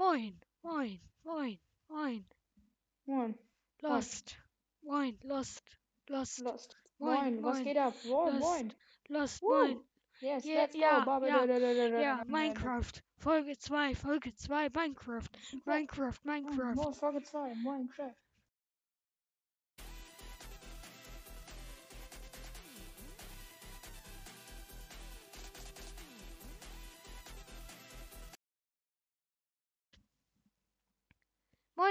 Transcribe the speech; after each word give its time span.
Moin, 0.00 0.32
moin, 0.64 0.98
moin, 1.26 1.58
moin. 1.90 2.24
Moin. 3.06 3.34
Lost. 3.82 4.34
Moin, 4.82 5.18
Lost. 5.24 5.62
Lost. 6.08 6.40
Lost. 6.40 6.74
Moin, 6.98 7.16
Moin, 7.16 7.42
was 7.42 7.54
moin. 7.56 7.64
geht 7.64 7.76
ab? 7.76 7.94
Moin, 8.06 8.32
Lost. 8.32 8.40
moin. 8.40 8.72
Lost, 9.10 9.42
Woo. 9.42 9.48
moin. 9.58 9.80
Yes, 10.22 10.44
Ja, 10.46 10.54
let's 10.54 10.74
go. 10.74 10.80
ja, 10.80 11.04
Baba- 11.04 11.26
ja, 11.26 11.38
da- 11.40 11.46
da- 11.46 11.58
da- 11.58 11.74
da- 11.74 11.88
da- 11.90 12.00
Ja, 12.00 12.16
da- 12.16 12.24
da- 12.24 12.30
Minecraft. 12.30 13.02
Folge 13.18 13.54
2, 13.58 13.94
Folge 13.94 14.32
2, 14.34 14.68
Minecraft. 14.70 15.36
Minecraft, 15.66 16.24
da- 16.24 16.30
Minecraft. 16.32 16.76
Moin, 16.76 16.94
Folge 16.94 17.20
2, 17.22 17.54
Minecraft. 17.62 18.16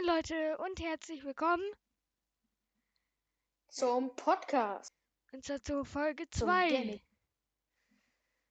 Moin 0.02 0.16
Leute 0.16 0.58
und 0.60 0.80
herzlich 0.80 1.26
willkommen. 1.26 1.64
Zum 3.68 4.16
Podcast. 4.16 4.94
Und 5.34 5.44
zwar 5.44 5.62
zur 5.62 5.84
Folge 5.84 6.30
Zum 6.30 6.48
2. 6.48 6.70
Gaming. 6.70 7.02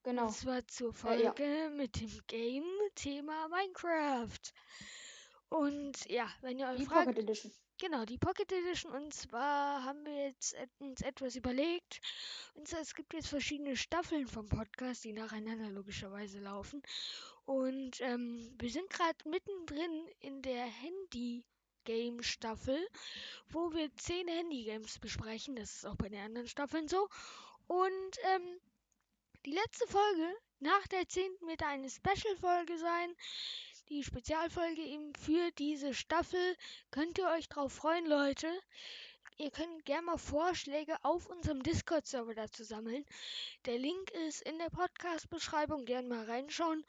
Genau. 0.03 0.27
Und 0.27 0.33
zwar 0.33 0.66
zur 0.66 0.91
Äh, 0.91 1.23
ja. 1.23 1.33
Folge 1.33 1.70
mit 1.75 2.01
dem 2.01 2.20
Game-Thema 2.27 3.48
Minecraft. 3.48 4.53
Und 5.48 6.05
ja, 6.11 6.29
wenn 6.42 6.59
ihr 6.59 6.69
euch 6.69 6.80
Die 6.80 6.84
fragt, 6.87 7.06
Pocket 7.06 7.23
Edition. 7.23 7.53
Genau, 7.80 8.05
die 8.05 8.19
Pocket 8.19 8.51
Edition. 8.53 8.92
Und 8.92 9.15
zwar 9.15 9.84
haben 9.84 10.05
wir 10.05 10.27
jetzt 10.27 10.53
et- 10.55 10.70
uns 10.80 11.01
etwas 11.01 11.34
überlegt. 11.37 12.01
Und 12.55 12.69
zwar, 12.69 12.80
es 12.80 12.95
gibt 12.95 13.15
jetzt 13.15 13.28
verschiedene 13.28 13.77
Staffeln 13.77 14.27
vom 14.27 14.48
Podcast, 14.48 15.03
die 15.05 15.12
nacheinander 15.15 15.70
logischerweise 15.70 16.41
laufen. 16.41 16.83
Und 17.48 18.01
ähm, 18.02 18.55
wir 18.59 18.69
sind 18.69 18.91
gerade 18.91 19.27
mittendrin 19.27 20.06
in 20.20 20.43
der 20.43 20.66
Handy-Game-Staffel, 20.66 22.86
wo 23.48 23.72
wir 23.72 23.91
zehn 23.97 24.28
Handy-Games 24.28 24.98
besprechen. 24.98 25.56
Das 25.56 25.77
ist 25.77 25.87
auch 25.87 25.97
bei 25.97 26.11
den 26.11 26.20
anderen 26.20 26.47
Staffeln 26.47 26.89
so. 26.89 27.09
Und 27.67 28.19
ähm, 28.34 28.61
die 29.47 29.53
letzte 29.53 29.87
Folge 29.87 30.37
nach 30.59 30.87
der 30.89 31.09
zehnten 31.09 31.48
wird 31.48 31.62
eine 31.62 31.89
Special-Folge 31.89 32.77
sein. 32.77 33.17
Die 33.89 34.05
Spezialfolge 34.05 34.83
eben 34.83 35.15
für 35.15 35.50
diese 35.53 35.94
Staffel. 35.94 36.55
Könnt 36.91 37.17
ihr 37.17 37.28
euch 37.28 37.48
drauf 37.48 37.72
freuen, 37.72 38.05
Leute? 38.05 38.53
Ihr 39.39 39.53
könnt 39.53 39.87
gerne 39.87 40.03
mal 40.03 40.19
Vorschläge 40.19 41.03
auf 41.03 41.27
unserem 41.27 41.62
Discord-Server 41.62 42.34
dazu 42.34 42.65
sammeln. 42.65 43.06
Der 43.65 43.78
Link 43.78 44.11
ist 44.27 44.42
in 44.42 44.59
der 44.59 44.69
Podcast-Beschreibung. 44.69 45.87
Gerne 45.87 46.09
mal 46.09 46.25
reinschauen. 46.25 46.84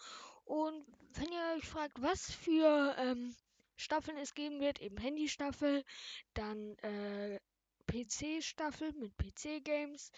Und 0.49 0.83
wenn 1.13 1.31
ihr 1.31 1.55
euch 1.55 1.67
fragt, 1.67 2.01
was 2.01 2.31
für 2.31 2.95
ähm, 2.97 3.35
Staffeln 3.77 4.17
es 4.17 4.33
geben 4.33 4.59
wird, 4.59 4.81
eben 4.81 4.97
Handy-Staffel, 4.97 5.83
dann 6.33 6.75
äh, 6.79 7.39
PC-Staffel 7.85 8.93
mit 8.93 9.15
PC-Games 9.15 10.11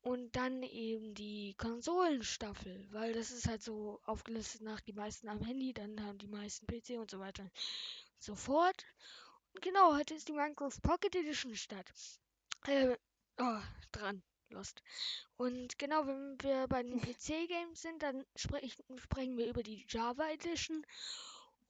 und 0.00 0.34
dann 0.34 0.64
eben 0.64 1.14
die 1.14 1.54
Konsolenstaffel, 1.58 2.88
weil 2.90 3.12
das 3.12 3.30
ist 3.30 3.46
halt 3.46 3.62
so 3.62 4.00
aufgelistet 4.02 4.62
nach 4.62 4.80
die 4.80 4.94
meisten 4.94 5.28
am 5.28 5.40
Handy, 5.40 5.72
dann 5.72 6.04
haben 6.04 6.18
die 6.18 6.26
meisten 6.26 6.66
PC 6.66 6.98
und 6.98 7.12
so 7.12 7.20
weiter 7.20 7.44
und 7.44 7.52
so 8.18 8.34
fort. 8.34 8.84
Und 9.54 9.62
genau, 9.62 9.94
heute 9.94 10.14
ist 10.14 10.26
die 10.26 10.32
Minecraft 10.32 10.80
Pocket 10.82 11.14
Edition 11.14 11.54
statt. 11.54 11.86
Äh, 12.66 12.96
oh, 13.38 13.60
dran, 13.92 14.24
Lost. 14.50 14.82
Und 15.36 15.78
genau, 15.78 16.06
wenn 16.06 16.40
wir 16.42 16.66
bei 16.68 16.82
den 16.82 17.00
PC-Games 17.00 17.82
sind, 17.82 18.02
dann 18.02 18.24
sprech, 18.36 18.76
sprechen 18.96 19.36
wir 19.36 19.48
über 19.48 19.62
die 19.62 19.84
Java 19.88 20.28
Edition. 20.30 20.86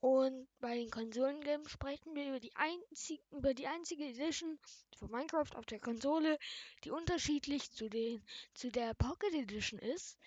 Und 0.00 0.46
bei 0.60 0.76
den 0.76 0.90
Konsolengames 0.90 1.70
sprechen 1.70 2.14
wir 2.14 2.28
über 2.28 2.40
die, 2.40 2.54
einzig, 2.54 3.20
über 3.30 3.54
die 3.54 3.66
einzige 3.66 4.04
Edition 4.04 4.58
von 4.94 5.10
Minecraft 5.10 5.56
auf 5.56 5.66
der 5.66 5.80
Konsole, 5.80 6.38
die 6.84 6.90
unterschiedlich 6.90 7.72
zu, 7.72 7.88
den, 7.88 8.22
zu 8.54 8.70
der 8.70 8.94
Pocket 8.94 9.32
Edition 9.32 9.80
ist. 9.80 10.18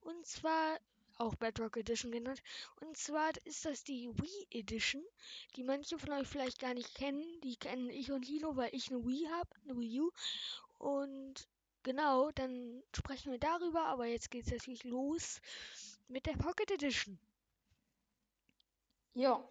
Und 0.00 0.24
zwar 0.26 0.78
auch 1.18 1.34
Bedrock 1.34 1.76
Edition 1.76 2.12
genannt. 2.12 2.42
Und 2.80 2.96
zwar 2.96 3.30
ist 3.44 3.64
das 3.64 3.82
die 3.82 4.08
Wii 4.08 4.46
Edition, 4.50 5.02
die 5.56 5.64
manche 5.64 5.98
von 5.98 6.12
euch 6.12 6.28
vielleicht 6.28 6.60
gar 6.60 6.74
nicht 6.74 6.94
kennen. 6.94 7.24
Die 7.42 7.56
kennen 7.56 7.90
ich 7.90 8.12
und 8.12 8.26
Lino, 8.26 8.56
weil 8.56 8.74
ich 8.74 8.90
eine 8.90 9.04
Wii 9.04 9.26
habe, 9.32 9.50
eine 9.64 9.78
Wii 9.78 10.00
U. 10.00 10.10
Und 10.78 11.48
genau, 11.88 12.30
dann 12.32 12.82
sprechen 12.94 13.32
wir 13.32 13.38
darüber. 13.38 13.86
Aber 13.86 14.06
jetzt 14.06 14.30
geht 14.30 14.46
es 14.46 14.52
natürlich 14.52 14.84
los 14.84 15.40
mit 16.06 16.26
der 16.26 16.34
Pocket 16.34 16.70
Edition. 16.70 17.18
Ja. 19.14 19.42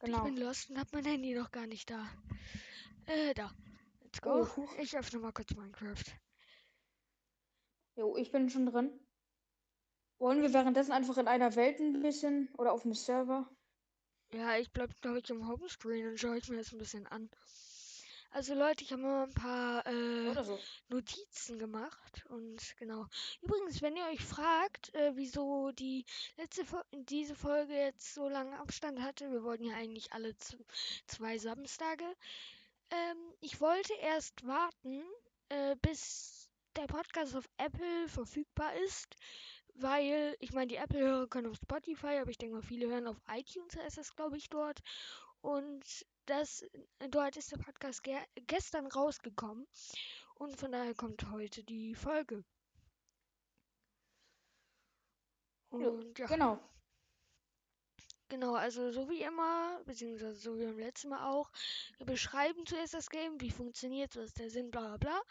Genau. 0.00 0.18
Ich 0.18 0.24
bin 0.24 0.36
lost 0.38 0.70
und 0.70 0.78
hab 0.78 0.92
mein 0.92 1.04
Handy 1.04 1.34
noch 1.34 1.50
gar 1.50 1.66
nicht 1.66 1.90
da. 1.90 2.08
Äh, 3.06 3.34
da. 3.34 3.52
Let's 4.00 4.20
go. 4.20 4.46
Oh. 4.56 4.68
Ich 4.80 4.96
öffne 4.96 5.20
mal 5.20 5.32
kurz 5.32 5.54
Minecraft. 5.54 6.04
Jo, 7.96 8.16
ich 8.16 8.30
bin 8.30 8.48
schon 8.48 8.66
drin. 8.66 8.98
Wollen 10.18 10.42
wir 10.42 10.52
währenddessen 10.52 10.92
einfach 10.92 11.18
in 11.18 11.28
einer 11.28 11.54
Welt 11.54 11.78
ein 11.80 12.00
bisschen 12.00 12.48
oder 12.56 12.72
auf 12.72 12.82
dem 12.82 12.94
Server? 12.94 13.48
Ja, 14.32 14.56
ich 14.56 14.72
bleib, 14.72 15.00
glaube 15.00 15.18
ich, 15.18 15.30
im 15.30 15.46
Homescreen 15.48 16.08
und 16.08 16.20
schaue 16.20 16.38
ich 16.38 16.48
mir 16.48 16.58
das 16.58 16.72
ein 16.72 16.78
bisschen 16.78 17.06
an. 17.06 17.30
Also 18.30 18.54
Leute, 18.54 18.84
ich 18.84 18.92
habe 18.92 19.02
mal 19.02 19.24
ein 19.24 19.34
paar 19.34 19.86
äh, 19.86 20.44
so. 20.44 20.58
Notizen 20.88 21.58
gemacht 21.58 22.24
und 22.28 22.76
genau. 22.76 23.06
Übrigens, 23.40 23.80
wenn 23.80 23.96
ihr 23.96 24.04
euch 24.04 24.22
fragt, 24.22 24.94
äh, 24.94 25.12
wieso 25.14 25.72
die 25.72 26.04
letzte 26.36 26.64
Fo 26.64 26.78
diese 26.92 27.34
Folge 27.34 27.72
jetzt 27.72 28.14
so 28.14 28.28
lange 28.28 28.58
Abstand 28.58 29.00
hatte, 29.00 29.30
wir 29.30 29.42
wollten 29.42 29.64
ja 29.64 29.74
eigentlich 29.76 30.12
alle 30.12 30.36
zwei 31.06 31.38
Samstage. 31.38 32.04
Ähm, 32.90 33.16
ich 33.40 33.60
wollte 33.60 33.94
erst 33.94 34.46
warten, 34.46 35.02
äh, 35.48 35.74
bis 35.80 36.50
der 36.76 36.86
Podcast 36.86 37.34
auf 37.34 37.48
Apple 37.56 38.08
verfügbar 38.08 38.74
ist, 38.86 39.16
weil 39.74 40.36
ich 40.38 40.52
meine, 40.52 40.68
die 40.68 40.76
Apple-Hörer 40.76 41.28
können 41.28 41.48
auf 41.48 41.56
Spotify, 41.56 42.18
aber 42.20 42.30
ich 42.30 42.38
denke 42.38 42.56
mal, 42.56 42.62
viele 42.62 42.88
hören 42.88 43.06
auf 43.06 43.20
iTunes, 43.28 43.74
ist 43.86 43.96
das 43.96 44.14
glaube 44.14 44.36
ich 44.36 44.50
dort. 44.50 44.80
Und 45.40 46.06
das, 46.26 46.64
dort 47.10 47.36
ist 47.36 47.52
der 47.52 47.58
Podcast 47.58 48.02
ge 48.02 48.16
gestern 48.46 48.86
rausgekommen. 48.86 49.66
Und 50.34 50.56
von 50.58 50.72
daher 50.72 50.94
kommt 50.94 51.30
heute 51.30 51.64
die 51.64 51.94
Folge. 51.94 52.44
Und 55.70 56.18
ja, 56.18 56.26
Genau. 56.26 56.58
genau, 58.28 58.54
also 58.54 58.90
so 58.90 59.08
wie 59.10 59.22
immer, 59.22 59.80
beziehungsweise 59.84 60.36
so 60.36 60.58
wie 60.58 60.64
beim 60.64 60.78
letzten 60.78 61.08
Mal 61.10 61.28
auch, 61.30 61.50
wir 61.98 62.06
beschreiben 62.06 62.64
zuerst 62.66 62.94
das 62.94 63.10
Game, 63.10 63.40
wie 63.40 63.50
funktioniert 63.50 64.16
was 64.16 64.26
ist 64.26 64.38
der 64.38 64.50
Sinn, 64.50 64.70
bla 64.70 64.80
bla 64.80 64.96
bla. 64.96 65.22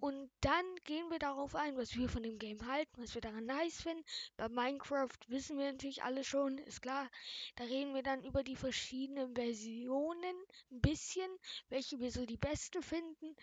Und 0.00 0.30
dann 0.40 0.64
gehen 0.84 1.08
wir 1.10 1.18
darauf 1.18 1.54
ein, 1.54 1.76
was 1.76 1.94
wir 1.94 2.08
von 2.08 2.22
dem 2.22 2.38
Game 2.38 2.66
halten, 2.66 3.02
was 3.02 3.14
wir 3.14 3.20
daran 3.22 3.46
nice 3.46 3.82
finden. 3.82 4.04
Bei 4.36 4.48
Minecraft 4.48 5.18
wissen 5.28 5.58
wir 5.58 5.70
natürlich 5.72 6.02
alle 6.02 6.24
schon, 6.24 6.58
ist 6.58 6.82
klar. 6.82 7.08
Da 7.56 7.64
reden 7.64 7.94
wir 7.94 8.02
dann 8.02 8.24
über 8.24 8.42
die 8.42 8.56
verschiedenen 8.56 9.34
Versionen 9.34 10.36
ein 10.72 10.80
bisschen, 10.80 11.30
welche 11.68 12.00
wir 12.00 12.10
so 12.10 12.26
die 12.26 12.36
beste 12.38 12.82
finden 12.82 13.36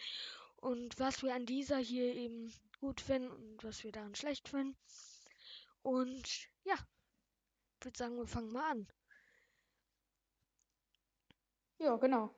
und 0.58 1.00
was 1.00 1.24
wir 1.24 1.34
an 1.36 1.46
dieser 1.46 1.78
hier 1.78 2.14
eben 2.16 2.54
gut 2.80 3.02
finden 3.02 3.32
und 3.32 3.64
was 3.64 3.84
wir 3.84 3.92
daran 3.92 4.16
schlecht 4.16 4.50
finden. 4.50 4.78
Und 5.82 6.50
ja, 6.66 6.76
ich 7.80 7.86
würde 7.86 7.98
sagen, 7.98 8.18
wir 8.18 8.28
fangen 8.28 8.52
mal 8.52 8.72
an. 8.72 8.88
Ja, 11.80 11.96
genau. 11.98 12.36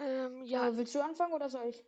Ähm, 0.00 0.44
ja, 0.44 0.68
Äh, 0.68 0.76
willst 0.76 0.94
du 0.96 1.00
anfangen 1.04 1.32
oder 1.34 1.48
soll 1.50 1.66
ich? 1.68 1.84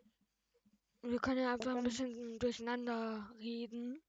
Wir 1.02 1.18
können 1.18 1.42
ja 1.42 1.54
einfach 1.54 1.74
ein 1.74 1.84
bisschen 1.84 2.38
durcheinander 2.38 3.30
reden, 3.38 4.02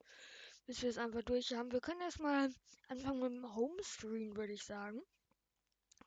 bis 0.65 0.81
wir 0.81 0.89
es 0.89 0.97
einfach 0.97 1.23
durch 1.23 1.53
haben. 1.53 1.71
Wir 1.71 1.81
können 1.81 2.01
erstmal 2.01 2.49
anfangen 2.89 3.19
mit 3.19 3.31
dem 3.31 3.55
Homescreen, 3.55 4.35
würde 4.35 4.53
ich 4.53 4.63
sagen. 4.63 5.01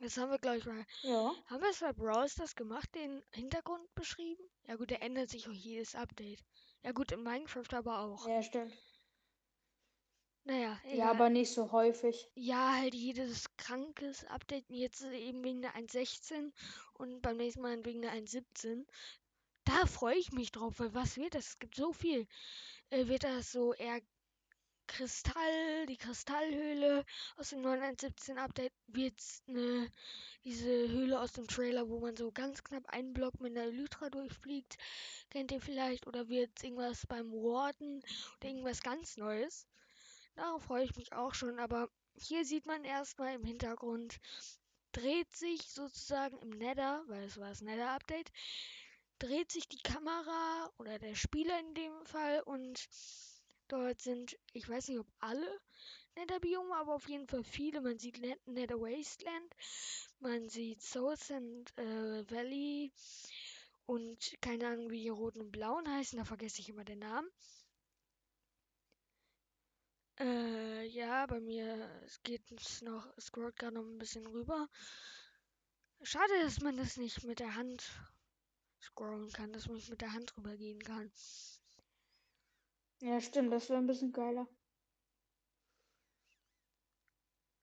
Das 0.00 0.17
haben 0.17 0.31
wir, 0.31 0.38
glaube 0.38 0.58
ich, 0.58 0.67
mal. 0.67 0.85
Ja. 1.03 1.35
Haben 1.47 1.62
wir 1.62 1.70
es 1.70 1.81
bei 1.81 1.93
Brawl 1.93 2.29
Stars 2.29 2.55
gemacht, 2.55 2.94
den 2.94 3.23
Hintergrund 3.32 3.94
beschrieben? 3.94 4.43
Ja, 4.67 4.76
gut, 4.76 4.91
der 4.91 5.03
ändert 5.03 5.31
sich 5.31 5.49
auch 5.49 5.53
jedes 5.53 5.94
Update. 5.94 6.43
Ja, 6.82 6.93
gut, 6.93 7.12
in 7.12 7.23
Minecraft 7.23 7.73
aber 7.73 8.00
auch. 8.00 8.29
Ja, 8.29 8.43
stimmt. 8.43 8.75
Naja, 10.47 10.79
egal. 10.85 10.99
Ja, 10.99 11.11
aber 11.11 11.31
nicht 11.31 11.53
so 11.55 11.73
häufig. 11.73 12.29
Ja, 12.35 12.75
halt 12.75 12.94
jedes 12.94 13.47
krankes 13.56 14.25
Update. 14.26 14.69
Jetzt 14.69 15.03
eben 15.05 15.43
wegen 15.43 15.62
der 15.62 15.75
1.16 15.75 16.53
und 16.94 17.23
beim 17.23 17.38
nächsten 17.38 17.62
Mal 17.62 17.82
wegen 17.85 18.03
der 18.03 18.12
1.17. 18.12 18.85
Da 19.64 19.87
freue 19.87 20.16
ich 20.16 20.32
mich 20.32 20.52
drauf, 20.52 20.78
weil 20.78 20.94
was 20.94 21.16
wird 21.16 21.34
das? 21.34 21.49
Es 21.49 21.58
gibt 21.58 21.75
so 21.75 21.93
viel. 21.93 22.26
Äh, 22.90 23.06
wird 23.08 23.25
das 23.25 23.52
so 23.52 23.72
eher 23.75 24.00
Kristall, 24.87 25.87
die 25.87 25.96
Kristallhöhle 25.96 27.05
aus 27.37 27.50
dem 27.50 27.62
neuen 27.62 27.82
1.17 27.82 28.37
Update? 28.37 28.72
Wird's 28.87 29.43
ne, 29.46 29.90
diese 30.44 30.69
Höhle 30.69 31.19
aus 31.19 31.32
dem 31.32 31.46
Trailer, 31.46 31.88
wo 31.88 32.00
man 32.00 32.16
so 32.16 32.31
ganz 32.31 32.62
knapp 32.62 32.87
einen 32.90 33.14
Block 33.14 33.40
mit 33.40 33.56
einer 33.56 33.66
Elytra 33.66 34.11
durchfliegt? 34.11 34.76
Kennt 35.31 35.50
ihr 35.52 35.61
vielleicht? 35.61 36.06
Oder 36.06 36.28
wird's 36.28 36.62
irgendwas 36.62 37.06
beim 37.06 37.32
Warden 37.32 38.02
oder 38.37 38.49
irgendwas 38.49 38.82
ganz 38.82 39.17
Neues? 39.17 39.67
Darauf 40.37 40.64
freue 40.64 40.84
ich 40.84 40.96
mich 40.96 41.12
auch 41.14 41.32
schon, 41.32 41.58
aber 41.58 41.88
hier 42.17 42.44
sieht 42.44 42.67
man 42.67 42.84
erstmal 42.84 43.34
im 43.34 43.44
Hintergrund, 43.44 44.20
dreht 44.93 45.34
sich 45.34 45.62
sozusagen 45.62 46.38
im 46.38 46.50
Nether, 46.50 47.02
weil 47.06 47.25
es 47.25 47.38
war 47.38 47.49
das 47.49 47.62
Nether-Update, 47.62 48.31
dreht 49.19 49.52
sich 49.52 49.69
die 49.69 49.82
Kamera 49.82 50.70
oder 50.78 50.99
der 50.99 51.14
Spieler 51.14 51.58
in 51.61 51.75
dem 51.75 52.06
Fall 52.06 52.43
und 52.43 52.88
dort 53.69 54.00
sind, 54.00 54.37
ich 54.52 54.69
weiß 54.69 54.88
nicht 54.88 54.99
ob 54.99 55.06
alle 55.20 55.61
Nether-Biome, 56.16 56.75
aber 56.76 56.94
auf 56.94 57.08
jeden 57.08 57.26
Fall 57.26 57.43
viele. 57.43 57.81
Man 57.81 57.99
sieht 57.99 58.20
Nether 58.46 58.81
Wasteland, 58.81 59.55
man 60.20 60.49
sieht 60.49 60.82
South 60.82 61.31
and 61.31 61.76
äh, 61.78 62.31
Valley 62.31 62.93
und 63.87 64.37
keine 64.40 64.69
Ahnung, 64.69 64.90
wie 64.90 65.02
die 65.02 65.08
roten 65.08 65.40
und 65.40 65.52
blauen 65.52 65.88
heißen, 65.88 66.19
da 66.19 66.25
vergesse 66.25 66.60
ich 66.60 66.69
immer 66.69 66.84
den 66.84 67.00
Namen. 67.00 67.28
Äh, 70.20 70.87
ja, 70.87 71.26
bei 71.26 71.40
mir 71.40 71.90
geht 72.22 72.43
es 72.52 72.82
noch, 72.82 73.06
scrollt 73.19 73.56
gerade 73.56 73.75
noch 73.75 73.84
ein 73.84 73.99
bisschen 73.99 74.26
rüber. 74.26 74.69
Schade, 76.02 76.32
dass 76.43 76.60
man 76.60 76.76
das 76.76 76.96
nicht 76.96 77.25
mit 77.25 77.40
der 77.40 77.56
Hand 77.56 77.82
scrollen 78.84 79.32
kann, 79.32 79.52
dass 79.52 79.66
man 79.66 79.81
mit 79.88 80.00
der 80.00 80.12
Hand 80.12 80.36
rübergehen 80.36 80.81
kann. 80.81 81.10
Ja, 83.00 83.20
stimmt, 83.20 83.52
das 83.52 83.69
wäre 83.69 83.78
ein 83.78 83.86
bisschen 83.86 84.12
geiler. 84.12 84.46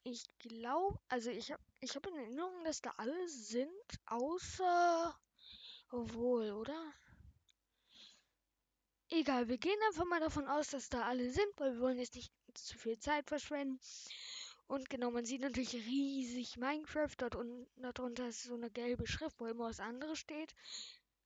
Ich 0.04 0.24
glaube, 0.40 1.00
also 1.10 1.30
ich 1.30 1.52
habe 1.52 1.62
ich 1.80 1.96
hab 1.96 2.06
in 2.08 2.16
Erinnerung, 2.16 2.64
dass 2.64 2.82
da 2.82 2.92
alle 2.98 3.28
sind, 3.28 3.70
außer. 4.06 5.16
Obwohl, 5.92 6.52
oder? 6.52 6.94
Egal, 9.10 9.48
wir 9.48 9.58
gehen 9.58 9.78
einfach 9.88 10.06
mal 10.06 10.20
davon 10.20 10.48
aus, 10.48 10.70
dass 10.70 10.90
da 10.90 11.04
alle 11.04 11.30
sind, 11.30 11.52
weil 11.58 11.74
wir 11.74 11.82
wollen 11.82 12.00
jetzt 12.00 12.16
nicht 12.16 12.34
zu 12.54 12.78
viel 12.78 12.98
Zeit 12.98 13.28
verschwenden. 13.28 13.80
Und 14.68 14.90
genau, 14.90 15.12
man 15.12 15.26
sieht 15.26 15.42
natürlich 15.42 15.74
riesig 15.74 16.56
Minecraft. 16.56 17.16
Dort 17.18 17.36
unten, 17.36 17.68
darunter 17.82 18.30
ist 18.30 18.44
so 18.44 18.54
eine 18.54 18.72
gelbe 18.72 19.06
Schrift, 19.06 19.40
wo 19.40 19.48
immer 19.48 19.66
was 19.66 19.82
anderes 19.82 20.18
steht. 20.18 20.56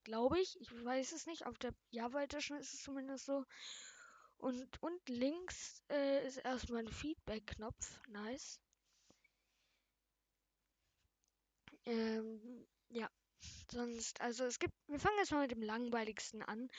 Glaube 0.06 0.40
ich. 0.40 0.60
Ich 0.62 0.72
weiß 0.72 1.12
es 1.12 1.26
nicht. 1.26 1.46
Auf 1.46 1.58
der 1.58 1.74
Java 1.90 2.22
Edition 2.22 2.58
ist 2.58 2.74
es 2.74 2.84
zumindest 2.84 3.26
so. 3.26 3.44
Und, 4.38 4.82
und 4.82 5.10
links 5.10 5.84
äh, 5.90 6.26
ist 6.26 6.38
erstmal 6.38 6.82
ein 6.84 6.92
Feedback-Knopf. 6.92 8.02
Nice. 8.08 8.60
Ähm, 11.86 12.66
ja. 12.90 13.10
Sonst, 13.72 14.22
also 14.22 14.46
es 14.46 14.60
gibt, 14.60 14.74
wir 14.88 15.00
fangen 15.00 15.18
erstmal 15.18 15.42
mit 15.42 15.52
dem 15.52 15.62
langweiligsten 15.64 16.44
an. 16.44 16.70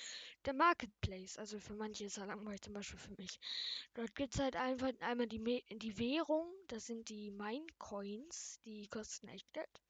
Der 0.44 0.54
Marketplace. 0.54 1.36
Also 1.36 1.58
für 1.58 1.74
manche 1.74 2.04
ist 2.04 2.18
er 2.18 2.26
langweilig, 2.26 2.62
zum 2.62 2.74
Beispiel 2.74 2.98
für 2.98 3.14
mich. 3.18 3.40
Dort 3.94 4.14
gibt 4.14 4.34
es 4.34 4.40
halt 4.40 4.54
einfach 4.54 4.92
einmal 5.00 5.26
die, 5.26 5.64
die 5.72 5.98
Währung, 5.98 6.52
das 6.68 6.86
sind 6.86 7.08
die 7.08 7.32
Minecoins, 7.32 8.60
die 8.64 8.86
kosten 8.88 9.28
echt 9.28 9.52
Geld. 9.52 9.82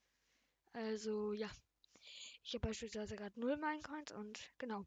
Also 0.73 1.35
ja. 1.35 1.51
Ich 2.47 2.55
habe 2.55 2.69
beispielsweise 2.69 3.17
gerade 3.17 3.39
0 3.39 3.57
Minecoins 3.57 4.13
und 4.13 4.41
genau. 4.59 4.85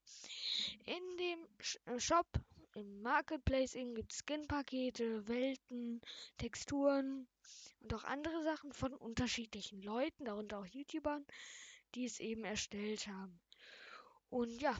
In 0.85 1.17
dem 1.17 1.47
äh, 1.85 1.99
Shop, 1.99 2.27
im 2.75 3.01
Marketplace 3.01 3.73
gibt 3.73 4.13
es 4.13 4.19
Skin-Pakete, 4.19 5.27
Welten, 5.27 6.01
Texturen 6.37 7.27
und 7.81 7.93
auch 7.93 8.03
andere 8.05 8.41
Sachen 8.43 8.71
von 8.73 8.93
unterschiedlichen 8.93 9.81
Leuten, 9.81 10.25
darunter 10.25 10.59
auch 10.59 10.65
YouTubern 10.65 11.25
die 11.95 12.05
es 12.05 12.19
eben 12.19 12.43
erstellt 12.43 13.07
haben. 13.07 13.39
Und 14.29 14.61
ja, 14.61 14.77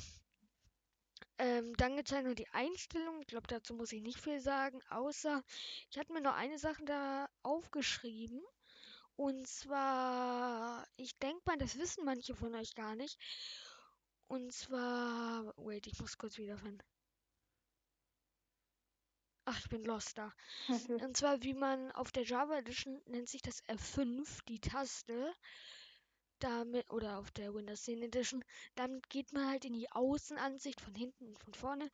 ähm, 1.37 1.75
dann 1.77 1.95
gibt 1.95 2.09
es 2.09 2.15
halt 2.15 2.25
nur 2.25 2.35
die 2.35 2.49
Einstellung. 2.49 3.19
Ich 3.21 3.27
glaube, 3.27 3.47
dazu 3.47 3.73
muss 3.73 3.91
ich 3.91 4.01
nicht 4.01 4.19
viel 4.19 4.39
sagen, 4.39 4.79
außer 4.89 5.43
ich 5.89 5.97
hatte 5.97 6.13
mir 6.13 6.21
noch 6.21 6.35
eine 6.35 6.59
Sache 6.59 6.83
da 6.85 7.29
aufgeschrieben. 7.43 8.41
Und 9.19 9.47
zwar, 9.47 10.87
ich 10.95 11.17
denke 11.17 11.41
mal, 11.45 11.57
das 11.57 11.77
wissen 11.77 12.05
manche 12.05 12.33
von 12.35 12.55
euch 12.55 12.73
gar 12.73 12.95
nicht. 12.95 13.19
Und 14.27 14.53
zwar, 14.53 15.53
wait, 15.57 15.87
ich 15.87 15.99
muss 15.99 16.17
kurz 16.17 16.37
wiederfinden. 16.37 16.81
Ach, 19.43 19.59
ich 19.59 19.67
bin 19.67 19.83
lost 19.83 20.17
da. 20.17 20.33
Und 21.01 21.17
zwar, 21.17 21.43
wie 21.43 21.53
man 21.53 21.91
auf 21.91 22.13
der 22.13 22.23
Java 22.23 22.59
Edition 22.59 23.01
nennt 23.07 23.27
sich 23.27 23.41
das 23.41 23.61
F5, 23.65 24.45
die 24.47 24.61
Taste 24.61 25.35
damit, 26.39 26.89
oder 26.89 27.17
auf 27.17 27.29
der 27.31 27.53
Windows 27.53 27.83
10 27.83 28.01
Edition, 28.01 28.45
damit 28.75 29.09
geht 29.09 29.33
man 29.33 29.49
halt 29.49 29.65
in 29.65 29.73
die 29.73 29.91
Außenansicht 29.91 30.79
von 30.79 30.95
hinten 30.95 31.27
und 31.27 31.39
von 31.39 31.53
vorne. 31.53 31.91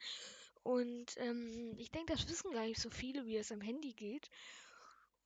Und 0.61 1.17
ähm, 1.17 1.73
ich 1.79 1.89
denke, 1.89 2.13
das 2.13 2.27
wissen 2.27 2.51
gar 2.51 2.67
nicht 2.67 2.79
so 2.79 2.91
viele, 2.91 3.25
wie 3.25 3.37
es 3.37 3.51
am 3.51 3.61
Handy 3.61 3.93
geht. 3.93 4.29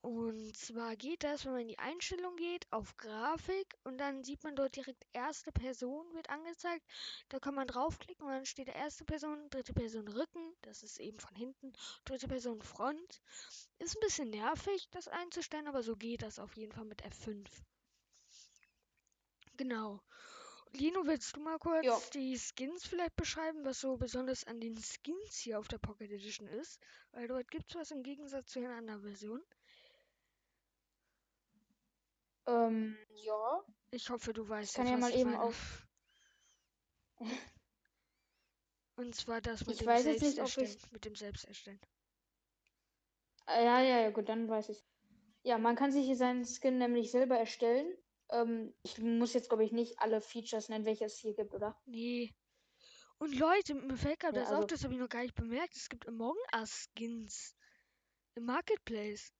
Und 0.02 0.56
zwar 0.58 0.96
geht 0.96 1.24
das, 1.24 1.46
wenn 1.46 1.52
man 1.52 1.62
in 1.62 1.68
die 1.70 1.80
Einstellung 1.80 2.36
geht, 2.38 2.66
auf 2.72 2.96
Grafik 2.98 3.78
und 3.84 3.98
dann 3.98 4.24
sieht 4.24 4.44
man 4.44 4.56
dort 4.56 4.76
direkt 4.76 5.06
erste 5.14 5.52
Person 5.52 6.14
wird 6.14 6.30
angezeigt. 6.30 6.86
Da 7.30 7.40
kann 7.40 7.56
man 7.56 7.68
draufklicken 7.68 8.26
und 8.26 8.32
dann 8.32 8.46
steht 8.46 8.70
erste 8.70 9.04
Person, 9.06 9.50
dritte 9.50 9.74
Person 9.74 10.08
Rücken, 10.08 10.54
das 10.62 10.84
ist 10.84 11.00
eben 11.00 11.20
von 11.20 11.36
hinten, 11.36 11.74
dritte 12.06 12.28
Person 12.28 12.62
Front. 12.62 13.22
Ist 13.78 13.98
ein 13.98 14.02
bisschen 14.02 14.30
nervig, 14.30 14.88
das 14.92 15.08
einzustellen, 15.10 15.68
aber 15.68 15.84
so 15.84 15.96
geht 15.98 16.22
das 16.24 16.40
auf 16.40 16.56
jeden 16.56 16.72
Fall 16.72 16.86
mit 16.86 17.04
F5. 17.04 17.46
Genau. 19.58 20.02
Lino, 20.72 21.06
willst 21.06 21.36
du 21.36 21.42
mal 21.42 21.60
kurz 21.60 21.86
Ja. 21.86 22.00
die 22.14 22.38
Skins 22.38 22.86
vielleicht 22.86 23.16
beschreiben, 23.16 23.66
was 23.66 23.82
so 23.82 23.98
besonders 23.98 24.44
an 24.46 24.62
den 24.62 24.78
Skins 24.78 25.38
hier 25.38 25.60
auf 25.60 25.68
der 25.68 25.80
Pocket 25.80 26.10
Edition 26.12 26.48
ist? 26.48 26.80
Weil 27.12 27.28
dort 27.28 27.50
gibt 27.52 27.70
es 27.72 27.76
was 27.76 27.92
im 27.92 28.04
Gegensatz 28.04 28.52
zu 28.52 28.60
den 28.62 28.72
anderen 28.72 29.02
Versionen. 29.02 29.44
Ähm, 32.50 32.98
ja. 33.16 33.64
Ich 33.92 34.10
hoffe, 34.10 34.34
du 34.34 34.48
weißt 34.48 34.72
Ich 34.72 34.76
kann 34.76 34.88
ja 34.88 34.98
mal 34.98 35.14
eben 35.14 35.32
meine. 35.32 35.44
auf. 35.44 35.88
Und 38.96 39.16
zwar 39.16 39.42
das 39.42 39.62
mit 39.62 39.72
Ich 39.76 39.78
dem 39.80 39.88
weiß 39.88 40.06
jetzt 40.06 40.22
nicht, 40.22 40.40
ob 40.40 40.58
ich-. 40.58 40.92
Mit 40.92 41.06
dem 41.06 41.16
Selbsterstellen. 41.16 41.80
Ah, 43.46 43.62
Ja, 43.62 43.82
ja, 43.82 44.00
ja, 44.02 44.10
gut, 44.12 44.28
dann 44.30 44.48
weiß 44.50 44.70
ich. 44.70 44.84
Ja, 45.44 45.58
man 45.58 45.76
kann 45.76 45.92
sich 45.92 46.06
hier 46.06 46.18
seinen 46.18 46.46
Skin 46.46 46.78
nämlich 46.78 47.12
selber 47.12 47.38
erstellen. 47.38 47.96
Ähm, 48.30 48.76
ich 48.84 48.98
muss 49.00 49.34
jetzt, 49.34 49.50
glaube 49.50 49.64
ich, 49.64 49.72
nicht 49.72 50.00
alle 50.00 50.22
Features 50.22 50.70
nennen, 50.70 50.86
welche 50.86 51.06
es 51.06 51.18
hier 51.18 51.34
gibt, 51.34 51.54
oder? 51.54 51.80
Nee. 51.86 52.34
Und 53.18 53.36
Leute, 53.36 53.74
mir 53.74 53.98
fällt 53.98 54.20
gerade 54.20 54.36
Ja, 54.38 54.42
das 54.44 54.50
auf, 54.52 54.56
also- 54.58 54.68
das 54.68 54.84
habe 54.84 54.94
ich 54.94 55.00
noch 55.00 55.10
gar 55.10 55.22
nicht 55.24 55.36
bemerkt. 55.36 55.76
Es 55.76 55.90
gibt 55.90 56.08
Among 56.08 56.36
Us 56.54 56.90
Skins 56.94 57.56
im 58.36 58.46
Marketplace. 58.46 59.32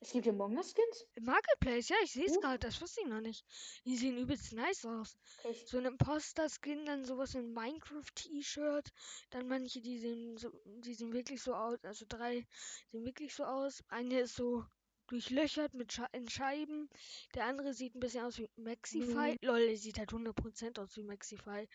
Es 0.00 0.12
gibt 0.12 0.24
hier 0.24 0.32
Among 0.34 0.56
Us 0.56 0.72
Skins? 0.72 1.06
Im 1.14 1.24
Marketplace, 1.24 1.88
ja, 1.88 1.96
ich 2.04 2.12
sehe 2.12 2.26
es 2.26 2.36
Uh. 2.36 2.40
gerade, 2.40 2.58
das 2.58 2.80
wusste 2.80 3.00
ich 3.00 3.06
noch 3.08 3.20
nicht. 3.20 3.44
Die 3.86 3.96
sehen 3.96 4.18
übelst 4.18 4.52
nice 4.52 4.84
aus. 4.84 5.16
Ich- 5.50 5.66
So 5.66 5.78
ein 5.78 5.86
Imposter-Skin, 5.86 6.84
dann 6.84 7.04
sowas 7.04 7.34
wie 7.34 7.38
ein 7.38 7.52
Minecraft-T-Shirt. 7.52 8.90
Dann 9.30 9.48
manche, 9.48 9.80
die 9.80 9.98
sehen 9.98 10.36
so, 10.36 10.50
die 10.64 10.94
sehen 10.94 11.12
wirklich 11.12 11.42
so 11.42 11.54
aus. 11.54 11.82
Also 11.84 12.04
drei 12.08 12.46
sehen 12.92 13.04
wirklich 13.04 13.34
so 13.34 13.44
aus. 13.44 13.82
Eine 13.88 14.20
ist 14.20 14.36
so 14.36 14.64
durchlöchert 15.08 15.72
mit 15.72 15.92
Sche 15.92 16.06
in 16.12 16.28
Scheiben. 16.28 16.90
Der 17.34 17.44
andere 17.46 17.72
sieht 17.72 17.94
ein 17.94 18.00
bisschen 18.00 18.24
aus 18.24 18.38
wie 18.38 18.50
Maxify. 18.56 19.32
Mhm. 19.32 19.38
Lol, 19.40 19.66
der 19.66 19.76
sieht 19.76 19.98
halt 19.98 20.12
100% 20.12 20.78
aus 20.78 20.96
wie 20.96 21.04
Maxify. 21.04 21.66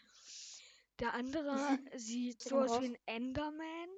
Der 0.99 1.13
andere 1.15 1.55
sieht 1.97 2.41
so 2.41 2.59
aus 2.59 2.79
wie 2.81 2.85
ein 2.85 2.97
Enderman. 3.07 3.89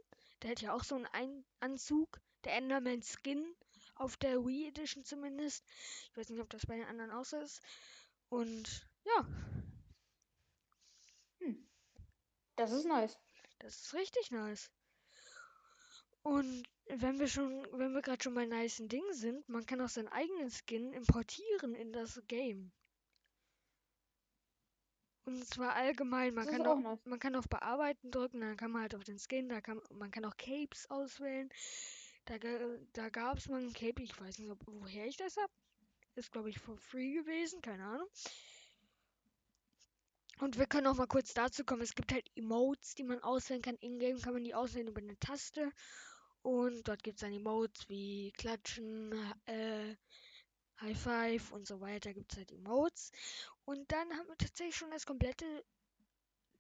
Der 0.42 0.52
hat 0.52 0.62
ja 0.62 0.74
auch 0.74 0.84
so 0.84 0.96
einen 0.96 1.08
ein 1.08 1.46
Anzug. 1.60 2.20
Der 2.46 2.54
Enderman-Skin. 2.56 3.56
Auf 3.96 4.18
der 4.18 4.46
Wii 4.46 4.68
Edition 4.68 5.04
zumindest. 5.06 5.64
Ich 6.10 6.18
weiß 6.18 6.30
nicht, 6.30 6.42
ob 6.42 6.50
das 6.50 6.66
bei 6.66 6.78
den 6.78 6.88
anderen 6.88 7.12
auch 7.12 7.26
so 7.26 7.38
ist. 7.38 7.62
Und 8.30 8.88
ja, 9.06 9.26
Das 12.56 12.72
ist 12.72 12.86
nice. 12.86 13.18
Das 13.60 13.76
ist 13.82 13.94
richtig 13.94 14.32
nice. 14.32 14.72
Und 16.22 16.64
wenn 16.88 17.20
wir 17.20 17.28
schon, 17.28 17.68
wenn 17.72 17.94
wir 17.94 18.02
gerade 18.02 18.24
schon 18.24 18.36
bei 18.36 18.46
nicen 18.46 18.88
Dingen 18.90 19.14
sind, 19.14 19.48
man 19.50 19.66
kann 19.66 19.82
auch 19.82 19.90
seinen 19.90 20.08
eigenen 20.10 20.50
Skin 20.52 20.94
importieren 20.94 21.76
in 21.76 21.92
das 21.94 22.22
Game. 22.28 22.72
Und 25.26 25.46
zwar 25.48 25.74
allgemein, 25.76 26.34
man 26.34 26.46
Das 26.46 26.48
kann 26.48 26.66
auch 26.68 26.78
auch, 26.78 26.80
nice. 26.80 27.00
man 27.06 27.20
kann 27.20 27.36
auf 27.36 27.48
Bearbeiten 27.50 28.12
drücken, 28.12 28.42
dann 28.42 28.58
kann 28.58 28.72
man 28.72 28.84
halt 28.84 28.96
auf 28.96 29.04
den 29.04 29.20
Skin, 29.20 29.50
da 29.50 29.62
kann 29.62 29.82
man 29.90 30.12
kann 30.12 30.26
auch 30.26 30.38
Capes 30.38 30.90
auswählen. 30.90 31.50
Da, 32.26 32.36
da 32.94 33.10
gab 33.10 33.38
es 33.38 33.50
mal 33.50 33.62
ein 33.62 33.74
Cape, 33.74 34.02
ich 34.02 34.20
weiß 34.20 34.40
nicht, 34.40 34.50
ob, 34.50 34.60
woher 34.66 35.06
ich 35.06 35.18
das 35.18 35.36
hab. 35.38 35.52
Ist 36.16 36.32
glaube 36.32 36.50
ich 36.50 36.60
for 36.60 36.78
free 36.78 37.14
gewesen, 37.14 37.62
keine 37.62 37.84
Ahnung. 37.84 38.08
Und 40.40 40.58
wir 40.58 40.66
können 40.66 40.88
auch 40.88 40.96
mal 40.96 41.08
kurz 41.08 41.34
dazu 41.34 41.64
kommen. 41.64 41.82
Es 41.82 41.96
gibt 41.96 42.12
halt 42.12 42.30
Emotes, 42.36 42.96
die 42.96 43.04
man 43.04 43.22
auswählen 43.24 43.62
kann. 43.62 43.76
In-game 43.78 44.22
kann 44.22 44.34
man 44.34 44.44
die 44.44 44.56
auswählen 44.56 44.88
über 44.88 45.02
eine 45.02 45.18
Taste. 45.20 45.72
Und 46.42 46.88
dort 46.88 47.04
gibt 47.04 47.18
es 47.18 47.22
dann 47.22 47.34
Emotes 47.34 47.88
wie 47.90 48.32
Klatschen, 48.32 49.14
äh, 49.46 49.96
High 50.82 51.00
Five 51.00 51.52
und 51.52 51.68
so 51.68 51.82
weiter. 51.82 52.14
Gibt 52.14 52.32
es 52.32 52.38
halt 52.38 52.52
Emotes. 52.52 53.12
Und 53.66 53.92
dann 53.92 54.12
haben 54.18 54.28
wir 54.28 54.38
tatsächlich 54.38 54.76
schon 54.76 54.92
das 54.92 55.06
komplette 55.06 55.46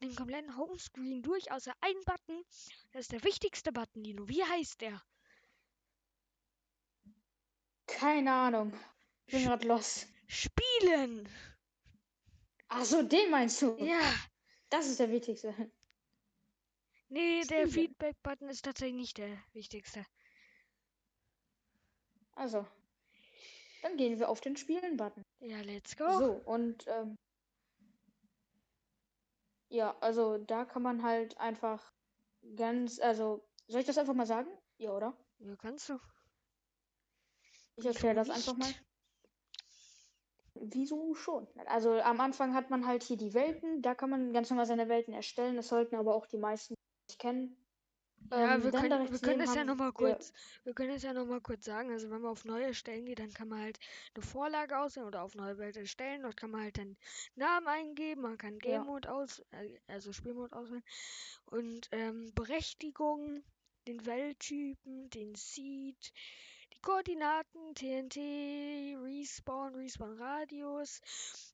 den 0.01 0.15
kompletten 0.15 0.57
Homescreen 0.57 1.21
durch, 1.21 1.51
außer 1.51 1.73
ein 1.79 1.95
Button. 2.05 2.43
Das 2.91 3.03
ist 3.03 3.11
der 3.11 3.23
wichtigste 3.23 3.71
Button, 3.71 4.03
Dino. 4.03 4.27
Wie 4.27 4.43
heißt 4.43 4.81
der? 4.81 5.01
Keine 7.87 8.31
Ahnung. 8.31 8.73
Ich 9.25 9.33
bin 9.33 9.45
gerade 9.45 9.67
los. 9.67 10.07
Spielen! 10.27 11.27
Achso, 12.67 13.03
den 13.03 13.29
meinst 13.29 13.61
du? 13.61 13.75
Ja. 13.77 14.01
Das 14.69 14.87
ist 14.87 14.99
der 14.99 15.11
wichtigste. 15.11 15.53
Nee, 17.09 17.41
der 17.41 17.67
Spielen. 17.67 17.69
Feedback-Button 17.69 18.49
ist 18.49 18.65
tatsächlich 18.65 18.95
nicht 18.95 19.17
der 19.19 19.37
wichtigste. 19.53 20.05
Also. 22.35 22.65
Dann 23.83 23.97
gehen 23.97 24.17
wir 24.17 24.29
auf 24.29 24.41
den 24.41 24.57
Spielen-Button. 24.57 25.23
Ja, 25.41 25.61
let's 25.61 25.95
go. 25.95 26.11
So, 26.17 26.31
und 26.45 26.87
ähm, 26.87 27.17
ja, 29.69 29.95
also 29.99 30.37
da 30.37 30.65
kann 30.65 30.81
man 30.81 31.03
halt 31.03 31.37
einfach 31.37 31.91
ganz, 32.55 32.99
also, 32.99 33.45
soll 33.67 33.81
ich 33.81 33.87
das 33.87 33.97
einfach 33.97 34.13
mal 34.13 34.25
sagen? 34.25 34.49
Ja, 34.77 34.91
oder? 34.91 35.15
Ja, 35.39 35.55
kannst 35.57 35.89
du. 35.89 35.99
Ich 37.75 37.85
erkläre 37.85 38.15
das 38.15 38.29
einfach 38.29 38.55
mal. 38.55 38.73
Wieso 40.55 41.15
schon? 41.15 41.47
Also 41.65 41.93
am 42.01 42.19
Anfang 42.21 42.53
hat 42.53 42.69
man 42.69 42.85
halt 42.85 43.03
hier 43.03 43.17
die 43.17 43.33
Welten, 43.33 43.81
da 43.81 43.95
kann 43.95 44.09
man 44.11 44.33
ganz 44.33 44.49
normal 44.49 44.65
seine 44.67 44.87
Welten 44.87 45.13
erstellen. 45.13 45.55
Das 45.55 45.67
sollten 45.67 45.95
aber 45.95 46.13
auch 46.15 46.27
die 46.27 46.37
meisten 46.37 46.75
nicht 47.09 47.19
kennen. 47.19 47.57
Ja, 48.31 48.55
Ähm, 48.55 48.63
wir 48.63 48.71
können, 48.71 49.11
wir 49.11 49.19
können 49.19 49.41
es 49.41 49.53
ja 49.53 49.63
nochmal 49.65 49.89
wir- 49.89 49.93
kurz, 49.93 50.31
wir 50.63 50.73
können 50.73 50.91
es 50.91 51.03
ja 51.03 51.11
noch 51.11 51.25
mal 51.25 51.41
kurz 51.41 51.65
sagen. 51.65 51.91
Also 51.91 52.09
wenn 52.09 52.21
man 52.21 52.31
auf 52.31 52.45
neue 52.45 52.73
Stellen 52.73 53.05
geht, 53.05 53.19
dann 53.19 53.33
kann 53.33 53.49
man 53.49 53.59
halt 53.61 53.79
eine 54.15 54.23
Vorlage 54.23 54.77
auswählen 54.79 55.07
oder 55.07 55.23
auf 55.23 55.35
neue 55.35 55.57
Welt 55.57 55.75
erstellen. 55.75 56.21
Dort 56.21 56.37
kann 56.37 56.51
man 56.51 56.61
halt 56.61 56.77
dann 56.77 56.95
Namen 57.35 57.67
eingeben, 57.67 58.21
man 58.21 58.37
kann 58.37 58.53
Ja. 58.63 58.77
Game 58.77 58.85
Mode 58.85 59.11
aus, 59.11 59.39
äh, 59.51 59.77
also 59.87 60.13
Spielmode 60.13 60.55
auswählen 60.55 60.83
und 61.47 61.89
ähm, 61.91 62.31
Berechtigungen, 62.35 63.43
den 63.87 64.05
Welttypen, 64.05 65.09
den 65.09 65.35
Seed, 65.35 66.13
Koordinaten, 66.83 67.73
TNT, 67.75 68.17
Respawn, 69.01 69.73
Respawn 69.73 70.21
Radius. 70.21 70.99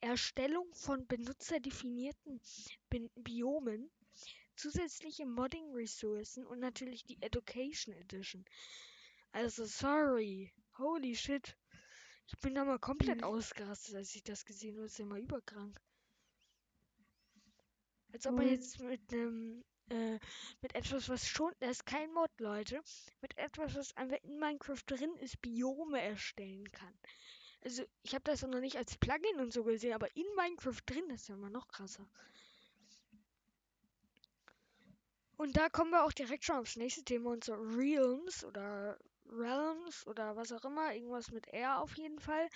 Erstellung 0.00 0.72
von 0.72 1.06
benutzerdefinierten 1.06 2.40
Bin 2.88 3.10
Biomen, 3.16 3.90
zusätzliche 4.56 5.26
Modding-Ressourcen 5.26 6.46
und 6.46 6.60
natürlich 6.60 7.04
die 7.04 7.20
Education 7.20 7.94
Edition. 7.94 8.46
Also 9.32 9.66
sorry, 9.66 10.50
holy 10.78 11.14
shit. 11.14 11.58
Ich 12.26 12.38
bin 12.40 12.54
da 12.54 12.64
mal 12.64 12.78
komplett 12.78 13.22
Mhm. 13.22 13.24
ausgerastet, 13.24 13.94
als 13.96 14.14
ich 14.14 14.22
das 14.22 14.44
gesehen 14.44 14.74
habe. 14.76 14.84
Das 14.84 14.92
ist 14.92 14.98
ja 14.98 15.06
mal 15.06 15.20
überkrank. 15.20 15.80
Als 18.12 18.26
ob 18.26 18.36
man 18.36 18.46
Mhm. 18.46 18.48
jetzt 18.48 18.78
mit 18.80 19.00
einem, 19.12 19.64
äh, 19.90 20.18
mit 20.62 20.74
etwas, 20.74 21.08
was 21.08 21.28
schon, 21.28 21.52
das 21.60 21.70
ist 21.72 21.86
kein 21.86 22.12
Mod, 22.12 22.30
Leute, 22.38 22.80
mit 23.20 23.36
etwas, 23.36 23.74
was 23.74 23.96
einfach 23.96 24.18
in 24.22 24.38
Minecraft 24.38 24.82
drin 24.86 25.14
ist, 25.16 25.40
Biome 25.42 26.00
erstellen 26.00 26.70
kann. 26.72 26.94
Also, 27.62 27.84
ich 28.02 28.14
habe 28.14 28.24
das 28.24 28.40
ja 28.42 28.48
noch 28.48 28.60
nicht 28.60 28.76
als 28.76 28.96
Plugin 28.98 29.40
und 29.40 29.52
so 29.52 29.64
gesehen, 29.64 29.94
aber 29.94 30.14
in 30.16 30.26
Minecraft 30.36 30.80
drin 30.86 31.10
ist 31.10 31.28
ja 31.28 31.34
immer 31.34 31.50
noch 31.50 31.68
krasser. 31.68 32.08
Und 35.36 35.56
da 35.56 35.68
kommen 35.68 35.90
wir 35.90 36.04
auch 36.04 36.12
direkt 36.12 36.44
schon 36.44 36.56
aufs 36.56 36.76
nächste 36.76 37.04
Thema, 37.04 37.30
und 37.32 37.44
so 37.44 37.54
Realms 37.54 38.44
oder 38.44 38.98
Realms 39.30 40.06
oder 40.06 40.36
was 40.36 40.52
auch 40.52 40.64
immer, 40.64 40.94
irgendwas 40.94 41.30
mit 41.30 41.48
R 41.48 41.80
auf 41.80 41.96
jeden 41.96 42.18
Fall. 42.18 42.48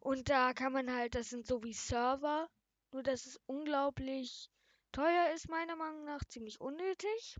Und 0.00 0.28
da 0.28 0.52
kann 0.52 0.72
man 0.72 0.92
halt, 0.92 1.14
das 1.14 1.30
sind 1.30 1.46
so 1.46 1.62
wie 1.62 1.72
Server, 1.72 2.48
nur 2.92 3.02
dass 3.02 3.26
es 3.26 3.40
unglaublich 3.46 4.50
teuer 4.92 5.32
ist, 5.34 5.48
meiner 5.48 5.76
Meinung 5.76 6.04
nach, 6.04 6.24
ziemlich 6.24 6.60
unnötig. 6.60 7.36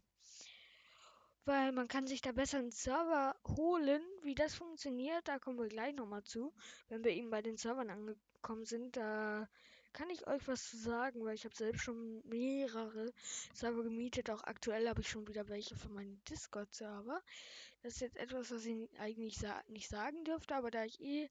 Weil 1.45 1.73
man 1.73 1.89
kann 1.89 2.07
sich 2.07 2.23
da 2.23 2.33
besser 2.33 2.59
einen 2.59 2.71
Server 2.71 3.37
holen. 3.47 4.03
Wie 4.23 4.35
das 4.35 4.55
funktioniert, 4.55 5.29
da 5.29 5.39
kommen 5.39 5.59
wir 5.59 5.69
gleich 5.69 5.95
nochmal 5.95 6.25
zu. 6.25 6.55
Wenn 6.89 7.05
wir 7.05 7.13
eben 7.13 7.31
bei 7.31 7.43
den 7.43 7.59
Servern 7.59 7.91
angekommen 7.91 8.65
sind, 8.65 8.97
da 8.97 9.47
kann 9.93 10.11
ich 10.11 10.27
euch 10.27 10.49
was 10.49 10.71
zu 10.71 10.77
sagen, 10.77 11.25
weil 11.25 11.35
ich 11.35 11.45
habe 11.45 11.55
selbst 11.55 11.83
schon 11.83 12.21
mehrere 12.27 13.13
Server 13.53 13.85
gemietet. 13.85 14.31
Auch 14.31 14.43
aktuell 14.43 14.89
habe 14.89 15.03
ich 15.03 15.09
schon 15.09 15.29
wieder 15.29 15.49
welche 15.49 15.77
für 15.77 15.91
meinen 15.91 16.21
Discord-Server. 16.25 17.23
Das 17.85 17.97
ist 17.97 18.01
jetzt 18.01 18.17
etwas, 18.17 18.51
was 18.51 18.65
ich 18.65 18.89
eigentlich 18.99 19.37
sa 19.37 19.63
nicht 19.69 19.91
sagen 19.91 20.25
dürfte, 20.25 20.55
aber 20.55 20.71
da 20.71 20.85
ich 20.85 20.99
eh 21.03 21.29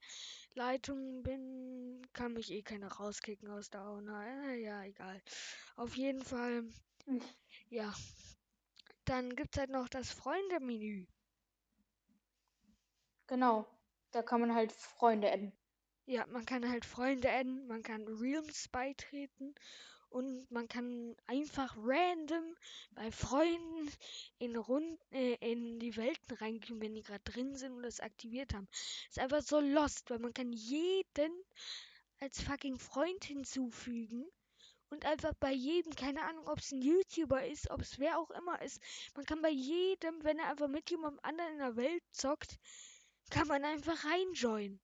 Leitung 0.54 1.24
bin, 1.24 2.00
kann 2.14 2.34
mich 2.34 2.52
eh 2.52 2.62
keiner 2.62 2.92
rauskicken 2.92 3.50
aus 3.50 3.72
der 3.72 3.82
Auna. 3.82 4.52
Äh, 4.52 4.62
ja, 4.62 4.84
egal. 4.84 5.20
Auf 5.78 5.96
jeden 5.96 6.22
Fall, 6.22 6.64
ja. 7.72 7.92
Dann 9.06 9.36
gibt 9.36 9.56
es 9.56 9.62
halt 9.62 9.72
noch 9.72 9.90
das 9.90 10.12
Freunde-Menü. 10.12 11.08
Genau. 13.26 13.66
Da 14.12 14.22
kann 14.22 14.42
man 14.42 14.54
halt 14.54 14.72
Freunde 14.72 15.32
adden. 15.32 15.54
Ja, 16.06 16.28
man 16.28 16.46
kann 16.46 16.70
halt 16.70 16.86
Freunde 16.86 17.32
adden, 17.32 17.66
man 17.66 17.82
kann 17.82 18.08
Realms 18.08 18.68
beitreten 18.68 19.56
und 20.14 20.50
man 20.52 20.68
kann 20.68 21.16
einfach 21.26 21.76
random 21.76 22.56
bei 22.92 23.12
Freunden 23.12 23.90
in, 24.38 24.56
Rund 24.56 25.00
äh, 25.12 25.34
in 25.52 25.80
die 25.80 25.98
Welten 25.98 26.38
reingehen, 26.38 26.80
wenn 26.80 26.94
die 26.94 27.02
gerade 27.02 27.24
drin 27.24 27.56
sind 27.56 27.74
und 27.74 27.82
das 27.84 28.00
aktiviert 28.00 28.54
haben. 28.54 28.68
Ist 29.10 29.18
einfach 29.18 29.42
so 29.42 29.60
lost, 29.60 30.12
weil 30.12 30.20
man 30.20 30.34
kann 30.34 30.54
jeden 30.54 31.32
als 32.20 32.42
fucking 32.42 32.78
Freund 32.78 33.26
hinzufügen 33.26 34.26
und 34.90 35.04
einfach 35.06 35.34
bei 35.40 35.52
jedem, 35.52 35.96
keine 35.96 36.22
Ahnung, 36.22 36.48
ob 36.48 36.60
es 36.60 36.72
ein 36.72 36.84
YouTuber 36.84 37.48
ist, 37.48 37.72
ob 37.72 37.82
es 37.82 37.98
wer 37.98 38.20
auch 38.20 38.30
immer 38.30 38.62
ist, 38.62 38.80
man 39.16 39.26
kann 39.26 39.42
bei 39.42 39.50
jedem, 39.50 40.24
wenn 40.24 40.38
er 40.38 40.50
einfach 40.50 40.68
mit 40.68 40.92
jemandem 40.92 41.20
anderen 41.24 41.54
in 41.54 41.60
der 41.60 41.76
Welt 41.76 42.04
zockt, 42.12 42.60
kann 43.32 43.48
man 43.48 43.66
einfach 43.66 44.06
reinjoinen. 44.06 44.80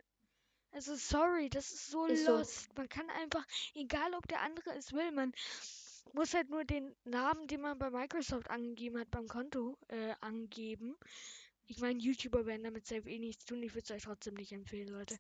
Also 0.72 0.96
sorry, 0.96 1.50
das 1.50 1.72
ist 1.72 1.90
so 1.90 2.06
Ist 2.06 2.26
so. 2.26 2.38
lost. 2.38 2.78
Man 2.78 2.88
kann 2.90 3.10
einfach, 3.10 3.46
egal 3.74 4.14
ob 4.14 4.28
der 4.28 4.42
andere 4.42 4.76
es 4.76 4.94
will, 4.94 5.12
man 5.12 5.34
muss 6.14 6.34
halt 6.34 6.50
nur 6.50 6.64
den 6.64 6.96
Namen, 7.06 7.48
den 7.48 7.62
man 7.62 7.78
bei 7.78 7.90
Microsoft 7.90 8.50
angegeben 8.50 9.00
hat, 9.00 9.12
beim 9.12 9.28
Konto 9.28 9.78
äh, 9.88 10.14
angeben. 10.22 10.96
Ich 11.66 11.80
meine, 11.80 12.00
YouTuber 12.00 12.46
werden 12.46 12.64
damit 12.64 12.88
safe 12.88 13.08
eh 13.10 13.20
nichts 13.20 13.46
tun. 13.46 13.62
Ich 13.62 13.74
würde 13.76 13.84
es 13.84 13.92
euch 13.92 14.04
trotzdem 14.04 14.34
nicht 14.36 14.52
empfehlen, 14.52 14.88
Leute. 14.88 15.18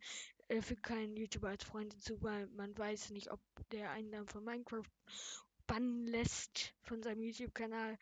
Äh, 0.47 0.61
für 0.61 0.75
keinen 0.75 1.15
YouTuber 1.15 1.49
als 1.49 1.63
Freund 1.63 1.93
hinzu, 1.93 2.21
weil 2.21 2.47
man 2.47 2.75
weiß 2.75 3.11
nicht, 3.11 3.29
ob 3.31 3.39
der 3.71 3.91
einen 3.91 4.11
dann 4.11 4.27
von 4.27 4.43
Minecraft 4.43 4.83
bannen 5.69 6.07
lässt 6.07 6.73
von 6.81 7.03
seinem 7.03 7.21
YouTube-Kanal. 7.21 7.97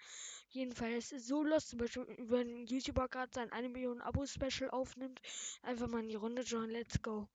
Jedenfalls 0.49 1.11
ist 1.11 1.21
es 1.21 1.27
so 1.27 1.43
lost, 1.43 1.69
zum 1.69 1.79
Beispiel, 1.79 2.07
wenn 2.19 2.63
ein 2.63 2.65
YouTuber 2.65 3.09
gerade 3.09 3.31
sein 3.35 3.51
1 3.51 3.69
Million 3.73 4.01
Abo-Special 4.01 4.69
aufnimmt, 4.71 5.21
einfach 5.61 5.87
mal 5.87 6.01
in 6.01 6.09
die 6.09 6.15
Runde 6.15 6.43
joinen, 6.43 6.71
let's 6.71 7.01
go. 7.01 7.27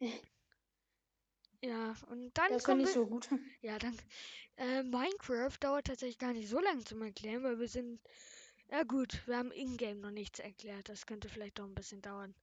Ja, 1.62 1.94
und 2.06 2.32
dann 2.38 2.48
Das 2.48 2.66
wir, 2.66 2.86
so 2.86 3.06
gut. 3.06 3.28
ja, 3.60 3.78
dann, 3.78 3.94
äh, 4.56 4.82
Minecraft 4.82 5.58
dauert 5.60 5.88
tatsächlich 5.88 6.16
gar 6.18 6.32
nicht 6.32 6.48
so 6.48 6.58
lange 6.58 6.84
zum 6.84 7.02
Erklären, 7.02 7.42
weil 7.42 7.58
wir 7.60 7.68
sind, 7.68 8.00
ja 8.70 8.82
gut, 8.84 9.22
wir 9.26 9.36
haben 9.36 9.52
Ingame 9.52 10.00
noch 10.00 10.10
nichts 10.10 10.38
erklärt, 10.38 10.88
das 10.88 11.04
könnte 11.04 11.28
vielleicht 11.28 11.58
doch 11.58 11.66
ein 11.66 11.74
bisschen 11.74 12.00
dauern. 12.00 12.34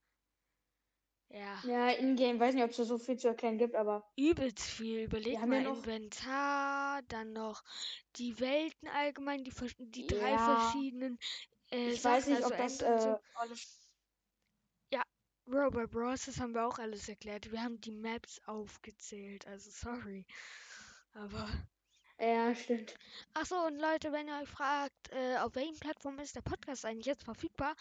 Ja, 1.30 1.60
Ja, 1.64 1.90
in-game, 1.90 2.40
weiß 2.40 2.54
nicht, 2.54 2.64
ob 2.64 2.70
es 2.70 2.76
da 2.78 2.84
so 2.84 2.96
viel 2.98 3.18
zu 3.18 3.28
erklären 3.28 3.58
gibt, 3.58 3.74
aber 3.74 4.10
übelst 4.16 4.60
viel. 4.64 5.02
Überleg 5.04 5.38
haben 5.38 5.50
mal, 5.50 5.62
ja 5.62 5.68
noch- 5.68 5.76
Inventar, 5.76 7.02
dann 7.02 7.32
noch 7.32 7.62
die 8.16 8.40
Welten 8.40 8.88
allgemein, 8.88 9.44
die, 9.44 9.52
die 9.78 10.06
drei 10.06 10.30
Ja. 10.30 10.38
verschiedenen 10.60 11.18
äh, 11.70 11.90
ich 11.90 12.00
Sachen, 12.00 12.16
weiß 12.16 12.26
nicht, 12.28 12.36
also 12.42 12.48
ob 12.54 12.56
das 12.56 12.82
und 12.82 13.00
so. 13.00 13.08
äh, 13.10 13.18
alles. 13.34 13.74
Robot 15.50 15.90
Bros, 15.90 16.26
das 16.26 16.40
haben 16.40 16.52
wir 16.52 16.66
auch 16.66 16.78
alles 16.78 17.08
erklärt. 17.08 17.50
Wir 17.50 17.62
haben 17.62 17.80
die 17.80 17.90
Maps 17.90 18.38
aufgezählt, 18.44 19.46
also 19.46 19.70
sorry. 19.70 20.26
Aber. 21.14 21.48
Ja, 22.20 22.54
stimmt. 22.54 22.94
Achso, 23.32 23.54
und 23.66 23.78
Leute, 23.78 24.12
wenn 24.12 24.28
ihr 24.28 24.38
euch 24.42 24.48
fragt, 24.48 25.10
äh, 25.10 25.38
auf 25.38 25.54
welchen 25.54 25.78
Plattformen 25.80 26.18
ist 26.18 26.36
der 26.36 26.42
Podcast 26.42 26.84
eigentlich 26.84 27.06
jetzt 27.06 27.24
verfügbar? 27.24 27.74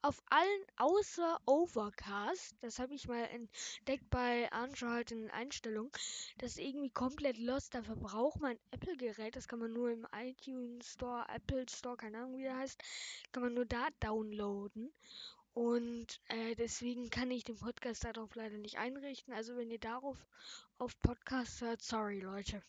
Auf 0.00 0.22
allen 0.30 0.64
außer 0.76 1.40
Overcast. 1.46 2.54
Das 2.60 2.78
habe 2.78 2.94
ich 2.94 3.08
mal 3.08 3.24
entdeckt 3.24 4.08
bei 4.10 4.50
Anschau 4.52 4.88
halt 4.88 5.10
in 5.10 5.22
den 5.22 5.30
Einstellungen. 5.30 5.90
Das 6.38 6.52
ist 6.52 6.58
irgendwie 6.58 6.90
komplett 6.90 7.36
lost. 7.38 7.74
Dafür 7.74 7.96
braucht 7.96 8.40
man 8.40 8.52
ein 8.52 8.60
Apple-Gerät. 8.70 9.34
Das 9.34 9.48
kann 9.48 9.58
man 9.58 9.72
nur 9.72 9.90
im 9.90 10.06
iTunes 10.14 10.92
Store, 10.92 11.26
Apple 11.28 11.66
Store, 11.68 11.96
keine 11.96 12.18
Ahnung 12.18 12.38
wie 12.38 12.42
der 12.44 12.56
heißt, 12.56 12.80
kann 13.32 13.42
man 13.42 13.54
nur 13.54 13.66
da 13.66 13.88
downloaden. 14.00 14.92
Und 15.52 16.20
äh, 16.28 16.54
deswegen 16.54 17.10
kann 17.10 17.32
ich 17.32 17.42
den 17.42 17.58
Podcast 17.58 18.04
darauf 18.04 18.32
leider 18.36 18.58
nicht 18.58 18.78
einrichten. 18.78 19.34
Also 19.34 19.56
wenn 19.56 19.70
ihr 19.70 19.80
darauf 19.80 20.16
auf 20.78 20.96
Podcast 21.00 21.60
hört, 21.60 21.82
sorry 21.82 22.20
Leute. 22.20 22.62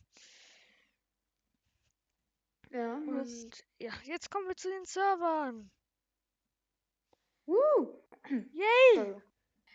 Ja, 2.71 2.95
Und 2.95 3.63
ja, 3.77 3.93
jetzt 4.03 4.31
kommen 4.31 4.47
wir 4.47 4.55
zu 4.55 4.69
den 4.69 4.85
Servern. 4.85 5.69
Woo! 7.49 7.99
Yay! 8.53 9.15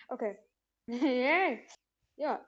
Okay. 0.09 0.39
Yay! 0.87 1.67
Ja. 2.17 2.47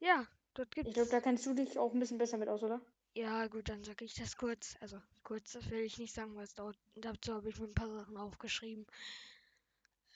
Ja, 0.00 0.26
dort 0.54 0.74
gibt's. 0.74 0.88
Ich 0.88 0.94
glaube, 0.94 1.10
da 1.10 1.20
kennst 1.20 1.46
du 1.46 1.54
dich 1.54 1.78
auch 1.78 1.92
ein 1.92 2.00
bisschen 2.00 2.18
besser 2.18 2.36
mit 2.36 2.48
aus, 2.48 2.62
oder? 2.62 2.80
Ja, 3.14 3.46
gut, 3.46 3.68
dann 3.68 3.84
sage 3.84 4.04
ich 4.04 4.14
das 4.14 4.36
kurz. 4.36 4.76
Also 4.80 5.00
kurz, 5.22 5.52
das 5.52 5.70
will 5.70 5.80
ich 5.80 5.98
nicht 5.98 6.12
sagen, 6.12 6.34
was 6.34 6.54
dort. 6.54 6.76
Dazu 6.96 7.34
habe 7.34 7.48
ich 7.48 7.58
mir 7.60 7.68
ein 7.68 7.74
paar 7.74 7.88
Sachen 7.88 8.16
aufgeschrieben. 8.16 8.86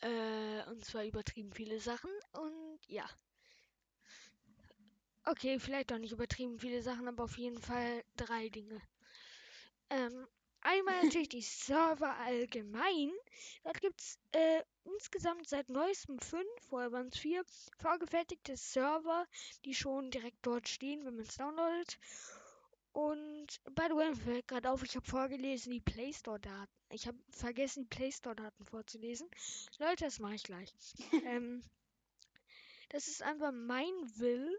Äh, 0.01 0.65
und 0.69 0.85
zwar 0.85 1.05
übertrieben 1.05 1.53
viele 1.53 1.79
Sachen. 1.79 2.11
Und 2.33 2.81
ja. 2.89 3.09
Okay, 5.27 5.61
vielleicht 5.61 5.93
auch 5.93 5.99
nicht 5.99 6.13
übertrieben 6.13 6.59
viele 6.59 6.83
Sachen, 6.83 7.07
aber 7.07 7.25
auf 7.25 7.39
jeden 7.39 7.61
Fall 7.61 8.03
drei 8.17 8.49
Dinge. 8.49 8.81
Ähm, 9.91 10.27
einmal 10.69 11.03
natürlich 11.03 11.31
die 11.31 11.43
Server 11.43 12.15
allgemein. 12.17 13.11
Dort 13.65 13.81
gibt 13.81 14.01
es 14.01 14.19
äh, 14.33 14.63
insgesamt 14.85 15.49
seit 15.49 15.69
neuestem 15.69 16.19
fünf, 16.19 16.49
vorher 16.69 16.93
waren 16.93 17.09
es 17.09 17.19
vier, 17.19 17.45
vorgefertigte 17.79 18.57
Server, 18.57 19.27
die 19.65 19.75
schon 19.75 20.11
direkt 20.11 20.39
dort 20.43 20.69
stehen, 20.69 21.05
wenn 21.05 21.17
man 21.17 21.25
es 21.25 21.37
downloadet. 21.37 21.99
Und 22.93 23.61
by 23.75 23.85
the 23.89 23.95
way, 23.95 24.15
fällt 24.15 24.49
gerade 24.49 24.71
auf, 24.71 24.83
ich 24.83 24.97
habe 24.97 25.07
vorgelesen 25.07 25.73
die 25.73 25.81
Play 25.81 26.13
Store 26.13 26.41
Daten. 26.41 26.73
Ich 26.91 27.07
habe 27.07 27.19
vergessen, 27.31 27.85
die 27.85 27.97
Play 27.97 28.11
Store 28.11 28.35
Daten 28.35 28.65
vorzulesen. 28.65 29.29
Leute, 29.79 30.05
das 30.05 30.19
mache 30.19 30.35
ich 30.35 30.43
gleich. 30.43 30.73
ähm, 31.25 31.63
das 32.91 33.09
ist 33.09 33.23
einfach 33.23 33.53
mein 33.53 33.93
Will. 34.17 34.59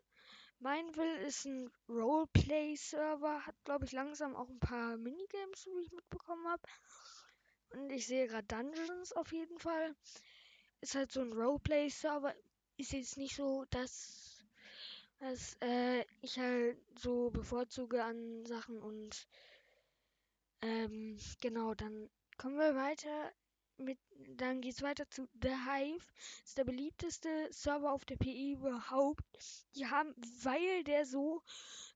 Mein 0.62 0.94
Will 0.98 1.26
ist 1.26 1.46
ein 1.46 1.72
Roleplay-Server, 1.88 3.46
hat 3.46 3.56
glaube 3.64 3.86
ich 3.86 3.94
langsam 3.94 4.36
auch 4.36 4.50
ein 4.50 4.60
paar 4.60 4.98
Minigames, 4.98 5.66
wie 5.66 5.84
ich 5.84 5.92
mitbekommen 5.94 6.46
habe. 6.50 6.64
Und 7.70 7.90
ich 7.92 8.06
sehe 8.06 8.28
gerade 8.28 8.48
Dungeons 8.48 9.14
auf 9.14 9.32
jeden 9.32 9.58
Fall. 9.60 9.96
Ist 10.82 10.96
halt 10.96 11.14
so 11.14 11.22
ein 11.22 11.32
Roleplay-Server. 11.32 12.36
Ist 12.76 12.92
jetzt 12.92 13.16
nicht 13.16 13.38
so 13.38 13.66
das, 13.70 14.44
was 15.20 15.56
äh, 15.62 16.04
ich 16.22 16.38
halt 16.38 16.78
so 16.98 17.30
bevorzuge 17.30 18.04
an 18.04 18.46
Sachen 18.46 18.82
und 18.82 19.28
ähm, 20.62 21.18
genau, 21.42 21.74
dann 21.74 22.10
kommen 22.38 22.58
wir 22.58 22.76
weiter 22.76 23.32
mit, 23.80 23.98
dann 24.38 24.62
geht's 24.62 24.82
weiter 24.82 25.10
zu 25.10 25.28
The 25.42 25.50
Hive. 25.50 26.06
Ist 26.44 26.58
der 26.58 26.64
beliebteste 26.64 27.30
Server 27.52 27.92
auf 27.92 28.06
der 28.06 28.18
PE 28.18 28.54
überhaupt. 28.54 29.24
Die 29.76 29.88
haben, 29.88 30.14
weil 30.44 30.84
der 30.84 31.06
so 31.06 31.42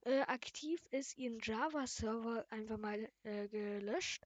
äh, 0.06 0.22
aktiv 0.22 0.82
ist, 0.92 1.18
ihren 1.18 1.40
Java-Server 1.42 2.46
einfach 2.50 2.78
mal 2.78 3.10
äh, 3.24 3.48
gelöscht 3.48 4.26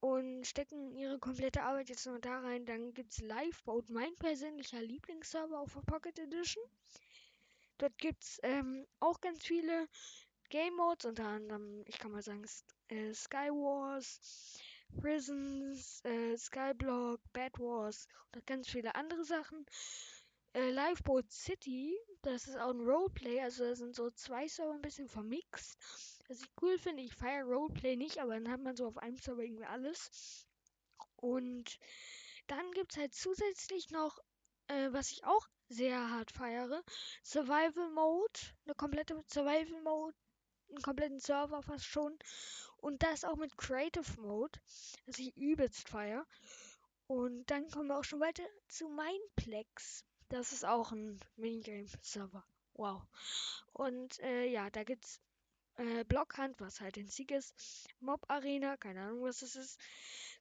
und 0.00 0.46
stecken 0.46 0.94
ihre 0.96 1.18
komplette 1.18 1.62
Arbeit 1.62 1.88
jetzt 1.88 2.06
nur 2.06 2.18
da 2.18 2.40
rein. 2.40 2.66
Dann 2.66 2.92
gibt's 2.92 3.20
Liveboat, 3.20 3.88
mein 3.90 4.14
persönlicher 4.16 4.82
Lieblingsserver 4.82 5.58
auf 5.58 5.72
der 5.74 5.80
Pocket 5.80 6.18
Edition. 6.18 6.62
Dort 7.78 7.96
gibt's 7.98 8.38
ähm, 8.42 8.86
auch 9.00 9.20
ganz 9.20 9.42
viele 9.42 9.88
Game 10.50 10.76
Modes, 10.76 11.06
unter 11.06 11.26
anderem, 11.26 11.82
ich 11.86 11.98
kann 11.98 12.12
mal 12.12 12.22
sagen, 12.22 12.44
äh, 12.88 13.12
Skywars, 13.12 14.60
Prisons, 15.00 16.00
äh, 16.04 16.36
Skyblock, 16.36 17.20
Bad 17.32 17.58
Wars 17.58 18.06
und 18.34 18.46
ganz 18.46 18.68
viele 18.68 18.94
andere 18.94 19.24
Sachen. 19.24 19.66
Äh, 20.54 20.70
Lifeboat 20.70 21.30
City, 21.30 21.96
das 22.22 22.46
ist 22.46 22.56
auch 22.56 22.70
ein 22.70 22.80
Roleplay, 22.80 23.40
also 23.40 23.64
da 23.64 23.74
sind 23.74 23.94
so 23.94 24.10
zwei 24.10 24.46
Server 24.46 24.74
ein 24.74 24.82
bisschen 24.82 25.08
vermixt. 25.08 25.76
Was 26.28 26.40
ich 26.40 26.48
cool 26.62 26.78
finde, 26.78 27.02
ich 27.02 27.14
feiere 27.14 27.44
Roleplay 27.44 27.96
nicht, 27.96 28.18
aber 28.18 28.34
dann 28.34 28.50
hat 28.50 28.60
man 28.60 28.76
so 28.76 28.86
auf 28.86 28.96
einem 28.98 29.16
Server 29.16 29.42
irgendwie 29.42 29.64
alles. 29.64 30.46
Und 31.16 31.78
dann 32.46 32.70
gibt 32.72 32.92
es 32.92 32.98
halt 32.98 33.14
zusätzlich 33.14 33.90
noch, 33.90 34.18
äh, 34.68 34.92
was 34.92 35.10
ich 35.10 35.24
auch 35.24 35.46
sehr 35.68 36.10
hart 36.10 36.30
feiere, 36.30 36.82
Survival 37.22 37.90
Mode, 37.90 38.40
eine 38.64 38.74
komplette 38.74 39.20
Survival 39.26 39.82
Mode, 39.82 40.16
einen 40.68 40.82
kompletten 40.82 41.20
Server 41.20 41.62
fast 41.62 41.84
schon. 41.84 42.18
Und 42.76 43.02
das 43.02 43.24
auch 43.24 43.36
mit 43.36 43.56
Creative 43.56 44.20
Mode, 44.20 44.58
das 45.06 45.18
ich 45.18 45.36
übelst 45.36 45.88
feiere. 45.88 46.26
Und 47.06 47.46
dann 47.50 47.70
kommen 47.70 47.88
wir 47.88 47.98
auch 47.98 48.04
schon 48.04 48.20
weiter 48.20 48.44
zu 48.68 48.88
Mineplex. 48.88 50.04
Das 50.28 50.52
ist 50.52 50.64
auch 50.64 50.92
ein 50.92 51.20
Minigame-Server. 51.36 52.44
Wow. 52.74 53.02
Und 53.72 54.18
äh, 54.20 54.46
ja, 54.46 54.70
da 54.70 54.84
gibt's 54.84 55.20
äh, 55.76 56.04
Blockhunt, 56.04 56.60
was 56.60 56.80
halt 56.80 56.96
ein 56.96 57.08
Sieg 57.08 57.30
ist. 57.30 57.88
Mob 58.00 58.24
Arena, 58.28 58.76
keine 58.76 59.02
Ahnung, 59.02 59.22
was 59.22 59.40
das 59.40 59.56
ist. 59.56 59.80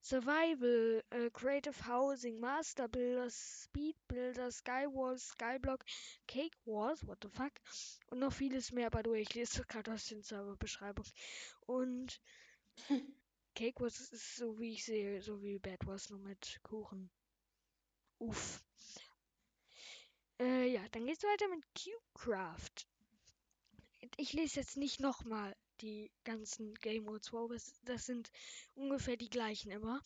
Survival, 0.01 1.03
äh, 1.09 1.29
Creative 1.31 1.87
Housing, 1.87 2.39
Master 2.39 2.87
Builders, 2.87 3.63
Speed 3.63 3.95
Builders, 4.07 4.57
Skywars, 4.57 5.29
Skyblock, 5.29 5.83
Cake 6.27 6.55
Wars, 6.65 7.05
what 7.07 7.19
the 7.21 7.29
fuck. 7.29 7.53
Und 8.07 8.19
noch 8.19 8.33
vieles 8.33 8.71
mehr, 8.71 8.89
by 8.89 9.01
the 9.03 9.09
way, 9.09 9.21
ich 9.21 9.33
lese 9.33 9.63
gerade 9.67 9.93
aus 9.93 10.05
den 10.05 10.21
Serverbeschreibungen. 10.21 11.11
Und 11.65 12.21
Cake 13.55 13.79
Wars 13.79 13.99
ist 13.99 14.35
so 14.35 14.59
wie 14.59 14.73
ich 14.73 14.85
sehe, 14.85 15.21
so 15.21 15.41
wie 15.41 15.59
Bad 15.59 15.85
Wars 15.85 16.09
nur 16.09 16.19
mit 16.19 16.59
Kuchen. 16.63 17.09
Uff. 18.19 18.63
Äh, 20.39 20.67
ja, 20.67 20.81
dann 20.91 21.05
geht's 21.05 21.23
weiter 21.23 21.47
mit 21.47 21.63
CubeCraft. 21.75 22.92
Ich 24.17 24.33
lese 24.33 24.59
jetzt 24.59 24.77
nicht 24.77 24.99
nochmal 24.99 25.55
die 25.81 26.11
ganzen 26.23 26.73
Game 26.75 27.03
Modes 27.03 27.29
vor, 27.29 27.49
das, 27.49 27.73
das 27.83 28.05
sind 28.05 28.31
ungefähr 28.75 29.17
die 29.17 29.29
gleichen 29.29 29.71
immer. 29.71 30.01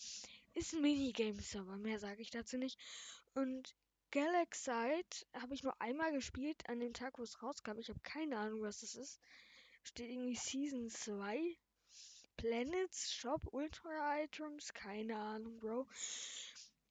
Ist 0.53 0.73
ein 0.73 0.81
Minigame-Server, 0.81 1.77
mehr 1.77 1.99
sage 1.99 2.21
ich 2.21 2.31
dazu 2.31 2.57
nicht. 2.57 2.79
Und 3.33 3.75
Galaxite 4.11 5.25
habe 5.33 5.53
ich 5.53 5.63
nur 5.63 5.79
einmal 5.81 6.11
gespielt 6.11 6.67
an 6.69 6.79
dem 6.79 6.93
Tag, 6.93 7.19
wo 7.19 7.23
es 7.23 7.41
rauskam. 7.43 7.77
Ich 7.77 7.89
habe 7.89 7.99
keine 7.99 8.37
Ahnung, 8.37 8.61
was 8.61 8.79
das 8.79 8.95
ist. 8.95 9.19
Steht 9.83 10.09
irgendwie 10.09 10.35
Season 10.35 10.89
2. 10.89 11.57
Planets, 12.37 13.13
Shop, 13.13 13.41
Ultra 13.51 14.21
Items, 14.21 14.73
keine 14.73 15.17
Ahnung, 15.17 15.59
Bro. 15.59 15.87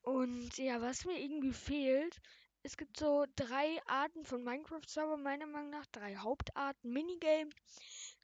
Und 0.03 0.59
ja, 0.59 0.81
was 0.81 1.05
mir 1.05 1.19
irgendwie 1.21 1.53
fehlt, 1.53 2.21
es 2.67 2.77
gibt 2.77 2.99
so 2.99 3.27
drei 3.37 3.81
Arten 3.87 4.25
von 4.25 4.43
Minecraft-Server, 4.43 5.17
meiner 5.17 5.47
Meinung 5.47 5.71
nach 5.71 5.87
drei 5.87 6.17
Hauptarten: 6.17 6.93
Minigame, 6.93 7.51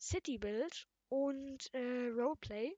City 0.01 0.37
Build 0.37 0.89
und 1.09 1.73
äh, 1.73 2.09
Roleplay. 2.09 2.77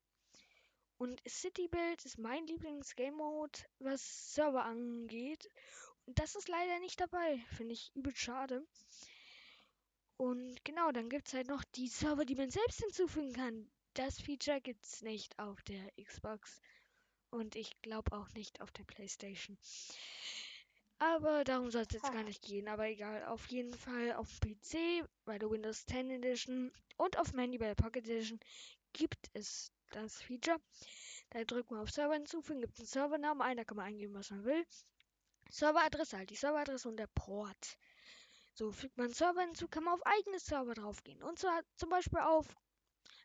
Und 0.98 1.22
City 1.26 1.66
Build 1.68 2.04
ist 2.04 2.18
mein 2.18 2.46
Lieblings-Game-Mode, 2.46 3.60
was 3.78 4.34
Server 4.34 4.62
angeht. 4.62 5.48
Und 6.04 6.18
das 6.18 6.34
ist 6.34 6.48
leider 6.48 6.78
nicht 6.80 7.00
dabei. 7.00 7.42
Finde 7.56 7.72
ich 7.72 7.90
übel 7.94 8.14
schade. 8.14 8.66
Und 10.18 10.62
genau, 10.66 10.92
dann 10.92 11.08
gibt 11.08 11.28
es 11.28 11.34
halt 11.34 11.48
noch 11.48 11.64
die 11.76 11.88
Server, 11.88 12.26
die 12.26 12.36
man 12.36 12.50
selbst 12.50 12.80
hinzufügen 12.80 13.32
kann. 13.32 13.70
Das 13.94 14.20
Feature 14.20 14.60
gibt 14.60 14.84
es 14.84 15.00
nicht 15.00 15.38
auf 15.38 15.62
der 15.62 15.90
Xbox. 15.92 16.60
Und 17.30 17.56
ich 17.56 17.80
glaube 17.80 18.12
auch 18.12 18.28
nicht 18.34 18.60
auf 18.60 18.70
der 18.70 18.84
PlayStation. 18.84 19.56
Aber 21.12 21.44
darum 21.44 21.70
soll 21.70 21.82
es 21.82 21.92
jetzt 21.92 22.10
gar 22.12 22.22
nicht 22.22 22.40
gehen. 22.40 22.66
Aber 22.66 22.88
egal, 22.88 23.26
auf 23.26 23.46
jeden 23.48 23.74
Fall 23.74 24.14
auf 24.14 24.40
dem 24.40 24.58
PC 24.58 25.06
bei 25.26 25.38
der 25.38 25.50
Windows 25.50 25.84
10 25.84 26.10
Edition 26.10 26.72
und 26.96 27.18
auf 27.18 27.30
dem 27.30 27.40
Handy 27.40 27.58
bei 27.58 27.66
der 27.66 27.74
Pocket 27.74 28.08
Edition 28.08 28.40
gibt 28.94 29.28
es 29.34 29.70
das 29.90 30.22
Feature. 30.22 30.58
Da 31.28 31.44
drückt 31.44 31.70
man 31.70 31.80
auf 31.80 31.90
Server 31.90 32.14
hinzufügen, 32.14 32.62
gibt 32.62 32.78
einen 32.78 32.86
Servernamen 32.86 33.42
ein, 33.42 33.58
da 33.58 33.64
kann 33.64 33.76
man 33.76 33.86
eingeben, 33.86 34.14
was 34.14 34.30
man 34.30 34.44
will. 34.44 34.64
Serveradresse 35.50 36.16
halt, 36.16 36.30
die 36.30 36.36
Serveradresse 36.36 36.88
und 36.88 36.96
der 36.96 37.08
Port. 37.08 37.76
So 38.54 38.72
fügt 38.72 38.96
man 38.96 39.12
Server 39.12 39.42
hinzu, 39.42 39.68
kann 39.68 39.84
man 39.84 39.94
auf 39.94 40.06
eigene 40.06 40.38
Server 40.38 40.72
draufgehen. 40.72 41.22
Und 41.22 41.38
zwar 41.38 41.60
zum 41.76 41.90
Beispiel 41.90 42.20
auf 42.20 42.46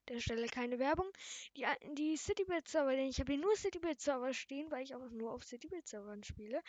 der 0.09 0.19
Stelle 0.19 0.47
keine 0.47 0.79
Werbung. 0.79 1.11
Die, 1.55 1.65
die 1.93 2.17
Citybuild-Server, 2.17 2.91
denn 2.91 3.07
ich 3.07 3.19
habe 3.19 3.33
hier 3.33 3.41
nur 3.41 3.55
Citybuild-Server 3.55 4.33
stehen, 4.33 4.69
weil 4.71 4.83
ich 4.83 4.95
auch 4.95 5.09
nur 5.11 5.31
auf 5.31 5.43
Citybuild-Servern 5.43 6.23
spiele. 6.23 6.61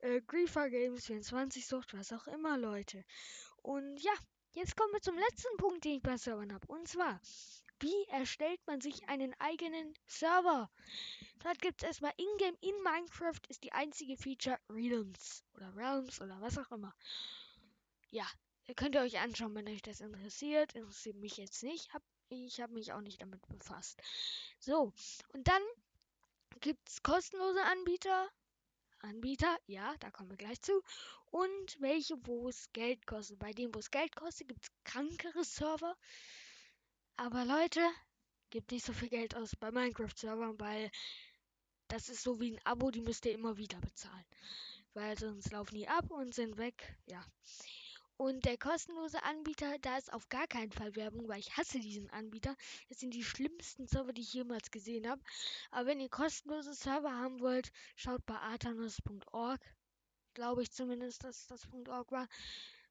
Äh, 0.00 0.20
Griefer 0.22 0.70
Games 0.70 1.06
24 1.06 1.66
Sucht, 1.66 1.94
was 1.94 2.12
auch 2.12 2.26
immer, 2.26 2.56
Leute. 2.56 3.04
Und 3.62 3.98
ja, 3.98 4.12
jetzt 4.52 4.76
kommen 4.76 4.92
wir 4.92 5.00
zum 5.02 5.18
letzten 5.18 5.56
Punkt, 5.58 5.84
den 5.84 5.96
ich 5.96 6.02
bei 6.02 6.16
Servern 6.16 6.52
habe. 6.52 6.66
Und 6.68 6.88
zwar, 6.88 7.20
wie 7.80 8.04
erstellt 8.08 8.60
man 8.66 8.80
sich 8.80 9.08
einen 9.08 9.34
eigenen 9.38 9.92
Server? 10.06 10.70
Dort 11.40 11.60
gibt 11.60 11.82
es 11.82 11.88
erstmal 11.88 12.14
Ingame 12.16 12.56
in 12.62 12.74
Minecraft 12.82 13.40
ist 13.48 13.64
die 13.64 13.72
einzige 13.72 14.16
Feature 14.16 14.58
Realms 14.70 15.44
oder 15.54 15.76
Realms 15.76 16.20
oder 16.20 16.40
was 16.40 16.56
auch 16.56 16.70
immer. 16.70 16.94
Ja, 18.10 18.26
könnt 18.76 18.94
ihr 18.94 19.02
euch 19.02 19.18
anschauen, 19.18 19.54
wenn 19.54 19.68
euch 19.68 19.82
das 19.82 20.00
interessiert. 20.00 20.72
Interessiert 20.74 21.16
mich 21.16 21.36
jetzt 21.36 21.62
nicht. 21.62 21.92
Hab, 21.92 22.02
ich 22.28 22.60
habe 22.60 22.74
mich 22.74 22.92
auch 22.92 23.00
nicht 23.00 23.20
damit 23.20 23.46
befasst. 23.48 24.00
So, 24.58 24.92
und 25.32 25.48
dann 25.48 25.62
gibt 26.60 26.88
es 26.88 27.02
kostenlose 27.02 27.62
Anbieter. 27.62 28.28
Anbieter, 29.00 29.56
ja, 29.66 29.94
da 30.00 30.10
kommen 30.10 30.30
wir 30.30 30.36
gleich 30.36 30.60
zu. 30.62 30.82
Und 31.26 31.80
welche, 31.80 32.14
wo 32.26 32.48
es 32.48 32.72
Geld 32.72 33.06
kostet. 33.06 33.38
Bei 33.38 33.52
denen, 33.52 33.74
wo 33.74 33.78
es 33.78 33.90
Geld 33.90 34.14
kostet, 34.16 34.48
gibt 34.48 34.64
es 34.64 34.70
krankere 34.84 35.44
Server. 35.44 35.94
Aber 37.16 37.44
Leute, 37.44 37.80
gebt 38.50 38.72
nicht 38.72 38.86
so 38.86 38.92
viel 38.92 39.08
Geld 39.08 39.36
aus 39.36 39.54
bei 39.56 39.70
Minecraft-Servern, 39.70 40.58
weil 40.58 40.90
das 41.88 42.08
ist 42.08 42.22
so 42.22 42.40
wie 42.40 42.52
ein 42.52 42.60
Abo, 42.64 42.90
die 42.90 43.00
müsst 43.00 43.26
ihr 43.26 43.32
immer 43.32 43.56
wieder 43.56 43.80
bezahlen. 43.80 44.24
Weil 44.94 45.18
sonst 45.18 45.52
laufen 45.52 45.74
die 45.74 45.88
ab 45.88 46.10
und 46.10 46.34
sind 46.34 46.56
weg. 46.56 46.96
Ja. 47.06 47.24
Und 48.18 48.46
der 48.46 48.56
kostenlose 48.56 49.22
Anbieter, 49.24 49.78
da 49.80 49.98
ist 49.98 50.12
auf 50.12 50.28
gar 50.30 50.46
keinen 50.46 50.72
Fall 50.72 50.96
Werbung, 50.96 51.28
weil 51.28 51.40
ich 51.40 51.56
hasse 51.56 51.78
diesen 51.78 52.08
Anbieter. 52.10 52.56
Das 52.88 52.98
sind 52.98 53.12
die 53.12 53.22
schlimmsten 53.22 53.86
Server, 53.86 54.12
die 54.12 54.22
ich 54.22 54.32
jemals 54.32 54.70
gesehen 54.70 55.06
habe. 55.08 55.22
Aber 55.70 55.86
wenn 55.86 56.00
ihr 56.00 56.08
kostenlose 56.08 56.72
Server 56.72 57.12
haben 57.12 57.40
wollt, 57.40 57.70
schaut 57.94 58.24
bei 58.24 58.36
athanos.org. 58.36 59.60
Glaube 60.32 60.62
ich 60.62 60.70
zumindest, 60.72 61.24
dass 61.24 61.46
das 61.46 61.68
.org 61.88 62.10
war. 62.10 62.28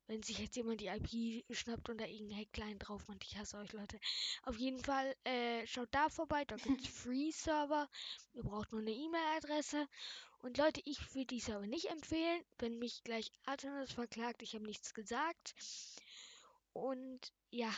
Wenn 0.08 0.22
sich 0.22 0.38
jetzt 0.38 0.56
jemand 0.56 0.82
die 0.82 0.88
IP 0.88 1.46
schnappt 1.56 1.90
und 1.90 2.00
da 2.00 2.06
irgendein 2.06 2.40
Hackline 2.40 2.78
drauf 2.78 3.08
macht. 3.08 3.24
Ich 3.24 3.38
hasse 3.38 3.58
euch, 3.58 3.74
Leute. 3.74 4.00
Auf 4.44 4.58
jeden 4.58 4.80
Fall, 4.80 5.16
äh, 5.24 5.66
schaut 5.66 5.90
da 5.92 6.10
vorbei. 6.10 6.46
Da 6.46 6.58
gibt 6.58 6.82
es 6.82 6.88
Free-Server. 7.04 7.90
Ihr 8.34 8.44
braucht 8.44 8.72
nur 8.72 8.82
eine 8.82 8.92
E-Mail-Adresse. 8.92 9.88
Und 10.40 10.58
Leute, 10.60 10.82
ich 10.86 11.16
würde 11.16 11.28
die 11.28 11.40
Server 11.40 11.66
nicht 11.66 11.90
empfehlen, 11.90 12.44
wenn 12.60 12.78
mich 12.78 13.04
gleich 13.04 13.32
Athanos 13.46 13.92
verklagt. 13.92 14.44
Ich 14.44 14.54
habe 14.54 14.66
nichts 14.66 14.94
gesagt. 14.94 15.56
Und 16.74 17.32
ja, 17.50 17.74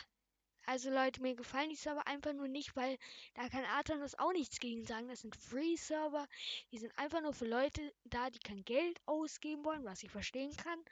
also 0.69 0.89
Leute, 0.89 1.21
mir 1.21 1.33
gefallen 1.33 1.69
die 1.69 1.77
Server 1.77 2.05
einfach 2.07 2.33
nur 2.33 2.49
nicht, 2.49 2.75
weil 2.75 2.97
da 3.35 3.47
kann 3.47 3.63
Athanos 3.63 4.15
auch 4.19 4.33
nichts 4.33 4.59
gegen 4.59 4.83
sagen. 4.83 5.07
Das 5.07 5.21
sind 5.21 5.33
Free-Server. 5.33 6.27
Die 6.73 6.77
sind 6.77 6.91
einfach 6.99 7.21
nur 7.21 7.31
für 7.31 7.47
Leute 7.47 7.93
da, 8.03 8.29
die 8.29 8.39
kein 8.39 8.65
Geld 8.65 8.99
ausgeben 9.05 9.63
wollen, 9.63 9.85
was 9.85 10.03
ich 10.03 10.11
verstehen 10.11 10.53
kann. 10.57 10.83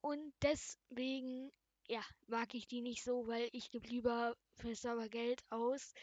Und 0.00 0.32
deswegen, 0.42 1.50
ja, 1.88 2.02
mag 2.26 2.54
ich 2.54 2.68
die 2.68 2.80
nicht 2.80 3.02
so, 3.02 3.26
weil 3.26 3.48
ich 3.52 3.70
gebe 3.70 3.88
lieber 3.88 4.36
für 4.56 4.74
Server 4.74 5.08
Geld 5.08 5.42
aus, 5.50 5.94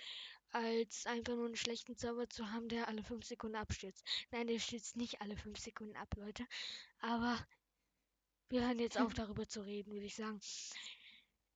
als 0.52 1.06
einfach 1.06 1.36
nur 1.36 1.46
einen 1.46 1.56
schlechten 1.56 1.96
Server 1.96 2.30
zu 2.30 2.52
haben, 2.52 2.70
der 2.70 2.88
alle 2.88 3.04
5 3.04 3.26
Sekunden 3.26 3.58
abstürzt. 3.58 4.06
Nein, 4.32 4.48
der 4.48 4.60
stürzt 4.60 4.96
nicht 4.96 5.22
alle 5.22 5.36
5 5.36 5.60
Sekunden 5.60 5.96
ab, 5.98 6.08
Leute. 6.16 6.46
Aber 7.00 7.46
wir 8.50 8.62
hören 8.66 8.80
jetzt 8.80 8.98
auf, 8.98 9.14
darüber 9.30 9.48
zu 9.48 9.62
reden, 9.62 9.92
würde 9.92 10.06
ich 10.06 10.16
sagen. 10.16 10.40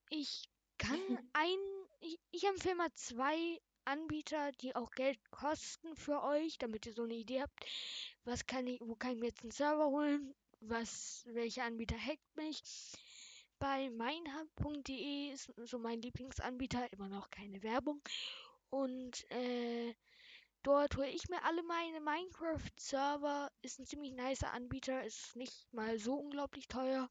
Ich 0.09 0.49
kann 0.77 0.99
ein, 1.33 1.59
ich, 2.01 2.19
ich 2.31 2.43
empfehle 2.45 2.75
mal 2.75 2.93
zwei 2.93 3.61
Anbieter, 3.85 4.51
die 4.53 4.75
auch 4.75 4.91
Geld 4.91 5.19
kosten 5.31 5.95
für 5.95 6.21
euch, 6.23 6.57
damit 6.57 6.85
ihr 6.85 6.93
so 6.93 7.03
eine 7.03 7.15
Idee 7.15 7.41
habt, 7.41 7.65
was 8.23 8.45
kann 8.45 8.67
ich, 8.67 8.79
wo 8.81 8.95
kann 8.95 9.13
ich 9.13 9.19
mir 9.19 9.27
jetzt 9.27 9.41
einen 9.41 9.51
Server 9.51 9.87
holen, 9.87 10.35
was, 10.61 11.23
welcher 11.27 11.63
Anbieter 11.63 11.97
hackt 11.97 12.35
mich. 12.35 12.61
Bei 13.59 13.89
meinhub.de 13.89 15.31
ist 15.33 15.51
so 15.57 15.79
mein 15.79 16.01
Lieblingsanbieter, 16.01 16.91
immer 16.93 17.09
noch 17.09 17.29
keine 17.29 17.61
Werbung. 17.61 18.01
Und 18.69 19.29
äh, 19.31 19.93
dort 20.63 20.95
hole 20.95 21.09
ich 21.09 21.27
mir 21.29 21.43
alle 21.43 21.63
meine 21.63 21.99
Minecraft-Server. 21.99 23.51
Ist 23.61 23.79
ein 23.79 23.85
ziemlich 23.85 24.13
nicer 24.13 24.53
Anbieter, 24.53 25.03
ist 25.03 25.35
nicht 25.35 25.73
mal 25.73 25.99
so 25.99 26.15
unglaublich 26.15 26.67
teuer. 26.67 27.09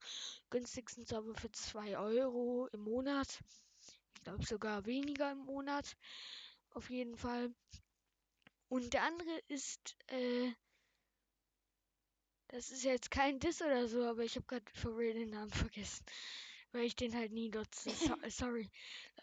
Günstigsten 0.51 1.05
Server 1.05 1.35
für 1.35 1.53
2 1.53 1.99
Euro 1.99 2.69
im 2.73 2.81
Monat. 2.81 3.41
Ich 4.15 4.23
glaube 4.25 4.45
sogar 4.47 4.87
weniger 4.87 5.33
im 5.33 5.39
Monat. 5.39 5.97
Auf 6.71 6.91
jeden 6.91 7.17
Fall. 7.17 7.53
Und 8.69 8.93
der 8.93 9.03
andere 9.03 9.39
ist, 9.49 9.97
äh, 10.09 10.53
das 12.49 12.71
ist 12.71 12.85
jetzt 12.85 13.11
kein 13.11 13.39
Diss 13.39 13.63
oder 13.63 13.89
so, 13.89 14.05
aber 14.05 14.25
ich 14.25 14.37
habe 14.37 14.47
gerade 14.47 14.65
for 14.75 14.97
real 14.97 15.15
den 15.15 15.31
Namen 15.31 15.51
vergessen. 15.51 16.05
Weil 16.73 16.85
ich 16.85 16.97
den 16.97 17.15
halt 17.15 17.33
nie 17.33 17.49
nutze. 17.49 17.91
So, 17.91 18.15
sorry. 18.29 18.71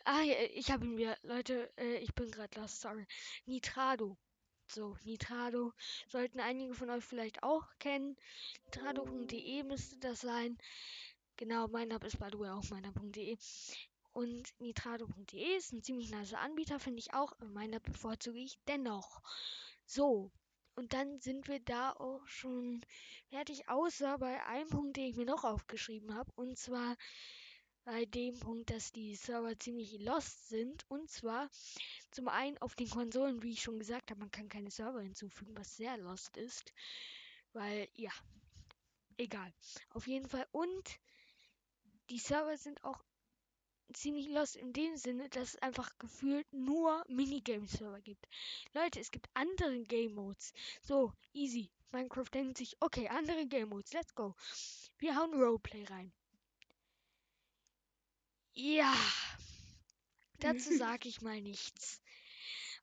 Ah, 0.05 0.21
ich 0.53 0.71
habe 0.71 0.85
ihn 0.85 0.95
mir. 0.95 1.17
Leute, 1.23 1.71
äh, 1.77 1.97
ich 1.97 2.13
bin 2.13 2.31
gerade 2.31 2.59
lost, 2.59 2.81
sorry. 2.81 3.05
Nitrado. 3.45 4.17
So, 4.67 4.97
Nitrado. 5.03 5.73
Sollten 6.07 6.39
einige 6.39 6.73
von 6.73 6.89
euch 6.89 7.03
vielleicht 7.03 7.43
auch 7.43 7.67
kennen. 7.79 8.17
Nitrado.de 8.65 9.63
müsste 9.63 9.97
das 9.97 10.21
sein. 10.21 10.57
Genau, 11.37 11.67
mein 11.67 11.89
Name 11.89 12.05
ist 12.07 12.17
by 12.17 12.27
the 12.31 12.39
way 12.39 12.49
auch 12.49 12.63
meiner.de. 12.69 13.37
Und 14.13 14.59
nitrado.de 14.59 15.57
ist 15.57 15.73
ein 15.73 15.83
ziemlich 15.83 16.09
nice 16.09 16.33
Anbieter, 16.33 16.79
finde 16.79 16.99
ich 16.99 17.13
auch. 17.13 17.33
Meiner 17.39 17.79
bevorzuge 17.79 18.39
ich 18.39 18.57
dennoch. 18.67 19.21
So, 19.85 20.31
und 20.75 20.93
dann 20.93 21.19
sind 21.19 21.47
wir 21.47 21.59
da 21.59 21.91
auch 21.93 22.25
schon 22.27 22.81
fertig, 23.29 23.69
außer 23.69 24.17
bei 24.17 24.43
einem 24.45 24.69
Punkt, 24.69 24.97
den 24.97 25.05
ich 25.05 25.15
mir 25.15 25.25
noch 25.25 25.43
aufgeschrieben 25.43 26.13
habe. 26.13 26.31
Und 26.35 26.57
zwar 26.57 26.95
bei 27.85 28.05
dem 28.05 28.39
Punkt, 28.39 28.71
dass 28.71 28.91
die 28.91 29.15
Server 29.15 29.57
ziemlich 29.57 29.99
lost 29.99 30.49
sind. 30.49 30.83
Und 30.89 31.09
zwar 31.09 31.49
zum 32.11 32.27
einen 32.27 32.57
auf 32.57 32.75
den 32.75 32.89
Konsolen, 32.89 33.41
wie 33.41 33.53
ich 33.53 33.61
schon 33.61 33.79
gesagt 33.79 34.09
habe, 34.09 34.19
man 34.19 34.31
kann 34.31 34.49
keine 34.49 34.71
Server 34.71 35.01
hinzufügen, 35.01 35.55
was 35.55 35.77
sehr 35.77 35.97
lost 35.97 36.35
ist. 36.35 36.73
Weil, 37.53 37.87
ja, 37.93 38.11
egal. 39.17 39.53
Auf 39.91 40.07
jeden 40.07 40.27
Fall. 40.27 40.47
Und 40.51 40.99
die 42.09 42.19
Server 42.19 42.57
sind 42.57 42.83
auch 42.83 43.03
ziemlich 43.93 44.27
lost 44.29 44.55
in 44.55 44.73
dem 44.73 44.97
Sinne, 44.97 45.29
dass 45.29 45.49
es 45.49 45.61
einfach 45.61 45.89
gefühlt 45.99 46.51
nur 46.51 47.03
Minigame-Server 47.07 48.01
gibt. 48.01 48.27
Leute, 48.73 48.99
es 48.99 49.11
gibt 49.11 49.29
andere 49.33 49.83
Game-Modes. 49.83 50.53
So, 50.81 51.13
easy. 51.33 51.69
Minecraft 51.91 52.29
denkt 52.33 52.57
sich, 52.57 52.75
okay, 52.81 53.07
andere 53.07 53.45
Game-Modes, 53.47 53.93
let's 53.93 54.13
go. 54.15 54.35
Wir 54.97 55.15
hauen 55.15 55.33
Roleplay 55.33 55.85
rein. 55.85 56.11
Ja, 58.53 58.95
dazu 60.39 60.75
sage 60.77 61.09
ich 61.09 61.21
mal 61.21 61.41
nichts. 61.41 62.01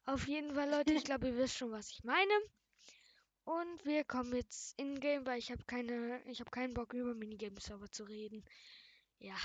Auf 0.05 0.27
jeden 0.27 0.55
Fall, 0.55 0.71
Leute, 0.71 0.95
ich 0.95 1.05
glaube, 1.05 1.29
ihr 1.29 1.37
wisst 1.37 1.59
schon, 1.59 1.71
was 1.71 1.91
ich 1.91 2.03
meine. 2.05 2.33
Und 3.45 3.85
wir 3.85 4.05
kommen 4.05 4.35
jetzt 4.35 4.79
in 4.79 5.01
Game, 5.01 5.27
weil 5.27 5.39
ich 5.39 5.51
habe 5.51 5.65
keine, 5.65 6.23
ich 6.27 6.41
habe 6.41 6.51
keinen 6.51 6.75
Bock 6.75 6.93
über 6.95 7.15
Minigame-Server 7.15 7.91
zu 7.91 8.05
reden. 8.05 8.45
Ja. 9.19 9.37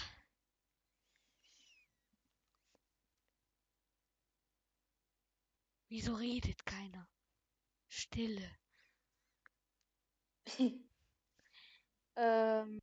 Wieso 5.90 6.16
redet 6.16 6.66
keiner? 6.66 7.08
Stille. 7.88 8.58
ähm, 12.16 12.80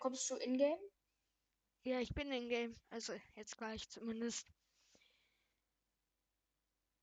kommst 0.00 0.28
du 0.30 0.36
in-game? 0.36 0.80
Ja, 1.84 2.00
ich 2.00 2.12
bin 2.14 2.32
in-game. 2.32 2.76
Also 2.90 3.14
jetzt 3.36 3.56
gleich 3.56 3.88
zumindest. 3.88 4.48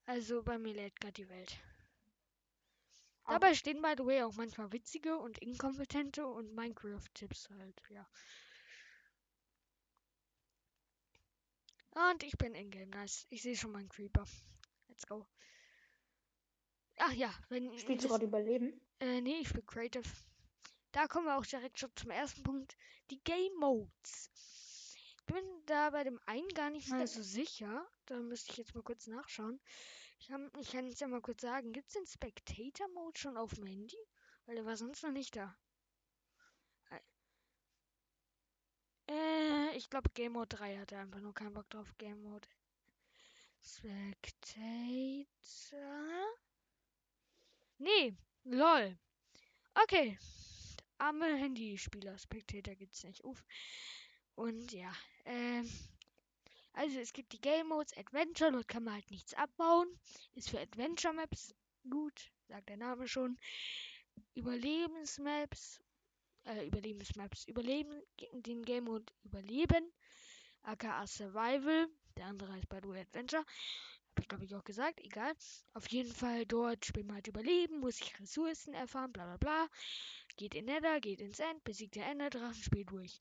Also 0.05 0.43
bei 0.43 0.57
mir 0.57 0.73
lädt 0.73 0.99
gerade 0.99 1.13
die 1.13 1.29
Welt. 1.29 1.57
Ah. 3.23 3.33
Dabei 3.33 3.53
stehen 3.53 3.81
by 3.81 3.93
the 3.97 4.05
way 4.05 4.23
auch 4.23 4.33
manchmal 4.33 4.71
witzige 4.73 5.17
und 5.17 5.37
inkompetente 5.37 6.27
und 6.27 6.53
Minecraft-Tipps 6.53 7.49
halt, 7.51 7.81
ja. 7.89 8.05
Und 11.91 12.23
ich 12.23 12.37
bin 12.37 12.55
in-game, 12.55 12.89
nice. 12.89 13.25
Ich 13.29 13.43
sehe 13.43 13.55
schon 13.55 13.71
meinen 13.71 13.89
Creeper. 13.89 14.25
Let's 15.01 15.07
go. 15.07 15.25
Ach 16.97 17.13
ja, 17.13 17.33
wenn. 17.49 17.75
Spielst 17.79 18.05
du 18.05 18.09
gerade 18.09 18.25
Überleben? 18.25 18.79
Äh, 18.99 19.21
nee, 19.21 19.39
ich 19.39 19.47
spiele 19.47 19.63
Creative. 19.63 20.07
Da 20.91 21.07
kommen 21.07 21.25
wir 21.25 21.37
auch 21.37 21.45
direkt 21.45 21.79
schon 21.79 21.89
zum 21.95 22.11
ersten 22.11 22.43
Punkt. 22.43 22.77
Die 23.09 23.23
Game 23.23 23.55
Modes. 23.59 24.29
Ich 24.93 25.17
bin 25.25 25.43
da 25.65 25.89
bei 25.89 26.03
dem 26.03 26.19
einen 26.27 26.49
gar 26.49 26.69
nicht 26.69 26.89
mal 26.89 27.07
so 27.07 27.23
sicher. 27.23 27.87
Da 28.05 28.19
müsste 28.19 28.51
ich 28.51 28.57
jetzt 28.57 28.75
mal 28.75 28.83
kurz 28.83 29.07
nachschauen. 29.07 29.59
Ich, 30.19 30.31
hab, 30.31 30.41
ich 30.57 30.71
kann 30.71 30.85
es 30.85 30.99
ja 30.99 31.07
mal 31.07 31.21
kurz 31.21 31.41
sagen. 31.41 31.71
Gibt 31.71 31.87
es 31.87 31.93
den 31.93 32.05
Spectator 32.05 32.87
Mode 32.89 33.17
schon 33.17 33.37
auf 33.37 33.55
dem 33.55 33.65
Handy? 33.65 33.97
Weil 34.45 34.55
der 34.55 34.65
war 34.65 34.77
sonst 34.77 35.01
noch 35.01 35.11
nicht 35.11 35.35
da. 35.35 35.57
Äh, 39.07 39.75
ich 39.75 39.89
glaube 39.89 40.09
Game 40.13 40.33
Mode 40.33 40.55
3 40.55 40.77
hatte 40.77 40.97
einfach 40.97 41.21
nur 41.21 41.33
keinen 41.33 41.53
Bock 41.53 41.69
drauf. 41.69 41.91
Game 41.97 42.21
Mode 42.21 42.47
Spectator. 43.63 45.25
Nee, 47.77 48.15
lol. 48.43 48.97
Okay. 49.83 50.17
Arme 50.97 51.35
Handyspieler. 51.35 52.17
Spectator 52.17 52.75
gibt's 52.75 53.03
nicht. 53.03 53.23
Uff. 53.23 53.43
Und 54.35 54.71
ja, 54.71 54.91
ähm. 55.25 55.69
Also 56.73 56.99
es 56.99 57.11
gibt 57.11 57.33
die 57.33 57.41
Game 57.41 57.67
Modes 57.67 57.95
Adventure, 57.97 58.51
dort 58.51 58.67
kann 58.67 58.85
man 58.85 58.93
halt 58.93 59.11
nichts 59.11 59.33
abbauen. 59.33 59.87
Ist 60.35 60.49
für 60.49 60.59
Adventure 60.59 61.13
Maps 61.13 61.53
gut, 61.89 62.31
sagt 62.47 62.69
der 62.69 62.77
Name 62.77 63.07
schon. 63.07 63.37
Überlebensmaps, 64.35 65.81
äh, 66.45 66.65
Überlebensmaps, 66.67 67.45
Überleben, 67.47 68.01
den 68.31 68.63
Game 68.63 68.85
Mode 68.85 69.11
Überleben, 69.23 69.91
aka 70.63 71.05
Survival, 71.07 71.89
der 72.21 72.27
andere 72.27 72.53
heißt 72.53 72.69
way 72.69 73.01
Adventure. 73.01 73.43
Hab 73.43 74.19
ich 74.19 74.27
glaube 74.27 74.45
ich 74.45 74.53
auch 74.53 74.63
gesagt, 74.63 74.99
egal. 75.01 75.33
Auf 75.73 75.87
jeden 75.87 76.13
Fall 76.13 76.45
dort 76.45 76.85
spielt 76.85 77.07
man 77.07 77.15
halt 77.15 77.27
Überleben, 77.27 77.79
muss 77.79 77.99
ich 77.99 78.19
Ressourcen 78.19 78.73
erfahren, 78.75 79.11
bla 79.11 79.25
bla 79.25 79.37
bla. 79.37 79.67
geht 80.35 80.53
in 80.53 80.65
Nether, 80.65 80.99
geht 80.99 81.19
ins 81.19 81.39
End, 81.39 81.63
besiegt 81.63 81.95
der 81.95 82.05
Enderdrachen, 82.05 82.61
spielt 82.61 82.91
durch. 82.91 83.19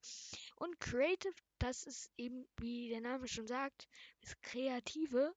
Und 0.56 0.78
Creative, 0.80 1.32
das 1.58 1.84
ist 1.84 2.10
eben, 2.18 2.46
wie 2.58 2.90
der 2.90 3.00
Name 3.00 3.26
schon 3.26 3.46
sagt, 3.46 3.88
das 4.20 4.38
Kreative. 4.42 5.34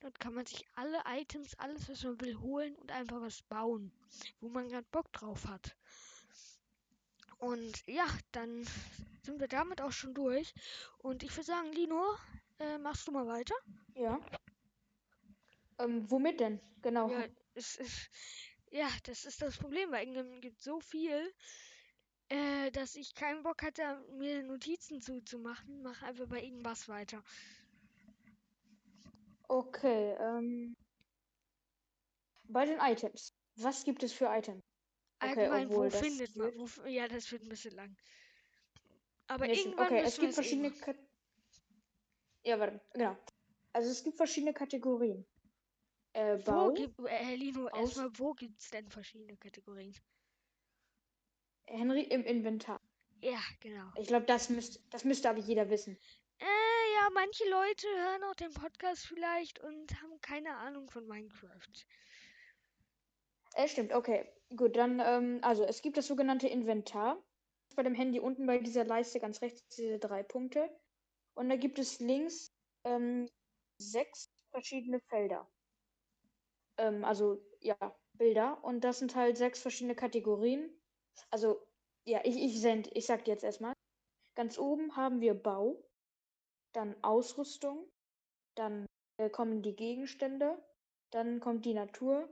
Dort 0.00 0.18
kann 0.18 0.32
man 0.32 0.46
sich 0.46 0.64
alle 0.74 1.02
Items, 1.06 1.54
alles 1.58 1.88
was 1.90 2.04
man 2.04 2.20
will, 2.22 2.38
holen 2.38 2.74
und 2.76 2.90
einfach 2.90 3.20
was 3.20 3.42
bauen, 3.42 3.92
wo 4.40 4.48
man 4.48 4.68
gerade 4.68 4.86
Bock 4.92 5.12
drauf 5.12 5.46
hat. 5.46 5.76
Und 7.38 7.86
ja, 7.86 8.06
dann 8.32 8.66
sind 9.22 9.40
wir 9.40 9.48
damit 9.48 9.82
auch 9.82 9.92
schon 9.92 10.14
durch. 10.14 10.54
Und 10.98 11.22
ich 11.22 11.32
würde 11.32 11.44
sagen, 11.44 11.72
Lino, 11.72 12.16
äh, 12.58 12.78
machst 12.78 13.06
du 13.06 13.12
mal 13.12 13.26
weiter? 13.26 13.54
Ja. 13.94 14.20
Ähm, 15.78 16.10
womit 16.10 16.40
denn? 16.40 16.60
Genau. 16.82 17.08
Ja, 17.08 17.24
es 17.54 17.76
ist, 17.76 18.10
ja, 18.70 18.88
das 19.04 19.24
ist 19.24 19.42
das 19.42 19.56
Problem, 19.56 19.90
weil 19.90 20.06
England 20.06 20.42
gibt 20.42 20.60
so 20.60 20.80
viel, 20.80 21.32
äh, 22.28 22.70
dass 22.72 22.96
ich 22.96 23.14
keinen 23.14 23.42
Bock 23.42 23.62
hatte, 23.62 24.04
mir 24.18 24.42
Notizen 24.42 25.00
zuzumachen. 25.00 25.82
Mach 25.82 26.02
einfach 26.02 26.26
bei 26.26 26.42
irgendwas 26.42 26.88
weiter. 26.88 27.22
Okay, 29.48 30.14
ähm. 30.20 30.76
Bei 32.44 32.64
den 32.64 32.78
Items. 32.80 33.32
Was 33.56 33.84
gibt 33.84 34.02
es 34.02 34.12
für 34.12 34.26
Items? 34.26 34.62
Okay, 35.20 35.46
Allgemein, 35.46 35.70
wo 35.70 35.84
das 35.84 35.98
findet 35.98 36.36
man? 36.36 36.52
Wo, 36.56 36.68
ja, 36.86 37.08
das 37.08 37.30
wird 37.32 37.42
ein 37.42 37.48
bisschen 37.48 37.74
lang. 37.74 37.96
Aber 39.26 39.46
Nee, 39.46 39.54
irgendwann 39.54 39.86
okay, 39.86 40.02
es 40.04 40.18
gibt 40.18 40.34
verschiedene 40.34 40.70
machen. 40.70 41.07
Ja, 42.42 42.58
warte, 42.58 42.80
genau. 42.92 43.16
Also 43.72 43.90
es 43.90 44.02
gibt 44.02 44.16
verschiedene 44.16 44.54
Kategorien. 44.54 45.26
Äh, 46.14 46.38
Wo 46.38 46.52
Bau. 46.52 46.72
gibt, 46.72 46.98
äh, 47.06 47.34
Lino, 47.34 47.68
erstmal, 47.68 48.10
wo 48.14 48.32
gibt 48.32 48.60
es 48.60 48.70
denn 48.70 48.88
verschiedene 48.88 49.36
Kategorien? 49.36 49.94
Henry 51.66 52.02
im 52.02 52.24
Inventar. 52.24 52.80
Ja, 53.20 53.40
genau. 53.60 53.90
Ich 53.96 54.08
glaube, 54.08 54.26
das 54.26 54.48
müsste 54.48 54.80
das 54.90 55.04
müsste 55.04 55.28
aber 55.28 55.38
jeder 55.38 55.68
wissen. 55.70 55.98
Äh, 56.38 56.94
ja, 56.94 57.08
manche 57.12 57.48
Leute 57.50 57.86
hören 57.88 58.24
auch 58.24 58.34
den 58.34 58.52
Podcast 58.52 59.06
vielleicht 59.06 59.58
und 59.60 60.00
haben 60.02 60.20
keine 60.20 60.56
Ahnung 60.56 60.88
von 60.88 61.06
Minecraft. 61.06 61.86
Äh, 63.54 63.68
stimmt, 63.68 63.92
okay. 63.92 64.30
Gut, 64.56 64.76
dann, 64.76 65.00
ähm, 65.04 65.40
also 65.42 65.64
es 65.64 65.82
gibt 65.82 65.96
das 65.96 66.06
sogenannte 66.06 66.48
Inventar. 66.48 67.22
Bei 67.76 67.82
dem 67.82 67.94
Handy 67.94 68.18
unten 68.18 68.46
bei 68.46 68.58
dieser 68.58 68.84
Leiste 68.84 69.20
ganz 69.20 69.42
rechts 69.42 69.66
diese 69.76 69.98
drei 69.98 70.22
Punkte. 70.22 70.70
Und 71.38 71.48
da 71.50 71.56
gibt 71.56 71.78
es 71.78 72.00
links 72.00 72.52
ähm, 72.84 73.28
sechs 73.80 74.28
verschiedene 74.50 74.98
Felder. 75.08 75.48
Ähm, 76.78 77.04
also 77.04 77.40
ja, 77.60 77.76
Bilder. 78.14 78.64
Und 78.64 78.82
das 78.82 78.98
sind 78.98 79.14
halt 79.14 79.36
sechs 79.36 79.62
verschiedene 79.62 79.94
Kategorien. 79.94 80.68
Also, 81.30 81.60
ja, 82.04 82.20
ich, 82.24 82.36
ich, 82.36 82.60
send, 82.60 82.90
ich 82.96 83.06
sag 83.06 83.24
dir 83.24 83.32
jetzt 83.32 83.44
erstmal. 83.44 83.72
Ganz 84.34 84.58
oben 84.58 84.96
haben 84.96 85.20
wir 85.20 85.34
Bau, 85.34 85.84
dann 86.72 86.96
Ausrüstung, 87.04 87.88
dann 88.56 88.86
äh, 89.18 89.30
kommen 89.30 89.62
die 89.62 89.76
Gegenstände, 89.76 90.58
dann 91.12 91.40
kommt 91.40 91.64
die 91.66 91.74
Natur 91.74 92.28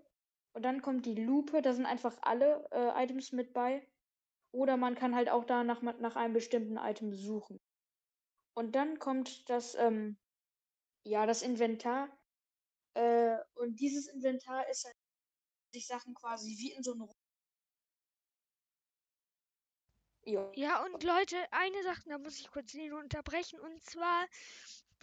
und 0.54 0.64
dann 0.64 0.82
kommt 0.82 1.06
die 1.06 1.14
Lupe, 1.16 1.62
da 1.62 1.72
sind 1.74 1.86
einfach 1.86 2.18
alle 2.22 2.68
äh, 2.72 3.04
Items 3.04 3.32
mit 3.32 3.52
bei. 3.54 3.86
Oder 4.52 4.76
man 4.76 4.96
kann 4.96 5.14
halt 5.14 5.30
auch 5.30 5.44
da 5.44 5.64
nach, 5.64 5.82
nach 5.82 6.16
einem 6.16 6.34
bestimmten 6.34 6.78
Item 6.78 7.12
suchen. 7.12 7.58
Und 8.56 8.72
dann 8.72 8.98
kommt 8.98 9.50
das, 9.50 9.74
ähm, 9.74 10.16
ja, 11.04 11.26
das 11.26 11.42
Inventar. 11.42 12.08
Äh, 12.94 13.36
und 13.54 13.80
dieses 13.80 14.08
Inventar 14.08 14.68
ist 14.70 14.84
halt 14.86 14.96
sich 15.74 15.86
Sachen 15.86 16.14
quasi 16.14 16.56
wie 16.58 16.72
in 16.72 16.82
so 16.82 16.94
einem. 16.94 17.10
Jo. 20.24 20.50
Ja, 20.56 20.82
und 20.84 21.04
Leute, 21.04 21.36
eine 21.52 21.82
Sache, 21.82 22.08
da 22.08 22.18
muss 22.18 22.40
ich 22.40 22.50
kurz 22.50 22.72
Lino 22.72 22.98
unterbrechen. 22.98 23.60
Und 23.60 23.84
zwar 23.84 24.26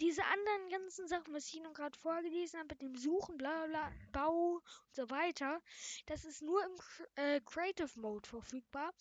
diese 0.00 0.24
anderen 0.24 0.68
ganzen 0.70 1.06
Sachen, 1.08 1.32
was 1.34 1.46
ich 1.48 1.54
Ihnen 1.54 1.72
gerade 1.72 1.98
vorgelesen 1.98 2.58
habe, 2.58 2.68
mit 2.70 2.82
dem 2.82 2.96
Suchen, 2.96 3.36
bla 3.36 3.66
bla, 3.66 3.92
Bau 4.12 4.56
und 4.56 4.94
so 4.94 5.08
weiter, 5.10 5.62
das 6.06 6.24
ist 6.24 6.42
nur 6.42 6.64
im 6.64 6.72
äh, 7.16 7.40
Creative 7.40 7.98
Mode 8.00 8.28
verfügbar. 8.28 8.92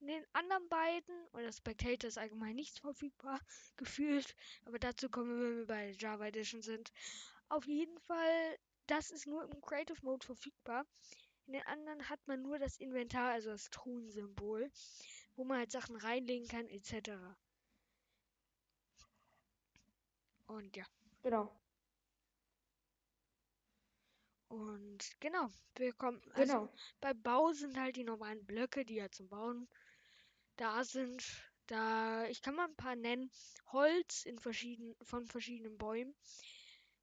In 0.00 0.08
den 0.08 0.24
anderen 0.32 0.68
beiden, 0.68 1.26
oder 1.32 1.52
Spectator 1.52 2.08
ist 2.08 2.18
allgemein 2.18 2.56
nichts 2.56 2.78
verfügbar, 2.78 3.40
gefühlt. 3.76 4.34
Aber 4.64 4.78
dazu 4.78 5.08
kommen 5.10 5.38
wir, 5.38 5.48
wenn 5.48 5.58
wir 5.58 5.66
bei 5.66 5.90
Java 5.98 6.26
Edition 6.26 6.62
sind. 6.62 6.92
Auf 7.48 7.66
jeden 7.66 7.98
Fall, 8.00 8.58
das 8.86 9.10
ist 9.10 9.26
nur 9.26 9.44
im 9.44 9.60
Creative 9.60 10.02
Mode 10.02 10.24
verfügbar. 10.24 10.86
In 11.46 11.54
den 11.54 11.66
anderen 11.66 12.08
hat 12.10 12.20
man 12.26 12.42
nur 12.42 12.58
das 12.58 12.76
Inventar, 12.76 13.32
also 13.32 13.50
das 13.50 13.70
Truhensymbol, 13.70 14.70
wo 15.34 15.44
man 15.44 15.58
halt 15.58 15.72
Sachen 15.72 15.96
reinlegen 15.96 16.46
kann, 16.46 16.68
etc. 16.68 17.10
Und 20.48 20.76
ja. 20.76 20.84
Genau. 21.22 21.52
Und 24.48 24.98
genau, 25.20 25.50
wir 25.76 25.92
kommen. 25.92 26.20
Also 26.32 26.52
Genau. 26.54 26.72
bei 27.00 27.14
Bau 27.14 27.52
sind 27.52 27.76
halt 27.78 27.96
die 27.96 28.04
normalen 28.04 28.44
Blöcke, 28.46 28.84
die 28.84 28.94
ja 28.96 29.10
zum 29.10 29.28
Bauen 29.28 29.68
da 30.56 30.84
sind. 30.84 31.22
Da, 31.66 32.26
ich 32.26 32.40
kann 32.40 32.54
mal 32.54 32.66
ein 32.66 32.76
paar 32.76 32.96
nennen. 32.96 33.30
Holz 33.72 34.24
in 34.24 34.38
verschieden, 34.38 34.96
von 35.02 35.26
verschiedenen 35.26 35.76
Bäumen. 35.76 36.14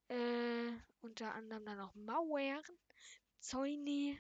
Äh, 0.08 0.72
unter 1.02 1.34
anderem 1.36 1.66
dann 1.66 1.80
auch 1.80 1.94
Mauern, 1.96 2.64
Zäune, 3.40 4.18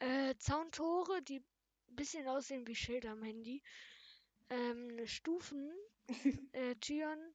äh, 0.00 0.34
Zauntore, 0.38 1.22
die 1.22 1.38
ein 1.38 1.96
bisschen 1.96 2.26
aussehen 2.26 2.66
wie 2.66 2.74
Schilder 2.74 3.12
am 3.12 3.22
Handy. 3.22 3.62
Ähm, 4.50 5.06
Stufen, 5.06 5.72
äh, 6.52 6.74
Türen, 6.76 7.34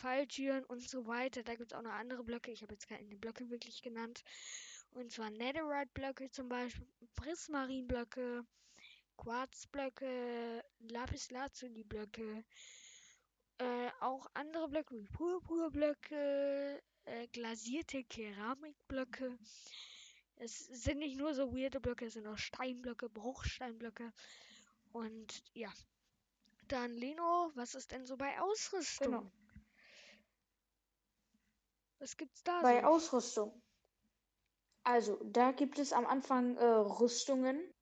Falltüren 0.00 0.64
und 0.64 0.88
so 0.88 1.06
weiter. 1.06 1.42
Da 1.42 1.54
gibt 1.54 1.72
es 1.72 1.78
auch 1.78 1.82
noch 1.82 1.92
andere 1.92 2.24
Blöcke. 2.24 2.50
Ich 2.50 2.62
habe 2.62 2.72
jetzt 2.72 2.88
keine 2.88 3.16
Blöcke 3.16 3.50
wirklich 3.50 3.82
genannt. 3.82 4.22
Und 4.92 5.12
zwar 5.12 5.30
Netherite-Blöcke 5.30 6.30
zum 6.30 6.48
Beispiel, 6.48 6.86
Prismarin-Blöcke, 7.16 8.44
Quarzblöcke, 9.16 10.64
Lapis-Lazuli-Blöcke, 10.80 12.44
äh, 13.58 13.90
auch 14.00 14.26
andere 14.34 14.68
Blöcke 14.68 14.96
wie 14.96 15.06
Purpurblöcke, 15.06 16.82
äh, 17.04 17.26
glasierte 17.28 18.02
Keramikblöcke. 18.04 19.38
Es 20.36 20.64
sind 20.66 21.00
nicht 21.00 21.18
nur 21.18 21.34
so 21.34 21.54
weirde 21.54 21.80
Blöcke, 21.80 22.06
es 22.06 22.14
sind 22.14 22.26
auch 22.26 22.38
Steinblöcke, 22.38 23.10
Bruchsteinblöcke. 23.10 24.12
Und 24.92 25.44
ja. 25.52 25.70
Dann 26.68 26.96
Leno, 26.96 27.50
was 27.54 27.74
ist 27.74 27.92
denn 27.92 28.06
so 28.06 28.16
bei 28.16 28.40
Ausrüstung? 28.40 29.12
Genau. 29.12 29.32
Was 32.00 32.16
gibt's 32.16 32.42
da 32.42 32.60
Bei 32.62 32.80
so? 32.80 32.86
Ausrüstung. 32.88 33.62
Also, 34.82 35.22
da 35.24 35.52
gibt 35.52 35.78
es 35.78 35.92
am 35.92 36.06
Anfang 36.06 36.56
äh, 36.56 36.64
Rüstungen. 36.64 37.72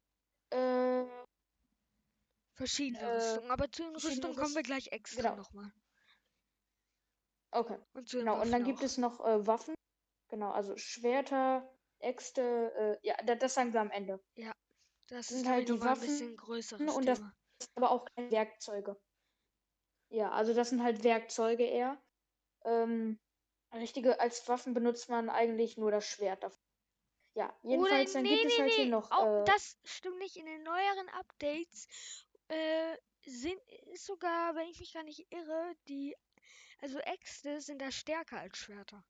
Äh, 0.51 1.05
Verschiedene 2.55 2.99
äh, 3.01 3.15
Rüstungen, 3.15 3.51
aber 3.53 3.71
zu 3.71 3.85
den 3.85 3.95
Rüstungen 3.95 4.37
kommen 4.37 4.55
wir 4.55 4.63
gleich 4.65 4.89
extra 4.89 5.23
genau. 5.23 5.37
nochmal. 5.37 5.73
okay. 7.53 7.79
Und 7.95 8.11
Genau, 8.11 8.35
und 8.35 8.39
Waffen 8.41 8.53
dann 8.53 8.65
gibt 8.65 8.81
auch. 8.81 8.83
es 8.85 8.99
noch 8.99 9.21
äh, 9.25 9.47
Waffen. 9.47 9.75
Genau, 10.31 10.51
also 10.51 10.77
Schwerter, 10.77 11.73
Äxte, 12.01 12.99
äh, 13.03 13.07
ja, 13.07 13.17
da, 13.25 13.37
das 13.37 13.55
sagen 13.55 13.73
wir 13.73 13.81
am 13.81 13.91
Ende. 13.91 14.21
Das 15.07 15.29
sind 15.29 15.49
halt 15.49 15.69
die 15.69 15.73
nochmal 15.73 15.89
ein 15.89 15.93
Waffen 15.93 16.07
bisschen 16.09 16.37
größeres 16.37 16.95
und 16.95 17.07
das- 17.07 17.19
Thema. 17.19 17.33
Aber 17.77 17.91
auch 17.93 18.05
keine 18.15 18.31
Werkzeuge. 18.31 19.01
Ja, 20.11 20.31
also 20.33 20.53
das 20.55 20.69
sind 20.71 20.83
halt 20.83 21.03
Werkzeuge 21.03 21.65
eher. 21.65 22.03
Ähm, 22.65 23.19
richtige, 23.73 24.21
als 24.21 24.47
Waffen 24.49 24.75
benutzt 24.75 25.09
man 25.09 25.29
eigentlich 25.31 25.77
nur 25.77 25.91
das 25.91 26.07
Schwert 26.07 26.43
davon. 26.43 26.63
Ja, 27.35 27.57
jedenfalls, 27.63 28.13
dann 28.13 28.23
nee, 28.23 28.31
gibt 28.31 28.47
es 28.47 28.59
nee, 28.59 28.63
halt 28.65 28.73
hier 28.73 28.85
nee. 28.85 28.91
noch. 28.91 29.11
Auch 29.11 29.43
äh, 29.43 29.45
das 29.45 29.79
stimmt 29.85 30.19
nicht. 30.19 30.37
In 30.37 30.47
den 30.47 30.63
neueren 30.63 31.09
Updates 31.11 31.89
äh, 32.49 32.97
sind 33.25 33.61
ist 33.93 34.07
sogar, 34.07 34.55
wenn 34.55 34.69
ich 34.69 34.81
mich 34.81 34.93
gar 34.93 35.05
nicht 35.05 35.27
irre, 35.31 35.75
die 35.89 36.17
also 36.81 36.99
Äxte 37.01 37.61
sind 37.61 37.81
da 37.81 37.91
stärker 37.91 38.39
als 38.41 38.59
Schwerter. 38.59 39.05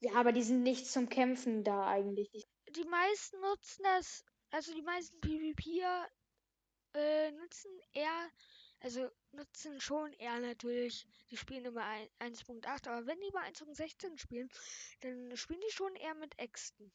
ja, 0.00 0.12
aber 0.14 0.32
die 0.32 0.42
sind 0.42 0.62
nicht 0.62 0.86
zum 0.86 1.08
Kämpfen 1.08 1.64
da 1.64 1.86
eigentlich. 1.86 2.30
Die, 2.32 2.72
Die 2.72 2.84
meisten 2.84 3.40
nutzen 3.40 3.82
das, 3.84 4.24
also 4.50 4.72
die 4.74 4.82
meisten 4.82 5.20
PvPer 5.20 6.08
äh, 6.94 7.32
nutzen 7.32 7.70
eher, 7.92 8.30
also 8.80 9.08
nutzen 9.32 9.80
schon 9.80 10.12
eher 10.14 10.38
natürlich, 10.40 11.06
die 11.30 11.36
spielen 11.36 11.64
immer 11.66 11.84
ein- 11.84 12.08
1.8, 12.18 12.88
aber 12.88 13.06
wenn 13.06 13.20
die 13.20 13.30
mal 13.32 13.44
1.16 13.44 14.18
spielen, 14.18 14.48
dann 15.00 15.36
spielen 15.36 15.60
die 15.60 15.72
schon 15.72 15.94
eher 15.96 16.14
mit 16.14 16.38
Äxten. 16.38 16.92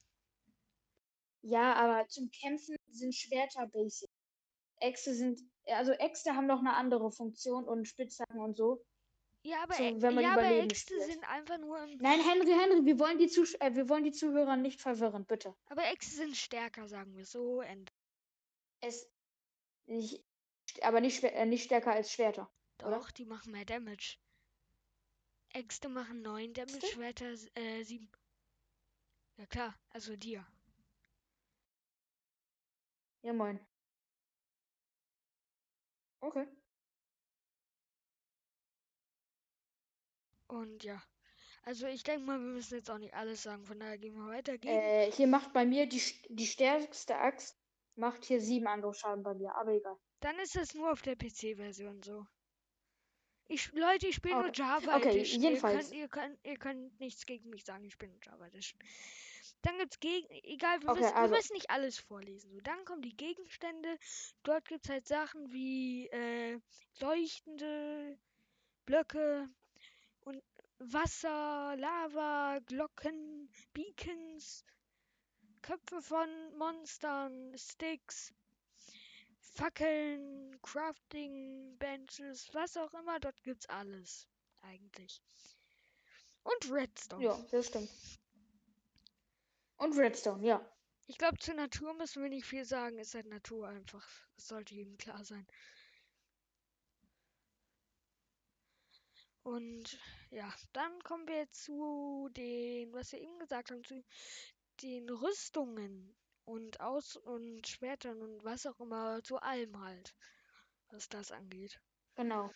ja, 1.42 1.74
aber 1.76 2.08
zum 2.08 2.30
Kämpfen 2.32 2.76
sind 2.90 3.14
Schwerter 3.14 3.68
basic. 3.68 4.10
Äxte 4.80 5.14
sind. 5.14 5.40
Also 5.68 5.92
Äxte 5.94 6.36
haben 6.36 6.48
noch 6.48 6.60
eine 6.60 6.74
andere 6.76 7.12
Funktion 7.12 7.66
und 7.66 7.86
Spitzhacken 7.88 8.40
und 8.40 8.56
so. 8.58 8.84
Ja, 9.46 9.64
aber, 9.64 9.74
So, 9.74 10.02
wenn 10.02 10.16
man 10.16 10.24
ja, 10.24 10.34
aber 10.34 10.44
Äxte 10.44 10.94
spielt. 10.96 11.12
sind 11.12 11.24
einfach 11.30 11.58
nur 11.58 11.82
im. 11.84 11.98
Nein, 11.98 12.22
Henry, 12.22 12.48
Henry, 12.48 12.86
wir 12.86 12.98
wollen 13.00 13.18
die, 13.18 13.28
Zus 13.28 13.56
äh, 13.56 13.76
wir 13.76 13.90
wollen 13.90 14.06
die 14.06 14.12
Zuhörer 14.14 14.56
nicht 14.56 14.80
verwirren, 14.82 15.26
bitte. 15.26 15.54
Aber 15.66 15.84
Äxte 15.86 16.16
sind 16.16 16.36
stärker, 16.38 16.88
sagen 16.88 17.16
wir 17.18 17.26
so. 17.26 17.62
Es 18.80 19.10
nicht, 19.86 20.24
aber 20.82 21.02
nicht, 21.02 21.24
äh, 21.24 21.46
nicht 21.46 21.66
stärker 21.66 21.92
als 21.92 22.12
Schwerter. 22.12 22.50
Oder? 22.82 22.98
Doch, 22.98 23.12
die 23.12 23.26
machen 23.26 23.52
mehr 23.52 23.66
Damage. 23.66 24.18
Äxte 25.54 25.90
machen 25.90 26.22
9 26.22 26.54
Damage? 26.54 26.88
Schwerter 26.88 27.34
äh, 27.56 27.84
7. 27.84 28.10
Ja 29.38 29.46
klar, 29.46 29.76
also 29.90 30.16
dir. 30.16 30.46
Ja, 33.22 33.34
moin. 33.34 33.60
Okay. 36.20 36.48
Und 40.48 40.84
ja. 40.84 41.02
Also 41.64 41.88
ich 41.88 42.04
denke 42.04 42.26
mal, 42.26 42.40
wir 42.40 42.48
müssen 42.54 42.76
jetzt 42.76 42.92
auch 42.92 42.98
nicht 42.98 43.14
alles 43.14 43.44
sagen, 43.44 43.66
von 43.66 43.80
daher 43.80 43.98
gehen 43.98 44.16
wir 44.16 44.28
weiter. 44.28 44.54
Äh, 44.64 45.12
hier 45.12 45.28
macht 45.28 45.54
bei 45.54 45.66
mir 45.66 45.88
die, 45.88 46.02
die 46.30 46.46
stärkste 46.46 47.18
Axt, 47.18 47.58
macht 47.96 48.26
hier 48.26 48.42
sieben 48.42 48.68
Angriffsschaden 48.68 49.24
bei 49.24 49.34
mir, 49.34 49.56
aber 49.56 49.72
egal. 49.72 49.98
Dann 50.24 50.40
ist 50.40 50.56
das 50.56 50.74
nur 50.74 50.90
auf 50.90 51.02
der 51.02 51.18
PC-Version 51.18 52.02
so. 52.02 52.26
Ich, 53.50 53.74
Leute, 53.74 54.08
ich 54.08 54.16
spiele 54.16 54.36
nur 54.36 54.46
Okay. 54.48 54.62
Java 54.62 54.96
Okay, 54.96 55.10
Edition. 55.10 55.42
jedenfalls. 55.44 55.92
Ihr 55.92 56.08
könnt, 56.08 56.40
ihr, 56.46 56.56
könnt, 56.58 56.74
ihr 56.78 56.86
könnt 56.88 57.00
nichts 57.02 57.26
gegen 57.26 57.50
mich 57.50 57.66
sagen, 57.66 57.84
ich 57.84 57.98
bin 57.98 58.10
nur 58.10 58.20
Java 58.24 58.48
Edition. 58.48 58.80
Dann 59.64 59.78
gibt's 59.78 60.00
gegen, 60.00 60.26
egal, 60.30 60.82
wir, 60.82 60.90
Okay, 60.92 61.02
müssen, 61.02 61.14
also- 61.14 61.32
wir 61.34 61.38
müssen 61.38 61.54
nicht 61.54 61.70
alles 61.70 62.00
vorlesen. 62.00 62.52
So, 62.52 62.62
dann 62.62 62.86
kommen 62.86 63.02
die 63.02 63.16
Gegenstände. 63.18 63.98
Dort 64.44 64.66
gibt's 64.70 64.88
halt 64.88 65.06
Sachen 65.10 65.52
wie 65.52 66.08
äh, 66.08 66.58
leuchtende 67.02 68.18
Blöcke 68.86 69.50
und 70.22 70.42
Wasser, 70.80 71.76
Lava, 71.78 72.60
Glocken, 72.66 73.52
Beacons, 73.74 74.64
Köpfe 75.62 76.02
von 76.02 76.30
Monstern, 76.58 77.54
Sticks, 77.58 78.34
Fackeln, 79.56 80.60
Crafting, 80.62 81.78
Benches, 81.78 82.54
was 82.54 82.76
auch 82.78 82.94
immer, 82.94 83.20
dort 83.20 83.42
gibt's 83.44 83.68
alles. 83.68 84.28
Eigentlich. 84.62 85.22
Und 86.44 86.72
Redstone. 86.72 87.24
Ja, 87.24 87.40
das 87.52 87.68
stimmt. 87.68 87.90
Und 89.78 89.98
Redstone, 89.98 90.46
ja. 90.46 90.74
Ich 91.06 91.18
glaube, 91.18 91.38
zur 91.38 91.56
Natur 91.56 91.94
müssen 91.94 92.24
wir 92.24 92.30
nicht 92.30 92.46
viel 92.46 92.66
sagen. 92.66 92.98
Ist 92.98 93.14
halt 93.14 93.28
Natur 93.28 93.68
einfach. 93.68 94.08
Das 94.36 94.48
sollte 94.48 94.74
jedem 94.74 94.98
klar 94.98 95.24
sein. 95.24 95.46
Und 99.44 100.00
ja, 100.32 100.52
dann 100.72 101.04
kommen 101.04 101.28
wir 101.28 101.50
zu 101.52 102.30
den, 102.32 102.94
was 102.94 103.12
wir 103.12 103.20
eben 103.20 103.38
gesagt 103.40 103.72
haben, 103.72 103.84
zu 103.84 104.02
den 104.82 105.10
Rüstungen 105.10 106.16
und 106.46 106.80
Aus- 106.80 107.18
und 107.18 107.68
Schwertern 107.68 108.22
und 108.22 108.44
was 108.44 108.66
auch 108.66 108.80
immer, 108.80 109.24
zu 109.24 109.38
allem 109.38 109.80
halt, 109.82 110.14
was 110.90 111.10
das 111.10 111.32
angeht. 111.32 111.80
Genau. 112.16 112.52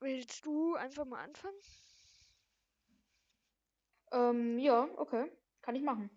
Willst 0.00 0.44
du 0.44 0.74
einfach 0.74 1.06
mal 1.06 1.24
anfangen? 1.24 1.56
Ähm, 4.12 4.58
ja, 4.58 4.88
okay. 4.98 5.30
Kann 5.62 5.74
ich 5.74 5.82
machen. 5.82 6.10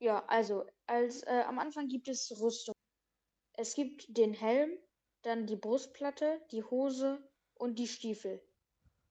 Ja, 0.00 0.24
also, 0.26 0.64
als 0.86 1.22
äh, 1.22 1.44
am 1.46 1.58
Anfang 1.58 1.88
gibt 1.88 2.08
es 2.08 2.30
Rüstung. 2.40 2.74
Es 3.54 3.74
gibt 3.74 4.06
den 4.16 4.34
Helm, 4.34 4.70
dann 5.22 5.46
die 5.46 5.56
Brustplatte, 5.56 6.40
die 6.50 6.62
Hose 6.64 7.28
und 7.54 7.78
die 7.78 7.88
Stiefel. 7.88 8.42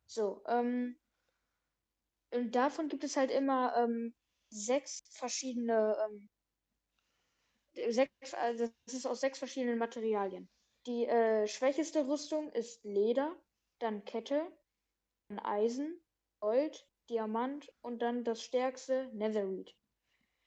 So, 0.06 0.44
ähm, 0.48 0.98
und 2.32 2.56
davon 2.56 2.88
gibt 2.88 3.04
es 3.04 3.18
halt 3.18 3.32
immer 3.32 3.76
ähm, 3.78 4.14
sechs 4.50 5.04
verschiedene, 5.12 5.98
ähm, 6.06 6.30
sechs, 7.92 8.34
also 8.34 8.68
das 8.86 8.94
ist 8.94 9.06
aus 9.06 9.22
sechs 9.22 9.40
verschiedenen 9.40 9.78
Materialien. 9.78 10.50
Die 10.86 11.06
äh, 11.06 11.48
schwächeste 11.48 12.08
Rüstung 12.08 12.52
ist 12.54 12.84
Leder, 12.84 13.36
dann 13.80 14.06
Kette, 14.06 14.52
dann 15.30 15.40
Eisen, 15.40 16.02
Gold, 16.40 16.88
Diamant 17.10 17.72
und 17.82 18.00
dann 18.00 18.24
das 18.24 18.42
stärkste 18.44 19.10
Netherite. 19.14 19.74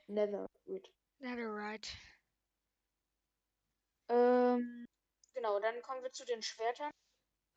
Netherite. 0.07 0.91
Netherite. 1.19 1.91
Ähm, 4.09 4.87
genau, 5.35 5.61
dann 5.61 5.81
kommen 5.83 6.03
wir 6.03 6.13
zu 6.13 6.25
den 6.25 6.43
Schwertern. 6.43 6.91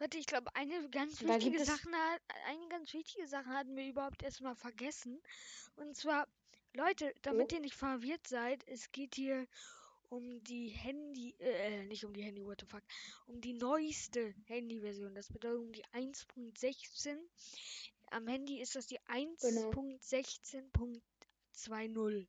Warte, 0.03 0.17
ich 0.17 0.27
glaube, 0.27 0.53
eine 0.53 0.89
ganz 0.89 1.19
Da 1.19 1.29
wichtige 1.29 1.63
Sache, 1.63 1.87
eine 2.47 2.67
ganz 2.67 2.93
wichtige 2.93 3.25
Sache 3.25 3.47
hatten 3.47 3.73
wir 3.77 3.87
überhaupt 3.87 4.21
erstmal 4.21 4.53
vergessen. 4.53 5.23
Und 5.77 5.95
zwar, 5.95 6.27
Leute, 6.73 7.15
damit 7.21 7.53
Oh. 7.53 7.55
ihr 7.55 7.61
nicht 7.61 7.75
verwirrt 7.75 8.27
seid, 8.27 8.67
es 8.67 8.91
geht 8.91 9.15
hier 9.15 9.47
um 10.09 10.43
die 10.43 10.67
Handy, 10.67 11.33
äh, 11.39 11.85
nicht 11.85 12.03
um 12.03 12.13
die 12.13 12.21
Handy, 12.21 12.43
what 12.43 12.59
the 12.59 12.65
fuck, 12.65 12.83
um 13.27 13.39
die 13.39 13.53
neueste 13.53 14.35
Handy-Version. 14.47 15.15
Das 15.15 15.29
bedeutet 15.29 15.61
um 15.61 15.71
die 15.71 15.85
1.16. 15.93 17.17
Am 18.11 18.27
Handy 18.27 18.59
ist 18.59 18.75
das 18.75 18.87
die 18.87 18.99
Genau. 19.07 19.71
1.16.20. 19.71 22.27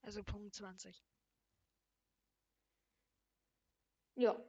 Also 0.00 0.24
Punkt 0.24 0.54
20. 0.54 1.04
Ja, 4.14 4.42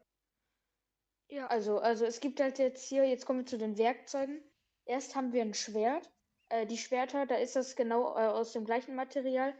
Ja, 1.29 1.47
also, 1.47 1.79
also 1.79 2.05
es 2.05 2.19
gibt 2.19 2.39
halt 2.39 2.57
jetzt 2.57 2.87
hier, 2.87 3.05
jetzt 3.07 3.25
kommen 3.25 3.39
wir 3.39 3.45
zu 3.45 3.57
den 3.57 3.77
Werkzeugen. 3.77 4.43
Erst 4.85 5.15
haben 5.15 5.31
wir 5.31 5.43
ein 5.43 5.53
Schwert. 5.53 6.09
Äh, 6.49 6.65
die 6.65 6.77
Schwerter, 6.77 7.25
da 7.27 7.35
ist 7.35 7.55
das 7.55 7.75
genau 7.75 8.15
äh, 8.15 8.27
aus 8.27 8.53
dem 8.53 8.65
gleichen 8.65 8.95
Material. 8.95 9.53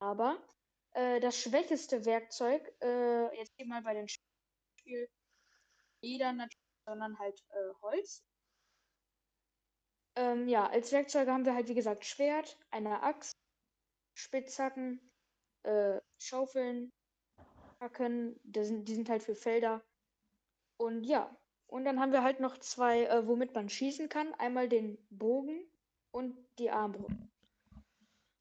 Aber 0.00 0.36
äh, 0.92 1.20
das 1.20 1.38
schwächste 1.38 2.04
Werkzeug, 2.04 2.62
äh, 2.82 3.36
jetzt 3.38 3.54
hier 3.56 3.66
mal 3.66 3.82
bei 3.82 3.94
den 3.94 4.06
Spiel 4.08 5.08
Leder 6.02 6.32
natürlich, 6.32 6.60
sondern 6.86 7.18
halt 7.18 7.40
äh, 7.50 7.72
Holz. 7.80 8.22
Ähm, 10.16 10.46
ja, 10.46 10.66
als 10.68 10.92
Werkzeuge 10.92 11.32
haben 11.32 11.46
wir 11.46 11.54
halt, 11.54 11.68
wie 11.68 11.74
gesagt, 11.74 12.04
Schwert, 12.04 12.58
eine 12.70 13.02
Axt, 13.02 13.36
Spitzhacken, 14.14 15.00
äh, 15.62 16.00
Schaufeln, 16.18 16.92
Hacken, 17.80 18.38
die 18.44 18.64
sind, 18.64 18.84
die 18.86 18.94
sind 18.94 19.08
halt 19.08 19.22
für 19.22 19.34
Felder. 19.34 19.82
Und 20.76 21.04
ja, 21.04 21.34
und 21.66 21.84
dann 21.84 22.00
haben 22.00 22.12
wir 22.12 22.22
halt 22.22 22.40
noch 22.40 22.58
zwei, 22.58 23.04
äh, 23.04 23.26
womit 23.26 23.54
man 23.54 23.68
schießen 23.68 24.08
kann. 24.08 24.32
Einmal 24.34 24.68
den 24.68 24.98
Bogen 25.10 25.68
und 26.10 26.36
die 26.58 26.70
Armbrust. 26.70 27.16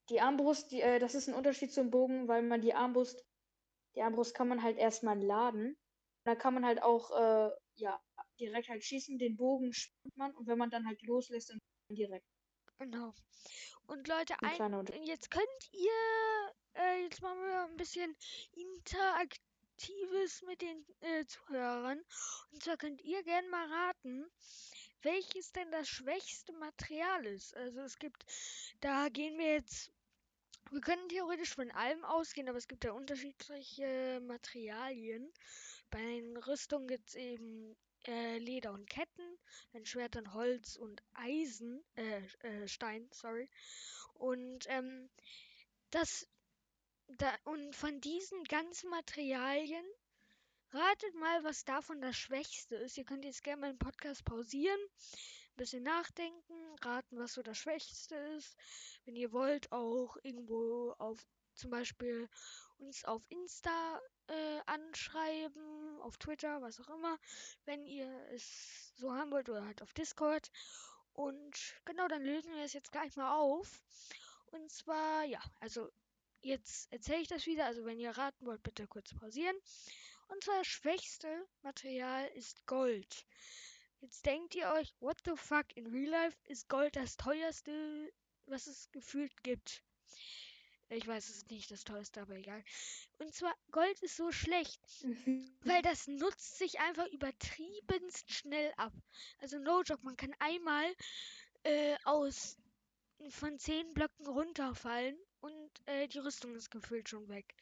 Die 0.10 0.22
Armbrust, 0.22 0.72
die, 0.72 0.82
äh, 0.82 1.00
das 1.00 1.16
ist 1.16 1.28
ein 1.28 1.36
Unterschied 1.36 1.72
zum 1.72 1.90
Bogen, 1.90 2.28
weil 2.28 2.44
man 2.44 2.62
die 2.62 2.74
Armbrust, 2.74 3.26
die 3.96 4.02
Armbrust 4.02 4.36
kann 4.36 4.48
man 4.48 4.62
halt 4.62 4.78
erstmal 4.78 5.20
laden. 5.20 5.78
Da 6.26 6.36
kann 6.36 6.54
man 6.54 6.66
halt 6.66 6.82
auch, 6.84 7.12
äh, 7.12 7.52
ja, 7.76 8.00
direkt 8.40 8.70
halt 8.70 8.84
schießen, 8.84 9.18
den 9.18 9.36
Bogen 9.36 9.74
springt 9.74 10.18
man 10.18 10.32
und 10.36 10.48
wenn 10.48 10.58
man 10.58 10.70
dann 10.70 10.86
halt 10.88 11.02
loslässt, 11.04 11.50
dann 11.50 11.60
direkt. 11.90 12.26
genau. 12.78 13.14
Und 13.88 14.08
Leute, 14.08 14.36
Ein 14.42 14.50
Jetzt 15.04 15.30
könnt 15.32 15.70
ihr, 15.72 16.82
äh, 16.82 17.04
jetzt 17.04 17.22
machen 17.22 17.40
wir 17.40 17.66
ein 17.66 17.78
bisschen 17.78 18.16
Interaktives 19.74 20.42
mit 20.44 20.62
den 20.62 20.86
äh, 21.02 21.26
Zuhörern. 21.26 22.00
Und 22.52 22.64
zwar 22.64 22.78
könnt 22.78 23.02
ihr 23.02 23.24
gerne 23.24 23.48
mal 23.50 23.68
raten, 23.68 24.26
welches 25.02 25.52
denn 25.52 25.72
das 25.72 25.88
schwächste 25.88 26.54
Material 26.54 27.26
ist. 27.26 27.56
Also 27.56 27.82
es 27.82 27.98
gibt, 27.98 28.24
da 28.82 29.10
gehen 29.10 29.38
wir 29.38 29.54
jetzt, 29.54 29.92
wir 30.72 30.82
können 30.82 31.10
theoretisch 31.10 31.54
von 31.56 31.72
allem 31.72 32.04
ausgehen, 32.06 32.50
aber 32.50 32.58
es 32.58 32.68
gibt 32.68 32.84
ja 32.84 32.92
unterschiedliche 32.92 34.22
Materialien. 34.22 35.32
Bei 35.90 36.00
den 36.00 36.38
Rüstungen 36.38 36.88
gibt 36.88 37.10
es 37.10 37.16
eben 37.16 37.76
äh, 38.08 38.38
Leder 38.38 38.74
und 38.74 38.90
Ketten, 38.90 39.38
bei 39.72 39.80
den 39.80 39.86
Schwertern 39.86 40.34
Holz 40.34 40.76
und 40.76 41.02
Eisen, 41.14 41.84
äh, 41.96 42.22
äh, 42.42 42.68
Stein, 42.68 43.08
sorry. 43.12 43.50
Und 44.14 44.66
ähm, 44.70 45.10
das 45.90 46.28
da, 47.08 47.36
und 47.44 47.76
von 47.76 48.02
diesen 48.02 48.44
ganzen 48.46 48.90
Materialien 48.90 49.86
ratet 50.72 51.14
mal, 51.16 51.44
was 51.44 51.66
davon 51.66 52.02
das 52.02 52.18
Schwächste 52.18 52.76
ist. 52.76 52.98
Ihr 52.98 53.06
könnt 53.06 53.26
jetzt 53.26 53.44
gerne 53.44 53.62
mal 53.62 53.74
den 53.74 53.80
Podcast 53.80 54.26
pausieren, 54.26 54.80
ein 54.80 55.58
bisschen 55.58 55.84
nachdenken, 55.84 56.76
raten, 56.82 57.20
was 57.20 57.34
so 57.34 57.44
das 57.44 57.58
Schwächste 57.58 58.16
ist. 58.16 58.58
Wenn 59.06 59.16
ihr 59.16 59.32
wollt, 59.32 59.72
auch 59.72 60.18
irgendwo 60.24 60.96
auf 60.98 61.26
zum 61.56 61.70
Beispiel 61.70 62.28
uns 62.80 63.06
auf 63.06 63.24
Insta 63.30 64.02
äh, 64.28 64.60
anschreiben, 64.66 66.02
auf 66.02 66.18
Twitter, 66.18 66.62
was 66.62 66.80
auch 66.80 66.90
immer, 66.90 67.18
wenn 67.66 67.86
ihr 67.86 68.10
es 68.32 68.94
so 68.96 69.14
haben 69.14 69.32
wollt 69.32 69.50
oder 69.50 69.66
halt 69.66 69.82
auf 69.82 69.94
Discord. 69.94 70.50
Und 71.14 71.76
genau, 71.86 72.08
dann 72.08 72.24
lösen 72.24 72.54
wir 72.56 72.64
es 72.64 72.74
jetzt 72.74 72.92
gleich 72.92 73.16
mal 73.16 73.36
auf. 73.36 73.84
Und 74.48 74.72
zwar, 74.72 75.24
ja, 75.26 75.42
also 75.60 75.90
jetzt 76.44 76.92
erzähle 76.92 77.22
ich 77.22 77.28
das 77.28 77.46
wieder. 77.46 77.66
Also 77.66 77.86
wenn 77.86 78.00
ihr 78.00 78.12
raten 78.12 78.46
wollt, 78.46 78.64
bitte 78.64 78.88
kurz 78.88 79.14
pausieren. 79.14 79.56
unser 80.28 80.64
schwächste 80.64 81.48
Material 81.62 82.28
ist 82.36 82.66
Gold. 82.66 83.26
Jetzt 84.02 84.26
denkt 84.26 84.56
ihr 84.56 84.70
euch, 84.70 84.94
what 85.00 85.18
the 85.26 85.36
fuck, 85.36 85.66
in 85.76 85.88
Real 85.88 86.10
Life 86.10 86.38
ist 86.46 86.68
Gold 86.68 86.96
das 86.96 87.16
teuerste, 87.16 88.12
was 88.48 88.68
es 88.68 88.92
gefühlt 88.92 89.44
gibt. 89.44 89.82
Ich 90.90 91.08
weiß, 91.08 91.30
es 91.30 91.38
ist 91.38 91.50
nicht 91.50 91.72
das 91.72 91.86
teuerste, 91.86 92.22
aber 92.22 92.36
egal. 92.36 92.64
Und 93.20 93.34
zwar, 93.34 93.56
Gold 93.72 94.00
ist 94.02 94.18
so 94.18 94.32
schlecht, 94.32 94.82
weil 95.64 95.82
das 95.82 96.08
nutzt 96.08 96.58
sich 96.58 96.80
einfach 96.80 97.08
übertriebenst 97.08 98.32
schnell 98.32 98.74
ab. 98.78 98.94
Also 99.40 99.58
no 99.58 99.82
joke, 99.82 100.04
man 100.04 100.18
kann 100.18 100.36
einmal 100.40 100.94
äh, 101.64 101.96
aus 102.04 102.58
von 103.30 103.58
zehn 103.58 103.94
Blöcken 103.94 104.28
runterfallen 104.28 105.18
und 105.44 105.88
äh, 105.88 106.08
die 106.08 106.20
Rüstung 106.20 106.56
ist 106.56 106.72
gefühlt 106.72 107.10
schon 107.10 107.28
weg. 107.28 107.54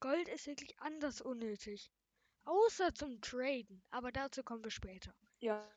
Gold 0.00 0.28
ist 0.28 0.46
wirklich 0.46 0.78
anders 0.80 1.20
unnötig. 1.20 1.90
Außer 2.44 2.94
zum 2.94 3.20
Traden, 3.20 3.82
aber 3.90 4.10
dazu 4.10 4.42
kommen 4.42 4.64
wir 4.64 4.70
später. 4.70 5.14
Ja. 5.40 5.68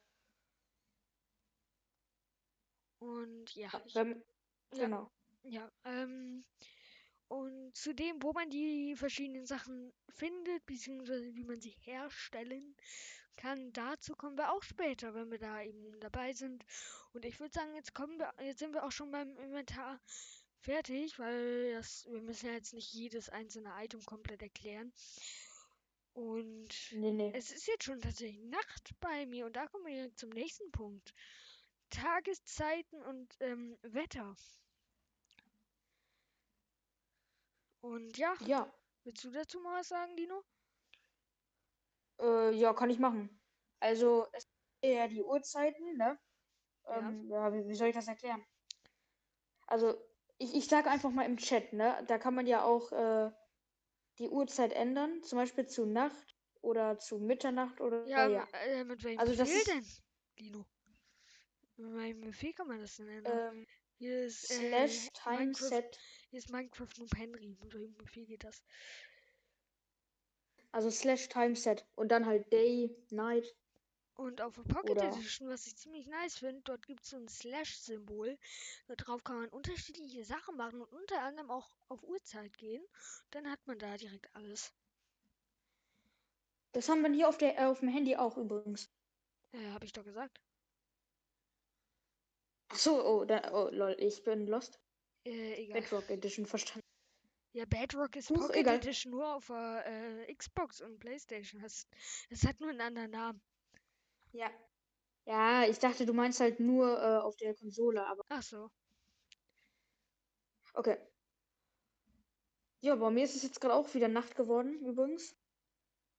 Und 3.00 3.54
ja, 3.56 3.70
Wenn, 3.94 4.24
Ja. 4.74 4.86
Genau. 4.86 5.12
ja, 5.44 5.70
ähm, 5.84 6.46
und 7.28 7.76
zudem, 7.76 8.22
wo 8.24 8.32
man 8.32 8.50
die 8.50 8.96
verschiedenen 8.96 9.46
Sachen 9.46 9.92
findet, 10.10 10.66
beziehungsweise 10.66 11.34
wie 11.36 11.44
man 11.44 11.60
sie 11.60 11.76
herstellen 11.82 12.76
kann, 13.36 13.74
dazu 13.74 14.16
kommen 14.16 14.38
wir 14.38 14.52
auch 14.52 14.64
später, 14.64 15.14
wenn 15.14 15.32
wir 15.32 15.40
da 15.40 15.62
eben 15.62 16.00
dabei 16.00 16.32
sind. 16.32 16.64
Und 17.14 17.26
ich 17.26 17.40
würde 17.40 17.54
sagen, 17.54 17.74
jetzt 17.76 17.94
kommen 17.94 18.20
wir, 18.20 18.34
jetzt 18.40 18.60
sind 18.60 18.74
wir 18.74 18.86
auch 18.86 18.92
schon 18.92 19.12
beim 19.12 19.36
Inventar 19.38 20.00
fertig, 20.62 21.18
weil 21.20 21.74
das, 21.74 22.06
wir 22.10 22.22
müssen 22.22 22.48
ja 22.48 22.54
jetzt 22.54 22.74
nicht 22.74 22.94
jedes 22.94 23.30
einzelne 23.30 23.72
Item 23.84 24.04
komplett 24.06 24.42
erklären. 24.42 24.94
Und 26.14 26.70
Nee, 26.92 27.12
nee. 27.12 27.32
es 27.34 27.52
ist 27.52 27.68
jetzt 27.68 27.84
schon 27.86 28.02
tatsächlich 28.02 28.40
Nacht 28.44 28.92
bei 29.00 29.26
mir 29.26 29.46
und 29.46 29.56
da 29.56 29.68
kommen 29.68 29.86
wir 29.86 29.94
direkt 29.94 30.20
zum 30.20 30.30
nächsten 30.30 30.72
Punkt. 30.72 31.14
Tageszeiten 31.90 33.02
und 33.04 33.36
ähm, 33.40 33.78
Wetter. 33.82 34.36
Und 37.82 38.18
ja, 38.18 38.34
Ja. 38.46 38.72
willst 39.04 39.24
du 39.24 39.32
dazu 39.32 39.60
mal 39.60 39.80
was 39.80 39.88
sagen, 39.90 40.16
Dino? 40.16 40.44
Äh, 42.20 42.52
ja, 42.56 42.74
kann 42.74 42.90
ich 42.90 43.00
machen. 43.00 43.42
Also, 43.80 44.28
es 44.34 44.44
sind 44.84 44.94
ja 44.94 45.08
die 45.08 45.24
Uhrzeiten, 45.24 45.98
ne? 45.98 46.20
Ja. 46.86 46.98
Ähm, 46.98 47.30
ja, 47.30 47.54
wie, 47.54 47.68
wie 47.68 47.76
soll 47.76 47.88
ich 47.88 47.96
das 47.96 48.08
erklären? 48.08 48.46
Also, 49.68 50.11
ich, 50.42 50.56
ich 50.56 50.68
sage 50.68 50.90
einfach 50.90 51.12
mal 51.12 51.26
im 51.26 51.38
Chat, 51.38 51.74
ne? 51.74 52.04
Da 52.08 52.18
kann 52.18 52.36
man 52.36 52.48
ja 52.48 52.64
auch 52.64 52.92
äh, 52.92 53.32
die 54.20 54.30
Uhrzeit 54.30 54.74
ändern, 54.74 55.22
zum 55.24 55.38
Beispiel 55.38 55.68
zu 55.68 55.86
Nacht 55.86 56.36
oder 56.62 56.98
zu 56.98 57.20
Mitternacht 57.20 57.80
oder 57.82 58.06
Ja, 58.08 58.28
ja. 58.28 58.48
Äh, 58.66 58.84
mit 58.84 59.04
welchem 59.04 59.20
Also 59.20 59.36
das 59.36 59.50
Befehl 59.50 59.76
denn, 59.76 59.86
Dino? 60.40 60.66
Mit 61.78 61.96
welchem 61.96 62.22
Befehl 62.22 62.54
kann 62.54 62.68
man 62.68 62.80
das 62.80 62.96
denn 62.98 63.10
ändern? 63.10 63.56
Ähm, 63.56 63.68
Hier 63.98 64.26
ist, 64.26 64.48
slash 64.48 65.08
äh, 65.08 65.10
time 65.14 65.38
Minecraft, 65.38 65.68
set, 65.68 66.00
hier 66.30 66.40
ist 66.40 66.52
Minecraft 66.52 66.90
Noob 66.98 67.16
Henry. 67.16 67.58
Mit 67.64 67.74
welchem 67.74 67.98
Befehl 67.98 68.26
geht 68.26 68.44
das? 68.44 68.64
also 70.72 70.90
slash 70.90 71.28
time 71.30 71.56
set 71.56 71.86
und 71.96 72.12
dann 72.12 72.26
halt 72.26 72.52
day, 72.52 72.96
night. 73.12 73.46
Und 74.22 74.40
auf 74.40 74.54
der 74.54 74.62
Pocket 74.62 74.92
Oder- 74.92 75.08
Edition, 75.08 75.50
was 75.50 75.66
ich 75.66 75.76
ziemlich 75.76 76.06
nice 76.06 76.38
finde, 76.38 76.62
dort 76.62 76.86
gibt 76.86 77.02
es 77.04 77.10
so 77.10 77.18
ein 77.18 77.28
Slash-Symbol. 77.28 78.38
Darauf 78.88 79.24
kann 79.24 79.40
man 79.40 79.50
unterschiedliche 79.50 80.24
Sachen 80.24 80.56
machen 80.58 80.80
und 80.80 80.94
unter 80.94 81.24
anderem 81.24 81.50
auch 81.50 81.76
auf 81.88 82.04
Uhrzeit 82.04 82.56
gehen. 82.60 82.86
Dann 83.32 83.50
hat 83.50 83.66
man 83.66 83.80
da 83.80 83.98
direkt 83.98 84.30
alles. 84.36 84.72
Das 86.74 86.88
haben 86.88 87.02
wir 87.02 87.12
hier 87.12 87.28
auf 87.30 87.40
der 87.40 87.58
äh, 87.58 87.66
auf 87.66 87.80
dem 87.80 87.90
Handy 87.90 88.16
auch 88.16 88.38
übrigens. 88.38 88.92
Äh, 89.54 89.72
habe 89.72 89.86
ich 89.86 89.92
doch 89.92 90.06
gesagt. 90.06 90.40
Ach 92.70 92.78
so, 92.78 93.04
oh, 93.04 93.26
da, 93.26 93.52
oh 93.54 93.70
lol, 93.72 93.96
ich 93.98 94.24
bin 94.24 94.46
lost. 94.46 94.80
Äh, 95.26 95.64
egal. 95.64 95.82
Bedrock 95.82 96.10
Edition 96.12 96.46
verstanden. 96.46 96.88
Ja, 97.54 97.66
Bedrock 97.66 98.16
ist 98.16 98.30
Huch, 98.30 98.38
Pocket 98.38 98.56
egal. 98.56 98.76
Edition 98.76 99.12
nur 99.12 99.34
auf 99.34 99.48
der 99.48 99.84
äh, 99.88 100.34
Xbox 100.36 100.80
und 100.80 101.00
Playstation. 101.00 101.60
Das, 101.60 101.88
das 102.30 102.46
hat 102.46 102.60
nur 102.60 102.70
einen 102.70 102.82
anderen 102.82 103.12
Namen. 103.12 103.42
Ja. 104.34 104.52
Ja, 105.26 105.66
ich 105.66 105.80
dachte, 105.80 106.06
du 106.06 106.14
meinst 106.14 106.40
halt 106.40 106.60
nur 106.60 107.00
äh, 107.02 107.18
auf 107.20 107.36
der 107.38 107.56
Konsole, 107.56 108.06
aber 108.06 108.22
Ach 108.30 108.42
so. 108.44 108.72
okay. 110.76 110.98
Ja, 112.84 112.96
bei 112.96 113.10
mir 113.10 113.24
ist 113.24 113.36
es 113.36 113.44
jetzt 113.44 113.60
gerade 113.62 113.74
auch 113.76 113.94
wieder 113.96 114.08
Nacht 114.08 114.36
geworden, 114.36 114.80
übrigens. 114.86 115.36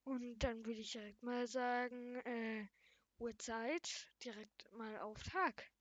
Und 0.05 0.39
dann 0.39 0.65
würde 0.65 0.81
ich 0.81 0.93
direkt 0.93 1.23
mal 1.23 1.47
sagen, 1.49 2.17
äh, 2.25 2.67
Uhrzeit 3.19 4.09
direkt 4.25 4.71
mal 4.73 4.99
auf 5.01 5.23
Tag. 5.25 5.73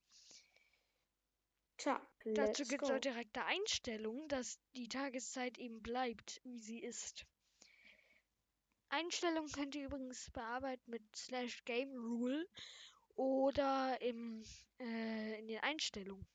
Tja, 1.76 2.00
Dazu 2.34 2.64
gibt 2.64 2.84
es 2.84 2.90
auch 2.90 2.98
direkte 2.98 3.44
Einstellungen, 3.44 4.28
dass 4.28 4.58
die 4.74 4.88
Tageszeit 4.88 5.58
eben 5.58 5.82
bleibt, 5.82 6.40
wie 6.44 6.58
sie 6.58 6.80
ist. 6.80 7.26
Einstellungen 8.92 9.50
könnt 9.50 9.74
ihr 9.74 9.86
übrigens 9.86 10.30
bearbeiten 10.30 10.88
mit 10.90 11.16
slash 11.16 11.64
game 11.64 11.96
rule 11.96 12.46
oder 13.16 14.00
im, 14.00 14.44
äh, 14.80 15.40
in 15.40 15.48
den 15.48 15.60
Einstellungen. 15.60 16.26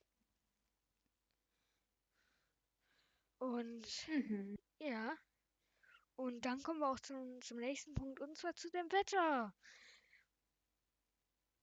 Und 3.40 3.88
Mhm. 4.08 4.56
ja, 4.80 5.16
und 6.18 6.46
dann 6.46 6.62
kommen 6.64 6.80
wir 6.82 6.90
auch 6.90 7.00
zum, 7.00 7.42
zum 7.42 7.58
nächsten 7.60 7.94
Punkt 7.94 8.20
und 8.22 8.38
zwar 8.38 8.56
zu 8.56 8.70
dem 8.70 8.92
Wetter. 8.92 9.54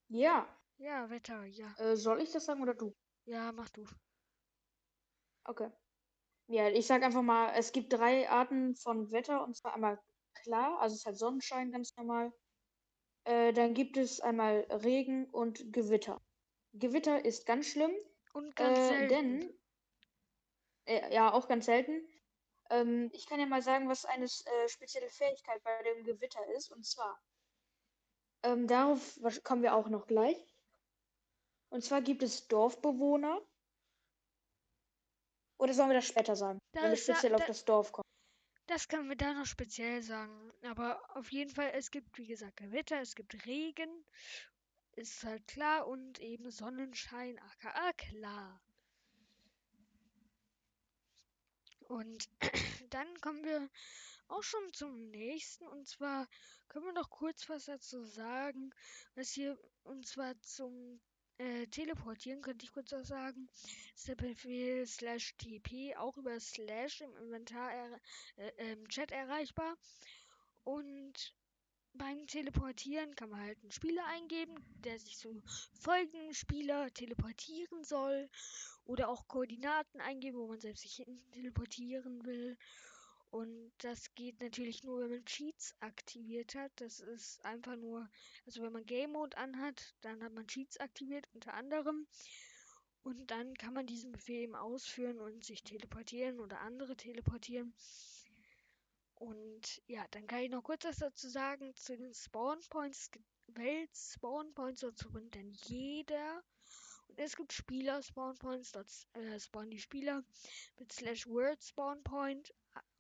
Ja, 0.09 0.63
Ja, 0.79 1.11
Wetter, 1.11 1.45
ja. 1.47 1.75
äh, 1.77 1.97
soll 1.97 2.21
ich 2.23 2.33
das 2.33 2.45
sagen 2.47 2.63
oder 2.63 2.75
du? 2.75 2.95
Ja, 3.27 3.53
mach 3.53 3.69
du. 3.71 3.85
Okay. 5.47 5.71
Ja, 6.49 6.69
ich 6.71 6.87
sag 6.87 7.03
einfach 7.05 7.23
mal, 7.23 7.53
es 7.57 7.73
gibt 7.73 7.93
drei 7.93 8.29
Arten 8.31 8.75
von 8.77 9.11
Wetter 9.13 9.45
und 9.45 9.57
zwar 9.57 9.75
einmal 9.75 10.01
klar, 10.35 10.81
also 10.81 10.95
es 10.95 11.01
ist 11.01 11.07
halt 11.07 11.19
Sonnenschein 11.19 11.71
ganz 11.71 11.97
normal. 11.97 12.33
Äh, 13.25 13.53
dann 13.53 13.75
gibt 13.75 13.97
es 13.97 14.21
einmal 14.21 14.61
Regen 14.71 15.31
und 15.31 15.73
Gewitter. 15.73 16.21
Gewitter 16.75 17.25
ist 17.25 17.47
ganz 17.47 17.67
schlimm, 17.67 17.93
Und 18.33 18.55
ganz 18.57 18.79
äh, 18.79 18.83
selten. 18.89 19.09
denn 19.09 19.61
äh, 20.87 21.15
ja 21.15 21.33
auch 21.33 21.49
ganz 21.49 21.67
selten. 21.67 22.07
Ähm, 22.71 23.11
ich 23.13 23.27
kann 23.27 23.41
ja 23.41 23.47
mal 23.47 23.63
sagen, 23.63 23.89
was 23.89 24.05
eine 24.05 24.25
äh, 24.27 24.69
spezielle 24.69 25.09
Fähigkeit 25.09 25.63
bei 25.63 25.83
dem 25.85 26.05
Gewitter 26.05 26.45
ist 26.57 26.71
und 26.71 26.85
zwar 26.85 27.19
ähm, 28.43 28.67
darauf 28.67 29.19
kommen 29.43 29.63
wir 29.63 29.75
auch 29.75 29.89
noch 29.89 30.07
gleich. 30.07 30.37
Und 31.71 31.83
zwar 31.83 32.03
gibt 32.03 32.23
es 32.23 32.47
Dorfbewohner. 32.47 33.41
Oder 35.59 35.73
sollen 35.73 35.89
wir 35.89 35.95
das 35.95 36.07
später 36.07 36.37
sagen? 36.37 36.59
Da 36.73 36.83
wenn 36.83 36.91
wir 36.91 36.97
speziell 36.97 37.35
auf 37.35 37.41
da- 37.41 37.47
das 37.47 37.65
Dorf 37.65 37.93
kommen. 37.93 38.04
Das 38.67 38.89
können 38.89 39.09
wir 39.09 39.17
da 39.17 39.35
noch 39.35 39.47
speziell 39.47 40.03
sagen. 40.03 40.53
Aber 40.63 41.17
auf 41.17 41.31
jeden 41.31 41.51
Fall, 41.51 41.71
es 41.75 41.91
gibt, 41.91 42.17
wie 42.17 42.27
gesagt, 42.27 42.57
Gewitter, 42.57 43.01
es 43.01 43.15
gibt 43.15 43.47
Regen, 43.47 44.05
ist 44.93 45.25
halt 45.25 45.47
klar, 45.47 45.87
und 45.87 46.19
eben 46.21 46.51
Sonnenschein, 46.51 47.39
aka 47.39 47.93
klar. 47.93 48.61
Und 51.89 52.29
dann 52.91 53.21
kommen 53.21 53.45
wir 53.45 53.69
auch 54.29 54.43
schon 54.43 54.73
zum 54.73 55.11
nächsten. 55.11 55.67
Und 55.67 55.87
zwar 55.87 56.27
können 56.69 56.87
wir 56.87 56.93
noch 56.93 57.11
kurz 57.11 57.49
was 57.49 57.67
dazu 57.67 58.05
sagen, 58.05 58.71
was 59.15 59.31
hier, 59.31 59.59
und 59.83 60.07
zwar 60.07 60.41
zum 60.41 61.01
äh, 61.39 61.67
Teleportieren, 61.67 62.43
könnte 62.43 62.65
ich 62.65 62.73
kurz 62.73 62.93
was 62.93 63.09
sagen. 63.09 63.49
Ist 63.95 64.09
der 64.09 64.15
Befehl 64.15 64.87
slash 64.87 65.35
TP 65.37 65.97
auch 65.97 66.17
über 66.17 66.39
slash 66.39 67.01
im 67.01 67.17
Inventar 67.17 67.73
er, 67.73 68.01
äh, 68.37 68.73
im 68.73 68.89
Chat 68.89 69.11
erreichbar. 69.13 69.77
Und 70.63 71.35
beim 71.93 72.27
Teleportieren 72.27 73.15
kann 73.15 73.31
man 73.31 73.41
halt 73.41 73.59
einen 73.63 73.71
Spieler 73.71 74.05
eingeben, 74.07 74.55
der 74.81 74.99
sich 74.99 75.17
zu 75.17 75.43
folgendem 75.81 76.33
Spieler 76.33 76.93
teleportieren 76.93 77.85
soll. 77.85 78.29
Oder 78.85 79.09
auch 79.09 79.29
Koordinaten 79.29 80.01
eingeben, 80.01 80.39
wo 80.39 80.47
man 80.47 80.61
selbst 80.61 80.83
sich 80.83 80.97
hin 80.97 81.21
teleportieren 81.33 82.25
will. 82.27 82.59
Und 83.35 83.73
das 83.79 84.15
geht 84.15 84.41
natürlich 84.41 84.85
nur, 84.85 85.01
wenn 85.01 85.11
man 85.11 85.25
Cheats 85.25 85.75
aktiviert 85.81 86.55
hat. 86.55 86.71
Das 86.77 87.01
ist 87.01 87.45
einfach 87.45 87.75
nur, 87.75 88.09
also 88.47 88.63
wenn 88.63 88.73
man 88.73 88.87
Game 88.87 89.11
Mode 89.11 89.37
anhat, 89.37 89.93
dann 90.03 90.23
hat 90.23 90.33
man 90.35 90.47
Cheats 90.47 90.77
aktiviert, 90.77 91.29
unter 91.35 91.53
anderem. 91.55 92.07
Und 93.03 93.33
dann 93.33 93.55
kann 93.55 93.75
man 93.75 93.89
diesen 93.89 94.13
Befehl 94.13 94.43
eben 94.43 94.55
ausführen 94.55 95.19
und 95.19 95.45
sich 95.45 95.65
teleportieren 95.65 96.39
oder 96.39 96.61
andere 96.61 96.97
teleportieren. 96.97 97.75
Und 99.17 99.83
ja, 99.89 100.07
dann 100.13 100.29
kann 100.29 100.45
ich 100.45 100.51
noch 100.51 100.63
kurz 100.63 100.85
was 100.85 100.99
dazu 100.99 101.29
sagen 101.29 101.75
zu 101.75 101.97
den 101.97 102.15
Spawn 102.15 102.61
Points. 102.71 103.01
Es 103.01 103.11
gibt 103.11 103.27
Welt-Spawn 103.49 104.55
Points, 104.55 104.83
dort 104.83 105.01
spawnt 105.01 105.35
dann 105.35 105.51
jeder. 105.65 106.41
Und 107.09 107.19
es 107.19 107.35
gibt 107.35 107.53
Spieler-Spawn 107.53 108.39
Points, 108.39 108.71
dort 108.71 108.89
äh, 109.15 109.41
spawnen 109.41 109.73
die 109.73 109.81
Spieler 109.81 110.23
mit 110.79 110.93
Slash 110.93 111.27
Word 111.27 111.61
Spawn 111.65 112.01
Point 112.05 112.55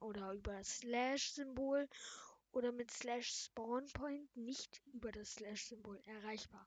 oder 0.04 0.32
über 0.32 0.62
Slash-Symbol. 0.64 1.88
oder 2.52 2.72
mit 2.72 2.90
slash 2.90 3.28
spawn 3.46 3.86
point 3.92 4.36
nicht 4.36 4.82
über 4.92 5.12
das 5.12 5.34
slash 5.34 5.64
Symbol 5.66 6.00
erreichbar. 6.06 6.66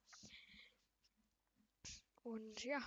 Und 2.24 2.64
ja. 2.64 2.80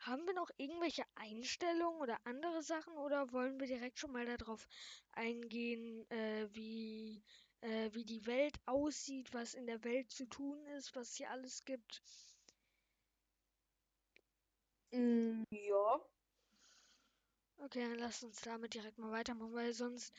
Haben 0.00 0.26
wir 0.26 0.34
noch 0.34 0.50
irgendwelche 0.56 1.04
Einstellungen 1.14 2.00
oder 2.00 2.18
andere 2.24 2.62
Sachen 2.62 2.96
oder 2.96 3.30
wollen 3.32 3.60
wir 3.60 3.66
direkt 3.68 3.98
schon 3.98 4.10
mal 4.12 4.26
darauf 4.26 4.66
eingehen, 5.12 6.04
äh, 6.10 6.48
wie, 6.52 7.22
äh, 7.60 7.90
wie 7.92 8.04
die 8.04 8.26
Welt 8.26 8.56
aussieht, 8.66 9.32
was 9.34 9.54
in 9.54 9.66
der 9.66 9.84
Welt 9.84 10.10
zu 10.10 10.26
tun 10.28 10.64
ist, 10.78 10.96
was 10.96 11.14
hier 11.14 11.30
alles 11.30 11.64
gibt? 11.64 12.02
Mm, 14.92 15.44
ja. 15.50 16.00
Okay, 17.58 17.82
dann 17.82 17.98
lasst 17.98 18.24
uns 18.24 18.40
damit 18.40 18.72
direkt 18.74 18.98
mal 18.98 19.10
weitermachen, 19.12 19.52
weil 19.52 19.72
sonst 19.74 20.12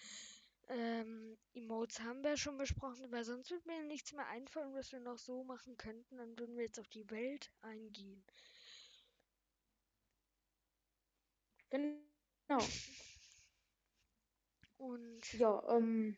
ähm, 0.67 1.37
Emotes 1.53 1.99
haben 2.01 2.23
wir 2.23 2.37
schon 2.37 2.57
besprochen, 2.57 3.11
weil 3.11 3.23
sonst 3.23 3.49
wird 3.51 3.65
mir 3.65 3.83
nichts 3.83 4.13
mehr 4.13 4.27
einfallen, 4.27 4.73
was 4.73 4.91
wir 4.91 4.99
noch 4.99 5.17
so 5.17 5.43
machen 5.43 5.75
könnten. 5.77 6.17
Dann 6.17 6.37
würden 6.37 6.55
wir 6.55 6.65
jetzt 6.65 6.79
auf 6.79 6.87
die 6.89 7.09
Welt 7.09 7.51
eingehen. 7.61 8.23
Genau. 11.71 12.59
Und 14.77 15.31
Ja, 15.33 15.61
ähm, 15.77 16.17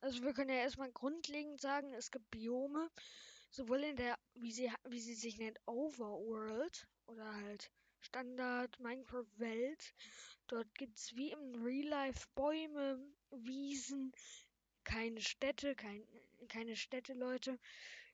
also 0.00 0.22
wir 0.22 0.32
können 0.32 0.50
ja 0.50 0.56
erstmal 0.56 0.90
grundlegend 0.92 1.60
sagen, 1.60 1.92
es 1.94 2.10
gibt 2.10 2.30
Biome, 2.30 2.90
sowohl 3.50 3.82
in 3.84 3.96
der, 3.96 4.18
wie 4.34 4.52
sie, 4.52 4.70
wie 4.88 5.00
sie 5.00 5.14
sich 5.14 5.38
nennt, 5.38 5.60
Overworld 5.66 6.88
oder 7.06 7.34
halt 7.34 7.70
Standard 8.00 8.78
Minecraft 8.80 9.38
Welt. 9.38 9.94
Dort 10.46 10.72
gibt 10.74 10.96
es 10.96 11.14
wie 11.16 11.32
im 11.32 11.62
Real 11.62 11.88
Life 11.88 12.26
Bäume, 12.34 13.00
Wiesen, 13.30 14.12
keine 14.84 15.20
Städte, 15.20 15.74
kein, 15.74 16.06
keine 16.48 16.76
Städte, 16.76 17.12
Leute, 17.14 17.58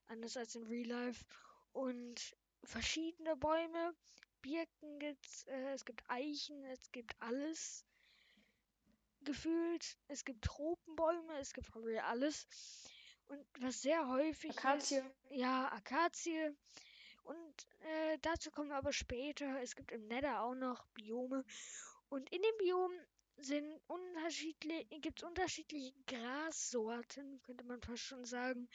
anders 0.06 0.36
als 0.36 0.54
in 0.54 0.64
Real 0.64 0.88
Life. 0.88 1.24
Und 1.72 2.36
verschiedene 2.64 3.36
Bäume, 3.36 3.94
Birken 4.40 4.98
gibt's, 4.98 5.44
äh, 5.44 5.72
es 5.72 5.84
gibt 5.84 6.02
Eichen, 6.08 6.64
es 6.64 6.90
gibt 6.92 7.14
alles 7.20 7.84
gefühlt. 9.24 9.96
Es 10.08 10.24
gibt 10.24 10.44
Tropenbäume, 10.44 11.38
es 11.38 11.52
gibt 11.52 11.70
alles. 12.04 12.46
Und 13.28 13.46
was 13.60 13.82
sehr 13.82 14.08
häufig 14.08 14.50
Akazie. 14.58 14.96
ist, 14.96 15.04
ja, 15.30 15.70
Akazie. 15.72 16.54
Und 17.22 17.66
äh, 17.80 18.18
dazu 18.22 18.50
kommen 18.50 18.70
wir 18.70 18.76
aber 18.76 18.92
später. 18.92 19.60
Es 19.60 19.74
gibt 19.76 19.92
im 19.92 20.06
Nether 20.06 20.42
auch 20.42 20.54
noch 20.54 20.86
Biome. 20.94 21.44
Und 22.08 22.30
in 22.30 22.42
den 22.42 22.56
Biomen 22.58 22.98
sind 23.36 23.80
unterschiedlich, 23.86 24.86
gibt 25.00 25.20
es 25.20 25.28
unterschiedliche 25.28 25.94
Grassorten, 26.06 27.40
könnte 27.42 27.64
man 27.64 27.80
fast 27.80 28.02
schon 28.02 28.24
sagen. 28.24 28.68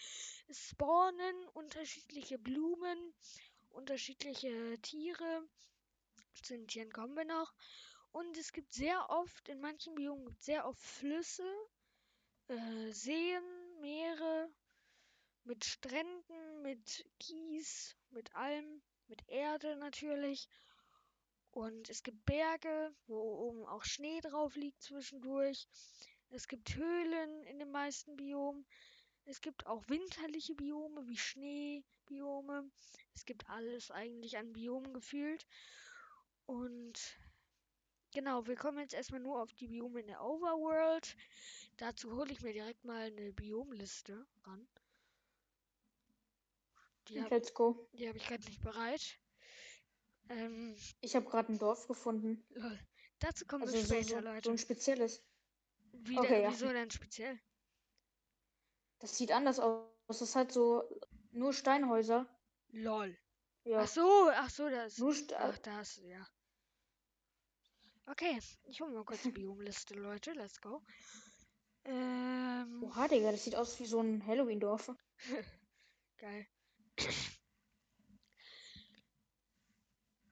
Es 0.48 0.70
spawnen 0.70 1.48
unterschiedliche 1.54 2.40
Blumen, 2.40 3.14
unterschiedliche 3.70 4.78
Tiere. 4.82 5.48
Zu 6.42 6.54
den 6.54 6.68
Tieren 6.68 6.92
kommen 6.92 7.16
wir 7.16 7.26
noch. 7.26 7.54
Und 8.12 8.38
es 8.38 8.52
gibt 8.52 8.74
sehr 8.74 9.10
oft, 9.10 9.48
in 9.50 9.60
manchen 9.60 9.96
Biomen 9.96 10.26
gibt 10.26 10.40
es 10.40 10.46
sehr 10.46 10.68
oft 10.68 10.82
Flüsse, 10.82 11.48
äh, 12.48 12.92
Seen, 12.92 13.44
Meere 13.80 14.50
mit 15.48 15.64
Stränden, 15.64 16.62
mit 16.62 17.06
Kies, 17.20 17.96
mit 18.10 18.36
allem, 18.36 18.82
mit 19.08 19.28
Erde 19.30 19.78
natürlich. 19.78 20.50
Und 21.52 21.90
es 21.90 22.04
gibt 22.04 22.26
Berge, 22.26 22.94
wo 23.08 23.16
oben 23.16 23.66
auch 23.66 23.86
Schnee 23.86 24.20
drauf 24.20 24.56
liegt 24.58 24.82
zwischendurch. 24.82 25.66
Es 26.30 26.50
gibt 26.50 26.76
Höhlen 26.76 27.46
in 27.46 27.60
den 27.60 27.72
meisten 27.72 28.18
Biomen. 28.18 28.66
Es 29.24 29.40
gibt 29.40 29.66
auch 29.66 29.88
winterliche 29.88 30.54
Biome 30.54 31.08
wie 31.08 31.18
Schneebiome. 31.18 32.70
Es 33.16 33.26
gibt 33.26 33.50
alles 33.50 33.90
eigentlich 33.90 34.38
an 34.38 34.52
Biomen 34.52 34.94
gefühlt. 34.94 35.48
Und 36.46 37.18
genau, 38.14 38.46
wir 38.48 38.58
kommen 38.58 38.80
jetzt 38.80 38.94
erstmal 38.94 39.22
nur 39.22 39.42
auf 39.42 39.54
die 39.54 39.68
Biome 39.68 40.02
in 40.02 40.08
der 40.08 40.24
Overworld. 40.24 41.16
Dazu 41.78 42.12
hole 42.18 42.34
ich 42.34 42.42
mir 42.42 42.54
direkt 42.54 42.84
mal 42.84 43.08
eine 43.08 43.32
Biomliste 43.32 44.28
ran. 44.44 44.68
Die 47.10 47.22
habe 47.22 47.36
Let's 47.36 47.54
go. 47.54 47.90
die 47.94 48.08
hab 48.08 48.16
ich 48.16 48.26
gerade 48.28 48.44
nicht 48.46 48.62
bereit. 48.62 49.20
Ähm, 50.30 50.76
Ich 51.02 51.16
habe 51.16 51.26
gerade 51.26 51.52
ein 51.54 51.60
Dorf 51.60 51.88
gefunden. 51.88 52.46
lol. 52.50 52.80
Dazu 53.20 53.46
kommen 53.46 53.64
Also 53.64 53.76
wir 53.76 53.82
so, 53.86 53.94
später, 53.96 54.20
so, 54.22 54.28
Leute. 54.28 54.42
so 54.46 54.52
ein 54.52 54.58
spezielles. 54.58 55.24
Wie 55.92 56.18
okay, 56.20 56.28
denn, 56.28 56.44
ja. 56.44 56.52
Wieso 56.52 56.68
denn 56.70 56.92
speziell? 56.92 57.40
Das 59.00 59.18
sieht 59.18 59.32
anders 59.32 59.60
aus. 59.60 59.90
Das 60.08 60.22
ist 60.22 60.36
halt 60.36 60.52
so 60.52 60.84
nur 61.32 61.54
Steinhäuser. 61.54 62.28
Lol. 62.70 63.18
Ja. 63.64 63.82
Ach 63.82 63.88
so, 63.88 64.30
ach 64.34 64.50
so, 64.50 64.70
das. 64.70 64.98
Nur 64.98 65.14
St 65.14 65.34
Ach, 65.34 65.58
das, 65.60 65.98
ja. 66.04 66.26
Okay, 68.06 68.40
ich 68.64 68.80
hole 68.82 68.94
mal 68.94 69.04
kurz 69.04 69.24
die 69.24 69.32
Biomliste, 69.32 69.94
Leute. 69.96 70.32
Let's 70.34 70.62
go. 70.62 70.82
Ähm, 71.84 72.84
Oha, 72.84 73.08
Digga, 73.08 73.32
das 73.32 73.44
sieht 73.44 73.56
aus 73.56 73.80
wie 73.80 73.86
so 73.86 74.00
ein 74.02 74.26
Halloween-Dorf. 74.26 74.92
geil. 76.18 76.48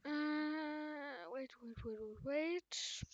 Äh, 0.03 0.09
wait, 1.32 1.51
wait, 1.61 1.84
wait, 1.84 1.99
wait, 1.99 2.26
wait. 2.26 3.05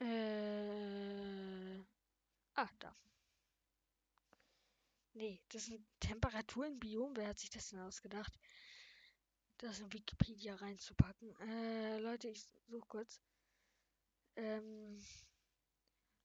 Äh, 0.00 1.78
ah, 2.54 2.68
da. 2.80 2.96
Nee, 5.14 5.40
das 5.50 5.66
sind 5.66 5.86
Temperaturen 6.00 6.78
Biom. 6.80 7.14
Wer 7.16 7.28
hat 7.28 7.38
sich 7.38 7.50
das 7.50 7.68
denn 7.68 7.80
ausgedacht? 7.80 8.32
Das 9.58 9.78
in 9.78 9.92
Wikipedia 9.92 10.56
reinzupacken. 10.56 11.36
Äh, 11.40 11.98
Leute, 11.98 12.28
ich 12.28 12.44
suche 12.66 12.88
kurz. 12.88 13.20
Ähm, 14.36 14.98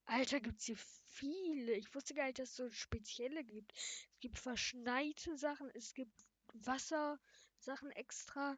Alter, 0.08 0.40
gibt's 0.40 0.66
hier 0.66 0.78
viele. 0.78 1.74
Ich 1.74 1.94
wusste 1.94 2.14
gar 2.14 2.26
nicht, 2.26 2.40
dass 2.40 2.50
es 2.50 2.56
so 2.56 2.70
spezielle 2.70 3.44
gibt. 3.44 3.74
Es 3.76 4.20
gibt 4.20 4.40
verschneite 4.40 5.38
Sachen, 5.38 5.70
es 5.76 5.94
gibt 5.94 6.26
Wassersachen 6.54 7.92
extra. 7.92 8.58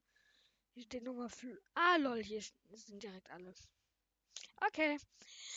Hier 0.74 0.84
steht 0.84 1.04
nochmal 1.04 1.30
Fl 1.30 1.60
Ah, 1.74 1.98
lol, 1.98 2.24
hier 2.24 2.42
sind 2.72 3.02
direkt 3.02 3.30
alle. 3.32 3.54
Okay, 4.62 4.98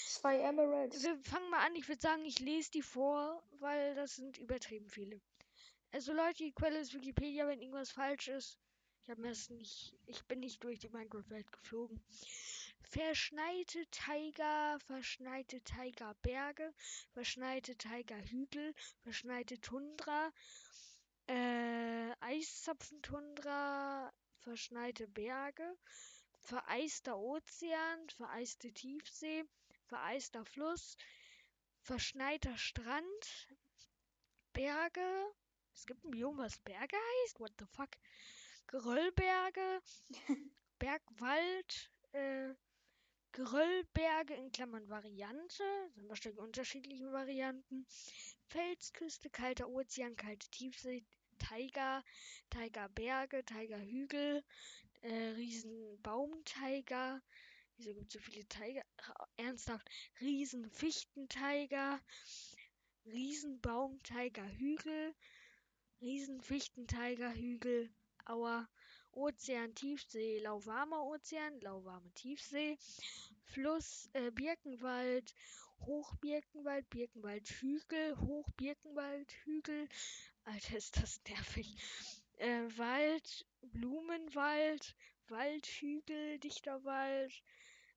Zwei 0.06 0.38
Emeralds. 0.38 1.02
wir 1.02 1.16
fangen 1.24 1.50
mal 1.50 1.66
an. 1.66 1.76
Ich 1.76 1.88
würde 1.88 2.00
sagen, 2.00 2.24
ich 2.24 2.38
lese 2.38 2.70
die 2.70 2.82
vor, 2.82 3.42
weil 3.58 3.94
das 3.94 4.16
sind 4.16 4.38
übertrieben 4.38 4.88
viele. 4.88 5.20
Also 5.90 6.12
Leute, 6.12 6.44
die 6.44 6.52
Quelle 6.52 6.78
ist 6.78 6.94
Wikipedia, 6.94 7.46
wenn 7.46 7.60
irgendwas 7.60 7.90
falsch 7.90 8.28
ist. 8.28 8.58
Ich 9.02 9.10
habe 9.10 9.20
mir 9.20 9.30
das 9.30 9.50
nicht, 9.50 9.94
ich 10.06 10.24
bin 10.24 10.40
nicht 10.40 10.62
durch 10.64 10.78
die 10.78 10.88
Minecraft-Welt 10.88 11.50
geflogen. 11.52 12.00
Verschneite 12.82 13.88
Taiga, 13.90 14.78
verschneite 14.86 15.62
Taiga-Berge, 15.64 16.74
verschneite 17.12 17.76
Taiga-Hügel, 17.78 18.74
verschneite 19.02 19.60
Tundra, 19.60 20.32
äh, 21.26 22.12
Eiszapfentundra, 22.20 24.12
verschneite 24.40 25.08
Berge, 25.08 25.76
vereister 26.40 27.18
Ozean, 27.18 28.08
vereiste 28.10 28.72
Tiefsee, 28.72 29.44
vereister 29.86 30.44
Fluss, 30.44 30.96
verschneiter 31.80 32.56
Strand, 32.58 33.48
Berge. 34.52 35.32
Es 35.74 35.86
gibt 35.86 36.04
ein 36.04 36.10
Biom, 36.10 36.36
was 36.36 36.58
Berge 36.58 36.96
heißt? 36.96 37.40
What 37.40 37.52
the 37.58 37.66
fuck? 37.66 37.90
Geröllberge, 38.66 39.82
Bergwald, 40.78 41.90
äh, 42.12 42.54
Geröllberge 43.32 44.34
in 44.34 44.52
Klammern 44.52 44.88
Variante, 44.90 45.64
sind 45.94 46.06
wahrscheinlich 46.08 46.38
unterschiedliche 46.38 47.10
Varianten. 47.12 47.86
Felsküste, 48.48 49.30
kalter 49.30 49.70
Ozean, 49.70 50.16
kalte 50.16 50.50
Tiefsee, 50.50 51.02
Taiga, 51.38 52.04
Taiga-Berge, 52.50 53.42
Taiga-Hügel, 53.44 54.44
äh, 55.00 55.28
Riesenbaumtaiga. 55.30 57.22
Wieso 57.78 57.94
gibt 57.94 58.08
es 58.08 58.12
so 58.12 58.18
viele 58.18 58.46
Taiga? 58.48 58.82
Ernsthaft, 59.38 59.88
Riesenfichtentaiga, 60.20 62.02
Riesenbaumtaiga-Hügel, 63.06 65.14
Riesenfichtentaiga-Hügel, 66.02 67.90
Aua, 68.26 68.68
Ozean, 69.12 69.74
Tiefsee, 69.74 70.38
lauwarmer 70.38 71.04
Ozean, 71.04 71.60
lauwarme 71.60 72.10
Tiefsee, 72.14 72.78
Fluss, 73.44 74.08
äh, 74.14 74.30
Birkenwald, 74.30 75.34
Hochbirkenwald, 75.80 76.88
Birkenwaldhügel, 76.88 78.18
Hochbirkenwaldhügel. 78.18 79.88
Alter, 80.44 80.76
ist 80.76 80.96
das 80.96 81.20
nervig. 81.28 81.76
Äh, 82.38 82.62
Wald, 82.76 83.46
Blumenwald, 83.60 84.94
Waldhügel, 85.28 86.38
dichter 86.38 86.82
Wald, 86.84 87.42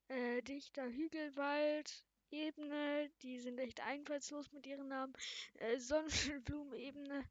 äh, 0.09 0.41
dichter 0.41 0.86
Hügelwald, 0.86 2.05
Ebene, 2.32 3.09
die 3.22 3.39
sind 3.39 3.59
echt 3.59 3.80
einfallslos 3.82 4.51
mit 4.51 4.66
ihren 4.66 4.89
Namen. 4.89 5.13
Äh, 5.55 5.78
Sonnenblumenebene, 5.80 7.24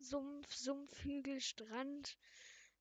Sumpf, 0.00 0.52
Sumpfhügel, 0.52 1.40
Strand, 1.40 2.16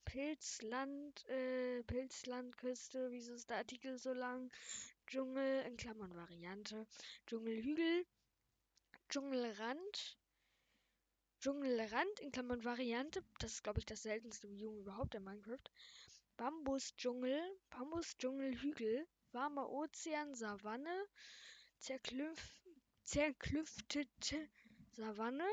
Pilzland, 0.09 1.23
äh, 1.29 1.83
Pilzlandküste, 1.83 3.11
wieso 3.11 3.35
ist 3.35 3.47
der 3.47 3.57
Artikel 3.57 3.99
so 3.99 4.11
lang? 4.11 4.51
Dschungel, 5.05 5.63
in 5.67 5.77
Klammern 5.77 6.15
Variante, 6.15 6.87
Dschungelhügel, 7.27 8.07
Dschungelrand, 9.07 10.17
Dschungelrand, 11.39 12.19
in 12.21 12.31
Klammern 12.31 12.63
Variante, 12.63 13.23
das 13.37 13.53
ist 13.53 13.63
glaube 13.63 13.77
ich 13.81 13.85
das 13.85 14.01
seltenste 14.01 14.47
Biom 14.47 14.79
überhaupt 14.79 15.13
in 15.13 15.23
Minecraft. 15.23 15.69
Bambusdschungel, 16.37 17.39
Bambusdschungelhügel, 17.69 19.07
warmer 19.31 19.69
Ozean, 19.69 20.33
Savanne, 20.33 21.05
zerklüf 21.77 22.63
zerklüftete 23.03 24.49
Savanne, 24.93 25.47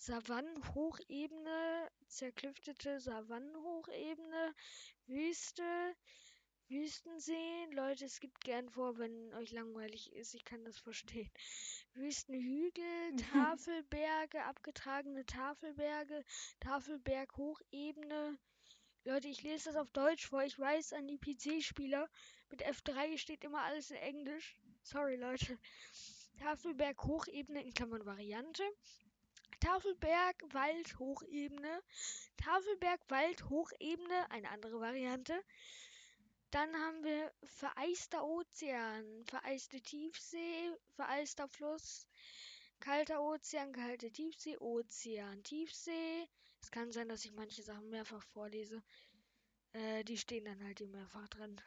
Savannenhochebene, 0.00 1.90
zerklüftete 2.06 3.00
Savannenhochebene, 3.00 4.54
Wüste, 5.06 5.96
Wüstensee. 6.68 7.66
Leute, 7.72 8.04
es 8.04 8.20
gibt 8.20 8.40
gern 8.42 8.70
vor, 8.70 8.96
wenn 8.98 9.34
euch 9.34 9.50
langweilig 9.50 10.12
ist. 10.12 10.34
Ich 10.34 10.44
kann 10.44 10.64
das 10.64 10.78
verstehen. 10.78 11.30
Wüstenhügel, 11.94 13.16
Tafelberge, 13.32 14.44
abgetragene 14.44 15.26
Tafelberge, 15.26 16.24
Tafelberghochebene. 16.60 18.38
Leute, 19.04 19.28
ich 19.28 19.42
lese 19.42 19.70
das 19.70 19.76
auf 19.76 19.90
Deutsch 19.90 20.28
vor. 20.28 20.44
Ich 20.44 20.58
weiß, 20.58 20.92
an 20.92 21.08
die 21.08 21.18
PC-Spieler 21.18 22.08
mit 22.50 22.64
F3 22.64 23.18
steht 23.18 23.42
immer 23.42 23.62
alles 23.62 23.90
in 23.90 23.96
Englisch. 23.96 24.56
Sorry, 24.82 25.16
Leute. 25.16 25.58
Tafelberg 26.38 27.02
Hochebene 27.02 27.64
in 27.64 27.74
Klammern 27.74 28.06
Variante. 28.06 28.62
Tafelberg 29.72 30.54
Wald 30.54 30.98
Hochebene. 30.98 31.82
Tafelberg 32.38 33.00
Wald 33.10 33.50
Hochebene, 33.50 34.30
eine 34.30 34.48
andere 34.48 34.80
Variante. 34.80 35.38
Dann 36.50 36.74
haben 36.74 37.04
wir 37.04 37.30
vereister 37.44 38.24
Ozean, 38.24 39.24
vereiste 39.26 39.82
Tiefsee, 39.82 40.72
vereister 40.96 41.48
Fluss, 41.48 42.06
kalter 42.80 43.20
Ozean, 43.20 43.74
kalte 43.74 44.10
Tiefsee, 44.10 44.56
Ozean, 44.56 45.42
Tiefsee. 45.42 46.26
Es 46.62 46.70
kann 46.70 46.90
sein, 46.90 47.10
dass 47.10 47.26
ich 47.26 47.32
manche 47.32 47.62
Sachen 47.62 47.90
mehrfach 47.90 48.22
vorlese. 48.22 48.82
Äh, 49.74 50.02
die 50.04 50.16
stehen 50.16 50.46
dann 50.46 50.64
halt 50.64 50.78
hier 50.78 50.88
mehrfach 50.88 51.28
drin. 51.28 51.60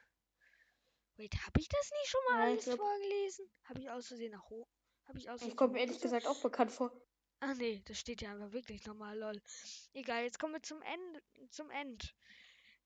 Wait, 1.17 1.35
habe 1.45 1.59
ich 1.59 1.69
das 1.69 1.91
nicht 1.91 2.09
schon 2.09 2.21
mal 2.31 2.39
Ja, 2.39 2.45
ich 2.45 2.51
alles 2.53 2.65
glaub- 2.65 2.79
vorgelesen? 2.79 3.45
Habe 3.65 3.79
ich 3.79 3.89
aus 3.91 4.07
Versehen 4.07 4.31
nach 4.31 4.49
hoch? 4.49 4.67
Habe 5.05 5.19
ich 5.19 5.29
aus 5.29 5.35
Ich 5.35 5.41
Versehen 5.41 5.55
komme 5.55 5.73
mir 5.73 5.79
ehrlich 5.81 6.01
gesagt 6.01 6.25
auch 6.25 6.41
bekannt 6.41 6.71
vor. 6.71 6.91
Ah 7.41 7.53
nee, 7.55 7.81
das 7.85 7.99
steht 7.99 8.21
ja 8.21 8.31
einfach 8.31 8.53
wirklich 8.53 8.85
nochmal, 8.85 9.17
lol. 9.17 9.41
Egal, 9.93 10.23
jetzt 10.23 10.39
kommen 10.39 10.53
wir 10.53 10.63
zum 10.63 10.81
Ende, 10.81 11.21
zum 11.49 11.69
End. 11.71 12.15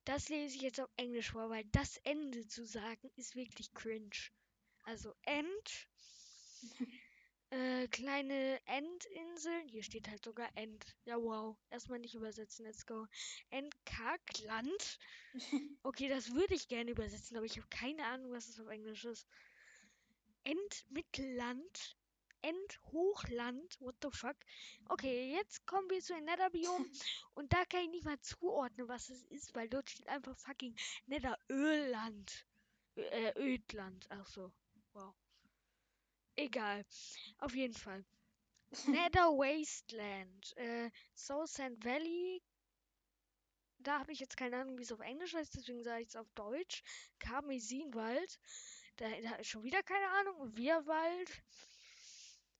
Das 0.05 0.29
lese 0.29 0.55
ich 0.55 0.61
jetzt 0.61 0.79
auf 0.81 0.89
Englisch 0.97 1.31
vor, 1.31 1.49
weil 1.49 1.65
das 1.71 1.97
Ende 2.03 2.47
zu 2.47 2.65
sagen 2.65 3.11
ist 3.17 3.35
wirklich 3.35 3.73
cringe. 3.73 4.15
Also 4.83 5.13
End, 5.25 5.87
äh, 7.51 7.87
kleine 7.89 8.59
Endinseln, 8.65 9.67
hier 9.69 9.83
steht 9.83 10.09
halt 10.09 10.23
sogar 10.23 10.49
End. 10.55 10.85
Ja 11.05 11.17
wow, 11.21 11.57
erstmal 11.69 11.99
nicht 11.99 12.15
übersetzen, 12.15 12.65
let's 12.65 12.85
go. 12.85 13.07
Endkarkland. 13.51 14.99
Okay, 15.83 16.09
das 16.09 16.33
würde 16.33 16.55
ich 16.55 16.67
gerne 16.67 16.91
übersetzen, 16.91 17.37
aber 17.37 17.45
ich 17.45 17.57
habe 17.57 17.67
keine 17.69 18.05
Ahnung, 18.05 18.31
was 18.31 18.47
das 18.47 18.59
auf 18.59 18.69
Englisch 18.69 19.05
ist. 19.05 19.27
Endmittelland. 20.45 21.97
Endhochland. 22.45 23.79
What 23.79 23.95
the 24.01 24.09
fuck? 24.11 24.35
Okay, 24.89 25.33
jetzt 25.33 25.65
kommen 25.65 25.89
wir 25.89 26.01
zu 26.01 26.13
den 26.13 26.25
Netherbiom. 26.25 26.85
und 27.33 27.51
da 27.51 27.65
kann 27.65 27.81
ich 27.81 27.89
nicht 27.89 28.05
mal 28.05 28.19
zuordnen, 28.21 28.87
was 28.87 29.09
es 29.09 29.23
ist, 29.25 29.55
weil 29.55 29.67
dort 29.67 29.89
steht 29.89 30.07
einfach 30.07 30.37
fucking 30.37 30.75
Netherölland. 31.07 32.45
Äh, 32.95 33.33
Ödland. 33.37 34.07
Ach 34.09 34.27
so. 34.27 34.51
Wow. 34.93 35.13
Egal. 36.35 36.85
Auf 37.39 37.55
jeden 37.55 37.73
Fall. 37.73 38.05
Nether 38.87 39.29
Wasteland. 39.29 40.55
Äh, 40.57 40.91
Soul 41.15 41.47
Sand 41.47 41.83
Valley. 41.83 42.41
Da 43.79 43.99
habe 43.99 44.11
ich 44.11 44.19
jetzt 44.19 44.37
keine 44.37 44.57
Ahnung, 44.57 44.77
wie 44.77 44.83
es 44.83 44.91
auf 44.91 44.99
Englisch 44.99 45.33
heißt, 45.33 45.53
deswegen 45.55 45.83
sage 45.83 46.01
ich 46.01 46.09
es 46.09 46.15
auf 46.15 46.31
Deutsch. 46.33 46.83
Karmesinwald. 47.19 48.39
Da, 48.97 49.09
da 49.21 49.35
ist 49.35 49.47
schon 49.47 49.63
wieder 49.63 49.83
keine 49.83 50.09
Ahnung. 50.09 50.55
Wirwald. 50.55 51.43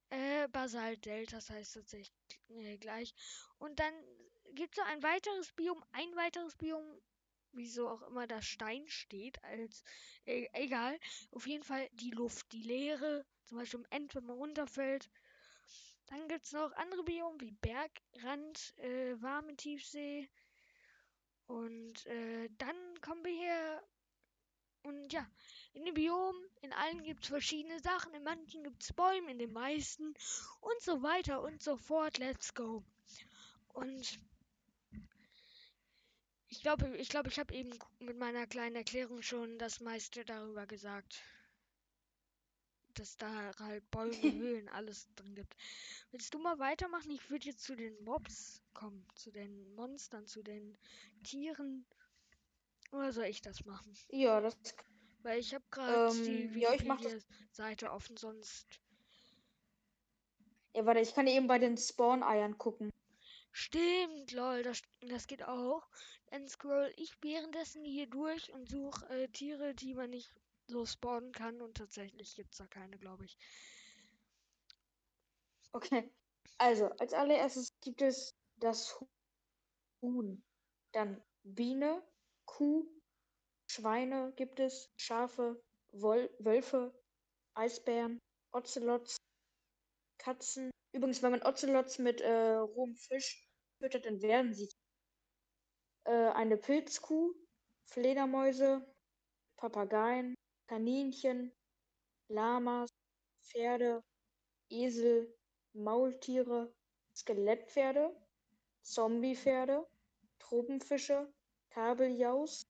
Äh, 0.09 0.47
Basalt-Delta, 0.47 1.35
das 1.37 1.49
heißt 1.49 1.75
tatsächlich 1.75 2.11
äh, 2.49 2.77
gleich. 2.77 3.13
Und 3.59 3.79
dann 3.79 3.93
gibt 4.53 4.77
es 4.77 4.83
noch 4.83 4.91
ein 4.91 5.03
weiteres 5.03 5.51
Biom, 5.53 5.83
ein 5.91 6.15
weiteres 6.15 6.55
Biom, 6.55 6.83
wieso 7.51 7.89
auch 7.89 8.01
immer 8.03 8.27
da 8.27 8.41
Stein 8.41 8.87
steht, 8.87 9.43
als 9.43 9.83
äh, 10.25 10.47
egal. 10.53 10.99
Auf 11.31 11.47
jeden 11.47 11.63
Fall 11.63 11.87
die 11.93 12.11
Luft, 12.11 12.51
die 12.51 12.63
Leere, 12.63 13.25
zum 13.45 13.57
Beispiel 13.59 13.79
im 13.81 13.87
End, 13.91 14.15
wenn 14.15 14.25
man 14.25 14.37
runterfällt. 14.37 15.09
Dann 16.07 16.27
gibt 16.27 16.45
es 16.45 16.51
noch 16.51 16.71
andere 16.73 17.03
Biome 17.03 17.39
wie 17.41 17.51
Bergrand, 17.51 18.73
äh, 18.77 19.21
warme 19.21 19.55
Tiefsee. 19.55 20.29
Und 21.47 22.05
äh, 22.05 22.49
dann 22.57 23.01
kommen 23.01 23.23
wir 23.23 23.31
hier. 23.31 23.83
Und 24.83 25.11
ja, 25.13 25.27
in 25.75 25.83
den 25.85 25.93
Biomen, 25.93 26.41
in 26.61 26.73
allen 26.73 27.03
gibt 27.03 27.23
es 27.23 27.29
verschiedene 27.29 27.79
Sachen. 27.79 28.13
In 28.13 28.23
manchen 28.23 28.63
gibt 28.63 28.81
es 28.81 28.93
Bäume, 28.93 29.29
in 29.31 29.39
den 29.39 29.53
meisten. 29.53 30.13
Und 30.61 30.81
so 30.81 31.03
weiter 31.03 31.41
und 31.41 31.61
so 31.61 31.75
fort. 31.75 32.17
Let's 32.17 32.53
go. 32.53 32.83
Und 33.73 34.19
ich 36.47 36.61
glaube, 36.61 36.95
ich 36.97 37.09
glaube, 37.09 37.29
ich 37.29 37.37
habe 37.37 37.53
eben 37.53 37.77
mit 37.99 38.17
meiner 38.17 38.47
kleinen 38.47 38.77
Erklärung 38.77 39.21
schon 39.21 39.59
das 39.59 39.81
meiste 39.81 40.23
darüber 40.23 40.65
gesagt. 40.65 41.21
Dass 42.93 43.17
da 43.17 43.53
halt 43.59 43.91
Bäume, 43.91 44.13
Höhlen, 44.21 44.69
alles 44.69 45.09
drin 45.15 45.35
gibt. 45.35 45.55
Willst 46.11 46.33
du 46.33 46.39
mal 46.39 46.57
weitermachen? 46.57 47.11
Ich 47.11 47.29
würde 47.29 47.47
jetzt 47.47 47.63
zu 47.63 47.75
den 47.75 48.01
Mobs 48.05 48.61
kommen, 48.73 49.05
zu 49.15 49.29
den 49.29 49.75
Monstern, 49.75 50.25
zu 50.25 50.41
den 50.41 50.77
Tieren. 51.23 51.85
Oder 52.93 53.11
soll 53.11 53.25
ich 53.25 53.41
das 53.41 53.65
machen? 53.65 53.93
Ja, 54.07 54.39
das 54.39 54.55
Weil 55.25 55.39
ich 55.39 55.55
habe 55.55 55.65
gerade 55.71 56.05
Ähm, 56.11 56.23
die 56.23 56.61
ja, 56.61 56.71
ich 56.73 56.85
mach 56.85 57.01
das- 57.01 57.13
Wikipedia-Seite 57.13 57.91
offen, 57.91 58.15
sonst 58.15 58.67
Ja, 60.75 60.85
warte, 60.85 60.99
ich 60.99 61.15
kann 61.15 61.25
eben 61.25 61.47
bei 61.47 61.57
den 61.57 61.77
Spawn-Eiern 61.77 62.59
gucken. 62.59 62.91
Stimmt, 63.51 64.33
lol, 64.33 64.61
das, 64.61 64.83
das 65.01 65.25
geht 65.25 65.41
auch. 65.43 65.89
Dann 66.27 66.47
scroll 66.47 66.93
ich 66.97 67.11
währenddessen 67.23 67.83
hier 67.83 68.07
durch 68.07 68.51
und 68.53 68.69
suche 68.69 69.07
äh, 69.09 69.27
Tiere, 69.29 69.73
die 69.73 69.95
man 69.95 70.11
nicht 70.11 70.31
so 70.67 70.85
spawnen 70.85 71.31
kann. 71.31 71.59
Und 71.61 71.77
tatsächlich 71.77 72.35
gibt 72.35 72.51
es 72.53 72.59
da 72.59 72.67
keine, 72.67 72.99
glaube 72.99 73.25
ich. 73.25 73.35
Okay. 75.73 76.13
Also, 76.57 76.85
als 76.99 77.13
allererstes 77.13 77.73
gibt 77.81 78.01
es 78.01 78.35
das 78.57 78.95
Huhn. 80.01 80.43
Dann 80.91 81.23
Biene, 81.43 82.03
Kuh, 82.45 82.85
Schweine 83.67 84.33
gibt 84.35 84.59
es, 84.59 84.89
Schafe, 84.97 85.61
Wol 85.91 86.29
Wölfe, 86.39 86.93
Eisbären, 87.55 88.19
Ocelots, 88.51 89.17
Katzen. 90.17 90.71
Übrigens, 90.93 91.21
wenn 91.21 91.31
man 91.31 91.43
Ocelots 91.43 91.99
mit 91.99 92.21
äh, 92.21 92.55
rohem 92.55 92.95
Fisch 92.95 93.47
füttert, 93.79 94.05
dann 94.05 94.21
werden 94.21 94.53
sie 94.53 94.69
äh, 96.05 96.29
eine 96.29 96.57
Pilzkuh, 96.57 97.33
Fledermäuse, 97.85 98.85
Papageien, 99.57 100.35
Kaninchen, 100.67 101.51
Lamas, 102.29 102.89
Pferde, 103.41 104.01
Esel, 104.69 105.33
Maultiere, 105.73 106.73
Skelettpferde, 107.15 108.15
Zombiepferde, 108.83 109.87
Tropenfische, 110.39 111.31
Kabeljaus, 111.69 112.63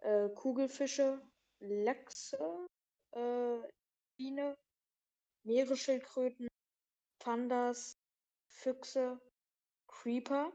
äh, 0.00 0.28
Kugelfische, 0.30 1.20
Lachse, 1.60 2.66
äh, 3.12 3.58
Biene, 4.16 4.56
Meeresschildkröten, 5.44 6.48
Pandas, 7.18 7.98
Füchse, 8.48 9.20
Creeper, 9.88 10.52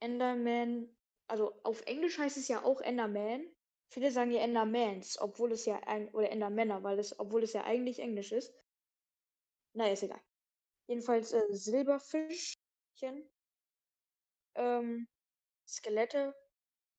Enderman, 0.00 0.96
also 1.28 1.58
auf 1.64 1.82
Englisch 1.82 2.18
heißt 2.18 2.36
es 2.36 2.48
ja 2.48 2.62
auch 2.64 2.80
Enderman. 2.80 3.46
Viele 3.88 4.10
sagen 4.10 4.32
ja 4.32 4.40
Endermans, 4.40 5.18
obwohl 5.20 5.52
es 5.52 5.64
ja 5.64 5.76
ein, 5.84 6.08
oder 6.10 6.30
Endermänner, 6.30 6.82
weil 6.82 6.98
es, 6.98 7.18
obwohl 7.18 7.42
es 7.44 7.52
ja 7.52 7.64
eigentlich 7.64 8.00
Englisch 8.00 8.32
ist. 8.32 8.52
Na, 9.74 9.90
ist 9.90 10.02
egal. 10.02 10.20
Jedenfalls 10.88 11.32
äh, 11.32 11.42
Silberfischchen, 11.50 13.28
ähm, 14.54 15.08
Skelette, 15.66 16.34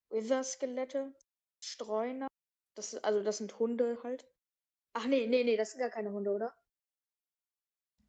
Wither-Skelette, 0.09 1.13
Streuner, 1.59 2.27
das, 2.75 2.95
also 2.95 3.23
das 3.23 3.37
sind 3.37 3.57
Hunde 3.59 3.99
halt, 4.03 4.25
Ach 4.93 5.05
nee, 5.05 5.27
nee, 5.27 5.43
nee, 5.43 5.57
das 5.57 5.71
sind 5.71 5.79
gar 5.79 5.91
keine 5.91 6.11
Hunde, 6.11 6.31
oder? 6.31 6.55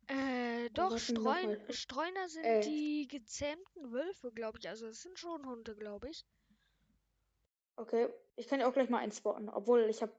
Äh, 0.07 0.71
doch, 0.71 0.97
Streun? 0.99 1.61
Streuner 1.71 2.29
sind 2.31 2.45
Äh. 2.45 2.61
die 2.61 3.07
gezähmten 3.09 3.93
Wölfe, 3.93 4.33
glaube 4.33 4.59
ich. 4.59 4.69
Also 4.69 4.87
es 4.87 5.03
sind 5.03 5.19
schon 5.19 5.45
Hunde, 5.47 5.75
glaube 5.77 6.09
ich. 6.09 6.25
Okay, 7.77 8.09
ich 8.37 8.49
kann 8.49 8.61
ja 8.61 8.69
auch 8.69 8.73
gleich 8.73 8.89
mal 8.89 9.01
einspawnen. 9.01 9.51
Obwohl, 9.51 9.83
ich 9.91 10.01
habe. 10.01 10.13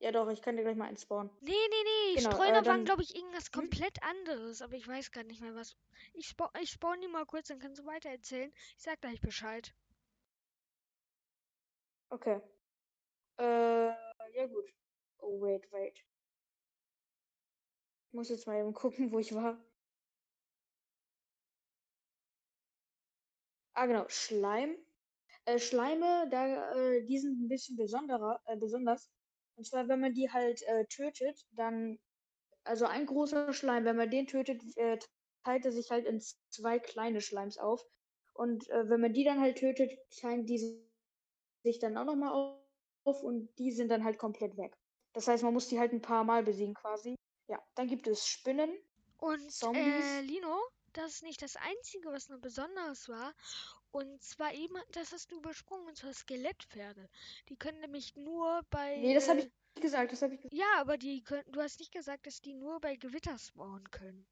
Ja 0.00 0.12
doch, 0.12 0.28
ich 0.28 0.42
kann 0.42 0.56
dir 0.56 0.62
gleich 0.62 0.76
mal 0.76 0.88
einspawnen. 0.88 1.30
Nee, 1.40 1.50
nee, 1.50 1.56
nee, 1.84 2.16
Genau, 2.16 2.28
äh, 2.28 2.32
Streuner 2.34 2.54
waren, 2.56 2.64
dann- 2.64 2.84
glaube 2.84 3.02
ich, 3.02 3.16
irgendwas 3.16 3.46
Hm? 3.46 3.62
komplett 3.62 4.02
anderes. 4.02 4.60
Aber 4.62 4.74
ich 4.74 4.86
weiß 4.86 5.10
gar 5.10 5.24
nicht 5.24 5.40
mehr 5.40 5.54
was. 5.54 5.74
Ich, 6.12 6.28
spa 6.28 6.50
ich 6.60 6.70
spawn 6.70 7.00
die 7.00 7.08
mal 7.08 7.24
kurz, 7.24 7.48
dann 7.48 7.58
kannst 7.58 7.80
du 7.80 7.86
weiter 7.86 8.10
erzählen. 8.10 8.52
Ich 8.76 8.82
sag 8.82 9.00
gleich 9.00 9.20
Bescheid. 9.20 9.74
Okay. 12.12 12.40
Äh, 13.38 13.44
ja 14.34 14.46
gut. 14.48 14.66
Oh, 15.20 15.40
wait, 15.40 15.70
wait. 15.72 15.98
Ich 18.08 18.12
muss 18.12 18.28
jetzt 18.28 18.46
mal 18.46 18.60
eben 18.60 18.74
gucken, 18.74 19.10
wo 19.12 19.18
ich 19.18 19.34
war. 19.34 19.58
Ah, 23.74 23.86
genau, 23.86 24.04
Schleim. 24.08 24.76
Äh, 25.46 25.58
Schleime, 25.58 26.28
da, 26.30 26.72
äh, 26.74 27.04
die 27.06 27.18
sind 27.18 27.42
ein 27.42 27.48
bisschen 27.48 27.76
besonderer, 27.76 28.40
äh, 28.46 28.56
besonders. 28.56 29.10
Und 29.56 29.66
zwar, 29.66 29.88
wenn 29.88 30.00
man 30.00 30.14
die 30.14 30.30
halt 30.30 30.62
äh, 30.64 30.86
tötet, 30.86 31.46
dann, 31.52 31.98
also 32.64 32.86
ein 32.86 33.06
großer 33.06 33.52
Schleim, 33.54 33.84
wenn 33.86 33.96
man 33.96 34.10
den 34.10 34.26
tötet, 34.28 34.62
äh, 34.76 34.98
teilt 35.44 35.64
er 35.66 35.72
sich 35.72 35.90
halt 35.90 36.06
in 36.06 36.20
zwei 36.50 36.78
kleine 36.78 37.20
Schleims 37.22 37.58
auf. 37.58 37.82
Und 38.34 38.68
äh, 38.70 38.88
wenn 38.90 39.00
man 39.00 39.12
die 39.14 39.24
dann 39.24 39.40
halt 39.40 39.58
tötet, 39.58 39.92
teilen 40.20 40.46
die 40.46 40.87
sich 41.62 41.78
dann 41.78 41.96
auch 41.96 42.04
nochmal 42.04 42.32
auf 43.04 43.22
und 43.22 43.48
die 43.58 43.72
sind 43.72 43.88
dann 43.88 44.04
halt 44.04 44.18
komplett 44.18 44.56
weg. 44.56 44.76
Das 45.12 45.28
heißt, 45.28 45.42
man 45.42 45.54
muss 45.54 45.68
die 45.68 45.78
halt 45.78 45.92
ein 45.92 46.02
paar 46.02 46.24
Mal 46.24 46.42
besiegen 46.42 46.74
quasi. 46.74 47.14
Ja, 47.48 47.62
dann 47.74 47.88
gibt 47.88 48.06
es 48.06 48.26
Spinnen. 48.26 48.70
Und 49.18 49.50
Zombies? 49.50 49.82
äh, 49.84 50.20
Lino, 50.20 50.60
das 50.92 51.14
ist 51.14 51.22
nicht 51.22 51.42
das 51.42 51.56
Einzige, 51.56 52.12
was 52.12 52.28
noch 52.28 52.40
besonders 52.40 53.08
war. 53.08 53.34
Und 53.90 54.22
zwar 54.22 54.52
eben, 54.52 54.76
das 54.92 55.12
hast 55.12 55.32
du 55.32 55.36
übersprungen, 55.36 55.86
und 55.88 55.96
zwar 55.96 56.12
Skelettpferde. 56.12 57.08
Die 57.48 57.56
können 57.56 57.80
nämlich 57.80 58.14
nur 58.16 58.62
bei. 58.70 58.98
Nee, 58.98 59.14
das 59.14 59.28
habe 59.28 59.40
äh, 59.40 59.50
ich 59.74 59.82
gesagt, 59.82 60.12
das 60.12 60.22
habe 60.22 60.34
ich 60.34 60.40
gesagt. 60.40 60.54
Ja, 60.54 60.66
aber 60.76 60.98
die 60.98 61.22
können. 61.22 61.50
Du 61.50 61.60
hast 61.60 61.80
nicht 61.80 61.92
gesagt, 61.92 62.26
dass 62.26 62.40
die 62.40 62.54
nur 62.54 62.80
bei 62.80 62.96
Gewitter 62.96 63.38
spawnen 63.38 63.90
können. 63.90 64.26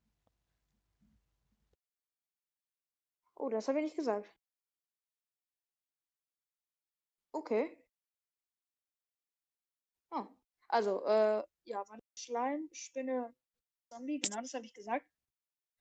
Oh, 3.34 3.48
das 3.48 3.68
habe 3.68 3.78
ich 3.78 3.84
nicht 3.84 3.96
gesagt. 3.96 4.28
Okay. 7.36 7.76
Oh. 10.10 10.26
Also, 10.68 11.04
äh, 11.04 11.42
ja, 11.64 11.88
war 11.88 11.98
Schleim, 12.14 12.68
Spinne, 12.72 13.34
Zombie, 13.90 14.18
genau, 14.20 14.40
das 14.40 14.54
habe 14.54 14.64
ich 14.64 14.72
gesagt. 14.74 15.06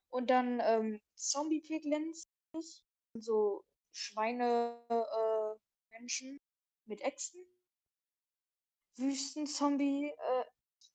Und 0.10 0.30
dann 0.30 0.60
ähm, 0.62 1.01
Zombie-Piglins, 1.16 2.28
so 3.14 3.64
Schweine, 3.93 4.86
äh, 4.89 5.97
Menschen 5.97 6.39
mit 6.86 7.01
Äxten. 7.01 7.41
Wüstenzombie, 8.97 10.10
äh, 10.10 10.43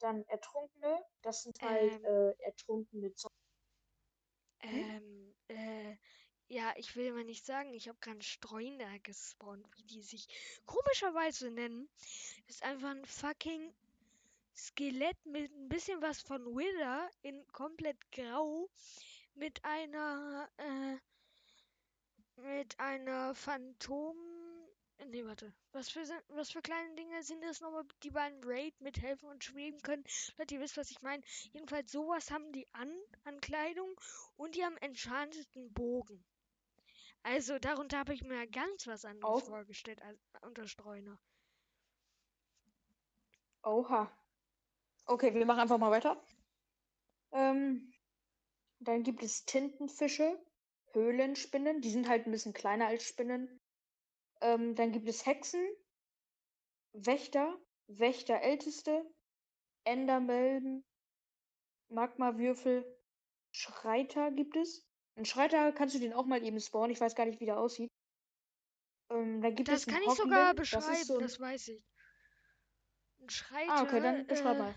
dann 0.01 0.25
Ertrunkene, 0.29 1.05
das 1.23 1.43
sind 1.43 1.61
halt 1.63 1.93
Ähm. 1.93 2.05
äh, 2.05 2.33
ertrunkene 2.45 3.15
Zombies. 3.15 3.37
Ähm, 4.63 5.35
äh, 5.49 5.97
ja, 6.51 6.75
ich 6.77 6.97
will 6.97 7.13
mal 7.13 7.23
nicht 7.23 7.47
sagen, 7.47 7.73
ich 7.75 7.89
habe 7.89 7.99
gerade 8.01 8.23
Streuner 8.23 8.99
gespawnt, 8.99 9.65
wie 9.77 9.85
die 9.85 10.03
sich 10.03 10.27
komischerweise 10.67 11.49
nennen. 11.49 11.89
Ist 12.49 12.65
einfach 12.65 12.91
ein 12.91 13.05
fucking 13.05 13.73
Skelett 14.53 15.17
mit 15.25 15.53
ein 15.53 15.69
bisschen 15.69 16.03
was 16.03 16.21
von 16.21 16.45
Wither 16.45 17.09
in 17.23 17.47
komplett 17.53 18.11
grau 18.11 18.69
mit 19.35 19.65
einer, 19.65 20.51
äh, 20.57 20.97
mit 22.41 22.79
einer 22.81 23.33
Phantom. 23.37 24.17
Nee, 25.07 25.25
warte. 25.25 25.55
Was 25.71 25.89
für, 25.89 26.03
was 26.31 26.51
für 26.51 26.63
kleine 26.63 26.97
Dinge 26.97 27.23
sind 27.23 27.45
das 27.45 27.61
nochmal, 27.61 27.85
die 28.03 28.11
beim 28.11 28.41
Raid 28.43 28.79
mithelfen 28.81 29.29
und 29.29 29.45
schweben 29.45 29.81
können? 29.83 30.05
Leute, 30.37 30.57
ihr 30.57 30.61
wisst, 30.61 30.77
was 30.77 30.91
ich 30.91 31.01
meine. 31.01 31.23
Jedenfalls 31.53 31.93
sowas 31.93 32.33
haben 32.33 32.53
die 32.53 32.67
an, 32.73 32.93
an 33.23 33.41
Kleidung 33.41 33.95
und 34.37 34.57
die 34.57 34.65
haben 34.65 34.77
enchanteten 34.79 35.73
Bogen. 35.73 36.25
Also 37.23 37.59
darunter 37.59 37.99
habe 37.99 38.15
ich 38.15 38.23
mir 38.23 38.47
ganz 38.47 38.87
was 38.87 39.05
anderes 39.05 39.43
Auch? 39.43 39.47
vorgestellt 39.47 40.01
als 40.03 40.19
unter 40.43 40.67
Streuner. 40.67 41.19
Oha. 43.63 44.11
Okay, 45.07 45.35
wir 45.35 45.45
machen 45.45 45.61
einfach 45.61 45.79
mal 45.79 45.91
weiter. 45.91 46.23
Ähm, 47.33 47.93
dann 48.79 49.03
gibt 49.03 49.23
es 49.23 49.45
Tintenfische, 49.45 50.39
Höhlenspinnen, 50.93 51.81
die 51.81 51.91
sind 51.91 52.09
halt 52.09 52.27
ein 52.27 52.33
bisschen 52.33 52.55
kleiner 52.55 52.87
als 52.87 53.05
Spinnen. 53.05 53.61
Ähm, 54.41 54.75
dann 54.75 54.93
gibt 54.93 55.09
es 55.09 55.27
Hexen, 55.27 55.65
Wächter, 56.93 57.57
Wächterälteste, 57.87 59.05
Endermelden, 59.85 60.85
Magmawürfel, 61.89 62.85
Schreiter 63.53 64.31
gibt 64.31 64.57
es. 64.57 64.90
Ein 65.17 65.25
Schreiter 65.25 65.73
kannst 65.73 65.95
du 65.95 65.99
den 65.99 66.13
auch 66.13 66.27
mal 66.27 66.43
eben 66.43 66.61
spawnen. 66.61 66.91
Ich 66.91 67.01
weiß 67.01 67.15
gar 67.15 67.27
nicht, 67.27 67.41
wie 67.41 67.47
der 67.47 67.59
aussieht. 67.61 67.91
Ähm, 69.11 69.41
dann 69.43 69.55
gibt 69.55 69.69
Das 69.69 69.81
es 69.81 69.87
kann 69.87 70.03
ich 70.03 70.13
sogar 70.13 70.55
das 70.55 70.57
beschreiben, 70.57 70.93
ist 70.93 71.07
so 71.07 71.19
ein... 71.19 71.21
das 71.21 71.39
weiß 71.41 71.69
ich. 71.69 71.83
Ein 73.21 73.31
Schreiter, 73.31 73.73
Ah, 73.73 73.83
okay, 73.83 74.01
dann 74.01 74.27
beschreib 74.27 74.57
äh, 74.57 74.59
mal. 74.59 74.75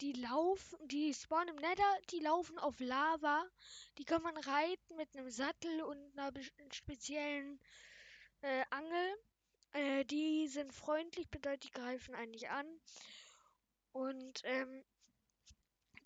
die 0.00 0.12
laufen, 0.12 0.78
die 0.88 1.14
spawnen 1.14 1.48
im 1.56 1.56
Nether, 1.56 1.98
die 2.10 2.20
laufen 2.20 2.58
auf 2.58 2.78
Lava. 2.80 3.44
Die 3.98 4.04
kann 4.04 4.22
man 4.22 4.36
reiten 4.36 4.96
mit 4.96 5.14
einem 5.16 5.30
Sattel 5.30 5.82
und 5.82 6.18
einer 6.18 6.32
speziellen 6.70 7.60
äh, 8.42 8.64
Angel. 8.70 9.16
Äh, 9.72 10.04
die 10.04 10.48
sind 10.48 10.72
freundlich, 10.72 11.28
bedeutet, 11.30 11.64
die 11.64 11.70
greifen 11.72 12.14
eigentlich 12.14 12.48
an. 12.50 12.66
Und 13.92 14.40
ähm, 14.44 14.84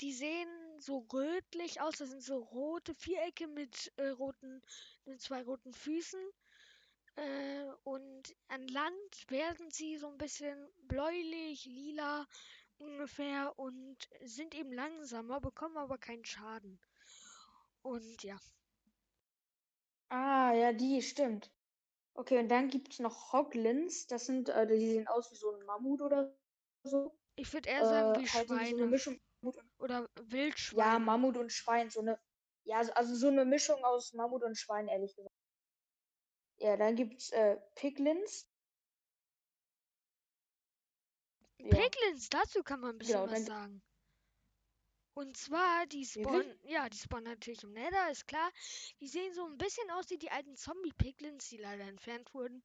die 0.01 0.12
sehen 0.12 0.49
so 0.83 0.99
rötlich 1.12 1.81
aus. 1.81 1.97
Das 1.99 2.11
sind 2.11 2.22
so 2.22 2.39
rote 2.39 2.95
Vierecke 2.95 3.47
mit 3.49 3.93
äh, 3.97 4.09
roten, 4.09 4.62
mit 5.05 5.20
zwei 5.20 5.43
roten 5.43 5.72
Füßen. 5.72 6.20
Äh, 7.16 7.64
und 7.85 8.35
an 8.49 8.66
Land 8.68 9.31
werden 9.31 9.70
sie 9.70 9.99
so 9.99 10.09
ein 10.09 10.18
bisschen 10.18 10.70
bläulich, 10.87 11.66
lila 11.66 12.26
ungefähr 12.79 13.59
und 13.59 14.09
sind 14.24 14.55
eben 14.55 14.72
langsamer, 14.72 15.41
bekommen 15.41 15.76
aber 15.76 15.99
keinen 15.99 16.24
Schaden. 16.24 16.81
Und 17.83 18.22
ja, 18.22 18.39
Ah, 20.11 20.53
ja, 20.55 20.72
die, 20.72 21.01
stimmt. 21.03 21.51
Okay, 22.14 22.39
und 22.41 22.49
dann 22.51 22.68
gibt 22.70 22.93
es 22.93 23.01
noch 23.01 23.33
Hoglins. 23.33 24.07
Das 24.07 24.26
sind, 24.26 24.49
äh, 24.51 24.66
die 24.66 24.79
sehen 24.81 25.09
aus 25.09 25.31
wie 25.33 25.37
so 25.37 25.53
ein 25.55 25.66
Mammut 25.66 26.03
oder 26.03 26.37
so. 26.85 27.18
ich 27.37 27.53
würde 27.55 27.70
eher 27.70 27.87
sagen 27.87 28.14
Äh, 28.14 28.16
wie 28.16 28.29
halt 28.29 28.51
irgendwie 28.51 28.66
so 28.66 28.76
eine 28.76 28.87
Schweine 28.87 28.89
Mischung. 28.89 29.18
Oder 29.78 30.09
Wildschweine. 30.20 30.93
Ja, 30.93 30.99
Mammut 30.99 31.36
und 31.36 31.53
Schwein, 31.53 31.91
so 31.91 32.01
eine. 32.01 32.18
Ja, 32.64 32.84
so- 32.84 32.93
also 32.93 33.14
so 33.14 33.28
eine 33.28 33.45
Mischung 33.45 33.82
aus 33.84 34.12
Mammut 34.12 34.43
und 34.45 34.57
Schwein, 34.59 34.89
ehrlich 34.89 35.14
gesagt. 35.16 35.34
Ja, 36.59 36.76
dann 36.76 36.97
gibt's 36.97 37.30
äh, 37.30 37.57
Piglins. 37.76 38.49
Ja. 41.59 41.68
Piglins, 41.70 42.28
dazu 42.28 42.62
kann 42.62 42.80
man 42.80 42.91
ein 42.91 42.99
bisschen 42.99 43.20
Genau, 43.20 43.32
was 43.32 43.45
sagen. 43.45 43.82
Und 45.19 45.37
zwar, 45.37 45.85
die 45.87 46.07
spawnen, 46.07 46.57
ja, 46.69 46.89
die 46.89 46.97
spawnen 46.97 47.25
natürlich 47.25 47.64
im 47.64 47.73
Nether, 47.73 48.09
ist 48.09 48.29
klar. 48.29 48.53
Die 49.01 49.09
sehen 49.09 49.35
so 49.35 49.45
ein 49.47 49.59
bisschen 49.59 49.91
aus 49.91 50.09
wie 50.11 50.16
die 50.16 50.31
alten 50.31 50.55
Zombie-Piglins, 50.55 51.49
die 51.49 51.57
leider 51.57 51.83
entfernt 51.83 52.33
wurden. 52.35 52.62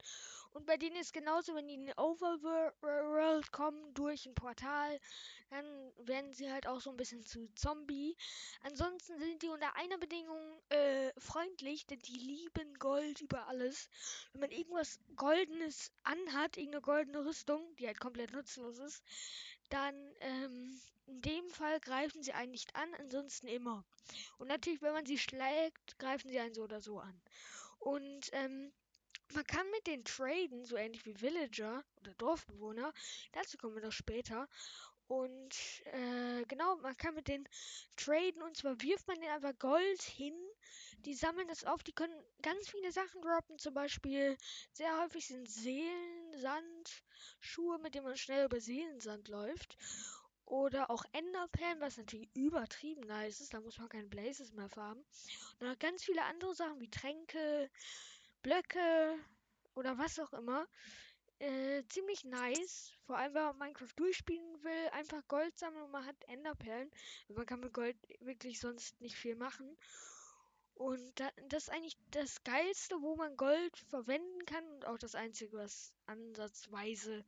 Und 0.52 0.68
bei 0.68 0.78
denen 0.78 0.96
ist 0.98 1.14
genauso, 1.14 1.56
wenn 1.56 1.68
die 1.68 1.74
in 1.74 1.88
die 1.88 1.98
Overworld 1.98 3.52
kommen, 3.52 3.92
durch 3.96 4.28
ein 4.28 4.36
Portal, 4.36 5.00
dann 5.50 5.66
werden 6.06 6.32
sie 6.32 6.52
halt 6.52 6.68
auch 6.68 6.80
so 6.80 6.92
ein 6.92 6.96
bisschen 6.96 7.24
zu 7.24 7.52
Zombie. 7.56 8.16
Ansonsten 8.62 9.18
sind 9.18 9.42
die 9.42 9.50
unter 9.50 9.76
einer 9.76 9.98
Bedingung 9.98 10.62
äh, 10.70 11.12
freundlich, 11.18 11.88
denn 11.88 12.04
die 12.04 12.20
lieben 12.20 12.78
Gold 12.78 13.20
über 13.22 13.48
alles. 13.48 13.90
Wenn 14.32 14.42
man 14.42 14.52
irgendwas 14.52 15.00
Goldenes 15.16 15.92
anhat, 16.04 16.58
irgendeine 16.58 16.84
goldene 16.84 17.26
Rüstung, 17.26 17.76
die 17.78 17.88
halt 17.88 18.00
komplett 18.00 18.32
nutzlos 18.32 18.78
ist, 18.78 19.04
dann 19.72 19.96
ähm, 20.20 20.80
in 21.06 21.22
dem 21.22 21.50
Fall 21.50 21.80
greifen 21.80 22.24
sie 22.24 22.34
einen 22.34 22.52
nicht 22.52 22.76
an, 22.76 22.94
ansonsten 22.96 23.48
immer. 23.48 23.86
Und 24.38 24.48
natürlich, 24.48 24.82
wenn 24.82 24.94
man 24.94 25.06
sie 25.06 25.18
schlägt, 25.18 25.98
greifen 26.00 26.30
sie 26.30 26.40
einen 26.40 26.54
so 26.54 26.64
oder 26.64 26.82
so 26.82 27.00
an. 27.00 27.22
Und 27.80 28.30
ähm, 28.32 28.72
man 29.34 29.46
kann 29.46 29.70
mit 29.72 29.88
denen 29.88 30.06
traden, 30.06 30.66
so 30.66 30.76
ähnlich 30.76 31.06
wie 31.06 31.16
Villager 31.16 31.84
oder 32.02 32.14
Dorfbewohner. 32.16 32.94
Dazu 33.32 33.58
kommen 33.58 33.76
wir 33.76 33.82
noch 33.84 33.92
später. 33.92 34.48
Und 35.08 35.84
äh, 35.86 36.44
genau, 36.48 36.78
man 36.78 36.96
kann 36.98 37.14
mit 37.14 37.28
denen 37.28 37.48
traden 37.98 38.42
und 38.42 38.56
zwar 38.56 38.82
wirft 38.82 39.08
man 39.08 39.20
denen 39.20 39.34
einfach 39.34 39.58
Gold 39.60 40.02
hin. 40.02 40.34
Die 41.06 41.14
sammeln 41.14 41.48
das 41.48 41.66
auf, 41.66 41.84
die 41.84 41.92
können 41.92 42.14
ganz 42.42 42.70
viele 42.70 42.92
Sachen 42.92 43.22
droppen. 43.22 43.60
Zum 43.60 43.74
Beispiel 43.74 44.38
sehr 44.72 45.02
häufig 45.02 45.28
sind 45.28 45.50
Seelensand, 45.50 47.04
Schuhe, 47.42 47.78
mit 47.80 47.96
denen 47.96 48.06
man 48.06 48.18
schnell 48.18 48.46
über 48.46 48.62
Seelensand 48.62 49.28
läuft. 49.28 49.78
Oder 50.46 50.90
auch 50.90 51.04
Enderperlen, 51.14 51.80
was 51.80 51.98
natürlich 51.98 52.30
übertrieben 52.36 53.02
nice 53.02 53.40
ist. 53.40 53.54
Da 53.54 53.62
muss 53.62 53.78
man 53.78 53.90
keine 53.90 54.08
Blazes 54.08 54.52
mehr 54.54 54.70
farmen. 54.70 55.04
Und 55.60 55.68
noch 55.68 55.80
ganz 55.80 56.04
viele 56.04 56.24
andere 56.26 56.54
Sachen 56.54 56.80
wie 56.80 56.90
Tränke, 56.90 57.70
Blöcke 58.42 59.18
oder 59.76 59.98
was 59.98 60.20
auch 60.20 60.34
immer. 60.34 60.68
Äh, 61.40 61.84
ziemlich 61.88 62.24
nice. 62.26 62.92
Vor 63.06 63.18
allem, 63.18 63.34
wenn 63.34 63.44
man 63.44 63.58
Minecraft 63.58 63.94
durchspielen 63.96 64.64
will. 64.64 64.90
Einfach 64.92 65.28
Gold 65.28 65.58
sammeln 65.58 65.86
und 65.86 65.92
man 65.92 66.06
hat 66.06 66.16
Enderperlen. 66.28 66.92
Man 67.30 67.46
kann 67.46 67.60
mit 67.60 67.74
Gold 67.74 67.98
wirklich 68.20 68.60
sonst 68.60 69.00
nicht 69.02 69.16
viel 69.16 69.36
machen. 69.36 69.78
Und 70.76 71.20
da, 71.20 71.30
das 71.50 71.64
ist 71.64 71.70
eigentlich 71.70 71.98
das 72.12 72.44
Geilste, 72.44 73.02
wo 73.02 73.16
man 73.16 73.38
Gold 73.38 73.78
verwenden 73.90 74.46
kann 74.46 74.68
und 74.72 74.86
auch 74.86 74.98
das 74.98 75.16
Einzige, 75.16 75.58
was 75.58 75.94
ansatzweise 76.06 77.24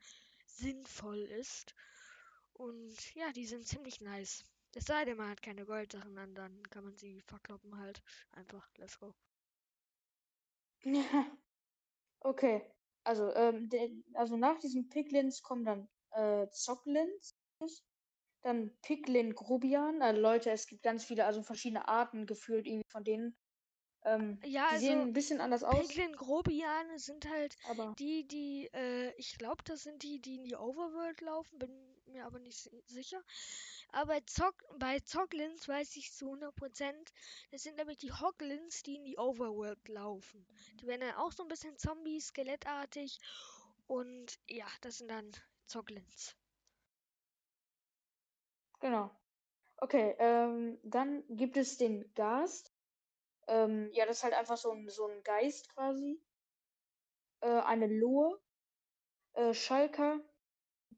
sinnvoll 0.46 1.20
ist. 1.20 1.76
Und 2.58 3.14
ja, 3.14 3.32
die 3.32 3.46
sind 3.46 3.68
ziemlich 3.68 4.02
nice. 4.02 4.44
Es 4.74 4.86
sei 4.86 5.06
denn, 5.06 5.18
man 5.18 5.30
hat 5.30 5.42
keine 5.44 5.66
Goldsachen 5.66 6.18
an, 6.18 6.34
dann 6.34 6.64
kann 6.70 6.84
man 6.84 6.98
sie 6.98 7.22
verkloppen 7.22 7.78
halt. 7.78 8.02
Einfach, 8.32 8.68
let's 8.78 8.98
go. 9.00 9.14
Ja. 10.84 11.02
Okay. 12.22 12.72
Also, 13.04 13.34
ähm, 13.36 13.70
de, 13.70 14.04
also 14.16 14.38
nach 14.38 14.58
diesen 14.60 14.90
Piglins 14.90 15.42
kommen 15.44 15.64
dann 15.64 15.90
äh, 16.12 16.48
Zocklins, 16.52 17.32
dann 18.44 18.78
Piglin 18.82 19.34
Grobian. 19.36 20.02
Also 20.02 20.22
Leute, 20.22 20.52
es 20.52 20.68
gibt 20.68 20.84
ganz 20.84 21.06
viele, 21.06 21.26
also 21.26 21.44
verschiedene 21.44 21.88
Arten 21.88 22.26
gefühlt 22.26 22.68
irgendwie 22.68 22.90
von 22.90 23.04
denen. 23.04 23.36
Ähm, 24.06 24.40
Ja, 24.46 24.70
die 24.70 24.76
also 24.76 24.88
sehen 24.88 25.02
ein 25.02 25.14
bisschen 25.14 25.42
anders 25.42 25.64
aus, 25.64 25.88
Piglin 25.88 26.14
Grobiane 26.16 27.00
sind 27.00 27.30
halt 27.30 27.56
aber 27.64 27.96
die, 28.00 28.28
die, 28.28 28.70
äh, 28.74 29.14
ich 29.18 29.38
glaube, 29.38 29.64
das 29.66 29.84
sind 29.84 30.04
die, 30.04 30.22
die 30.22 30.36
in 30.36 30.44
die 30.44 30.56
Overworld 30.56 31.22
laufen, 31.22 31.60
bin 31.60 31.95
mir 32.16 32.26
aber 32.26 32.40
nicht 32.40 32.58
si- 32.58 32.84
sicher. 32.88 33.22
Aber 33.90 34.08
bei, 34.14 34.22
Zock, 34.22 34.56
bei 34.80 35.00
Zocklins 35.02 35.68
weiß 35.68 35.96
ich 35.98 36.14
zu 36.14 36.28
100%, 36.32 37.14
das 37.52 37.64
sind 37.64 37.78
nämlich 37.78 37.98
die 37.98 38.12
Hoglins, 38.14 38.84
die 38.84 38.96
in 38.96 39.06
die 39.06 39.18
Overworld 39.18 39.88
laufen. 39.90 40.48
Die 40.82 40.88
werden 40.88 41.02
dann 41.02 41.16
auch 41.16 41.32
so 41.34 41.44
ein 41.44 41.50
bisschen 41.50 41.78
Zombie, 41.78 42.20
skelettartig. 42.22 43.20
Und 43.88 44.40
ja, 44.48 44.68
das 44.82 44.98
sind 45.00 45.10
dann 45.10 45.32
Zocklins. 45.68 46.36
genau. 48.80 49.12
Okay, 49.78 50.16
ähm, 50.20 50.80
dann 50.84 51.24
gibt 51.30 51.58
es 51.58 51.78
den 51.78 52.14
Gast. 52.16 52.74
Ähm, 53.48 53.90
ja, 53.94 54.06
das 54.06 54.18
ist 54.20 54.24
halt 54.26 54.34
einfach 54.36 54.58
so 54.58 54.72
ein, 54.72 54.90
so 54.90 55.08
ein 55.08 55.24
Geist 55.24 55.70
quasi. 55.74 56.22
Äh, 57.40 57.48
eine 57.62 57.88
Lohe. 57.88 58.38
Äh, 59.34 59.54
Schalker. 59.54 60.20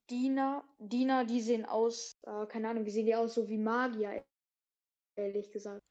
Diener. 0.10 0.64
Diener, 0.80 1.26
die 1.26 1.42
sehen 1.42 1.66
aus, 1.66 2.18
äh, 2.24 2.46
keine 2.48 2.70
Ahnung, 2.70 2.86
wie 2.86 2.92
sehen 2.92 3.06
die 3.06 3.16
aus? 3.16 3.34
So 3.36 3.48
wie 3.50 3.58
Magier, 3.58 4.26
ehrlich 5.16 5.52
gesagt. 5.52 5.86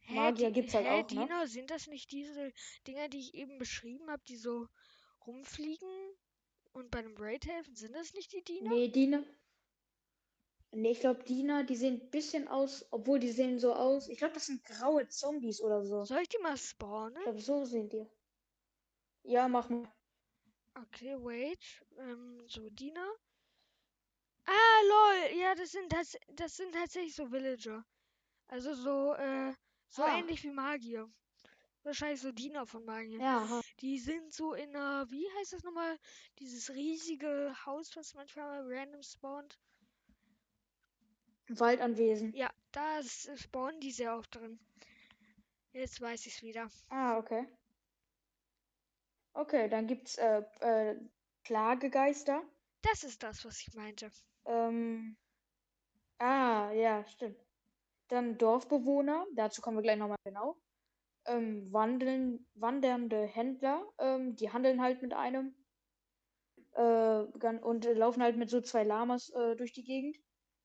Hä, 0.00 0.14
Magier 0.14 0.48
die, 0.48 0.54
gibt's 0.54 0.74
halt 0.74 0.86
hä, 0.86 0.90
auch, 0.90 1.10
ne? 1.10 1.26
Diener, 1.26 1.46
sind 1.46 1.70
das 1.70 1.86
nicht 1.86 2.10
diese 2.10 2.52
Dinger, 2.86 3.08
die 3.08 3.20
ich 3.20 3.34
eben 3.34 3.58
beschrieben 3.58 4.10
habe, 4.10 4.22
die 4.26 4.36
so 4.36 4.66
rumfliegen 5.26 5.88
und 6.72 6.90
bei 6.90 6.98
einem 6.98 7.16
Raid 7.16 7.46
helfen? 7.46 7.74
Sind 7.76 7.94
das 7.94 8.12
nicht 8.14 8.32
die 8.32 8.42
Diener? 8.42 8.70
Nee, 8.70 8.88
Diener. 8.88 9.24
Nee, 10.74 10.92
ich 10.92 11.00
glaube, 11.00 11.22
Diener, 11.24 11.64
die 11.64 11.76
sehen 11.76 12.00
ein 12.00 12.10
bisschen 12.10 12.48
aus, 12.48 12.86
obwohl 12.90 13.20
die 13.20 13.30
sehen 13.30 13.58
so 13.58 13.74
aus. 13.74 14.08
Ich 14.08 14.18
glaube, 14.18 14.34
das 14.34 14.46
sind 14.46 14.64
graue 14.64 15.06
Zombies 15.06 15.60
oder 15.60 15.84
so. 15.84 16.04
Soll 16.04 16.22
ich 16.22 16.30
die 16.30 16.38
mal 16.38 16.56
spawnen? 16.56 17.18
Ich 17.18 17.24
glaube, 17.24 17.40
so 17.40 17.64
sehen 17.64 17.90
die. 17.90 18.06
Ja, 19.24 19.48
mach 19.48 19.68
mal. 19.68 19.86
Okay, 20.74 21.14
wait. 21.20 21.60
Ähm, 21.98 22.42
so, 22.48 22.70
Diener. 22.70 23.06
Ah, 24.46 24.80
lol. 24.88 25.38
Ja, 25.38 25.54
das 25.54 25.70
sind, 25.72 25.92
das, 25.92 26.16
das 26.34 26.56
sind 26.56 26.72
tatsächlich 26.72 27.14
so 27.14 27.26
Villager. 27.30 27.84
Also 28.48 28.74
so, 28.74 29.14
äh, 29.14 29.52
so 29.88 30.02
Ah. 30.02 30.18
ähnlich 30.18 30.42
wie 30.42 30.50
Magier. 30.50 31.08
Wahrscheinlich 31.84 32.20
so 32.20 32.30
Diener 32.32 32.66
von 32.66 32.84
Magier. 32.84 33.18
Ja. 33.18 33.60
Die 33.80 33.98
sind 33.98 34.32
so 34.32 34.54
in 34.54 34.74
einer, 34.76 35.10
wie 35.10 35.26
heißt 35.38 35.52
das 35.52 35.62
nochmal? 35.64 35.98
Dieses 36.38 36.70
riesige 36.70 37.54
Haus, 37.66 37.96
was 37.96 38.14
manchmal 38.14 38.62
random 38.72 39.02
spawnt. 39.02 39.58
Waldanwesen. 41.48 42.32
Ja, 42.34 42.50
da 42.70 43.00
spawnen 43.02 43.80
die 43.80 43.90
sehr 43.90 44.16
oft 44.16 44.34
drin. 44.34 44.58
Jetzt 45.72 46.00
weiß 46.00 46.26
ich's 46.26 46.42
wieder. 46.42 46.68
Ah, 46.88 47.18
okay. 47.18 47.46
Okay, 49.34 49.68
dann 49.68 49.86
gibt's 49.86 50.16
äh, 50.18 50.42
äh, 50.60 50.96
Plagegeister. 51.42 52.42
Das 52.82 53.02
ist 53.04 53.22
das, 53.22 53.44
was 53.44 53.60
ich 53.60 53.74
meinte. 53.74 54.10
Ähm, 54.46 55.16
ah, 56.18 56.70
ja, 56.72 57.04
stimmt. 57.06 57.38
Dann 58.08 58.38
Dorfbewohner, 58.38 59.26
dazu 59.34 59.62
kommen 59.62 59.78
wir 59.78 59.82
gleich 59.82 59.98
nochmal 59.98 60.18
genau. 60.24 60.56
Ähm, 61.26 61.72
wandeln, 61.72 62.46
wandernde 62.54 63.26
Händler, 63.26 63.86
ähm, 63.98 64.36
die 64.36 64.52
handeln 64.52 64.82
halt 64.82 65.02
mit 65.02 65.14
einem. 65.14 65.54
Äh, 66.72 67.22
und 67.62 67.84
laufen 67.84 68.22
halt 68.22 68.36
mit 68.36 68.50
so 68.50 68.60
zwei 68.60 68.84
Lamas 68.84 69.30
äh, 69.30 69.56
durch 69.56 69.72
die 69.72 69.84
Gegend. 69.84 70.18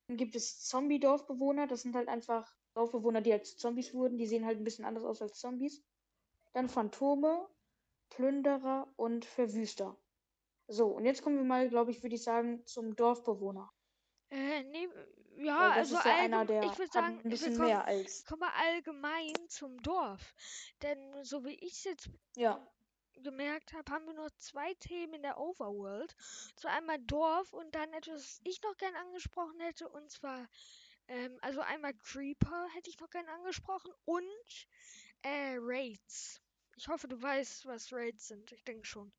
Dann 0.07 0.17
gibt 0.17 0.36
es 0.36 0.65
Zombie-Dorfbewohner, 0.65 1.67
das 1.67 1.82
sind 1.82 1.95
halt 1.95 2.07
einfach 2.07 2.55
Dorfbewohner, 2.73 3.21
die 3.21 3.34
als 3.34 3.57
Zombies 3.57 3.93
wurden. 3.93 4.17
Die 4.17 4.28
sehen 4.28 4.45
halt 4.45 4.57
ein 4.57 4.63
bisschen 4.63 4.86
anders 4.86 5.03
aus 5.03 5.21
als 5.21 5.39
Zombies. 5.39 5.84
Dann 6.53 6.69
Phantome, 6.69 7.47
Plünderer 8.09 8.91
und 8.95 9.25
Verwüster. 9.25 9.97
So, 10.68 10.88
und 10.88 11.05
jetzt 11.05 11.22
kommen 11.22 11.38
wir 11.38 11.43
mal, 11.43 11.70
glaube 11.70 11.91
ich, 11.91 12.03
würde 12.03 12.15
ich 12.15 12.24
sagen, 12.24 12.65
zum 12.65 12.95
Dorfbewohner. 12.95 13.72
Äh, 14.30 14.63
nee, 14.63 14.89
ja, 15.38 15.70
also 15.72 15.95
ist 15.95 16.05
ja 16.05 16.15
einer, 16.15 16.45
der 16.45 16.63
ich 16.63 16.78
würde 16.78 16.91
sagen, 16.91 17.20
ein 17.24 17.30
bisschen 17.30 17.55
kommen, 17.55 17.68
mehr 17.68 17.86
als. 17.86 18.26
kommen 18.26 18.41
wir 18.41 18.53
allgemein 18.53 19.34
zum 19.47 19.82
Dorf. 19.82 20.34
Denn 20.82 21.24
so 21.24 21.45
wie 21.45 21.55
ich 21.55 21.74
es 21.74 21.84
jetzt 21.86 22.09
Ja, 22.36 22.59
gemerkt 23.15 23.74
habe, 23.74 23.91
haben 23.91 24.05
wir 24.05 24.13
nur 24.13 24.30
zwei 24.38 24.74
Themen 24.76 25.15
in 25.15 25.22
der 25.24 25.38
Overworld. 25.38 26.15
So 26.55 26.68
einmal 26.68 26.99
Dorf 26.99 27.53
und 27.53 27.74
dann 27.76 27.93
etwas, 27.93 28.15
was 28.22 28.41
ich 28.43 28.61
noch 28.61 28.76
gern 28.78 28.95
angesprochen 28.95 29.59
hätte, 29.59 29.88
und 29.89 30.09
zwar, 30.11 30.47
ähm, 31.07 31.38
also 31.41 31.61
einmal 31.61 31.93
Creeper 31.93 32.68
hätte 32.74 32.89
ich 32.89 32.99
noch 32.99 33.09
gern 33.09 33.28
angesprochen 33.30 33.91
und 34.05 34.68
äh, 35.24 35.57
Raids. 35.59 36.41
Ich 36.76 36.88
hoffe, 36.88 37.07
du 37.07 37.22
weißt, 37.22 37.65
was 37.65 37.91
Raids 37.93 38.28
sind. 38.28 38.51
Ich 38.51 38.63
denke 38.63 38.86
schon. 38.86 39.11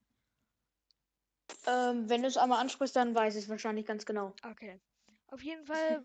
Ähm, 1.66 2.08
wenn 2.08 2.22
du 2.22 2.28
es 2.28 2.36
einmal 2.36 2.60
ansprichst, 2.60 2.96
dann 2.96 3.14
weiß 3.14 3.36
ich 3.36 3.44
es 3.44 3.48
wahrscheinlich 3.50 3.86
ganz 3.86 4.04
genau. 4.06 4.34
Okay. 4.42 4.80
Auf 5.28 5.42
jeden 5.42 5.64
Fall, 5.66 6.02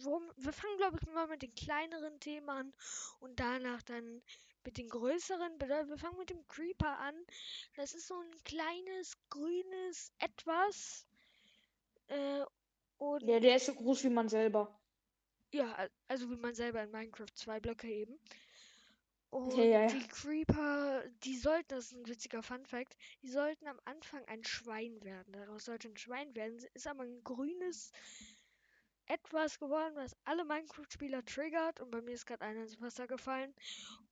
worum, 0.00 0.30
wir 0.36 0.52
fangen, 0.52 0.76
glaube 0.78 0.98
ich, 1.00 1.06
mal 1.12 1.28
mit 1.28 1.42
den 1.42 1.54
kleineren 1.54 2.18
Themen 2.18 2.48
an 2.50 2.72
und 3.20 3.38
danach 3.38 3.82
dann 3.82 4.22
mit 4.64 4.76
den 4.78 4.88
größeren. 4.88 5.58
Bedeutet, 5.58 5.88
wir 5.88 5.98
fangen 5.98 6.18
mit 6.18 6.30
dem 6.30 6.46
Creeper 6.48 6.98
an. 6.98 7.14
Das 7.76 7.94
ist 7.94 8.08
so 8.08 8.14
ein 8.20 8.30
kleines, 8.44 9.12
grünes 9.30 10.10
Etwas. 10.18 11.06
Äh, 12.08 12.44
und 12.98 13.22
Ja, 13.28 13.38
der 13.40 13.56
ist 13.56 13.66
so 13.66 13.74
groß 13.74 14.04
wie 14.04 14.10
man 14.10 14.28
selber. 14.28 14.80
ja, 15.52 15.72
al- 15.74 15.90
also 16.08 16.30
wie 16.30 16.36
man 16.36 16.54
selber 16.54 16.82
in 16.82 16.90
Minecraft 16.90 17.32
zwei 17.34 17.60
Blöcke 17.60 17.88
eben. 17.88 18.18
Und 19.44 19.56
Ja, 19.56 19.64
ja, 19.64 19.82
ja. 19.82 19.86
die 19.86 20.06
Creeper, 20.08 21.02
die 21.24 21.36
sollten, 21.36 21.68
das 21.68 21.86
ist 21.86 21.92
ein 21.94 22.06
witziger 22.08 22.42
Fun-Fact, 22.42 22.96
die 23.22 23.28
sollten 23.30 23.66
am 23.68 23.78
Anfang 23.84 24.24
ein 24.26 24.44
Schwein 24.44 25.02
werden. 25.02 25.32
Daraus 25.32 25.64
sollte 25.64 25.88
ein 25.88 25.96
Schwein 25.96 26.34
werden. 26.34 26.58
Ist 26.74 26.86
aber 26.86 27.02
ein 27.04 27.22
grünes 27.24 27.92
etwas 29.06 29.58
geworden, 29.58 29.94
was 29.96 30.16
alle 30.24 30.44
Minecraft-Spieler 30.44 31.24
triggert. 31.24 31.80
Und 31.80 31.90
bei 31.90 32.00
mir 32.00 32.12
ist 32.14 32.26
gerade 32.26 32.44
einer 32.44 32.62
ins 32.62 32.80
Wasser 32.80 33.06
gefallen. 33.06 33.54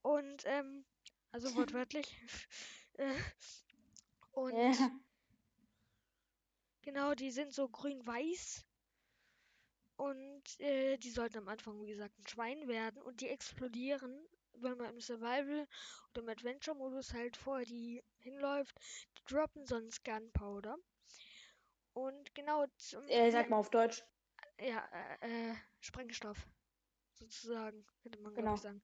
Und, 0.03 0.43
ähm, 0.47 0.85
also 1.33 1.55
wortwörtlich. 1.57 2.07
Äh, 2.97 3.13
und 4.33 4.55
Ja. 4.57 4.91
genau, 6.83 7.15
die 7.15 7.31
sind 7.33 7.53
so 7.53 7.69
grün-weiß. 7.69 8.65
Und 9.97 10.61
äh, 10.61 10.97
die 10.99 11.11
sollten 11.11 11.39
am 11.39 11.49
Anfang, 11.49 11.81
wie 11.81 11.87
gesagt, 11.87 12.19
ein 12.19 12.27
Schwein 12.29 12.69
werden. 12.69 13.03
Und 13.03 13.21
die 13.21 13.29
explodieren, 13.29 14.27
wenn 14.57 14.77
man 14.79 14.91
im 14.91 15.01
Survival 15.01 15.67
oder 16.11 16.23
im 16.23 16.29
Adventure-Modus 16.29 17.13
halt 17.13 17.37
vorher 17.37 17.67
die 17.67 18.03
hinläuft. 18.21 18.75
Die 19.19 19.35
droppen 19.35 19.67
sonst 19.67 20.05
Gunpowder. 20.05 20.77
Und 21.95 22.35
genau 22.35 22.67
zum 22.77 23.07
Äh, 23.09 23.31
sag 23.31 23.51
mal 23.51 23.57
auf 23.59 23.71
Deutsch. 23.71 24.05
ja, 24.61 24.85
äh, 25.21 25.51
äh, 25.53 25.55
Sprengstoff. 25.81 26.47
Sozusagen, 27.15 27.87
könnte 28.03 28.19
man 28.21 28.35
Genau. 28.35 28.57
sagen. 28.57 28.83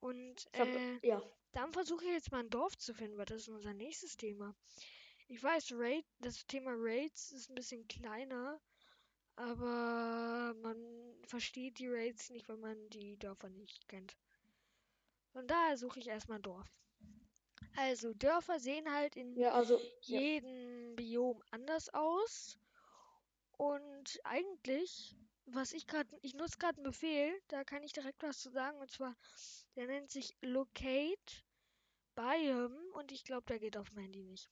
Und 0.00 0.46
glaub, 0.52 0.68
äh, 0.68 0.98
ja. 1.06 1.22
dann 1.52 1.72
versuche 1.72 2.04
ich 2.04 2.10
jetzt 2.12 2.32
mal 2.32 2.40
ein 2.40 2.50
Dorf 2.50 2.76
zu 2.78 2.94
finden, 2.94 3.16
weil 3.18 3.26
das 3.26 3.42
ist 3.42 3.48
unser 3.48 3.74
nächstes 3.74 4.16
Thema. 4.16 4.54
Ich 5.28 5.42
weiß, 5.42 5.72
Raid, 5.72 6.04
das 6.20 6.46
Thema 6.46 6.72
Raids 6.74 7.32
ist 7.32 7.50
ein 7.50 7.54
bisschen 7.54 7.86
kleiner, 7.88 8.60
aber 9.36 10.54
man 10.62 10.76
versteht 11.26 11.78
die 11.78 11.88
Raids 11.88 12.30
nicht, 12.30 12.48
wenn 12.48 12.60
man 12.60 12.88
die 12.90 13.18
Dörfer 13.18 13.48
nicht 13.50 13.88
kennt. 13.88 14.16
Von 15.36 15.46
daher 15.46 15.76
suche 15.76 16.00
ich 16.00 16.06
erstmal 16.08 16.38
ein 16.38 16.42
Dorf. 16.42 16.80
Also, 17.76 18.14
Dörfer 18.14 18.58
sehen 18.58 18.90
halt 18.90 19.16
in 19.16 19.36
Ja, 19.36 19.52
also. 19.52 19.78
Ja. 20.04 20.18
jedem 20.18 20.96
Biom 20.96 21.42
anders 21.50 21.92
aus. 21.92 22.58
Und 23.58 24.18
eigentlich 24.24 25.14
was 25.44 25.74
ich 25.74 25.86
gerade, 25.86 26.08
ich 26.22 26.32
nutze 26.32 26.56
gerade 26.56 26.78
einen 26.78 26.84
Befehl, 26.84 27.38
da 27.48 27.64
kann 27.64 27.82
ich 27.82 27.92
direkt 27.92 28.22
was 28.22 28.38
zu 28.40 28.50
sagen. 28.50 28.80
Und 28.80 28.90
zwar, 28.90 29.14
der 29.76 29.86
nennt 29.88 30.10
sich 30.10 30.34
Locate 30.40 31.44
Biome 32.14 32.80
und 32.94 33.12
ich 33.12 33.22
glaube, 33.22 33.44
der 33.44 33.58
geht 33.58 33.76
auf 33.76 33.90
dem 33.90 33.98
Handy 33.98 34.24
nicht. 34.24 34.48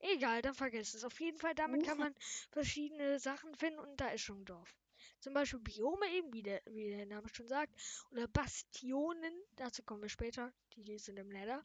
Egal, 0.00 0.42
dann 0.42 0.54
vergesst 0.54 0.96
es. 0.96 1.04
Auf 1.04 1.20
jeden 1.20 1.38
Fall, 1.38 1.54
damit 1.54 1.86
kann 1.86 1.98
man 1.98 2.12
verschiedene 2.50 3.20
Sachen 3.20 3.54
finden 3.54 3.78
und 3.78 4.00
da 4.00 4.08
ist 4.08 4.22
schon 4.22 4.40
ein 4.40 4.44
Dorf. 4.46 4.76
Zum 5.24 5.32
Beispiel 5.32 5.58
Biome 5.60 6.06
eben, 6.12 6.34
wie 6.34 6.42
der, 6.42 6.60
wie 6.66 6.90
der 6.90 7.06
Name 7.06 7.26
schon 7.32 7.48
sagt. 7.48 7.74
Oder 8.10 8.28
Bastionen, 8.28 9.32
dazu 9.56 9.82
kommen 9.82 10.02
wir 10.02 10.10
später. 10.10 10.52
Die 10.76 10.98
sind 10.98 11.18
im 11.18 11.30
Nether. 11.30 11.64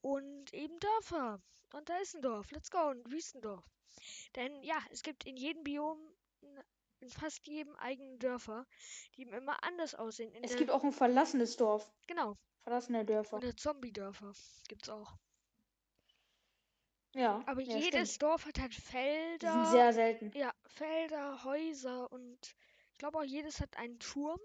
Und 0.00 0.54
eben 0.54 0.80
Dörfer. 0.80 1.42
Und 1.74 1.86
da 1.90 1.98
ist 1.98 2.14
ein 2.14 2.22
Dorf. 2.22 2.50
Let's 2.50 2.70
go, 2.70 2.78
ein 2.78 3.04
Wüstendorf. 3.10 3.62
Denn 4.36 4.62
ja, 4.62 4.78
es 4.90 5.02
gibt 5.02 5.26
in 5.26 5.36
jedem 5.36 5.64
Biom, 5.64 5.98
in 7.00 7.10
fast 7.10 7.46
jedem 7.46 7.76
eigenen 7.76 8.18
Dörfer, 8.20 8.66
die 9.14 9.20
eben 9.20 9.34
immer 9.34 9.62
anders 9.64 9.94
aussehen. 9.94 10.32
In 10.32 10.42
Es 10.42 10.56
gibt 10.56 10.70
auch 10.70 10.82
ein 10.82 10.92
verlassenes 10.92 11.58
Dorf. 11.58 11.92
Genau. 12.06 12.38
Verlassene 12.62 13.04
Dörfer. 13.04 13.36
Oder 13.36 13.54
Zombie-Dörfer 13.54 14.32
gibt's 14.66 14.88
auch. 14.88 15.12
Ja. 17.14 17.42
Aber 17.44 17.60
ja, 17.60 17.76
jedes 17.76 18.14
stimmt. 18.14 18.22
Dorf 18.22 18.46
hat 18.46 18.58
halt 18.58 18.72
Die 18.72 18.80
sind 18.80 18.90
Felder. 18.90 19.64
sehr 19.66 19.92
selten. 19.92 20.32
Ja, 20.34 20.54
Felder, 20.68 21.44
Häuser 21.44 22.10
und 22.10 22.54
ich 22.98 23.00
glaube 23.00 23.18
auch 23.18 23.24
jedes 23.24 23.60
hat 23.60 23.76
einen 23.76 24.00
Turm. 24.00 24.40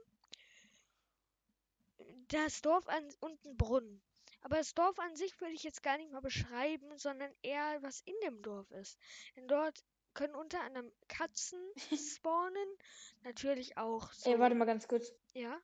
Das 2.27 2.61
Dorf 2.61 2.87
an 2.87 3.03
und 3.19 3.43
einen 3.43 3.57
Brunnen. 3.57 3.99
Aber 4.41 4.57
das 4.57 4.75
Dorf 4.75 4.99
an 4.99 5.15
sich 5.15 5.41
würde 5.41 5.55
ich 5.55 5.63
jetzt 5.63 5.81
gar 5.81 5.97
nicht 5.97 6.11
mal 6.11 6.21
beschreiben, 6.21 6.95
sondern 6.99 7.31
eher 7.41 7.81
was 7.81 8.01
in 8.01 8.13
dem 8.23 8.43
Dorf 8.43 8.69
ist. 8.69 8.99
Denn 9.35 9.47
dort 9.47 9.83
können 10.13 10.35
unter 10.35 10.61
anderem 10.61 10.91
Katzen 11.07 11.59
spawnen, 11.97 12.77
natürlich 13.23 13.75
auch 13.79 14.13
so. 14.13 14.29
Ey, 14.29 14.37
warte 14.37 14.53
mal 14.53 14.65
ganz 14.65 14.87
kurz. 14.87 15.11
Ja, 15.33 15.59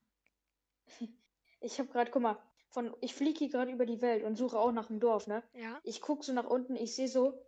Ich 1.61 1.77
habe 1.77 1.89
gerade, 1.89 2.09
guck 2.09 2.23
mal, 2.23 2.41
von, 2.69 2.95
ich 3.01 3.13
fliege 3.13 3.37
hier 3.37 3.49
gerade 3.49 3.71
über 3.71 3.85
die 3.85 4.01
Welt 4.01 4.23
und 4.23 4.35
suche 4.35 4.57
auch 4.57 4.71
nach 4.71 4.89
einem 4.89 4.99
Dorf, 4.99 5.27
ne? 5.27 5.43
ja. 5.53 5.79
Ich 5.83 6.01
gucke 6.01 6.23
so 6.23 6.33
nach 6.33 6.49
unten, 6.49 6.75
ich 6.75 6.95
sehe 6.95 7.07
so, 7.07 7.39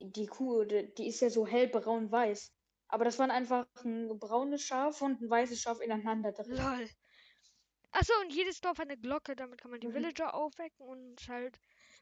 die 0.00 0.28
Kuh, 0.28 0.64
die, 0.64 0.94
die 0.94 1.08
ist 1.08 1.20
ja 1.20 1.28
so 1.28 1.46
hellbraun-weiß. 1.46 2.54
Aber 2.88 3.04
das 3.04 3.18
waren 3.18 3.30
einfach 3.30 3.66
ein 3.84 4.18
braunes 4.18 4.62
Schaf 4.62 5.02
und 5.02 5.20
ein 5.20 5.28
weißes 5.30 5.60
Schaf 5.60 5.80
ineinander 5.80 6.32
drin. 6.32 6.52
Lol. 6.56 6.88
Achso, 7.90 8.12
und 8.20 8.32
jedes 8.34 8.60
Dorf 8.60 8.78
hat 8.78 8.88
eine 8.88 8.98
Glocke, 8.98 9.34
damit 9.36 9.60
kann 9.60 9.70
man 9.70 9.80
die 9.80 9.88
Mhm. 9.88 9.94
Villager 9.94 10.34
aufwecken 10.34 10.86
und 10.86 11.28
halt 11.28 11.58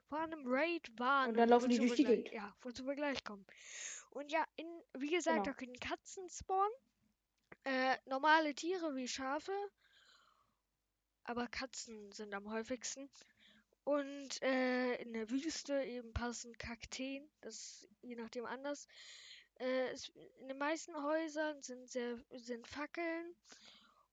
vor 0.08 0.18
einem 0.18 0.42
Raid 0.46 0.88
warnen. 0.98 1.30
Und 1.32 1.38
dann 1.38 1.48
laufen 1.48 1.68
die 1.70 1.78
durch 1.78 1.94
die 1.94 2.04
Gegend. 2.04 2.30
Ja, 2.32 2.54
wozu 2.62 2.84
wir 2.86 2.94
gleich 2.94 3.22
kommen. 3.24 3.44
Und 4.10 4.30
ja, 4.30 4.44
in, 4.56 4.66
wie 4.98 5.10
gesagt, 5.10 5.36
Genau. 5.36 5.44
da 5.44 5.52
können 5.52 5.78
Katzen 5.78 6.28
spawnen. 6.30 6.72
Äh, 7.64 7.96
normale 8.06 8.54
Tiere 8.54 8.94
wie 8.94 9.08
Schafe. 9.08 9.52
Aber 11.24 11.46
Katzen 11.48 12.12
sind 12.12 12.32
am 12.34 12.48
häufigsten. 12.50 13.10
Und 13.84 14.42
äh, 14.42 14.94
in 15.02 15.12
der 15.12 15.30
Wüste 15.30 15.82
eben 15.82 16.12
passen 16.12 16.56
Kakteen. 16.58 17.28
Das 17.40 17.54
ist 17.54 17.88
je 18.02 18.16
nachdem 18.16 18.46
anders. 18.46 18.86
Äh, 19.58 19.94
in 20.40 20.48
den 20.48 20.58
meisten 20.58 20.94
Häusern 21.02 21.62
sind, 21.62 21.88
sehr, 21.88 22.18
sind 22.30 22.66
Fackeln 22.66 23.34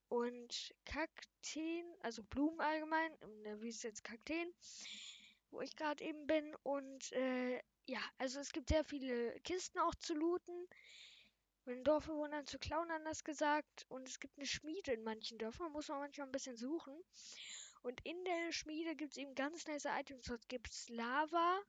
und 0.08 0.74
Kakteen, 0.86 1.86
also 2.00 2.24
Blumen 2.24 2.62
allgemein. 2.62 3.14
In 3.22 3.44
der 3.44 3.62
Wüste 3.62 3.88
jetzt 3.88 4.04
Kakteen, 4.04 4.54
wo 5.52 5.62
ich 5.62 5.76
gerade 5.76 6.04
eben 6.04 6.28
bin. 6.28 6.56
Und 6.64 7.12
äh, 7.14 7.62
ja, 7.86 8.00
also 8.18 8.40
es 8.40 8.52
gibt 8.52 8.70
sehr 8.70 8.84
viele 8.84 9.40
Kisten 9.42 9.80
auch 9.80 9.96
zu 9.96 10.14
looten. 10.14 10.68
Mit 11.66 11.78
den 11.78 11.84
Dorfbewohnern 11.86 12.46
zu 12.46 12.60
klauen, 12.60 12.92
anders 12.92 13.24
gesagt. 13.24 13.86
Und 13.88 14.08
es 14.08 14.20
gibt 14.20 14.38
eine 14.38 14.46
Schmiede 14.46 14.92
in 14.92 15.04
manchen 15.04 15.38
Dörfern, 15.38 15.72
muss 15.72 15.88
man 15.88 16.00
manchmal 16.00 16.28
ein 16.28 16.32
bisschen 16.34 16.58
suchen. 16.58 16.94
Und 17.82 18.00
in 18.06 18.24
der 18.26 18.52
Schmiede 18.52 18.96
gibt 18.96 19.12
es 19.12 19.18
eben 19.18 19.36
ganz 19.36 19.66
nice 19.68 19.86
Items. 19.86 20.26
Dort 20.28 20.48
gibt 20.48 20.70
es 20.70 20.90
Lava 20.90 21.62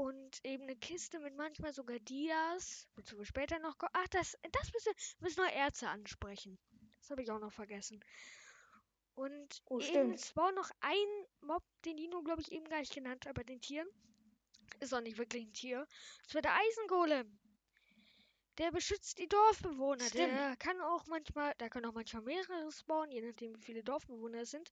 und 0.00 0.44
eben 0.44 0.64
eine 0.64 0.76
Kiste 0.76 1.18
mit 1.20 1.36
manchmal 1.36 1.72
sogar 1.72 1.98
Dias. 2.00 2.88
Wozu 2.96 3.18
wir 3.18 3.24
später 3.24 3.58
noch 3.58 3.76
kommen. 3.78 3.92
Ach, 3.94 4.08
das, 4.08 4.36
das 4.52 4.72
müssen, 4.72 4.92
müssen 5.20 5.42
wir 5.44 5.52
Erze 5.52 5.88
ansprechen. 5.88 6.58
Das 7.00 7.10
habe 7.10 7.22
ich 7.22 7.30
auch 7.30 7.38
noch 7.40 7.52
vergessen. 7.52 8.02
Und 9.14 9.62
Oh, 9.66 9.78
eben 9.80 9.86
stimmt. 9.88 10.20
spawnt 10.20 10.56
noch 10.56 10.70
ein 10.80 11.06
Mob, 11.42 11.62
den 11.84 11.96
Dino, 11.96 12.22
glaube 12.22 12.40
ich, 12.40 12.52
eben 12.52 12.64
gar 12.68 12.80
nicht 12.80 12.94
genannt 12.94 13.26
hat 13.26 13.34
bei 13.34 13.42
den 13.42 13.60
Tieren. 13.60 13.88
Ist 14.80 14.94
auch 14.94 15.00
nicht 15.00 15.18
wirklich 15.18 15.44
ein 15.44 15.52
Tier. 15.52 15.86
Das 16.24 16.34
wird 16.34 16.44
der 16.46 16.54
Eisengolem. 16.56 17.38
Der 18.58 18.70
beschützt 18.72 19.18
die 19.18 19.28
Dorfbewohner. 19.28 20.04
Stimmt. 20.04 20.32
Der 20.32 20.56
kann 20.56 20.80
auch 20.80 21.06
manchmal, 21.06 21.54
da 21.58 21.68
können 21.68 21.86
auch 21.86 21.94
manchmal 21.94 22.22
mehrere 22.22 22.70
spawnen, 22.72 23.10
je 23.12 23.20
nachdem 23.22 23.56
wie 23.56 23.62
viele 23.62 23.82
Dorfbewohner 23.82 24.40
es 24.40 24.50
sind. 24.50 24.70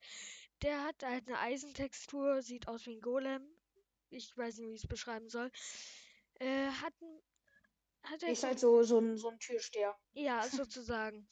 Der 0.62 0.84
hat 0.84 1.02
halt 1.02 1.26
eine 1.26 1.38
Eisentextur, 1.38 2.42
sieht 2.42 2.68
aus 2.68 2.86
wie 2.86 2.96
ein 2.96 3.00
Golem. 3.00 3.46
Ich 4.10 4.36
weiß 4.36 4.58
nicht, 4.58 4.68
wie 4.68 4.74
ich 4.74 4.84
es 4.84 4.88
beschreiben 4.88 5.28
soll. 5.28 5.50
Äh, 6.40 6.68
hat 6.68 6.94
ein, 7.00 7.20
hat 8.02 8.22
er 8.22 8.30
Ist 8.30 8.44
halt 8.44 8.58
so, 8.58 8.82
so, 8.82 8.98
ein, 8.98 9.16
so 9.16 9.28
ein 9.28 9.38
Türsteher. 9.38 9.96
ja, 10.12 10.42
sozusagen. 10.66 11.28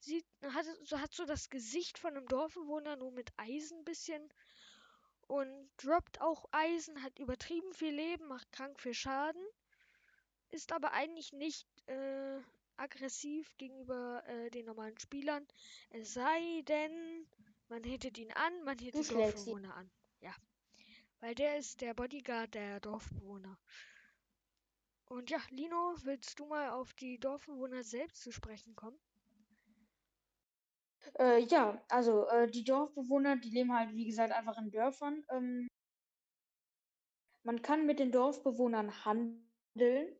Sieht, 0.00 0.26
hat 0.42 0.66
so 0.84 0.98
hat 0.98 1.12
so 1.12 1.24
das 1.24 1.48
Gesicht 1.48 1.98
von 1.98 2.16
einem 2.16 2.26
Dorfbewohner, 2.26 2.96
nur 2.96 3.12
mit 3.12 3.30
Eisen 3.36 3.84
bisschen. 3.84 4.32
Und 5.28 5.70
droppt 5.76 6.20
auch 6.20 6.44
Eisen, 6.50 7.02
hat 7.02 7.18
übertrieben 7.18 7.72
viel 7.72 7.94
Leben, 7.94 8.26
macht 8.26 8.50
krank 8.52 8.80
viel 8.80 8.94
Schaden. 8.94 9.42
Ist 10.50 10.72
aber 10.72 10.92
eigentlich 10.92 11.32
nicht 11.32 11.66
äh, 11.86 12.40
aggressiv 12.76 13.56
gegenüber 13.56 14.22
äh, 14.26 14.50
den 14.50 14.66
normalen 14.66 14.98
Spielern. 14.98 15.46
Es 15.90 16.14
sei 16.14 16.62
denn, 16.68 17.26
man 17.68 17.84
hittet 17.84 18.18
ihn 18.18 18.32
an, 18.32 18.64
man 18.64 18.78
hittet 18.78 19.10
ihn. 19.10 19.18
Dorfbewohner 19.18 19.74
an. 19.74 19.90
Ja. 20.20 20.34
Weil 21.22 21.36
der 21.36 21.56
ist 21.56 21.80
der 21.80 21.94
Bodyguard 21.94 22.52
der 22.52 22.80
Dorfbewohner. 22.80 23.56
Und 25.04 25.30
ja, 25.30 25.38
Lino, 25.50 25.94
willst 26.02 26.40
du 26.40 26.46
mal 26.46 26.70
auf 26.70 26.94
die 26.94 27.20
Dorfbewohner 27.20 27.84
selbst 27.84 28.22
zu 28.22 28.32
sprechen 28.32 28.74
kommen? 28.74 28.98
Äh, 31.20 31.44
ja, 31.44 31.80
also 31.88 32.26
äh, 32.26 32.50
die 32.50 32.64
Dorfbewohner, 32.64 33.36
die 33.36 33.50
leben 33.50 33.72
halt, 33.72 33.94
wie 33.94 34.06
gesagt, 34.06 34.32
einfach 34.32 34.58
in 34.58 34.72
Dörfern. 34.72 35.24
Ähm, 35.30 35.68
man 37.44 37.62
kann 37.62 37.86
mit 37.86 38.00
den 38.00 38.10
Dorfbewohnern 38.10 39.04
handeln. 39.04 40.16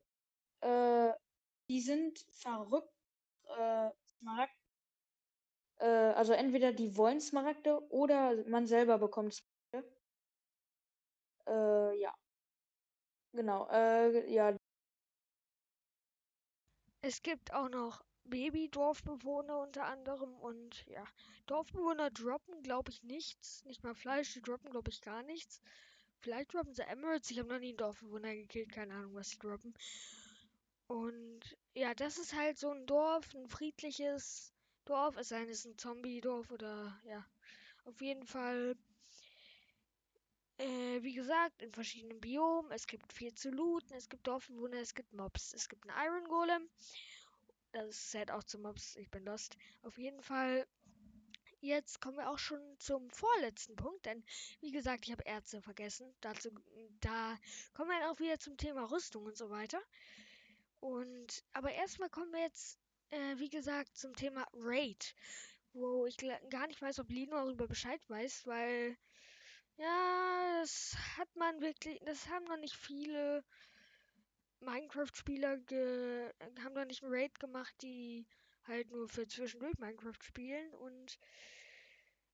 Äh, 0.60 1.12
die 1.68 1.80
sind 1.80 2.24
verrückt. 2.30 2.94
Äh, 3.58 3.90
Smaragd. 4.06 4.54
Äh, 5.78 5.86
also 5.86 6.32
entweder 6.32 6.72
die 6.72 6.96
wollen 6.96 7.20
Smaragde 7.20 7.80
oder 7.90 8.46
man 8.46 8.66
selber 8.68 8.98
bekommt 8.98 9.34
Smaragde. 9.34 9.51
Äh, 11.46 11.94
ja. 12.00 12.12
Genau. 13.34 13.68
Äh, 13.70 14.26
ja, 14.32 14.56
Es 17.00 17.22
gibt 17.22 17.52
auch 17.52 17.68
noch 17.68 18.02
Baby-Dorfbewohner 18.24 19.60
unter 19.60 19.84
anderem 19.84 20.34
und 20.40 20.84
ja, 20.86 21.04
Dorfbewohner 21.46 22.10
droppen, 22.10 22.60
glaube 22.64 22.90
ich, 22.90 23.02
nichts. 23.04 23.64
Nicht 23.64 23.84
mal 23.84 23.94
Fleisch, 23.94 24.32
die 24.32 24.42
droppen, 24.42 24.70
glaube 24.70 24.90
ich, 24.90 25.00
gar 25.00 25.22
nichts. 25.22 25.60
Vielleicht 26.20 26.54
droppen 26.54 26.74
sie 26.74 26.82
Emeralds. 26.82 27.30
Ich 27.30 27.38
habe 27.38 27.48
noch 27.50 27.58
nie 27.60 27.68
einen 27.70 27.76
Dorfbewohner 27.78 28.34
gekillt, 28.34 28.72
keine 28.72 28.94
Ahnung, 28.94 29.14
was 29.14 29.30
sie 29.30 29.38
droppen. 29.38 29.74
Und 30.86 31.40
ja, 31.74 31.92
das 31.94 32.18
ist 32.18 32.34
halt 32.36 32.56
so 32.58 32.70
ein 32.70 32.86
Dorf, 32.86 33.34
ein 33.34 33.48
friedliches 33.48 34.52
Dorf, 34.84 35.16
es 35.16 35.28
sei 35.30 35.40
denn, 35.40 35.48
es 35.48 35.60
ist 35.60 35.66
ein 35.66 35.78
Zombie-Dorf 35.78 36.50
oder 36.52 37.00
ja, 37.04 37.26
auf 37.84 38.00
jeden 38.00 38.26
Fall. 38.26 38.76
Äh, 40.62 41.02
wie 41.02 41.14
gesagt, 41.14 41.60
in 41.60 41.72
verschiedenen 41.72 42.20
Biomen. 42.20 42.70
Es 42.70 42.86
gibt 42.86 43.12
viel 43.12 43.34
zu 43.34 43.50
looten. 43.50 43.94
Es 43.94 44.08
gibt 44.08 44.28
Dorfbewohner, 44.28 44.76
es 44.76 44.94
gibt 44.94 45.12
Mobs. 45.12 45.52
Es 45.54 45.68
gibt 45.68 45.88
einen 45.88 46.06
Iron 46.06 46.28
Golem. 46.28 46.68
Das 47.72 48.10
zählt 48.10 48.30
auch 48.30 48.44
zu 48.44 48.60
Mobs. 48.60 48.94
Ich 48.94 49.10
bin 49.10 49.24
lost. 49.24 49.56
Auf 49.82 49.98
jeden 49.98 50.22
Fall. 50.22 50.68
Jetzt 51.60 52.00
kommen 52.00 52.16
wir 52.16 52.30
auch 52.30 52.38
schon 52.38 52.60
zum 52.78 53.10
vorletzten 53.10 53.74
Punkt, 53.76 54.04
denn 54.06 54.24
wie 54.60 54.72
gesagt, 54.72 55.04
ich 55.04 55.12
habe 55.12 55.24
Erze 55.26 55.62
vergessen. 55.62 56.12
Dazu, 56.20 56.50
da 57.00 57.36
kommen 57.72 57.90
wir 57.90 58.00
dann 58.00 58.10
auch 58.10 58.18
wieder 58.20 58.38
zum 58.38 58.56
Thema 58.56 58.84
Rüstung 58.90 59.24
und 59.26 59.36
so 59.36 59.50
weiter. 59.50 59.80
Und 60.80 61.44
aber 61.52 61.72
erstmal 61.72 62.10
kommen 62.10 62.32
wir 62.32 62.40
jetzt, 62.40 62.78
äh, 63.10 63.36
wie 63.38 63.48
gesagt, 63.48 63.96
zum 63.96 64.14
Thema 64.14 64.46
Raid, 64.54 65.14
wo 65.72 66.06
ich 66.06 66.16
gar 66.50 66.66
nicht 66.68 66.82
weiß, 66.82 66.98
ob 67.00 67.10
Lino 67.10 67.36
darüber 67.36 67.66
Bescheid 67.68 68.00
weiß, 68.08 68.46
weil 68.46 68.96
ja, 69.76 70.60
das 70.60 70.96
hat 71.18 71.34
man 71.36 71.60
wirklich, 71.60 71.98
das 72.04 72.28
haben 72.28 72.44
noch 72.44 72.56
nicht 72.56 72.76
viele 72.76 73.44
Minecraft-Spieler 74.60 75.58
haben 76.64 76.74
noch 76.74 76.84
nicht 76.86 77.02
einen 77.02 77.12
Raid 77.12 77.38
gemacht, 77.38 77.74
die 77.82 78.26
halt 78.64 78.90
nur 78.90 79.08
für 79.08 79.26
zwischendurch 79.26 79.76
Minecraft 79.78 80.22
spielen 80.22 80.72
und 80.74 81.18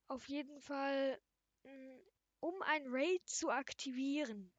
auf 0.08 0.28
jeden 0.28 0.60
Fall, 0.60 1.18
mh, 1.64 1.98
um 2.40 2.62
ein 2.62 2.84
Raid 2.86 3.26
zu 3.28 3.50
aktivieren, 3.50 4.52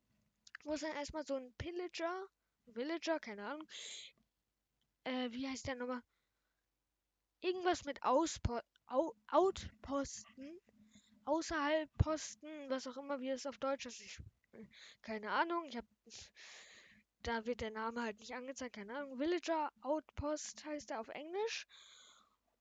muss 0.64 0.82
dann 0.82 0.96
erstmal 0.96 1.26
so 1.26 1.36
ein 1.36 1.54
Pillager, 1.58 2.28
Villager, 2.68 3.20
keine 3.20 3.46
Ahnung, 3.46 3.68
äh, 5.04 5.30
wie 5.32 5.48
heißt 5.48 5.68
der 5.68 5.76
nochmal? 5.76 6.02
irgendwas 7.42 7.84
mit 7.86 8.02
Auspo 8.04 8.60
Au 8.88 9.14
Outposten, 9.28 10.58
außerhalb 11.30 11.90
Posten, 11.98 12.48
was 12.70 12.88
auch 12.88 12.98
immer, 12.98 13.20
wie 13.22 13.30
es 13.30 13.46
auf 13.46 13.58
Deutsch 13.60 13.86
ist. 13.86 14.02
Ich, 14.02 14.20
keine 15.02 15.30
Ahnung. 15.30 15.64
Ich 15.66 15.78
habe 15.78 15.88
da 17.22 17.46
wird 17.46 17.62
der 17.62 17.72
Name 17.72 18.02
halt 18.02 18.20
nicht 18.20 18.34
angezeigt, 18.34 18.76
keine 18.76 18.96
Ahnung. 18.96 19.20
Villager 19.20 19.72
Outpost 19.82 20.66
heißt 20.66 20.92
er 20.92 21.02
auf 21.02 21.10
Englisch. 21.10 21.68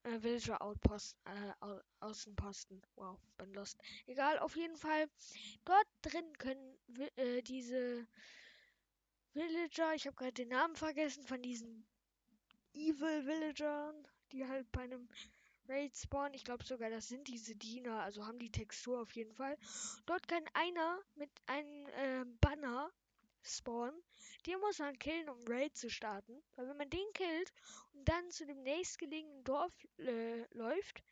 Äh, 0.02 0.20
Villager 0.22 0.60
Outpost, 0.60 1.16
äh, 1.24 1.52
Au 1.60 1.80
Außenposten. 2.00 2.82
Wow, 2.96 3.18
bin 3.38 3.54
lost. 3.54 3.80
Egal, 4.06 4.38
auf 4.38 4.56
jeden 4.56 4.76
Fall. 4.76 5.08
Dort 5.64 5.86
drin 6.02 6.36
können 6.38 6.78
äh, 7.16 7.42
diese 7.42 8.06
Villager, 9.32 9.94
ich 9.94 10.06
habe 10.06 10.16
gerade 10.16 10.32
den 10.32 10.48
Namen 10.48 10.76
vergessen 10.76 11.24
von 11.24 11.40
diesen 11.40 11.86
Evil 12.74 13.26
Villagern, 13.26 14.06
die 14.32 14.46
halt 14.46 14.70
bei 14.72 14.82
einem 14.82 15.08
Raid 15.68 15.96
spawnen. 15.96 16.34
Ich 16.34 16.44
glaube 16.44 16.64
sogar, 16.64 16.90
das 16.90 17.08
sind 17.08 17.28
diese 17.28 17.54
Diener, 17.54 18.00
also 18.02 18.26
haben 18.26 18.38
die 18.38 18.50
Textur 18.50 19.00
auf 19.00 19.12
jeden 19.12 19.34
Fall. 19.34 19.56
Dort 20.06 20.26
kann 20.28 20.44
einer 20.54 21.00
mit 21.14 21.30
einem 21.46 21.86
äh, 21.88 22.24
Banner 22.40 22.90
spawnen. 23.42 24.02
Den 24.46 24.60
muss 24.60 24.78
man 24.78 24.98
killen, 24.98 25.28
um 25.28 25.38
Raid 25.46 25.76
zu 25.76 25.90
starten. 25.90 26.42
Weil 26.56 26.68
wenn 26.68 26.76
man 26.76 26.90
den 26.90 27.12
killt 27.14 27.52
und 27.92 28.08
dann 28.08 28.30
zu 28.30 28.46
dem 28.46 28.62
nächstgelegenen 28.62 29.44
Dorf 29.44 29.72
äh, 29.98 30.44
läuft, 30.54 31.02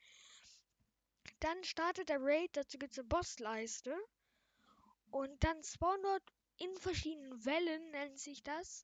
dann 1.40 1.62
startet 1.64 2.08
der 2.08 2.20
Raid. 2.20 2.56
Dazu 2.56 2.78
gibt 2.78 2.92
es 2.92 2.98
eine 2.98 3.08
Bossleiste. 3.08 3.96
Und 5.10 5.42
dann 5.44 5.62
spawnen 5.62 6.02
dort 6.02 6.22
in 6.58 6.74
verschiedenen 6.76 7.44
Wellen, 7.44 7.90
nennt 7.90 8.18
sich 8.18 8.42
das, 8.42 8.82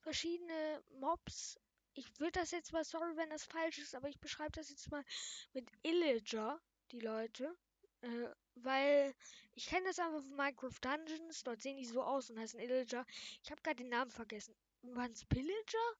verschiedene 0.00 0.82
Mobs. 0.90 1.58
Ich 1.94 2.18
würde 2.18 2.40
das 2.40 2.50
jetzt 2.50 2.72
mal, 2.72 2.84
sorry, 2.84 3.16
wenn 3.16 3.30
das 3.30 3.44
falsch 3.44 3.78
ist, 3.78 3.94
aber 3.94 4.08
ich 4.08 4.18
beschreibe 4.18 4.52
das 4.52 4.70
jetzt 4.70 4.90
mal 4.90 5.04
mit 5.52 5.70
Illager, 5.82 6.60
die 6.90 7.00
Leute. 7.00 7.56
Äh, 8.00 8.28
weil 8.56 9.14
ich 9.54 9.66
kenne 9.66 9.86
das 9.86 9.98
einfach 9.98 10.22
von 10.22 10.36
Minecraft 10.36 10.78
Dungeons. 10.80 11.42
Dort 11.44 11.62
sehen 11.62 11.76
die 11.76 11.84
so 11.84 12.02
aus 12.02 12.30
und 12.30 12.38
heißen 12.38 12.60
Illager. 12.60 13.06
Ich 13.42 13.50
habe 13.50 13.62
gerade 13.62 13.76
den 13.76 13.88
Namen 13.88 14.10
vergessen. 14.10 14.54
Waren 14.82 15.12
es 15.12 15.24
Pillager? 15.24 15.96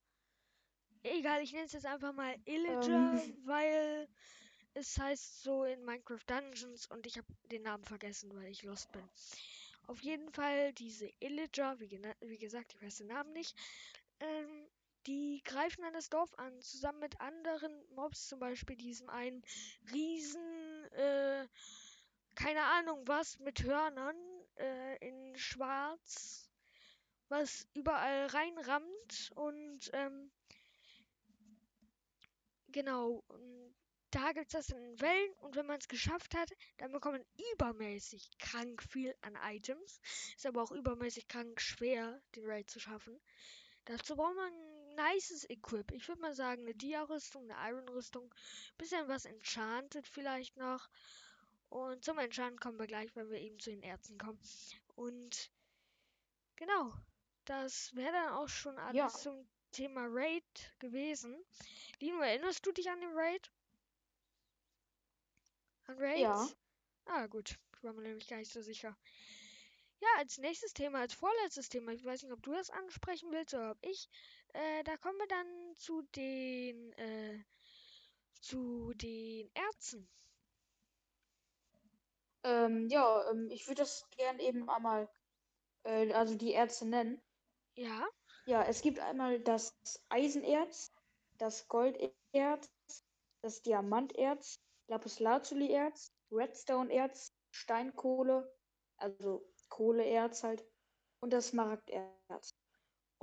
Egal, 1.03 1.41
ich 1.41 1.51
nenne 1.51 1.65
es 1.65 1.73
jetzt 1.73 1.85
einfach 1.85 2.13
mal 2.13 2.35
Illager, 2.45 3.13
ähm. 3.13 3.37
weil 3.45 4.07
es 4.73 4.97
heißt 4.97 5.43
so 5.43 5.63
in 5.65 5.83
Minecraft 5.83 6.25
Dungeons 6.25 6.87
und 6.87 7.05
ich 7.05 7.17
habe 7.17 7.27
den 7.51 7.63
Namen 7.63 7.83
vergessen, 7.83 8.33
weil 8.35 8.49
ich 8.49 8.63
lost 8.63 8.91
bin. 8.91 9.07
Auf 9.87 10.01
jeden 10.01 10.31
Fall 10.31 10.73
diese 10.73 11.11
Illager, 11.19 11.79
wie, 11.79 12.01
wie, 12.21 12.37
gesagt, 12.37 12.73
ich 12.73 12.81
weiß 12.81 12.97
den 12.97 13.07
Namen 13.07 13.33
nicht, 13.33 13.55
ähm, 14.19 14.67
die 15.07 15.41
greifen 15.43 15.81
dann 15.81 15.93
das 15.93 16.09
Dorf 16.09 16.33
an, 16.37 16.61
zusammen 16.61 16.99
mit 16.99 17.19
anderen 17.19 17.71
Mobs, 17.95 18.27
zum 18.27 18.39
Beispiel 18.39 18.75
diesem 18.75 19.09
einen 19.09 19.43
Riesen, 19.91 20.85
äh, 20.91 21.47
keine 22.35 22.63
Ahnung 22.63 23.07
was, 23.07 23.39
mit 23.39 23.63
Hörnern 23.63 24.15
äh, 24.57 24.97
in 25.07 25.37
Schwarz, 25.37 26.49
was 27.29 27.67
überall 27.73 28.27
reinrammt 28.27 29.31
und 29.35 29.89
ähm, 29.93 30.31
genau, 32.67 33.23
da 34.13 34.31
gibt 34.31 34.53
es 34.53 34.67
das 34.67 34.69
in 34.69 35.01
Wellen 35.01 35.33
und 35.39 35.55
wenn 35.55 35.65
man 35.65 35.79
es 35.79 35.87
geschafft 35.87 36.35
hat, 36.35 36.51
dann 36.77 36.91
bekommt 36.91 37.17
man 37.17 37.25
übermäßig 37.53 38.29
krank 38.37 38.83
viel 38.83 39.15
an 39.21 39.35
Items. 39.43 39.99
Ist 40.35 40.45
aber 40.45 40.61
auch 40.61 40.71
übermäßig 40.71 41.27
krank 41.27 41.59
schwer, 41.59 42.21
den 42.35 42.45
Raid 42.45 42.69
zu 42.69 42.79
schaffen. 42.79 43.19
Dazu 43.85 44.15
braucht 44.15 44.35
man 44.35 44.53
nices 44.95 45.49
Equip. 45.49 45.91
Ich 45.91 46.07
würde 46.07 46.21
mal 46.21 46.33
sagen, 46.33 46.63
eine 46.63 46.75
Dia-Rüstung, 46.75 47.49
eine 47.49 47.69
Iron-Rüstung, 47.69 48.33
bisschen 48.77 49.07
was 49.07 49.25
Enchanted 49.25 50.07
vielleicht 50.07 50.57
noch. 50.57 50.89
Und 51.69 52.05
zum 52.05 52.19
Enchanten 52.19 52.59
kommen 52.59 52.79
wir 52.79 52.87
gleich, 52.87 53.15
wenn 53.15 53.29
wir 53.29 53.39
eben 53.39 53.59
zu 53.59 53.71
den 53.71 53.81
Ärzten 53.81 54.17
kommen. 54.17 54.39
Und 54.95 55.51
genau, 56.55 56.93
das 57.45 57.95
wäre 57.95 58.11
dann 58.11 58.33
auch 58.33 58.47
schon 58.47 58.77
alles 58.77 58.97
ja. 58.97 59.09
zum 59.09 59.47
Thema 59.71 60.05
Raid 60.07 60.43
gewesen. 60.79 61.35
Lino, 61.99 62.19
erinnerst 62.19 62.65
du 62.65 62.71
dich 62.71 62.89
an 62.89 63.01
den 63.01 63.11
Raid? 63.13 63.51
An 65.87 65.97
Raids? 65.97 66.21
Ja. 66.21 66.47
Ah, 67.05 67.27
gut. 67.27 67.57
Ich 67.75 67.83
war 67.83 67.93
mir 67.93 68.03
nämlich 68.03 68.27
gar 68.27 68.37
nicht 68.37 68.51
so 68.51 68.61
sicher. 68.61 68.95
Ja, 69.99 70.07
als 70.17 70.37
nächstes 70.37 70.73
Thema, 70.73 70.99
als 70.99 71.13
vorletztes 71.13 71.69
Thema, 71.69 71.91
ich 71.91 72.03
weiß 72.03 72.23
nicht, 72.23 72.31
ob 72.31 72.43
du 72.43 72.51
das 72.51 72.69
ansprechen 72.69 73.31
willst 73.31 73.53
oder 73.53 73.71
ob 73.71 73.85
ich, 73.85 74.09
äh, 74.53 74.83
da 74.83 74.97
kommen 74.97 75.17
wir 75.17 75.27
dann 75.27 75.75
zu 75.75 76.01
den, 76.15 76.93
äh, 76.93 77.43
zu 78.39 78.93
den 78.95 79.49
Ärzten. 79.53 80.09
Ähm, 82.43 82.87
ja, 82.89 83.29
ähm, 83.31 83.49
ich 83.51 83.67
würde 83.67 83.81
das 83.81 84.07
gern 84.17 84.39
eben 84.39 84.69
einmal, 84.69 85.09
äh, 85.83 86.11
also 86.13 86.35
die 86.35 86.53
Erze 86.53 86.87
nennen. 86.87 87.21
Ja. 87.75 88.07
Ja, 88.45 88.63
es 88.63 88.81
gibt 88.81 88.99
einmal 88.99 89.39
das 89.39 89.73
Eisenerz, 90.09 90.91
das 91.37 91.67
Golderz, 91.67 92.69
das 93.41 93.61
Diamanterz, 93.61 94.59
Lapislazuli-Erz, 94.87 96.11
Redstone-Erz, 96.31 97.31
Steinkohle, 97.51 98.53
also 98.97 99.49
Kohleerz 99.69 100.43
halt, 100.43 100.65
und 101.21 101.31
das 101.31 101.47
Smaragderz. 101.47 102.53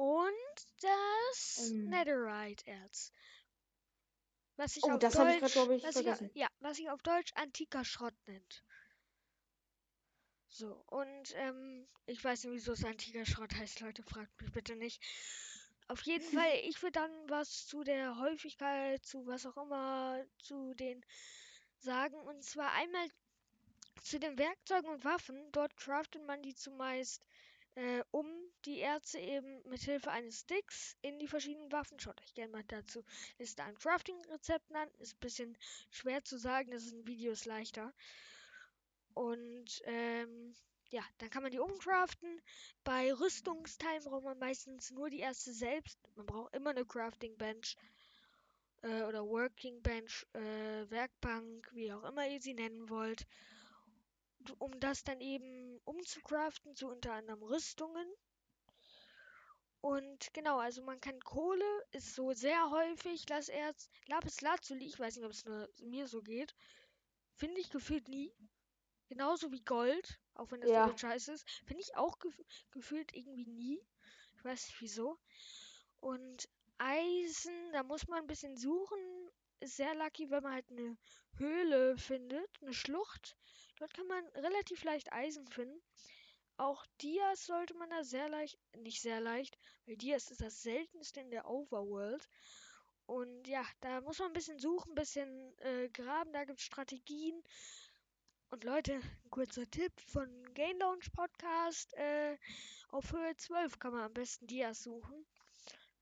Und 0.01 0.67
das 0.81 1.71
ähm. 1.73 1.91
Netherite-Erz. 1.91 3.13
Was 4.57 4.75
ich 4.77 4.85
oh, 4.85 4.93
auf 4.93 4.99
das 4.99 5.13
Deutsch, 5.13 5.43
ich 5.43 5.53
gerade, 5.53 5.75
ich, 5.75 5.83
vergessen. 5.83 6.31
Ich, 6.33 6.41
ja, 6.41 6.49
was 6.61 6.79
ich 6.79 6.89
auf 6.89 7.03
Deutsch 7.03 7.33
antiker 7.35 7.85
Schrott 7.85 8.15
nennt. 8.25 8.65
So, 10.49 10.83
und 10.87 11.35
ähm, 11.35 11.87
ich 12.07 12.25
weiß 12.25 12.45
nicht, 12.45 12.55
wieso 12.55 12.73
es 12.73 12.83
antiker 12.83 13.27
Schrott 13.27 13.55
heißt, 13.55 13.81
Leute, 13.81 14.03
fragt 14.03 14.41
mich 14.41 14.51
bitte 14.53 14.75
nicht. 14.75 15.03
Auf 15.89 16.01
jeden 16.05 16.25
Fall, 16.41 16.51
ich 16.65 16.81
würde 16.83 16.99
dann 16.99 17.29
was 17.29 17.67
zu 17.67 17.85
der 17.85 18.19
Häufigkeit, 18.19 19.05
zu 19.05 19.27
was 19.27 19.45
auch 19.45 19.59
immer, 19.59 20.25
zu 20.39 20.73
den 20.73 21.05
sagen. 21.77 22.17
Und 22.17 22.43
zwar 22.43 22.73
einmal 22.73 23.07
zu 24.03 24.19
den 24.19 24.39
Werkzeugen 24.39 24.89
und 24.89 25.05
Waffen. 25.05 25.53
Dort 25.53 25.77
craftet 25.77 26.27
man 26.27 26.41
die 26.41 26.55
zumeist 26.55 27.23
äh, 27.75 28.03
um 28.11 28.27
die 28.65 28.81
Erze 28.81 29.19
eben 29.19 29.63
mit 29.69 29.81
Hilfe 29.83 30.11
eines 30.11 30.41
Sticks 30.41 30.97
in 31.03 31.19
die 31.19 31.29
verschiedenen 31.29 31.73
Waffen. 31.73 31.99
Schaut 31.99 32.21
euch 32.21 32.35
gerne 32.35 32.53
mal 32.53 32.65
dazu 32.65 33.05
Liste 33.39 33.63
an 33.63 33.79
Crafting-Rezepten 33.79 34.77
an. 34.77 34.89
Ist 34.99 35.17
ein 35.17 35.21
bisschen 35.21 35.59
schwer 35.91 36.23
zu 36.25 36.39
sagen, 36.39 36.71
das 36.71 36.85
ist 36.85 36.93
in 36.93 37.07
Videos 37.07 37.45
leichter. 37.45 37.93
Und 39.15 39.83
ähm, 39.85 40.55
ja, 40.91 41.03
dann 41.19 41.31
kann 41.31 41.43
man 41.43 41.53
die 41.53 41.59
umcraften. 41.59 42.41
Bei 42.85 43.13
Rüstungsteilen 43.13 44.05
braucht 44.05 44.25
man 44.25 44.39
meistens 44.39 44.91
nur 44.91 45.09
die 45.09 45.21
erste 45.21 45.53
selbst. 45.53 45.99
Man 46.17 46.27
braucht 46.27 46.55
immer 46.55 46.71
eine 46.71 46.85
Crafting 46.85 47.37
Bench 47.37 47.77
äh, 48.83 49.03
oder 49.03 49.27
Working 49.27 49.83
Bench, 49.83 50.27
äh, 50.33 50.91
Werkbank, 50.91 51.71
wie 51.73 51.93
auch 51.93 52.05
immer 52.05 52.27
ihr 52.29 52.41
sie 52.41 52.55
nennen 52.55 52.89
wollt. 52.89 53.27
Um 54.59 54.79
das 54.81 55.05
dann 55.05 55.21
eben 55.21 55.79
umzucraften 55.85 56.75
zu 56.75 56.89
unter 56.89 57.13
anderem 57.13 57.43
Rüstungen. 57.43 58.07
Und 59.83 60.33
genau, 60.35 60.59
also 60.59 60.83
man 60.83 61.01
kann 61.01 61.19
Kohle, 61.21 61.65
ist 61.93 62.15
so 62.15 62.33
sehr 62.33 62.71
häufig, 62.71 63.25
das 63.25 63.49
Erz, 63.49 63.89
Lapis 64.07 64.41
Lazuli, 64.43 64.87
ich 64.87 64.99
weiß 64.99 65.17
nicht, 65.17 65.25
ob 65.25 65.33
es 65.33 65.45
nur 65.45 65.71
mir 65.81 66.07
so 66.07 66.21
geht, 66.23 66.55
finde 67.37 67.61
ich 67.61 67.71
gefühlt 67.71 68.09
nie. 68.09 68.35
Genauso 69.09 69.51
wie 69.51 69.63
Gold, 69.63 70.21
auch 70.35 70.53
wenn 70.53 70.61
das 70.61 70.71
ja. 70.71 70.97
scheiße 70.97 71.33
ist, 71.33 71.49
finde 71.67 71.83
ich 71.83 71.97
auch 71.97 72.19
gef 72.19 72.37
gefühlt 72.71 73.13
irgendwie 73.15 73.47
nie. 73.47 73.81
Ich 74.37 74.45
weiß 74.45 74.67
nicht 74.67 74.81
wieso. 74.81 75.19
Und 75.99 76.49
Eisen, 76.79 77.73
da 77.73 77.83
muss 77.83 78.07
man 78.07 78.21
ein 78.21 78.27
bisschen 78.27 78.57
suchen. 78.57 78.99
Ist 79.61 79.77
sehr 79.77 79.95
lucky, 79.95 80.31
wenn 80.31 80.43
man 80.43 80.55
halt 80.55 80.71
eine 80.71 80.97
Höhle 81.37 81.97
findet, 81.99 82.49
eine 82.63 82.73
Schlucht. 82.73 83.37
Dort 83.81 83.95
kann 83.95 84.07
man 84.09 84.27
relativ 84.35 84.85
leicht 84.85 85.11
Eisen 85.11 85.49
finden. 85.49 85.81
Auch 86.59 86.85
Dias 87.01 87.47
sollte 87.47 87.73
man 87.73 87.89
da 87.89 88.05
sehr 88.05 88.29
leicht, 88.29 88.59
nicht 88.77 89.01
sehr 89.01 89.23
leicht, 89.23 89.57
weil 89.87 89.97
Dias 89.97 90.31
ist 90.31 90.43
das 90.43 90.63
seltenste 90.63 91.21
in 91.21 91.31
der 91.31 91.49
Overworld. 91.49 92.29
Und 93.07 93.49
ja, 93.49 93.65
da 93.81 94.03
muss 94.03 94.19
man 94.19 94.29
ein 94.29 94.35
bisschen 94.35 94.59
suchen, 94.59 94.93
ein 94.93 94.97
bisschen 94.97 95.59
äh, 95.61 95.89
graben, 95.89 96.31
da 96.35 96.45
gibt 96.45 96.59
es 96.59 96.67
Strategien. 96.67 97.43
Und 98.51 98.65
Leute, 98.65 99.01
ein 99.25 99.31
kurzer 99.31 99.69
Tipp 99.71 99.99
von 99.99 100.29
Game 100.53 100.79
Launch 100.79 101.11
Podcast. 101.13 101.95
Äh, 101.95 102.37
auf 102.91 103.11
Höhe 103.13 103.35
12 103.35 103.79
kann 103.79 103.93
man 103.93 104.03
am 104.03 104.13
besten 104.13 104.47
Dias 104.47 104.83
suchen. 104.83 105.25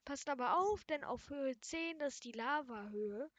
Passt 0.04 0.28
aber 0.28 0.58
auf, 0.58 0.84
denn 0.86 1.04
auf 1.04 1.30
Höhe 1.30 1.56
10, 1.60 2.00
das 2.00 2.14
ist 2.14 2.24
die 2.24 2.32
Lava-Höhe. 2.32 3.30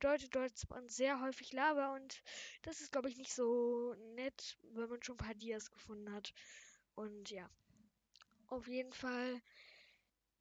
Bedeutet, 0.00 0.34
dort 0.34 0.58
spawnt 0.58 0.90
sehr 0.90 1.20
häufig 1.20 1.52
Lava 1.52 1.94
und 1.94 2.22
das 2.62 2.80
ist, 2.80 2.90
glaube 2.90 3.08
ich, 3.08 3.16
nicht 3.16 3.32
so 3.32 3.94
nett, 4.14 4.58
wenn 4.72 4.88
man 4.88 5.02
schon 5.02 5.14
ein 5.14 5.24
paar 5.24 5.34
Dias 5.34 5.70
gefunden 5.70 6.12
hat. 6.12 6.32
Und 6.94 7.30
ja, 7.30 7.48
auf 8.48 8.66
jeden 8.66 8.92
Fall 8.92 9.40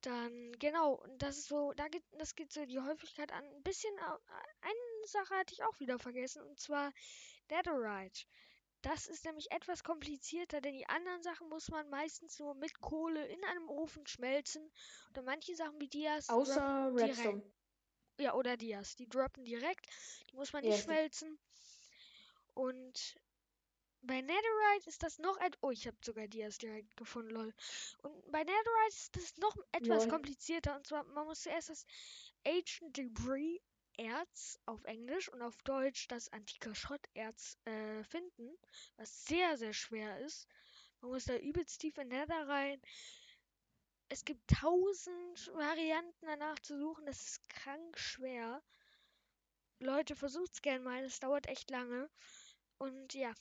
Dann, 0.02 0.54
genau, 0.60 0.94
und 0.94 1.22
das 1.22 1.38
ist 1.38 1.48
so, 1.50 1.74
da 1.74 1.90
geht, 1.90 2.04
das 2.18 2.34
geht 2.36 2.54
so 2.54 2.66
die 2.66 2.80
Häufigkeit 2.80 3.34
an. 3.34 3.44
Ein 3.44 3.64
bisschen, 3.64 3.94
eine 4.00 5.08
Sache 5.08 5.36
hatte 5.36 5.54
ich 5.54 5.64
auch 5.64 5.78
wieder 5.82 6.00
vergessen, 6.00 6.42
und 6.44 6.58
zwar 6.58 6.94
Netherite. 7.50 8.26
Das 8.82 9.08
ist 9.08 9.26
nämlich 9.26 9.52
etwas 9.52 9.84
komplizierter, 9.84 10.62
denn 10.62 10.74
die 10.74 10.88
anderen 10.88 11.22
Sachen 11.22 11.50
muss 11.50 11.68
man 11.68 11.90
meistens 11.90 12.40
nur 12.40 12.56
mit 12.56 12.80
Kohle 12.80 13.28
in 13.28 13.44
einem 13.44 13.68
Ofen 13.68 14.08
schmelzen. 14.08 14.72
Oder 15.12 15.24
manche 15.24 15.54
Sachen 15.54 15.82
wie 15.82 15.90
Dias. 15.90 16.30
Außer 16.30 16.94
Redstone. 16.96 17.44
Ja, 18.20 18.34
oder 18.34 18.58
Dias. 18.58 18.96
Die 18.96 19.08
droppen 19.08 19.46
direkt. 19.46 19.88
Die 20.30 20.36
muss 20.36 20.54
man 20.54 20.64
nicht 20.64 20.76
yes. 20.76 20.84
schmelzen. 20.84 21.40
Und 22.54 23.16
bei 24.02 24.22
Netherite 24.22 24.88
ist 24.88 25.04
das 25.04 25.20
noch 25.20 25.38
ein. 25.38 25.52
Oh, 25.62 25.72
ich 25.72 25.88
habe 25.88 25.98
sogar 26.04 26.28
Dias 26.28 26.58
direkt 26.58 26.96
gefunden, 26.98 27.32
lol. 27.32 27.54
Und 28.02 28.32
bei 28.32 28.44
Netherite 28.44 28.90
ist 28.90 29.16
das 29.16 29.38
noch 29.38 29.56
etwas 29.72 30.04
lol. 30.04 30.10
komplizierter. 30.10 30.76
Und 30.76 30.86
zwar, 30.86 31.04
man 31.06 31.26
muss 31.26 31.42
zuerst 31.42 31.70
das 31.70 31.86
Ancient 32.46 32.96
Debris 32.98 33.62
Erz 33.98 34.58
auf 34.66 34.84
Englisch 34.86 35.28
und 35.28 35.42
auf 35.42 35.62
Deutsch 35.64 36.08
das 36.08 36.32
antike 36.32 36.74
Schrotterz 36.74 37.58
äh, 37.66 38.04
finden, 38.06 38.58
was 38.96 39.26
sehr, 39.26 39.58
sehr 39.58 39.74
schwer 39.74 40.20
ist. 40.22 40.48
Man 41.02 41.12
muss 41.12 41.26
da 41.26 41.36
übelst 41.36 41.82
tief 41.82 41.98
in 41.98 42.08
Nether 42.08 42.48
rein. 42.48 42.82
Es 44.10 44.26
gibt 44.26 44.50
tausend 44.50 45.52
Varianten 45.54 46.26
danach 46.26 46.60
zu 46.60 46.78
suchen. 46.78 47.06
Das 47.06 47.24
ist 47.24 47.50
krank 47.50 47.98
schwer. 47.98 48.62
Leute, 49.80 50.16
versucht's 50.16 50.62
gern 50.62 50.84
mal. 50.84 51.04
Das 51.04 51.20
dauert 51.20 51.48
echt 51.48 51.70
lange. 51.70 52.10
Und 52.80 53.14
ja, 53.14 53.34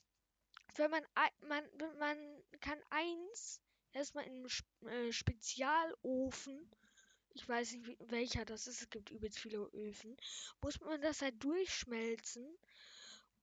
wenn 0.76 0.90
man 0.90 1.04
man 1.40 1.64
man 1.98 2.42
kann 2.60 2.80
eins 2.90 3.60
erstmal 3.92 4.24
in 4.24 4.46
einem 4.46 4.48
äh, 4.88 5.12
Spezialofen 5.12 6.70
ich 7.34 7.48
weiß 7.48 7.72
nicht 7.72 7.96
welcher 8.10 8.44
das 8.44 8.66
ist, 8.66 8.82
es 8.82 8.90
gibt 8.90 9.10
übelst 9.10 9.38
viele 9.38 9.58
Öfen, 9.72 10.16
muss 10.60 10.80
man 10.80 11.00
das 11.00 11.22
halt 11.22 11.42
durchschmelzen 11.42 12.58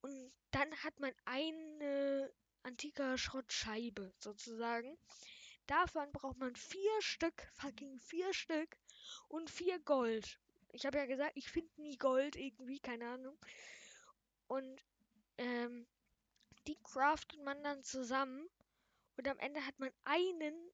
und 0.02 0.34
dann 0.52 0.72
hat 0.84 1.00
man 1.00 1.14
eine 1.24 2.32
antike 2.64 3.18
Schrottscheibe 3.18 4.14
sozusagen. 4.20 4.98
Davon 5.68 6.12
braucht 6.12 6.38
man 6.38 6.56
vier 6.56 7.02
Stück, 7.02 7.48
fucking 7.54 7.98
vier 8.00 8.34
Stück 8.34 8.78
und 9.28 9.50
vier 9.50 9.80
Gold. 9.80 10.40
Ich 10.72 10.86
habe 10.86 10.98
ja 10.98 11.06
gesagt, 11.06 11.34
ich 11.36 11.50
finde 11.50 11.82
nie 11.82 11.98
Gold 11.98 12.36
irgendwie, 12.36 12.80
keine 12.80 13.10
Ahnung. 13.10 13.38
Und 14.48 14.86
ähm, 15.38 15.88
die 16.68 16.78
craftet 16.84 17.42
man 17.44 17.64
dann 17.64 17.84
zusammen 17.84 18.48
und 19.18 19.28
am 19.28 19.40
Ende 19.40 19.66
hat 19.66 19.80
man 19.80 19.92
einen 20.04 20.72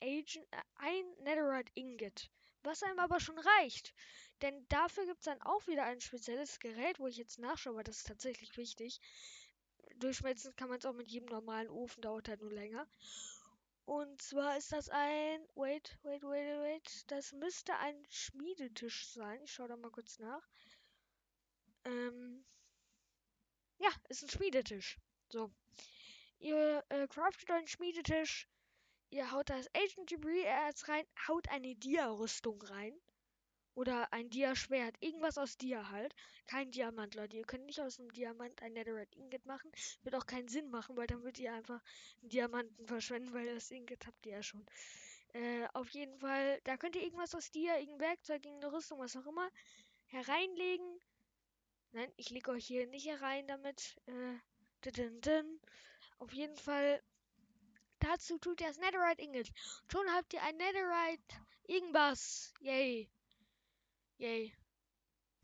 Agent, 0.00 0.46
äh, 0.50 0.62
ein 0.76 1.04
Netherite 1.24 1.72
Ingot 1.74 2.30
was 2.68 2.82
einem 2.82 2.98
aber 2.98 3.20
schon 3.20 3.38
reicht. 3.38 3.94
Denn 4.42 4.66
dafür 4.68 5.06
gibt 5.06 5.20
es 5.20 5.24
dann 5.24 5.40
auch 5.42 5.66
wieder 5.66 5.84
ein 5.84 6.00
spezielles 6.00 6.58
Gerät, 6.60 6.98
wo 6.98 7.06
ich 7.06 7.16
jetzt 7.16 7.38
nachschaue, 7.38 7.76
weil 7.76 7.84
das 7.84 7.98
ist 7.98 8.06
tatsächlich 8.06 8.56
wichtig. 8.56 9.00
Durchschmelzen 9.96 10.54
kann 10.54 10.68
man 10.68 10.78
es 10.78 10.86
auch 10.86 10.92
mit 10.92 11.08
jedem 11.08 11.28
normalen 11.28 11.70
Ofen, 11.70 12.02
dauert 12.02 12.28
halt 12.28 12.40
nur 12.40 12.52
länger. 12.52 12.86
Und 13.88 14.20
zwar 14.20 14.58
ist 14.58 14.70
das 14.70 14.90
ein. 14.90 15.48
Wait, 15.54 15.98
wait, 16.02 16.22
wait, 16.22 16.60
wait. 16.60 17.10
Das 17.10 17.32
müsste 17.32 17.74
ein 17.76 18.04
Schmiedetisch 18.10 19.08
sein. 19.08 19.40
Ich 19.42 19.52
schaue 19.54 19.68
da 19.68 19.76
mal 19.78 19.90
kurz 19.90 20.18
nach. 20.18 20.46
Ähm. 21.84 22.44
Ja, 23.78 23.88
ist 24.10 24.22
ein 24.22 24.28
Schmiedetisch. 24.28 24.98
So. 25.32 25.50
Ihr 26.38 26.84
äh, 26.90 27.08
craftet 27.08 27.50
einen 27.50 27.66
Schmiedetisch 27.66 28.46
Ihr 29.10 29.30
haut 29.30 29.48
das 29.48 29.74
Agent 29.74 30.10
Debris 30.10 30.44
Erz 30.44 30.86
rein, 30.86 31.06
haut 31.26 31.48
eine 31.48 31.74
Dia-Rüstung 31.74 32.60
rein. 32.60 32.92
Oder 33.78 34.12
ein 34.12 34.28
Dia-Schwert. 34.28 34.96
Irgendwas 34.98 35.38
aus 35.38 35.56
Dia 35.56 35.88
halt. 35.90 36.12
Kein 36.48 36.72
Diamant, 36.72 37.14
Leute. 37.14 37.36
Ihr 37.36 37.44
könnt 37.44 37.64
nicht 37.66 37.80
aus 37.80 38.00
einem 38.00 38.12
Diamant 38.12 38.60
ein 38.60 38.72
Netherite 38.72 39.16
Ingot 39.16 39.46
machen. 39.46 39.70
Wird 40.02 40.16
auch 40.16 40.26
keinen 40.26 40.48
Sinn 40.48 40.68
machen, 40.68 40.96
weil 40.96 41.06
dann 41.06 41.22
würdet 41.22 41.38
ihr 41.38 41.52
einfach 41.52 41.80
einen 42.20 42.28
Diamanten 42.28 42.88
verschwenden, 42.88 43.32
weil 43.32 43.54
das 43.54 43.70
Ingot 43.70 44.04
habt 44.04 44.26
ihr 44.26 44.32
ja 44.32 44.42
schon. 44.42 44.66
Äh, 45.32 45.68
auf 45.74 45.90
jeden 45.90 46.18
Fall, 46.18 46.60
da 46.64 46.76
könnt 46.76 46.96
ihr 46.96 47.04
irgendwas 47.04 47.36
aus 47.36 47.52
Dia, 47.52 47.78
irgendein 47.78 48.08
Werkzeug, 48.08 48.44
irgendeine 48.44 48.72
Rüstung, 48.72 48.98
was 48.98 49.16
auch 49.16 49.26
immer, 49.26 49.48
hereinlegen. 50.06 50.98
Nein, 51.92 52.12
ich 52.16 52.30
lege 52.30 52.50
euch 52.50 52.66
hier 52.66 52.88
nicht 52.88 53.06
herein 53.06 53.46
damit. 53.46 53.96
Äh, 54.06 54.40
Auf 56.18 56.32
jeden 56.32 56.56
Fall 56.56 57.00
Dazu 58.00 58.38
tut 58.38 58.60
ihr 58.60 58.66
das 58.66 58.78
Netherite 58.78 59.22
Ingot. 59.22 59.52
Schon 59.86 60.12
habt 60.12 60.32
ihr 60.32 60.42
ein 60.42 60.56
Netherite 60.56 61.36
irgendwas. 61.68 62.52
Yay. 62.58 63.08
Yay. 64.18 64.52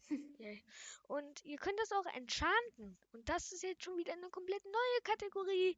Yay. 0.38 0.64
Und 1.08 1.44
ihr 1.44 1.58
könnt 1.58 1.78
das 1.78 1.92
auch 1.92 2.06
enchanten. 2.14 2.98
Und 3.12 3.28
das 3.28 3.52
ist 3.52 3.62
jetzt 3.62 3.84
schon 3.84 3.96
wieder 3.96 4.12
eine 4.12 4.28
komplett 4.30 4.64
neue 4.64 5.00
Kategorie. 5.04 5.76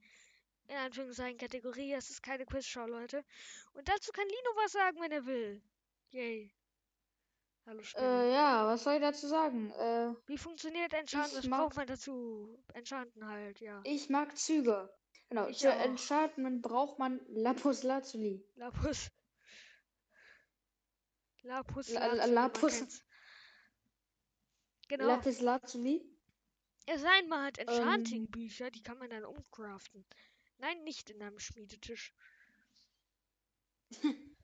In 0.68 0.77
Anführungszeichen 0.77 1.39
Kategorie. 1.39 1.93
Das 1.93 2.10
ist 2.10 2.23
keine 2.23 2.44
Quizshow, 2.47 2.86
Leute. 2.86 3.24
Und 3.74 3.89
dazu 3.89 4.10
kann 4.12 4.27
Lino 4.27 4.51
was 4.56 4.73
sagen, 4.73 5.01
wenn 5.01 5.12
er 5.12 5.27
will. 5.27 5.62
Yay. 6.10 6.52
Hallo 7.66 7.82
äh, 7.97 8.32
ja, 8.32 8.66
was 8.66 8.85
soll 8.85 8.94
ich 8.94 9.01
dazu 9.01 9.27
sagen? 9.27 9.73
Äh, 9.73 10.14
Wie 10.27 10.39
funktioniert 10.39 10.93
Enchanten? 10.93 11.36
Was 11.36 11.48
braucht 11.48 11.77
man 11.77 11.86
dazu? 11.89 12.56
Enchanten 12.74 13.27
halt, 13.27 13.60
ja. 13.60 13.81
Ich 13.85 14.09
mag 14.09 14.39
Züge. 14.39 14.89
Genau, 15.28 15.48
ich 15.48 15.59
für 15.59 15.74
auch. 15.74 15.81
Enchantment 15.81 16.62
braucht 16.62 17.01
man 17.01 17.20
Lapus 17.27 17.82
Lazuli. 17.82 18.44
Lapus. 18.55 19.10
Lapus 21.47 21.90
Lazuli. 21.90 22.32
Lapus. 22.32 23.02
Genau. 24.89 25.06
Lapis 25.06 25.40
Lazuli. 25.40 26.02
Es 26.86 27.01
sei 27.01 27.23
man 27.23 27.44
hat 27.47 27.59
ähm. 27.59 27.68
Enchanting-Bücher, 27.68 28.70
die 28.70 28.82
kann 28.82 28.98
man 28.98 29.10
dann 29.10 29.24
umcraften. 29.24 30.05
Nein, 30.59 30.82
nicht 30.85 31.10
in 31.10 31.23
einem 31.23 31.39
Schmiedetisch. 31.39 32.14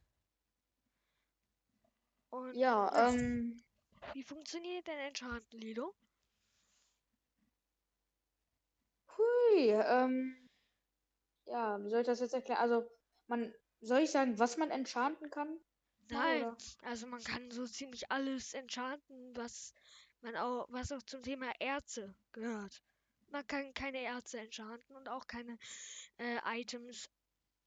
Und 2.31 2.55
ja, 2.55 3.09
ähm. 3.09 3.63
Wie 4.15 4.23
funktioniert 4.23 4.87
denn 4.87 4.99
Enchanten, 4.99 5.59
Lido? 5.59 5.95
Hui, 9.17 9.71
ähm 9.71 10.43
ja, 11.47 11.83
wie 11.83 11.91
soll 11.91 12.01
ich 12.01 12.07
das 12.07 12.21
jetzt 12.21 12.35
erklären? 12.35 12.61
Also, 12.61 12.89
man, 13.27 13.53
soll 13.81 14.01
ich 14.01 14.11
sagen, 14.11 14.39
was 14.39 14.57
man 14.57 14.71
enchanten 14.71 15.31
kann? 15.31 15.61
Nein, 16.09 16.43
Oder? 16.43 16.57
also 16.83 17.07
man 17.07 17.23
kann 17.23 17.51
so 17.51 17.67
ziemlich 17.67 18.11
alles 18.11 18.55
enchanten, 18.55 19.37
was 19.37 19.75
man 20.21 20.37
auch, 20.37 20.67
was 20.71 20.93
auch 20.93 21.03
zum 21.03 21.23
Thema 21.23 21.51
Erze 21.61 22.15
gehört. 22.33 22.83
Man 23.31 23.47
kann 23.47 23.73
keine 23.75 24.03
Erze 24.03 24.41
enchanten 24.41 24.95
und 24.97 25.09
auch 25.09 25.27
keine 25.27 25.59
äh, 26.19 26.39
Items 26.61 27.09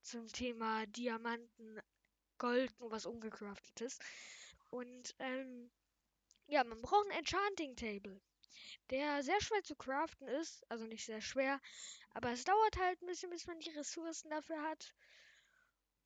zum 0.02 0.28
Thema 0.28 0.86
Diamanten, 0.88 1.80
Gold 2.38 2.72
und 2.80 2.91
was 2.91 3.06
ungecraftetes. 3.06 3.98
Und 4.70 5.16
ähm, 5.20 5.72
ja, 6.48 6.64
man 6.64 6.82
braucht 6.82 7.07
ein 7.07 7.20
Enchanting 7.20 7.76
Table, 7.76 8.22
der 8.91 9.24
sehr 9.24 9.41
schwer 9.41 9.64
zu 9.64 9.76
craften 9.76 10.28
ist, 10.28 10.64
also 10.70 10.86
nicht 10.86 11.06
sehr 11.06 11.22
schwer, 11.22 11.60
aber 12.14 12.32
es 12.32 12.44
dauert 12.44 12.78
halt 12.78 13.02
ein 13.02 13.07
bisschen, 13.07 13.30
bis 13.32 13.48
man 13.48 13.60
die 13.60 13.72
Ressourcen 13.72 14.30
dafür 14.30 14.62
hat. 14.62 14.94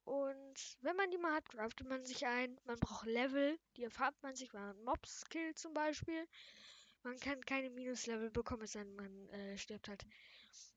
Und 0.10 0.78
wenn 0.82 0.96
man 0.96 1.12
die 1.12 1.20
mal 1.20 1.36
hat, 1.36 1.48
craftet 1.50 1.88
man 1.88 2.04
sich 2.04 2.26
ein. 2.26 2.60
Man 2.66 2.80
braucht 2.80 3.06
Level, 3.06 3.60
die 3.78 3.84
erfahrt 3.84 4.16
man 4.24 4.36
sich, 4.36 4.52
man 4.54 4.76
Mobs 4.84 5.24
killt 5.30 5.60
zum 5.60 5.72
Beispiel. 5.76 6.28
Man 7.04 7.20
kann 7.20 7.46
keine 7.46 7.70
Minuslevel 7.70 8.32
bekommen, 8.32 8.64
es 8.64 8.72
sei 8.72 8.84
denn, 8.84 8.96
man 8.96 9.30
äh, 9.30 9.56
stirbt 9.60 9.88
halt. 9.88 10.04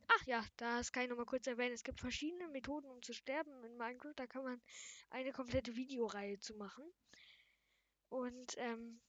Ach 0.08 0.26
ja, 0.26 0.44
das 0.58 0.92
kann 0.92 1.04
ich 1.04 1.08
nochmal 1.08 1.24
kurz 1.24 1.46
erwähnen. 1.46 1.72
Es 1.72 1.82
gibt 1.82 2.00
verschiedene 2.00 2.46
Methoden, 2.48 2.90
um 2.90 3.00
zu 3.00 3.14
sterben 3.14 3.64
in 3.64 3.78
Minecraft. 3.78 4.12
Da 4.16 4.26
kann 4.26 4.44
man 4.44 4.60
eine 5.08 5.32
komplette 5.32 5.76
Videoreihe 5.76 6.38
zu 6.38 6.54
machen. 6.54 6.84
Und 8.10 8.54
ähm, 8.58 9.00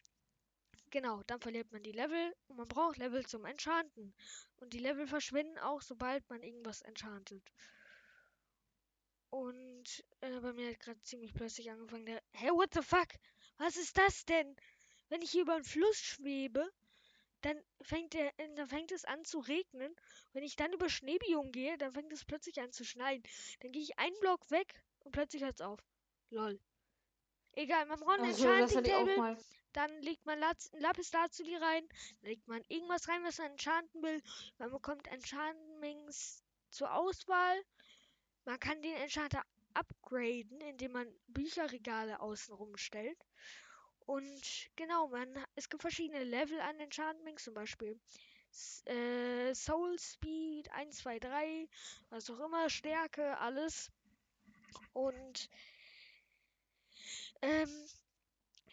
Genau, 0.89 1.21
dann 1.23 1.41
verliert 1.41 1.69
man 1.73 1.83
die 1.83 1.91
Level 1.91 2.33
und 2.47 2.55
man 2.55 2.67
braucht 2.67 2.97
Level 2.97 3.25
zum 3.25 3.43
Enchanten. 3.43 4.13
Und 4.61 4.71
die 4.71 4.79
Level 4.79 5.05
verschwinden 5.05 5.57
auch, 5.57 5.81
sobald 5.81 6.29
man 6.29 6.43
irgendwas 6.43 6.81
enchantet. 6.83 7.51
Und 9.33 10.05
äh, 10.21 10.39
bei 10.41 10.53
mir 10.53 10.69
hat 10.69 10.79
gerade 10.79 11.01
ziemlich 11.01 11.33
plötzlich 11.33 11.71
angefangen 11.71 12.05
der. 12.05 12.21
Hey, 12.33 12.51
what 12.51 12.71
the 12.71 12.83
fuck? 12.83 13.07
Was 13.57 13.77
ist 13.77 13.97
das 13.97 14.25
denn? 14.25 14.55
Wenn 15.09 15.23
ich 15.23 15.31
hier 15.31 15.41
über 15.41 15.55
einen 15.55 15.63
Fluss 15.63 15.97
schwebe, 15.97 16.71
dann 17.41 17.59
fängt, 17.81 18.13
der, 18.13 18.31
dann 18.55 18.67
fängt 18.67 18.91
es 18.91 19.05
an 19.05 19.25
zu 19.25 19.39
regnen. 19.39 19.95
Wenn 20.33 20.43
ich 20.43 20.55
dann 20.55 20.71
über 20.71 20.87
Schneebiom 20.87 21.51
gehe, 21.51 21.79
dann 21.79 21.93
fängt 21.93 22.13
es 22.13 22.25
plötzlich 22.25 22.61
an 22.61 22.71
zu 22.71 22.85
schneien. 22.85 23.23
Dann 23.61 23.71
gehe 23.71 23.81
ich 23.81 23.97
einen 23.97 24.15
Block 24.19 24.51
weg 24.51 24.83
und 24.99 25.13
plötzlich 25.13 25.41
hört 25.41 25.55
es 25.55 25.61
auf. 25.61 25.79
Lol. 26.29 26.59
Egal, 27.53 27.87
man 27.87 27.99
braucht 27.99 28.19
ein 28.19 28.25
also, 28.25 28.47
Enchanting 28.47 28.83
Table. 28.83 29.37
Dann 29.71 30.01
legt 30.03 30.27
man 30.27 30.37
Lapis 30.73 31.11
Lazuli 31.11 31.55
rein. 31.55 31.89
Dann 32.21 32.29
legt 32.29 32.47
man 32.47 32.61
irgendwas 32.67 33.07
rein, 33.07 33.23
was 33.23 33.39
man 33.39 33.53
enchanten 33.53 34.03
will. 34.03 34.21
Man 34.59 34.69
bekommt 34.69 35.07
Enchantments 35.07 36.43
zur 36.69 36.93
Auswahl. 36.93 37.63
Man 38.45 38.59
kann 38.59 38.81
den 38.81 38.95
Enchanter 38.95 39.43
upgraden, 39.73 40.61
indem 40.61 40.91
man 40.91 41.07
Bücherregale 41.27 42.19
außenrum 42.19 42.77
stellt. 42.77 43.25
Und 44.05 44.69
genau, 44.75 45.07
man, 45.07 45.45
es 45.55 45.69
gibt 45.69 45.81
verschiedene 45.81 46.23
Level 46.23 46.59
an 46.59 46.79
Enchantments, 46.79 47.43
zum 47.43 47.53
Beispiel 47.53 47.99
äh, 48.85 49.53
Soul 49.55 49.97
Speed 49.99 50.69
1, 50.71 50.97
2, 50.97 51.19
3, 51.19 51.69
was 52.09 52.29
auch 52.29 52.39
immer, 52.39 52.69
Stärke, 52.69 53.37
alles. 53.39 53.91
Und 54.93 55.49
ähm, 57.41 57.87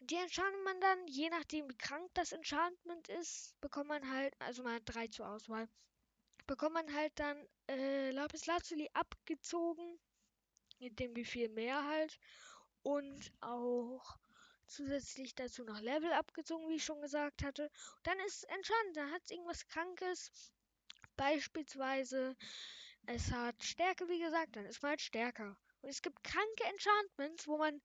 die 0.03 0.17
entscheidet 0.17 0.65
man 0.65 0.81
dann, 0.81 1.07
je 1.07 1.31
nachdem 1.31 1.69
wie 1.69 1.77
krank 1.77 2.11
das 2.15 2.33
Enchantment 2.33 3.09
ist, 3.09 3.59
bekommt 3.61 3.89
man 3.89 4.11
halt, 4.11 4.35
also 4.39 4.63
man 4.63 4.75
hat 4.75 4.83
drei 4.85 5.07
zur 5.09 5.29
Auswahl, 5.29 5.69
bekommt 6.51 6.75
man 6.75 6.93
halt 6.93 7.13
dann 7.15 7.47
äh, 7.69 8.11
Lapis 8.11 8.47
Lazuli 8.47 8.91
abgezogen, 8.93 10.01
mit 10.81 10.99
dem 10.99 11.15
wie 11.15 11.25
viel 11.25 11.49
mehr 11.49 11.87
halt. 11.87 12.19
Und 12.83 13.31
auch 13.41 14.19
zusätzlich 14.67 15.37
dazu 15.37 15.63
noch 15.63 15.81
Level 15.81 16.13
abgezogen, 16.13 16.69
wie 16.69 16.75
ich 16.75 16.85
schon 16.85 17.01
gesagt 17.03 17.45
hatte. 17.45 17.71
Und 17.97 18.07
dann 18.09 18.19
ist 18.27 18.39
es 18.39 18.43
entscheidend, 18.43 18.97
da 18.97 19.11
hat 19.11 19.23
es 19.23 19.31
irgendwas 19.31 19.69
Krankes. 19.69 20.53
Beispielsweise, 21.15 22.35
es 23.07 23.31
hat 23.31 23.63
Stärke, 23.63 24.09
wie 24.09 24.19
gesagt, 24.19 24.57
dann 24.57 24.67
ist 24.67 24.83
man 24.83 24.91
halt 24.91 25.03
stärker. 25.03 25.57
Und 25.83 25.89
es 25.89 26.03
gibt 26.03 26.25
kranke 26.25 26.65
Enchantments, 26.65 27.47
wo 27.47 27.59
man 27.59 27.81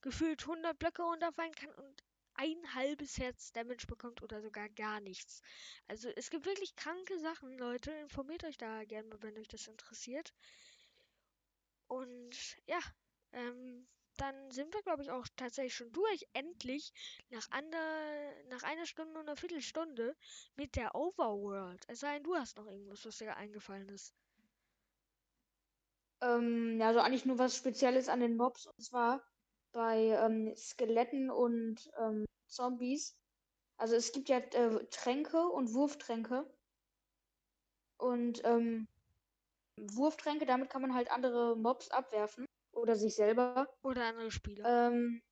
gefühlt 0.00 0.42
100 0.42 0.76
Blöcke 0.76 1.02
runterfallen 1.02 1.54
kann 1.54 1.70
und 1.74 2.02
ein 2.40 2.74
halbes 2.74 3.18
Herz 3.18 3.52
Damage 3.52 3.86
bekommt 3.86 4.22
oder 4.22 4.40
sogar 4.40 4.68
gar 4.70 5.00
nichts. 5.00 5.42
Also 5.86 6.08
es 6.16 6.30
gibt 6.30 6.46
wirklich 6.46 6.74
kranke 6.74 7.18
Sachen, 7.18 7.58
Leute. 7.58 7.90
Informiert 7.90 8.44
euch 8.44 8.56
da 8.56 8.84
gerne 8.84 9.08
mal, 9.08 9.22
wenn 9.22 9.36
euch 9.36 9.48
das 9.48 9.66
interessiert. 9.66 10.32
Und 11.86 12.56
ja, 12.66 12.78
ähm, 13.32 13.86
dann 14.16 14.50
sind 14.50 14.72
wir, 14.72 14.82
glaube 14.82 15.02
ich, 15.02 15.10
auch 15.10 15.26
tatsächlich 15.36 15.74
schon 15.74 15.92
durch. 15.92 16.26
Endlich 16.32 16.92
nach, 17.28 17.50
ander, 17.50 18.32
nach 18.48 18.62
einer 18.62 18.86
Stunde 18.86 19.18
und 19.20 19.28
einer 19.28 19.36
Viertelstunde 19.36 20.16
mit 20.56 20.76
der 20.76 20.94
Overworld. 20.94 21.84
Es 21.88 22.00
sei 22.00 22.14
denn, 22.14 22.24
du 22.24 22.34
hast 22.36 22.56
noch 22.56 22.66
irgendwas, 22.66 23.04
was 23.04 23.18
dir 23.18 23.36
eingefallen 23.36 23.88
ist. 23.90 24.14
Ähm, 26.22 26.80
also 26.82 27.00
eigentlich 27.00 27.26
nur 27.26 27.38
was 27.38 27.56
Spezielles 27.56 28.08
an 28.08 28.20
den 28.20 28.36
Mobs. 28.36 28.66
Und 28.66 28.82
zwar 28.82 29.22
bei 29.72 29.96
ähm, 29.96 30.54
Skeletten 30.56 31.30
und 31.30 31.90
ähm, 31.98 32.24
Zombies. 32.46 33.16
Also 33.76 33.96
es 33.96 34.12
gibt 34.12 34.28
ja 34.28 34.38
äh, 34.38 34.86
Tränke 34.90 35.48
und 35.48 35.72
Wurftränke. 35.74 36.48
Und 37.96 38.44
ähm, 38.44 38.88
Wurftränke, 39.76 40.46
damit 40.46 40.70
kann 40.70 40.82
man 40.82 40.94
halt 40.94 41.10
andere 41.10 41.56
Mobs 41.56 41.90
abwerfen. 41.90 42.46
Oder 42.72 42.96
sich 42.96 43.14
selber. 43.14 43.68
Oder 43.82 44.04
andere 44.04 44.30
Spieler. 44.30 44.88
Ähm, 44.88 45.22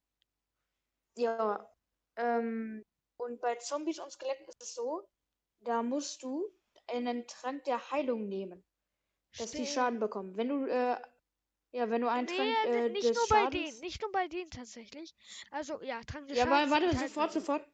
ja. 1.17 1.71
Ähm, 2.17 2.85
und 3.17 3.41
bei 3.41 3.57
Zombies 3.57 3.99
und 3.99 4.11
Skeletten 4.11 4.47
ist 4.49 4.63
es 4.63 4.75
so, 4.75 5.09
da 5.61 5.83
musst 5.83 6.23
du 6.23 6.49
einen 6.87 7.27
Trank 7.27 7.65
der 7.65 7.91
Heilung 7.91 8.29
nehmen. 8.29 8.65
Dass 9.37 9.51
Stimmt. 9.51 9.67
die 9.67 9.73
Schaden 9.73 10.01
bekommen. 10.01 10.37
Wenn 10.37 10.49
du, 10.49 10.67
äh, 10.67 10.97
ja, 11.73 11.91
wenn 11.91 12.01
du 12.01 12.09
einen 12.11 12.27
nee, 12.27 12.35
Trank 12.35 12.65
äh, 12.67 12.89
nicht 12.89 13.15
nur 13.15 13.29
bei 13.29 13.51
denen, 13.51 13.81
nicht 13.81 14.01
nur 14.01 14.11
bei 14.11 14.29
denen 14.29 14.51
tatsächlich. 14.51 15.15
Also, 15.51 15.83
ja, 15.83 16.01
Trank 16.03 16.29
des 16.29 16.39
ja, 16.39 16.45
Schadens. 16.45 16.71
Ja, 16.71 16.71
warte, 16.71 16.99
halt 16.99 17.09
sofort, 17.09 17.33
sofort. 17.33 17.69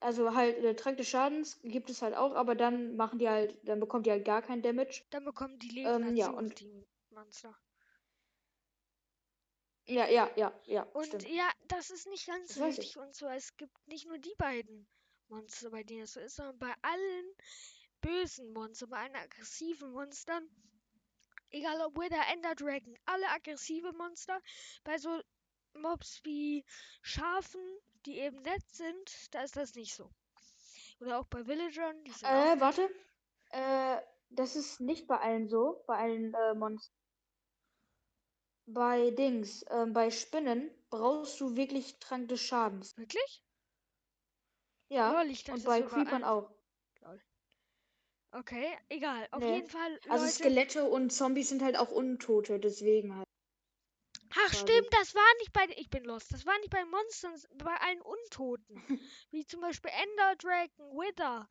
Also 0.00 0.34
halt, 0.34 0.58
äh, 0.58 0.74
Trank 0.74 0.96
des 0.96 1.08
Schadens 1.08 1.60
gibt 1.62 1.90
es 1.90 2.02
halt 2.02 2.14
auch, 2.14 2.34
aber 2.34 2.54
dann 2.54 2.96
machen 2.96 3.18
die 3.18 3.28
halt, 3.28 3.56
dann 3.62 3.80
bekommt 3.80 4.06
die 4.06 4.10
halt 4.10 4.24
gar 4.24 4.42
kein 4.42 4.62
Damage. 4.62 5.04
Dann 5.10 5.24
bekommen 5.24 5.58
die 5.58 5.68
Leben 5.68 6.08
ähm, 6.08 6.16
ja, 6.16 6.30
und 6.30 6.58
die 6.60 6.86
Monster. 7.10 7.56
Ja, 9.86 10.08
ja, 10.08 10.30
ja, 10.36 10.52
ja. 10.66 10.82
Und 10.92 11.06
stimmt. 11.06 11.28
ja, 11.28 11.50
das 11.68 11.90
ist 11.90 12.06
nicht 12.08 12.26
ganz 12.26 12.54
das 12.54 12.64
richtig 12.64 12.96
und 12.96 13.14
so. 13.14 13.26
Es 13.26 13.56
gibt 13.56 13.76
nicht 13.88 14.06
nur 14.06 14.18
die 14.18 14.34
beiden 14.38 14.88
Monster, 15.28 15.70
bei 15.70 15.82
denen 15.82 16.02
es 16.02 16.12
so 16.12 16.20
ist, 16.20 16.36
sondern 16.36 16.58
bei 16.58 16.74
allen 16.82 17.34
bösen 18.00 18.52
Monstern, 18.52 18.90
bei 18.90 18.98
allen 18.98 19.16
aggressiven 19.16 19.90
Monstern. 19.90 20.48
Egal 21.52 21.80
ob 21.82 21.96
Wither, 21.96 22.22
Ender 22.32 22.54
Dragon, 22.54 22.98
alle 23.04 23.28
aggressive 23.28 23.92
Monster. 23.92 24.40
Bei 24.84 24.98
so 24.98 25.20
Mobs 25.74 26.20
wie 26.24 26.64
Schafen, 27.02 27.60
die 28.06 28.18
eben 28.18 28.42
nett 28.42 28.68
sind, 28.70 29.34
da 29.34 29.42
ist 29.42 29.56
das 29.56 29.74
nicht 29.74 29.94
so. 29.94 30.10
Oder 31.00 31.20
auch 31.20 31.26
bei 31.26 31.46
Villagern, 31.46 32.02
die 32.04 32.10
sind 32.10 32.28
Äh, 32.28 32.60
warte. 32.60 32.88
Äh, 33.50 34.00
das 34.30 34.56
ist 34.56 34.80
nicht 34.80 35.06
bei 35.06 35.18
allen 35.18 35.48
so, 35.48 35.84
bei 35.86 35.96
allen 35.96 36.34
äh, 36.34 36.54
Monstern 36.54 36.94
bei 38.66 39.10
Dings, 39.10 39.64
ähm, 39.70 39.92
bei 39.92 40.10
Spinnen 40.10 40.70
brauchst 40.90 41.40
du 41.40 41.56
wirklich 41.56 41.98
Trank 41.98 42.28
des 42.28 42.40
Schadens. 42.40 42.96
Wirklich? 42.96 43.42
Ja. 44.88 45.12
Lol, 45.12 45.30
ich 45.30 45.50
und 45.50 45.64
bei 45.64 45.82
Creepern 45.82 46.24
auch. 46.24 46.50
Okay, 48.32 48.66
egal. 48.88 49.28
Auf 49.30 49.42
nee. 49.42 49.56
jeden 49.56 49.68
Fall. 49.68 49.92
Also 50.08 50.08
Leute... 50.08 50.10
Also 50.10 50.26
Skelette 50.26 50.84
und 50.84 51.12
Zombies 51.12 51.50
sind 51.50 51.62
halt 51.62 51.76
auch 51.76 51.90
Untote, 51.90 52.58
deswegen 52.58 53.14
halt. 53.16 53.26
Ach 54.30 54.50
quasi. 54.50 54.56
stimmt, 54.56 54.88
das 54.92 55.14
war 55.14 55.34
nicht 55.38 55.52
bei. 55.52 55.66
Ich 55.76 55.90
bin 55.90 56.04
lost. 56.04 56.32
Das 56.32 56.46
war 56.46 56.58
nicht 56.60 56.70
bei 56.70 56.84
Monstern, 56.86 57.34
bei 57.58 57.76
allen 57.76 58.00
Untoten. 58.00 58.82
Wie 59.30 59.44
zum 59.44 59.60
Beispiel 59.60 59.90
Ender 59.90 60.36
Dragon, 60.36 60.98
Wither. 60.98 61.48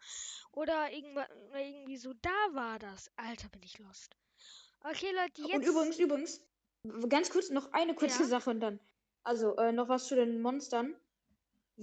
Oder 0.51 0.91
irgendwie 0.91 1.97
so. 1.97 2.13
Da 2.21 2.53
war 2.53 2.79
das. 2.79 3.11
Alter, 3.17 3.49
bin 3.49 3.61
ich 3.61 3.77
lost. 3.77 4.15
Okay, 4.83 5.11
Leute, 5.11 5.43
jetzt. 5.43 5.53
Und 5.53 5.63
übrigens, 5.63 5.99
übrigens, 5.99 6.41
Ganz 7.09 7.29
kurz, 7.29 7.49
noch 7.51 7.71
eine 7.73 7.93
kurze 7.93 8.23
ja. 8.23 8.27
Sache 8.27 8.49
und 8.49 8.59
dann. 8.59 8.79
Also, 9.23 9.55
äh, 9.57 9.71
noch 9.71 9.87
was 9.87 10.07
zu 10.07 10.15
den 10.15 10.41
Monstern. 10.41 10.95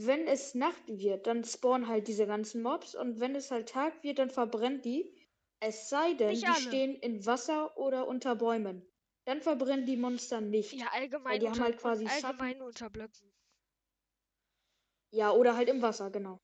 Wenn 0.01 0.29
es 0.29 0.55
Nacht 0.55 0.87
wird, 0.87 1.27
dann 1.27 1.43
spawnen 1.43 1.89
halt 1.89 2.07
diese 2.07 2.27
ganzen 2.29 2.63
Mobs 2.63 2.95
und 2.95 3.19
wenn 3.19 3.35
es 3.35 3.51
halt 3.51 3.69
Tag 3.69 4.05
wird, 4.05 4.21
dann 4.21 4.31
verbrennt 4.31 4.85
die. 4.85 5.13
Es 5.59 5.89
sei 5.89 6.15
denn, 6.15 6.29
nicht 6.29 6.43
die 6.45 6.47
alle. 6.47 6.61
stehen 6.61 6.95
in 6.95 7.27
Wasser 7.27 7.77
oder 7.77 8.07
unter 8.07 8.37
Bäumen. 8.37 8.87
Dann 9.25 9.43
verbrennen 9.43 9.87
die 9.87 9.97
Monster 9.97 10.41
nicht. 10.41 10.73
Ja, 10.73 10.87
allgemein. 10.93 11.33
Weil 11.33 11.39
die 11.41 11.47
unter, 11.47 11.61
haben 11.61 11.67
halt 11.67 11.79
quasi 11.79 12.07
allgemein 12.07 12.51
Schatten. 12.53 12.63
unter 12.63 12.91
Blöcken. 12.91 13.35
Ja, 15.11 15.33
oder 15.33 15.57
halt 15.57 15.69
im 15.69 15.83
Wasser, 15.83 16.11
genau. 16.11 16.39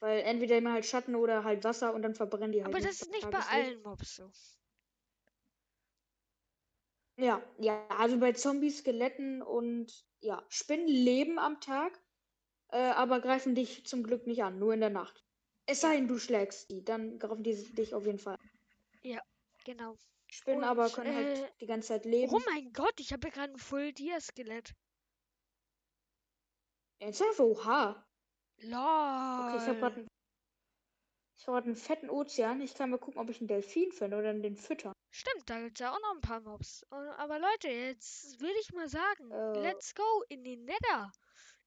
Weil 0.00 0.20
entweder 0.20 0.58
immer 0.58 0.74
halt 0.74 0.84
Schatten 0.84 1.14
oder 1.14 1.42
halt 1.42 1.64
Wasser 1.64 1.94
und 1.94 2.02
dann 2.02 2.14
verbrennen 2.14 2.52
die 2.52 2.62
halt. 2.62 2.74
Aber 2.74 2.84
das 2.84 3.00
ist 3.00 3.10
nicht 3.10 3.30
bei 3.30 3.38
allen 3.38 3.80
Mobs 3.82 4.16
so. 4.16 4.30
Ja, 7.16 7.42
ja, 7.58 7.86
also 7.88 8.18
bei 8.18 8.32
Zombies, 8.32 8.78
Skeletten 8.78 9.40
und 9.40 10.04
ja, 10.20 10.44
Spinnen 10.50 10.88
leben 10.88 11.38
am 11.38 11.60
Tag, 11.60 12.03
äh, 12.70 12.76
aber 12.76 13.20
greifen 13.20 13.54
dich 13.54 13.86
zum 13.86 14.02
Glück 14.02 14.26
nicht 14.26 14.42
an, 14.42 14.58
nur 14.58 14.74
in 14.74 14.80
der 14.80 14.90
Nacht. 14.90 15.24
Es 15.66 15.80
sei 15.80 15.96
denn, 15.96 16.08
du 16.08 16.18
schlägst 16.18 16.70
die, 16.70 16.84
dann 16.84 17.18
greifen 17.18 17.42
die 17.42 17.54
dich 17.74 17.94
auf 17.94 18.04
jeden 18.04 18.18
Fall. 18.18 18.38
Ja, 19.02 19.20
genau. 19.64 19.96
Spinnen 20.30 20.60
und, 20.60 20.64
aber 20.64 20.90
können 20.90 21.14
halt 21.14 21.38
äh, 21.38 21.42
halt 21.42 21.60
die 21.60 21.66
ganze 21.66 21.88
Zeit 21.88 22.04
leben. 22.04 22.32
Oh 22.32 22.40
mein 22.46 22.72
Gott, 22.72 22.98
ich 22.98 23.12
habe 23.12 23.28
hier 23.28 23.32
gerade 23.32 23.52
ein 23.52 23.58
Full 23.58 23.92
Deer 23.92 24.20
Skelett. 24.20 24.74
Ernsthaft? 26.98 27.40
Oha. 27.40 28.06
Lol. 28.58 28.72
Okay, 28.72 29.56
ich 29.56 29.68
habe 29.68 29.78
gerade 29.78 29.96
einen, 29.96 30.08
hab 31.46 31.64
einen 31.64 31.76
fetten 31.76 32.10
Ozean. 32.10 32.60
Ich 32.60 32.74
kann 32.74 32.90
mal 32.90 32.98
gucken, 32.98 33.20
ob 33.20 33.30
ich 33.30 33.38
einen 33.38 33.48
Delfin 33.48 33.92
finde 33.92 34.16
oder 34.16 34.32
den 34.32 34.56
füttern. 34.56 34.92
Stimmt, 35.10 35.48
da 35.48 35.60
gibt 35.60 35.78
es 35.78 35.80
ja 35.80 35.92
auch 35.92 36.00
noch 36.00 36.14
ein 36.14 36.20
paar 36.20 36.40
Mobs. 36.40 36.84
Aber 36.90 37.38
Leute, 37.38 37.68
jetzt 37.68 38.40
würde 38.40 38.58
ich 38.60 38.72
mal 38.72 38.88
sagen, 38.88 39.30
äh. 39.30 39.60
let's 39.60 39.94
go 39.94 40.24
in 40.28 40.42
den 40.42 40.64
Nether. 40.64 41.12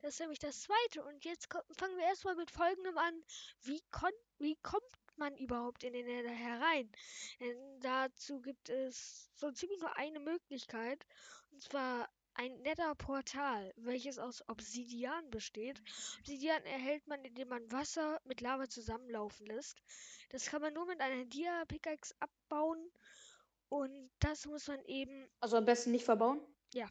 Das 0.02 0.14
ist 0.14 0.20
nämlich 0.20 0.40
das 0.40 0.62
zweite. 0.62 1.04
Und 1.04 1.26
jetzt 1.26 1.48
fangen 1.52 1.98
wir 1.98 2.06
erstmal 2.06 2.36
mit 2.36 2.52
folgendem 2.52 2.98
an. 2.98 3.24
Wie, 3.62 3.82
wie 4.40 4.56
kommt 4.58 4.84
man 5.16 5.36
überhaupt 5.38 5.84
in 5.84 5.94
den 5.94 6.06
Nether 6.06 6.30
herein? 6.30 6.92
Denn 7.40 7.80
dazu 7.80 8.42
gibt 8.42 8.70
es 8.70 9.30
so 9.36 9.52
ziemlich 9.52 9.80
nur 9.80 9.96
eine 9.98 10.20
Möglichkeit. 10.20 11.06
Und 11.52 11.62
zwar 11.64 12.10
ein 12.38 12.56
Nether-Portal, 12.62 13.74
welches 13.78 14.20
aus 14.20 14.48
Obsidian 14.48 15.30
besteht. 15.32 15.82
Obsidian 16.20 16.64
erhält 16.66 17.08
man, 17.08 17.24
indem 17.26 17.50
man 17.50 17.72
Wasser 17.72 18.22
mit 18.26 18.42
Lava 18.42 18.70
zusammenlaufen 18.70 19.48
lässt. 19.48 19.82
Das 20.30 20.46
kann 20.46 20.62
man 20.62 20.74
nur 20.74 20.86
mit 20.86 21.02
einer 21.02 21.26
Dia-Pickaxe 21.26 22.14
abbauen 22.20 22.92
und 23.70 24.12
das 24.20 24.46
muss 24.46 24.68
man 24.68 24.84
eben. 24.86 25.28
Also 25.40 25.58
am 25.58 25.66
besten 25.66 25.92
nicht 25.92 26.06
verbauen? 26.06 26.40
Ja. 26.74 26.88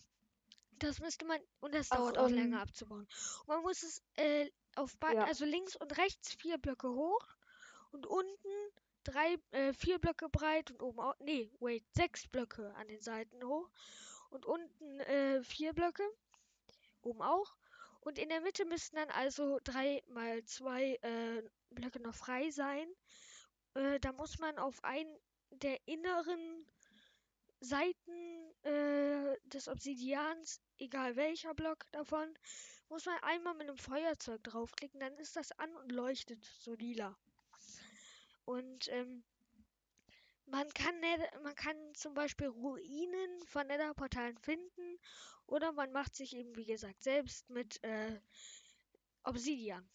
Das 0.78 1.01
müsste 1.01 1.24
man. 1.24 1.40
Und 1.61 1.74
das 1.74 1.90
Ach, 1.90 1.97
dauert 1.97 2.19
auch 2.19 2.28
ähm, 2.28 2.35
länger 2.35 2.61
abzubauen. 2.61 3.07
Und 3.40 3.48
man 3.48 3.62
muss 3.62 3.82
es 3.82 4.03
äh, 4.16 4.51
auf 4.74 4.97
ja. 5.03 5.24
also 5.24 5.44
links 5.44 5.77
und 5.77 5.97
rechts 5.97 6.35
vier 6.35 6.59
Blöcke 6.59 6.90
hoch 6.90 7.27
und 7.93 8.07
unten 8.07 8.48
drei, 9.05 9.36
äh, 9.53 9.73
vier 9.73 9.98
Blöcke 9.98 10.28
breit 10.28 10.70
und 10.70 10.82
oben 10.82 11.01
auch. 11.01 11.15
Nee, 11.20 11.51
wait, 11.61 11.85
sechs 11.94 12.28
Blöcke 12.28 12.74
an 12.74 12.89
den 12.89 13.01
Seiten 13.01 13.43
hoch. 13.44 13.70
Und 14.31 14.44
unten 14.44 15.01
äh, 15.01 15.43
vier 15.43 15.73
Blöcke. 15.73 16.03
Oben 17.03 17.23
auch. 17.23 17.57
Und 18.01 18.19
in 18.19 18.28
der 18.28 18.40
Mitte 18.40 18.65
müssten 18.65 18.97
dann 18.97 19.11
also 19.11 19.59
drei 19.65 20.03
mal 20.09 20.44
zwei 20.44 20.94
äh, 21.03 21.43
Blöcke 21.70 22.01
noch 22.01 22.15
frei 22.15 22.51
sein. 22.51 22.89
Äh, 23.74 23.98
da 24.01 24.12
muss 24.12 24.39
man 24.39 24.59
auf 24.59 24.82
einen 24.85 25.16
der 25.51 25.78
inneren 25.86 26.66
Seiten 27.60 28.54
äh, 28.62 29.36
des 29.44 29.68
Obsidians, 29.68 30.60
egal 30.78 31.16
welcher 31.16 31.54
Block 31.54 31.90
davon, 31.92 32.28
muss 32.88 33.06
man 33.06 33.18
einmal 33.22 33.54
mit 33.54 33.68
einem 33.68 33.78
Feuerzeug 33.78 34.42
draufklicken, 34.44 35.00
dann 35.00 35.16
ist 35.18 35.36
das 35.36 35.52
an 35.52 35.74
und 35.76 35.90
leuchtet 35.92 36.44
so 36.44 36.74
lila. 36.74 37.16
Und 38.44 38.88
ähm, 38.88 39.24
man 40.46 40.68
kann, 40.74 40.94
man 41.42 41.54
kann 41.54 41.76
zum 41.94 42.14
Beispiel 42.14 42.48
Ruinen 42.48 43.44
von 43.46 43.66
Netherportalen 43.66 44.38
finden 44.38 44.98
oder 45.46 45.72
man 45.72 45.92
macht 45.92 46.14
sich 46.14 46.36
eben, 46.36 46.54
wie 46.56 46.64
gesagt, 46.64 47.02
selbst 47.02 47.50
mit 47.50 47.82
äh, 47.82 48.20
Obsidian. 49.24 49.88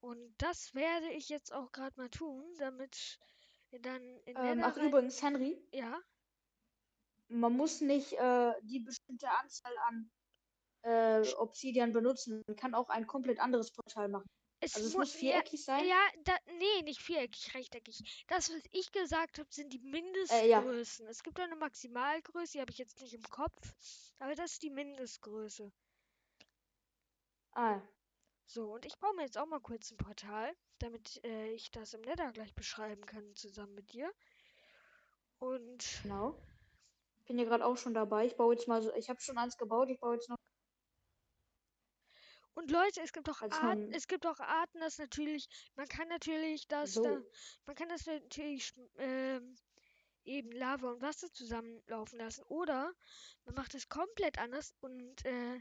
Und 0.00 0.34
das 0.38 0.74
werde 0.74 1.10
ich 1.12 1.28
jetzt 1.28 1.52
auch 1.52 1.70
gerade 1.72 1.96
mal 2.00 2.08
tun, 2.08 2.44
damit 2.58 3.18
dann 3.82 4.02
in 4.24 4.36
Ähm, 4.36 4.58
Nether 4.58 4.66
ach, 4.66 4.76
übrigens, 4.78 5.22
Henry, 5.22 5.62
Ja, 5.72 6.00
man 7.30 7.56
muss 7.56 7.80
nicht 7.80 8.12
äh, 8.14 8.52
die 8.62 8.80
bestimmte 8.80 9.28
Anzahl 9.30 9.76
an 9.88 10.10
äh, 10.82 11.32
Obsidian 11.34 11.92
benutzen. 11.92 12.42
Man 12.46 12.56
kann 12.56 12.74
auch 12.74 12.88
ein 12.90 13.06
komplett 13.06 13.38
anderes 13.40 13.72
Portal 13.72 14.08
machen. 14.08 14.26
es, 14.60 14.74
Also 14.74 14.88
es 14.88 14.92
mu- 14.94 15.00
muss 15.00 15.12
viereckig 15.14 15.64
sein. 15.64 15.84
Ja, 15.84 15.94
ja 15.94 16.22
da, 16.24 16.36
nee, 16.58 16.82
nicht 16.82 17.00
viereckig, 17.02 17.54
rechteckig. 17.54 18.24
Das, 18.28 18.50
was 18.50 18.62
ich 18.72 18.90
gesagt 18.92 19.38
habe, 19.38 19.48
sind 19.52 19.72
die 19.72 19.78
Äh, 20.30 20.48
ja. 20.48 20.60
Mindestgrößen. 20.62 21.06
Es 21.08 21.22
gibt 21.22 21.38
eine 21.40 21.56
Maximalgröße, 21.56 22.52
die 22.54 22.60
habe 22.60 22.70
ich 22.72 22.78
jetzt 22.78 23.00
nicht 23.00 23.14
im 23.14 23.22
Kopf, 23.24 23.74
aber 24.18 24.34
das 24.34 24.52
ist 24.52 24.62
die 24.62 24.70
Mindestgröße. 24.70 25.70
Ah, 27.54 27.80
So, 28.44 28.74
und 28.74 28.84
ich 28.84 28.98
baue 28.98 29.14
mir 29.14 29.22
jetzt 29.22 29.38
auch 29.38 29.46
mal 29.46 29.60
kurz 29.60 29.90
ein 29.90 29.96
Portal, 29.96 30.54
damit 30.78 31.24
äh, 31.24 31.52
ich 31.54 31.70
das 31.70 31.94
im 31.94 32.02
Nether 32.02 32.32
gleich 32.32 32.54
beschreiben 32.54 33.06
kann, 33.06 33.34
zusammen 33.34 33.74
mit 33.74 33.92
dir. 33.94 34.12
Und 35.38 36.02
genau. 36.02 36.34
Bin 37.30 37.38
ja 37.38 37.44
gerade 37.44 37.64
auch 37.64 37.76
schon 37.76 37.94
dabei. 37.94 38.26
Ich 38.26 38.36
baue 38.36 38.54
jetzt 38.54 38.66
mal 38.66 38.82
so. 38.82 38.92
Ich 38.94 39.08
habe 39.08 39.20
schon 39.20 39.38
eins 39.38 39.56
gebaut. 39.56 39.88
Ich 39.88 40.00
baue 40.00 40.14
jetzt 40.14 40.28
noch. 40.28 40.36
Und 42.54 42.72
Leute, 42.72 43.02
es 43.02 43.12
gibt 43.12 43.30
auch 43.30 43.40
Als 43.40 43.54
Arten, 43.54 43.92
es 43.92 44.08
gibt 44.08 44.26
auch 44.26 44.40
Arten, 44.40 44.80
das 44.80 44.98
natürlich, 44.98 45.48
man 45.76 45.86
kann 45.86 46.08
natürlich 46.08 46.66
das 46.66 46.94
So. 46.94 47.04
da, 47.04 47.22
man 47.66 47.76
kann 47.76 47.88
das 47.88 48.06
natürlich 48.06 48.72
ähm, 48.98 49.54
eben 50.24 50.50
Lava 50.50 50.90
und 50.90 51.02
Wasser 51.02 51.32
zusammenlaufen 51.32 52.18
lassen. 52.18 52.42
Oder 52.48 52.92
man 53.44 53.54
macht 53.54 53.76
es 53.76 53.88
komplett 53.88 54.36
anders 54.40 54.74
und 54.80 55.24
äh, 55.24 55.60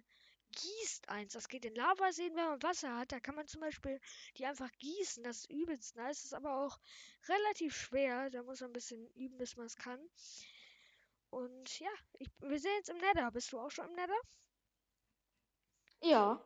gießt 0.49 1.07
eins. 1.09 1.33
Das 1.33 1.49
geht 1.49 1.65
in 1.65 1.75
Lavaseen, 1.75 2.35
wenn 2.35 2.45
man 2.45 2.63
Wasser 2.63 2.97
hat. 2.97 3.11
Da 3.11 3.19
kann 3.19 3.35
man 3.35 3.45
zum 3.45 3.61
Beispiel 3.61 4.01
die 4.37 4.47
einfach 4.47 4.71
gießen. 4.79 5.21
Das 5.21 5.41
ist 5.41 5.51
übelst 5.51 5.95
nice. 5.97 6.17
Das 6.17 6.25
ist 6.25 6.33
aber 6.33 6.65
auch 6.65 6.79
relativ 7.27 7.75
schwer. 7.75 8.31
Da 8.31 8.41
muss 8.41 8.61
man 8.61 8.71
ein 8.71 8.73
bisschen 8.73 9.07
üben, 9.11 9.37
bis 9.37 9.55
man 9.55 9.67
es 9.67 9.75
kann. 9.75 9.99
Und 11.31 11.79
ja, 11.79 11.89
ich, 12.19 12.29
wir 12.39 12.59
sehen 12.59 12.75
jetzt 12.77 12.89
im 12.89 12.97
Nether. 12.99 13.31
Bist 13.31 13.51
du 13.51 13.59
auch 13.59 13.71
schon 13.71 13.87
im 13.87 13.93
Nether? 13.95 14.19
Ja. 16.01 16.39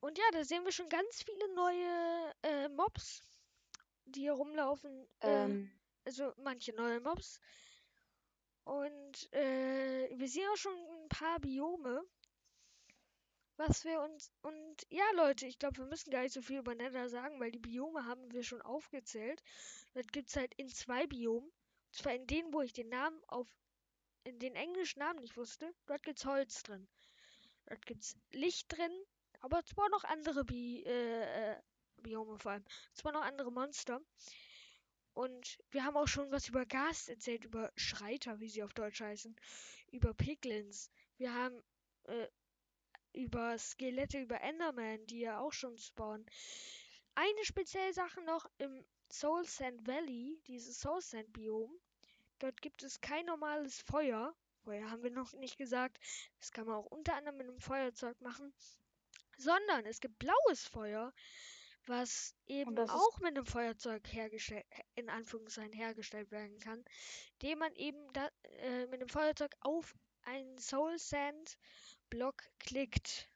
Und 0.00 0.18
ja, 0.18 0.24
da 0.32 0.44
sehen 0.44 0.64
wir 0.64 0.70
schon 0.72 0.88
ganz 0.88 1.22
viele 1.24 1.52
neue 1.54 2.34
äh, 2.42 2.68
Mobs, 2.68 3.22
die 4.06 4.20
hier 4.20 4.34
rumlaufen. 4.34 5.08
Äh, 5.20 5.44
Ähm, 5.44 5.72
also 6.04 6.32
manche 6.36 6.72
neue 6.74 7.00
Mobs. 7.00 7.40
Und 8.64 9.32
äh, 9.32 10.10
wir 10.18 10.28
sehen 10.28 10.48
auch 10.52 10.56
schon 10.56 10.74
ein 10.74 11.08
paar 11.08 11.40
Biome. 11.40 12.02
Was 13.56 13.84
wir 13.84 14.00
uns. 14.00 14.32
Und 14.42 14.86
ja, 14.90 15.04
Leute, 15.14 15.46
ich 15.46 15.58
glaube, 15.58 15.78
wir 15.78 15.86
müssen 15.86 16.10
gar 16.10 16.22
nicht 16.22 16.32
so 16.32 16.40
viel 16.42 16.58
über 16.58 16.74
Nether 16.74 17.08
sagen, 17.08 17.40
weil 17.40 17.50
die 17.50 17.58
Biome 17.58 18.04
haben 18.04 18.30
wir 18.32 18.42
schon 18.44 18.62
aufgezählt. 18.62 19.42
Das 19.94 20.06
gibt 20.08 20.28
es 20.28 20.36
halt 20.36 20.54
in 20.56 20.68
zwei 20.68 21.06
Biomen. 21.08 21.50
Zwar 21.94 22.14
in 22.14 22.26
denen, 22.26 22.52
wo 22.52 22.60
ich 22.62 22.72
den 22.72 22.88
Namen 22.88 23.22
auf. 23.28 23.48
in 24.24 24.38
den 24.38 24.54
englischen 24.56 25.00
Namen 25.00 25.20
nicht 25.20 25.36
wusste. 25.36 25.74
Dort 25.86 26.02
gibt's 26.02 26.24
Holz 26.26 26.62
drin. 26.62 26.88
Dort 27.66 27.84
gibt's 27.86 28.16
Licht 28.32 28.66
drin. 28.76 28.92
Aber 29.40 29.64
zwar 29.64 29.88
noch 29.90 30.04
andere 30.04 30.44
Bi 30.44 30.82
äh, 30.84 31.52
äh, 31.52 31.62
Biome 32.02 32.38
vor 32.38 32.52
allem. 32.52 32.64
Zwar 32.94 33.12
noch 33.12 33.22
andere 33.22 33.52
Monster. 33.52 34.00
Und 35.14 35.58
wir 35.70 35.84
haben 35.84 35.96
auch 35.96 36.08
schon 36.08 36.30
was 36.32 36.48
über 36.48 36.66
Gas 36.66 37.08
erzählt, 37.08 37.44
über 37.44 37.72
Schreiter, 37.76 38.40
wie 38.40 38.48
sie 38.48 38.62
auf 38.62 38.74
Deutsch 38.74 39.00
heißen, 39.00 39.34
über 39.92 40.12
Piglins. 40.14 40.90
Wir 41.18 41.32
haben 41.34 41.62
äh, 42.04 42.28
über 43.12 43.56
Skelette, 43.58 44.20
über 44.20 44.40
Enderman, 44.40 45.06
die 45.06 45.20
ja 45.20 45.38
auch 45.40 45.52
schon 45.52 45.78
spawnen. 45.78 46.26
Eine 47.14 47.44
spezielle 47.44 47.92
Sache 47.92 48.20
noch 48.22 48.46
im 48.58 48.84
Soul 49.12 49.44
Sand 49.46 49.86
Valley, 49.86 50.40
dieses 50.46 50.80
Soul 50.80 51.00
Sand 51.00 51.32
Biom. 51.32 51.70
Dort 52.38 52.60
gibt 52.62 52.82
es 52.82 53.00
kein 53.00 53.26
normales 53.26 53.80
Feuer. 53.80 54.34
Feuer 54.64 54.90
haben 54.90 55.02
wir 55.02 55.10
noch 55.10 55.32
nicht 55.34 55.58
gesagt. 55.58 55.98
Das 56.40 56.50
kann 56.52 56.66
man 56.66 56.76
auch 56.76 56.86
unter 56.86 57.14
anderem 57.14 57.36
mit 57.36 57.48
einem 57.48 57.60
Feuerzeug 57.60 58.20
machen. 58.20 58.52
Sondern 59.36 59.84
es 59.86 60.00
gibt 60.00 60.18
blaues 60.18 60.66
Feuer, 60.66 61.12
was 61.86 62.34
eben 62.46 62.78
auch 62.78 63.18
mit 63.20 63.36
einem 63.36 63.46
Feuerzeug 63.46 64.06
hergestellt, 64.12 64.64
in 64.94 65.10
Anführungszeichen 65.10 65.72
hergestellt 65.72 66.30
werden 66.30 66.58
kann, 66.60 66.84
dem 67.42 67.58
man 67.58 67.74
eben 67.74 68.12
da, 68.12 68.28
äh, 68.42 68.86
mit 68.86 69.00
dem 69.00 69.08
Feuerzeug 69.08 69.54
auf 69.60 69.94
einen 70.22 70.58
Soul 70.58 70.98
Sand 70.98 71.58
Block 72.10 72.42
klickt. 72.58 73.28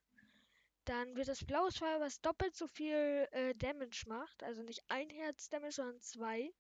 Dann 0.85 1.17
wird 1.17 1.29
das 1.29 1.45
blaues 1.45 1.77
Feuer, 1.77 2.01
was 2.01 2.21
doppelt 2.21 2.57
so 2.57 2.67
viel 2.67 3.29
äh, 3.33 3.55
Damage 3.57 4.05
macht, 4.07 4.43
also 4.43 4.63
nicht 4.63 4.83
ein 4.89 5.11
Herz 5.11 5.51
Damage, 5.51 5.73
sondern 5.73 6.01
zwei. 6.01 6.51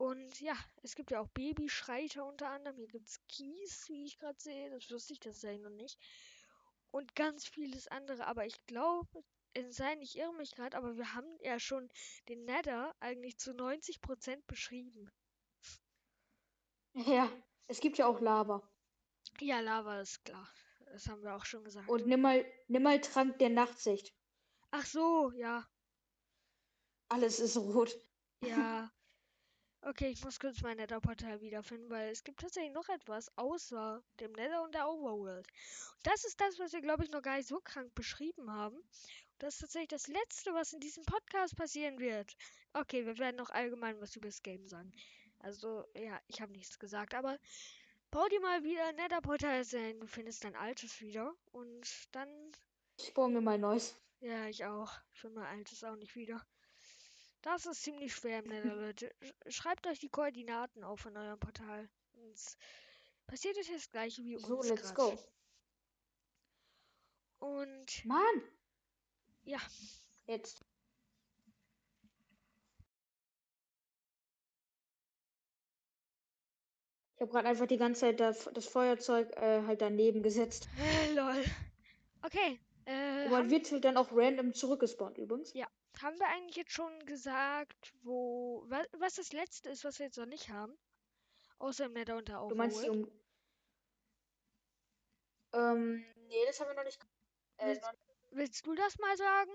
Und 0.00 0.40
ja, 0.40 0.56
es 0.82 0.94
gibt 0.94 1.10
ja 1.10 1.20
auch 1.20 1.28
Babyschreiter 1.28 2.24
unter 2.24 2.48
anderem. 2.48 2.78
Hier 2.78 2.88
gibt 2.88 3.06
es 3.06 3.20
Kies, 3.28 3.86
wie 3.90 4.06
ich 4.06 4.18
gerade 4.18 4.40
sehe. 4.40 4.70
Das 4.70 4.90
wusste 4.90 5.12
ich 5.12 5.20
das 5.20 5.42
sei 5.42 5.58
noch 5.58 5.68
nicht. 5.68 5.98
Und 6.90 7.14
ganz 7.14 7.46
vieles 7.46 7.86
andere. 7.88 8.26
Aber 8.26 8.46
ich 8.46 8.64
glaube, 8.64 9.22
es 9.52 9.76
sei 9.76 9.96
nicht, 9.96 10.14
ich 10.14 10.22
irre 10.22 10.32
mich 10.32 10.52
gerade, 10.52 10.78
aber 10.78 10.96
wir 10.96 11.12
haben 11.12 11.28
ja 11.42 11.60
schon 11.60 11.90
den 12.30 12.46
Nether 12.46 12.96
eigentlich 13.00 13.36
zu 13.36 13.50
90% 13.50 14.42
beschrieben. 14.46 15.10
ja. 16.94 17.30
Es 17.66 17.80
gibt 17.80 17.98
ja 17.98 18.06
auch 18.06 18.20
Lava. 18.22 18.66
Ja, 19.38 19.60
Lava 19.60 20.00
ist 20.00 20.24
klar. 20.24 20.50
Das 20.86 21.08
haben 21.08 21.22
wir 21.22 21.36
auch 21.36 21.44
schon 21.44 21.62
gesagt. 21.62 21.90
Und 21.90 22.06
nimm 22.06 22.22
mal, 22.22 22.50
nimm 22.68 22.84
mal 22.84 23.02
Trank 23.02 23.38
der 23.38 23.50
Nachtsicht. 23.50 24.14
Ach 24.70 24.86
so, 24.86 25.30
ja. 25.32 25.68
Alles 27.10 27.38
ist 27.38 27.58
rot. 27.58 27.94
Ja. 28.42 28.90
Okay, 29.82 30.08
ich 30.10 30.22
muss 30.24 30.38
kurz 30.40 30.60
mein 30.62 30.76
Nether-Portal 30.78 31.40
wiederfinden, 31.40 31.88
weil 31.90 32.10
es 32.10 32.22
gibt 32.24 32.40
tatsächlich 32.40 32.72
noch 32.72 32.88
etwas 32.88 33.30
außer 33.36 34.02
dem 34.20 34.32
Nether 34.32 34.62
und 34.62 34.74
der 34.74 34.88
Overworld. 34.88 35.46
Und 35.48 36.06
das 36.06 36.24
ist 36.24 36.40
das, 36.40 36.58
was 36.58 36.72
wir, 36.72 36.80
glaube 36.82 37.04
ich, 37.04 37.10
noch 37.10 37.22
gar 37.22 37.36
nicht 37.36 37.48
so 37.48 37.60
krank 37.60 37.94
beschrieben 37.94 38.50
haben. 38.50 38.76
Und 38.76 38.86
das 39.38 39.54
ist 39.54 39.60
tatsächlich 39.60 39.88
das 39.88 40.06
Letzte, 40.08 40.52
was 40.54 40.72
in 40.72 40.80
diesem 40.80 41.04
Podcast 41.04 41.56
passieren 41.56 41.98
wird. 41.98 42.36
Okay, 42.74 43.06
wir 43.06 43.18
werden 43.18 43.36
noch 43.36 43.50
allgemein 43.50 44.00
was 44.00 44.16
über 44.16 44.28
das 44.28 44.42
Game 44.42 44.66
sagen. 44.68 44.92
Also, 45.38 45.86
ja, 45.94 46.20
ich 46.26 46.40
habe 46.42 46.52
nichts 46.52 46.78
gesagt, 46.78 47.14
aber 47.14 47.38
bau 48.10 48.26
dir 48.28 48.40
mal 48.40 48.62
wieder 48.64 48.86
ein 48.86 48.96
Nether-Portal 48.96 49.64
sein. 49.64 49.98
Du 50.00 50.06
findest 50.06 50.44
dein 50.44 50.56
altes 50.56 51.00
wieder. 51.00 51.34
Und 51.52 51.86
dann 52.12 52.28
Ich 53.00 53.12
baue 53.14 53.28
mir 53.30 53.40
mal 53.40 53.54
ein 53.54 53.62
neues. 53.62 54.00
ja, 54.20 54.46
ich 54.48 54.64
auch. 54.64 54.92
Ich 55.12 55.20
finde 55.20 55.40
mein 55.40 55.58
altes 55.58 55.84
auch 55.84 55.96
nicht 55.96 56.14
wieder. 56.16 56.46
Das 57.42 57.66
ist 57.66 57.82
ziemlich 57.82 58.14
schwer 58.14 58.40
im 58.40 58.48
Nether, 58.48 58.74
Leute. 58.76 59.12
Sch- 59.22 59.50
Schreibt 59.52 59.86
euch 59.86 59.98
die 60.00 60.08
Koordinaten 60.08 60.84
auf 60.84 61.00
von 61.00 61.16
eurem 61.16 61.38
Portal. 61.38 61.88
Sonst 62.14 62.56
passiert 63.26 63.56
euch 63.58 63.70
das 63.72 63.90
gleiche 63.90 64.22
wie 64.24 64.36
So, 64.36 64.56
uns 64.56 64.68
let's 64.68 64.82
grad. 64.82 64.96
go. 64.96 65.18
Und 67.40 68.04
Mann! 68.04 68.42
Ja. 69.44 69.58
Jetzt. 70.26 70.64
Ich 77.16 77.20
habe 77.22 77.32
gerade 77.32 77.48
einfach 77.48 77.66
die 77.66 77.76
ganze 77.76 78.00
Zeit 78.00 78.20
das, 78.20 78.48
das 78.54 78.66
Feuerzeug 78.66 79.30
äh, 79.36 79.62
halt 79.66 79.80
daneben 79.82 80.22
gesetzt. 80.22 80.68
äh, 80.76 81.12
lol. 81.14 81.44
Okay, 82.22 82.58
äh, 82.86 83.26
Aber 83.26 83.36
haben, 83.38 83.50
wird 83.50 83.70
halt 83.70 83.84
dann 83.84 83.96
auch 83.96 84.08
random 84.12 84.52
zurückgespawnt 84.54 85.18
übrigens. 85.18 85.54
Haben 86.00 86.18
wir 86.18 86.28
eigentlich 86.28 86.56
jetzt 86.56 86.72
schon 86.72 87.04
gesagt, 87.06 87.92
wo 88.02 88.64
wa, 88.68 88.84
was 88.92 89.14
das 89.14 89.32
letzte 89.32 89.70
ist, 89.70 89.84
was 89.84 89.98
wir 89.98 90.06
jetzt 90.06 90.18
noch 90.18 90.26
nicht 90.26 90.48
haben? 90.50 90.78
Außer 91.58 91.86
im 91.86 91.92
Nether 91.92 92.16
und 92.16 92.28
der 92.28 92.46
Du 92.48 92.54
meinst 92.54 92.82
die 92.82 92.88
um. 92.88 93.10
Ähm, 95.52 96.04
nee, 96.28 96.44
das 96.46 96.60
haben 96.60 96.68
wir 96.68 96.74
noch 96.74 96.84
nicht. 96.84 97.02
Äh, 97.58 97.66
Willst- 97.66 97.82
noch, 97.82 97.92
Willst 98.30 98.66
du 98.66 98.74
das 98.74 98.98
mal 98.98 99.16
sagen? 99.16 99.50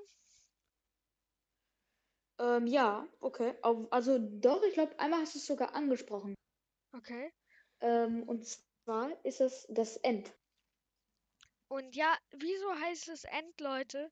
ähm, 2.40 2.68
ja, 2.68 3.07
okay. 3.22 3.56
Also 3.62 4.18
doch, 4.20 4.62
ich 4.64 4.74
glaube, 4.74 4.99
einmal 4.99 5.22
hast 5.22 5.36
du 5.36 5.40
es 5.40 5.45
sogar 5.45 5.74
angesprochen. 5.74 6.36
Okay. 6.91 7.32
Ähm, 7.80 8.24
und 8.28 8.45
zwar 8.45 9.24
ist 9.26 9.40
es 9.41 9.66
das 9.70 9.98
End. 9.98 10.34
Und 11.68 11.95
ja, 11.95 12.16
wieso 12.32 12.76
heißt 12.76 13.07
es 13.10 13.24
End, 13.24 13.60
Leute? 13.60 14.12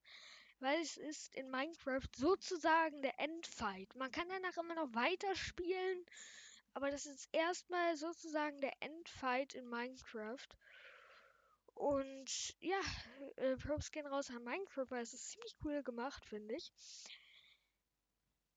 Weil 0.63 0.81
es 0.81 0.97
ist 0.97 1.35
in 1.35 1.51
Minecraft 1.51 2.07
sozusagen 2.15 3.01
der 3.03 3.19
Endfight. 3.19 3.95
Man 3.95 4.11
kann 4.11 4.29
danach 4.29 4.57
immer 4.57 4.75
noch 4.75 4.93
weiterspielen, 4.95 6.05
aber 6.73 6.91
das 6.91 7.05
ist 7.05 7.29
erstmal 7.33 7.97
sozusagen 7.97 8.59
der 8.61 8.73
Endfight 8.81 9.53
in 9.55 9.67
Minecraft. 9.69 10.47
Und 11.75 12.55
ja, 12.61 12.79
äh, 13.37 13.57
Props 13.57 13.91
gehen 13.91 14.07
raus 14.07 14.29
an 14.31 14.43
Minecraft, 14.43 14.89
weil 14.89 15.03
es 15.03 15.13
ist 15.13 15.31
ziemlich 15.31 15.55
cool 15.63 15.83
gemacht, 15.83 16.25
finde 16.25 16.55
ich. 16.55 16.71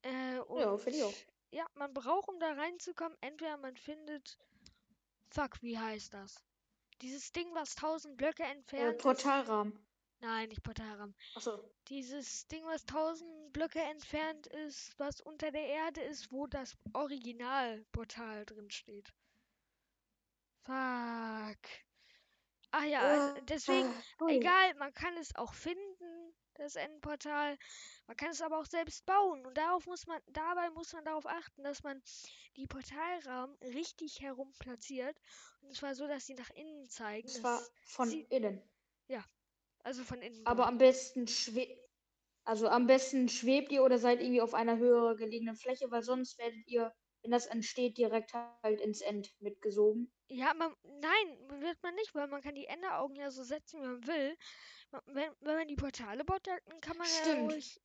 Äh, 0.03 0.39
und 0.39 0.59
Ja, 0.59 0.77
finde 0.77 0.97
ich 0.99 1.03
auch. 1.03 1.25
ja, 1.51 1.65
man 1.75 1.93
braucht, 1.93 2.29
um 2.29 2.39
da 2.39 2.53
reinzukommen, 2.53 3.17
entweder 3.21 3.57
man 3.57 3.77
findet. 3.77 4.39
Fuck, 5.29 5.61
wie 5.63 5.77
heißt 5.79 6.13
das? 6.13 6.43
Dieses 7.01 7.31
Ding, 7.31 7.53
was 7.55 7.75
1000 7.75 8.17
Blöcke 8.17 8.43
Äh, 8.75 8.93
entfernt 8.93 9.05
ist. 9.05 9.33
Portalrahmen. 9.33 9.86
Nein, 10.19 10.49
nicht 10.49 10.63
Portalraum. 10.63 11.13
Achso. 11.35 11.71
Dieses 11.89 12.47
Ding, 12.47 12.65
was 12.65 12.81
1000 12.81 13.53
Blöcke 13.53 13.79
entfernt 13.79 14.47
ist, 14.47 14.97
was 14.97 15.21
unter 15.21 15.51
der 15.51 15.67
Erde 15.67 16.01
ist, 16.01 16.31
wo 16.31 16.47
das 16.47 16.75
Originalportal 16.93 18.45
drin 18.45 18.71
steht. 18.71 19.13
Fuck. 20.63 21.59
Ah 22.71 22.83
ja, 22.83 23.01
also 23.01 23.41
deswegen, 23.45 23.93
ui. 24.19 24.35
egal, 24.35 24.73
man 24.75 24.93
kann 24.93 25.15
es 25.17 25.33
auch 25.35 25.53
finden, 25.53 26.35
das 26.55 26.75
Endportal. 26.75 27.57
Man 28.07 28.17
kann 28.17 28.31
es 28.31 28.41
aber 28.41 28.59
auch 28.59 28.65
selbst 28.65 29.05
bauen. 29.05 29.45
Und 29.45 29.57
darauf 29.57 29.85
muss 29.85 30.07
man, 30.07 30.21
dabei 30.27 30.69
muss 30.71 30.93
man 30.93 31.05
darauf 31.05 31.25
achten, 31.25 31.63
dass 31.63 31.83
man 31.83 32.01
die 32.55 32.67
Portalrahmen 32.67 33.55
richtig 33.61 34.19
herum 34.19 34.51
platziert. 34.59 35.17
Und 35.61 35.75
zwar 35.75 35.95
so, 35.95 36.07
dass 36.07 36.25
sie 36.25 36.33
nach 36.33 36.49
innen 36.51 36.89
zeigen. 36.89 37.27
Das 37.27 37.43
war 37.43 37.59
dass 37.59 37.71
von 37.85 38.11
innen. 38.11 38.61
Also 39.83 40.03
von 40.03 40.21
innen. 40.21 40.45
Aber 40.45 40.67
am 40.67 40.77
besten 40.77 41.27
schwebt. 41.27 41.79
Also 42.43 42.69
am 42.69 42.87
besten 42.87 43.27
schwebt 43.27 43.71
ihr 43.71 43.83
oder 43.83 43.97
seid 43.97 44.21
irgendwie 44.21 44.41
auf 44.41 44.53
einer 44.53 44.77
höher 44.77 45.15
gelegenen 45.17 45.55
Fläche, 45.55 45.91
weil 45.91 46.01
sonst 46.01 46.37
werdet 46.39 46.65
ihr, 46.67 46.93
wenn 47.21 47.31
das 47.31 47.45
entsteht, 47.45 47.97
direkt 47.97 48.33
halt 48.33 48.79
ins 48.79 49.01
End 49.01 49.33
mitgesogen. 49.41 50.09
Ja, 50.29 50.53
man, 50.53 50.73
nein, 50.83 51.61
wird 51.61 51.81
man 51.83 51.95
nicht, 51.95 52.15
weil 52.15 52.27
man 52.27 52.41
kann 52.41 52.55
die 52.55 52.67
Enderaugen 52.67 53.15
ja 53.17 53.31
so 53.31 53.43
setzen, 53.43 53.81
wie 53.81 53.87
man 53.87 54.07
will. 54.07 54.37
Wenn, 55.07 55.31
wenn 55.41 55.55
man 55.55 55.67
die 55.67 55.75
Portale 55.75 56.23
baut, 56.23 56.47
dann 56.47 56.79
kann 56.81 56.97
man 56.97 57.07
ja 57.07 57.13
Stimmt. 57.21 57.51
ruhig. 57.51 57.81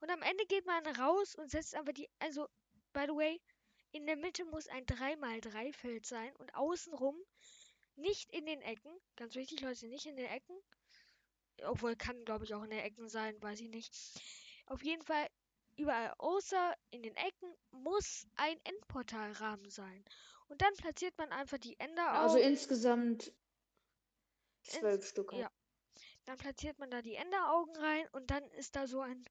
Und 0.00 0.10
am 0.10 0.22
Ende 0.22 0.44
geht 0.46 0.66
man 0.66 0.86
raus 0.86 1.34
und 1.34 1.50
setzt 1.50 1.74
aber 1.74 1.92
die, 1.94 2.08
also, 2.18 2.46
by 2.92 3.04
the 3.06 3.14
way, 3.14 3.40
in 3.92 4.06
der 4.06 4.16
Mitte 4.16 4.44
muss 4.44 4.68
ein 4.68 4.84
3x3 4.84 5.72
Feld 5.72 6.04
sein 6.06 6.34
und 6.36 6.54
außenrum 6.54 7.16
nicht 7.96 8.30
in 8.32 8.44
den 8.46 8.60
Ecken. 8.62 8.92
Ganz 9.16 9.34
wichtig, 9.34 9.60
Leute, 9.60 9.86
nicht 9.88 10.06
in 10.06 10.16
den 10.16 10.26
Ecken. 10.26 10.56
Obwohl, 11.64 11.96
kann, 11.96 12.24
glaube 12.24 12.44
ich, 12.44 12.54
auch 12.54 12.62
in 12.62 12.70
den 12.70 12.80
Ecken 12.80 13.08
sein, 13.08 13.40
weiß 13.42 13.60
ich 13.60 13.68
nicht. 13.68 13.92
Auf 14.66 14.82
jeden 14.82 15.02
Fall, 15.02 15.28
überall 15.76 16.14
außer 16.18 16.74
in 16.90 17.02
den 17.02 17.14
Ecken 17.16 17.54
muss 17.70 18.26
ein 18.36 18.58
Endportalrahmen 18.64 19.70
sein. 19.70 20.04
Und 20.48 20.60
dann 20.60 20.74
platziert 20.74 21.16
man 21.18 21.30
einfach 21.30 21.58
die 21.58 21.78
Enderaugen. 21.78 22.18
Also 22.18 22.38
insgesamt 22.38 23.32
zwölf 24.62 25.06
Stück. 25.06 25.32
halt. 25.32 25.42
ja. 25.42 25.50
Dann 26.24 26.36
platziert 26.36 26.78
man 26.78 26.90
da 26.90 27.02
die 27.02 27.14
Enderaugen 27.14 27.76
rein 27.76 28.06
und 28.12 28.30
dann 28.30 28.44
ist 28.52 28.76
da 28.76 28.86
so 28.86 29.00
ein 29.00 29.24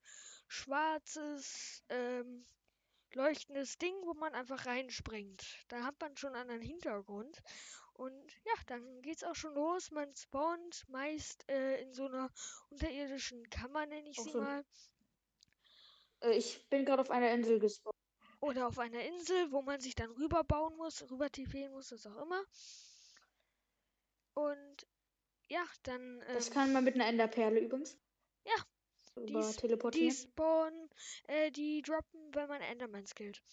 schwarzes, 0.48 1.84
ähm, 1.90 2.46
leuchtendes 3.14 3.78
Ding, 3.78 3.96
wo 4.04 4.14
man 4.14 4.34
einfach 4.34 4.66
reinspringt. 4.66 5.44
Da 5.70 5.84
hat 5.84 6.00
man 6.02 6.18
schon 6.18 6.36
einen 6.36 6.62
Hintergrund. 6.62 7.42
Und 8.02 8.34
ja, 8.46 8.54
dann 8.66 9.04
geht's 9.04 9.24
auch 9.24 9.36
schon 9.36 9.54
los. 9.54 9.92
Man 9.92 10.16
spawnt 10.16 10.90
meist 10.90 11.48
äh, 11.48 11.84
in 11.84 11.94
so 11.94 12.08
einer 12.08 12.32
unterirdischen 12.72 13.48
Kammer, 13.52 13.86
nenne 13.86 14.10
ich 14.10 14.18
Auch 14.18 14.24
sie 14.24 14.32
so 14.32 14.42
mal. 14.42 14.66
Äh, 16.22 16.36
ich 16.36 16.68
bin 16.70 16.84
gerade 16.84 17.04
auf 17.04 17.12
einer 17.12 17.30
Insel 17.32 17.60
gespawnt. 17.60 17.96
Oder 18.40 18.68
auf 18.68 18.80
einer 18.80 19.04
Insel, 19.04 19.52
wo 19.52 19.62
man 19.62 19.80
sich 19.80 19.94
dann 19.94 20.10
rüberbauen 20.10 20.76
muss, 20.78 21.08
rüber 21.12 21.30
tiefgehen 21.30 21.72
muss, 21.74 21.92
was 21.92 22.08
auch 22.08 22.18
immer. 22.24 22.44
Und 24.34 24.88
ja, 25.48 25.64
dann. 25.84 26.22
Das 26.34 26.48
ähm, 26.48 26.54
kann 26.56 26.74
man 26.74 26.84
mit 26.84 26.96
einer 26.96 27.06
Enderperle 27.06 27.60
übrigens. 27.60 28.00
Ja, 28.46 28.66
Über 29.16 29.48
die 29.48 29.56
teleportieren. 29.58 30.12
spawnen, 30.12 30.90
äh, 31.28 31.52
die 31.52 31.84
droppen, 31.84 32.34
wenn 32.34 32.48
man 32.48 32.62
Endermans 32.62 33.14
killt. 33.14 33.44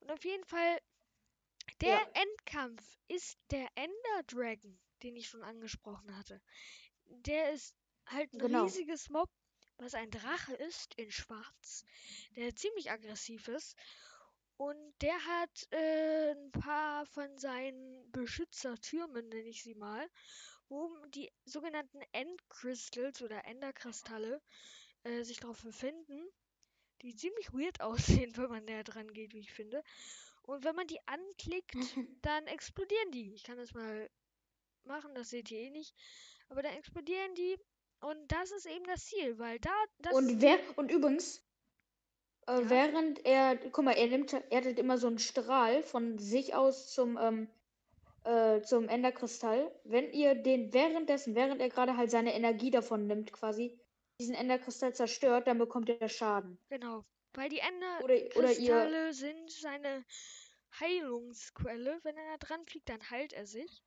Und 0.00 0.10
auf 0.10 0.22
jeden 0.22 0.44
Fall, 0.44 0.80
der 1.80 1.96
Ja. 1.96 2.08
Endkampf 2.14 2.98
ist 3.08 3.38
der 3.50 3.68
Ender 3.74 4.22
Dragon, 4.26 4.78
den 5.02 5.16
ich 5.16 5.28
schon 5.28 5.42
angesprochen 5.42 6.16
hatte. 6.16 6.40
Der 7.06 7.52
ist 7.52 7.74
halt 8.06 8.32
ein 8.34 8.40
Genau. 8.40 8.44
riesiges 8.44 9.08
Mob, 9.10 9.28
was 9.78 9.94
ein 9.94 10.10
Drache 10.10 10.54
ist 10.54 10.94
in 10.96 11.10
Schwarz, 11.10 11.84
der 12.36 12.54
ziemlich 12.54 12.90
aggressiv 12.90 13.48
ist. 13.48 13.76
Und 14.56 14.76
der 15.00 15.14
hat 15.26 15.66
äh, 15.72 16.32
ein 16.32 16.50
paar 16.52 17.06
von 17.06 17.38
seinen 17.38 18.10
Beschützertürmen, 18.12 19.28
nenne 19.28 19.48
ich 19.48 19.62
sie 19.62 19.74
mal, 19.74 20.08
wo 20.68 20.94
die 21.08 21.30
sogenannten 21.44 22.00
Endcrystals 22.12 23.22
oder 23.22 23.44
Enderkristalle 23.46 24.40
äh, 25.04 25.22
sich 25.24 25.40
drauf 25.40 25.62
befinden, 25.62 26.22
die 27.02 27.14
ziemlich 27.16 27.52
weird 27.52 27.80
aussehen, 27.82 28.36
wenn 28.36 28.50
man 28.50 28.64
näher 28.64 28.84
dran 28.84 29.12
geht, 29.12 29.34
wie 29.34 29.40
ich 29.40 29.52
finde. 29.52 29.82
Und 30.46 30.64
wenn 30.64 30.76
man 30.76 30.86
die 30.86 31.00
anklickt, 31.06 31.74
dann 32.22 32.46
explodieren 32.46 33.10
die. 33.12 33.34
Ich 33.34 33.44
kann 33.44 33.56
das 33.58 33.74
mal 33.74 34.10
machen, 34.84 35.14
das 35.14 35.30
seht 35.30 35.50
ihr 35.50 35.60
eh 35.60 35.70
nicht. 35.70 35.94
Aber 36.48 36.62
dann 36.62 36.74
explodieren 36.74 37.34
die 37.34 37.58
und 38.00 38.30
das 38.32 38.50
ist 38.52 38.66
eben 38.66 38.84
das 38.86 39.06
Ziel, 39.06 39.38
weil 39.38 39.58
da 39.60 39.70
das 39.98 40.12
Und 40.12 40.40
wer 40.42 40.58
und 40.76 40.90
übrigens, 40.90 41.42
äh, 42.46 42.60
Ja. 42.60 42.70
während 42.70 43.24
er, 43.26 43.56
guck 43.70 43.84
mal, 43.84 43.92
er 43.92 44.06
nimmt, 44.08 44.32
er 44.32 44.40
hat 44.58 44.64
halt 44.64 44.78
immer 44.78 44.98
so 44.98 45.06
einen 45.08 45.18
Strahl 45.18 45.82
von 45.82 46.18
sich 46.18 46.54
aus 46.54 46.92
zum 46.92 47.18
ähm, 47.18 47.48
äh, 48.24 48.62
zum 48.62 48.88
Enderkristall. 48.88 49.70
Wenn 49.84 50.12
ihr 50.12 50.34
den 50.34 50.72
währenddessen, 50.74 51.34
während 51.34 51.60
er 51.60 51.68
gerade 51.70 51.96
halt 51.96 52.10
seine 52.10 52.34
Energie 52.34 52.70
davon 52.70 53.06
nimmt, 53.06 53.32
quasi 53.32 53.78
diesen 54.20 54.34
Enderkristall 54.34 54.94
zerstört, 54.94 55.46
dann 55.46 55.58
bekommt 55.58 55.88
er 55.90 56.08
Schaden. 56.08 56.58
genau, 56.68 57.04
weil 57.36 57.48
die 57.48 57.60
Enderkristalle 57.60 59.12
sind 59.12 59.50
seine 59.50 60.04
Heilungsquelle. 60.80 62.00
Wenn 62.02 62.16
er 62.16 62.36
da 62.36 62.46
dran 62.46 62.66
fliegt, 62.66 62.88
dann 62.88 63.10
heilt 63.10 63.32
er 63.32 63.46
sich. 63.46 63.82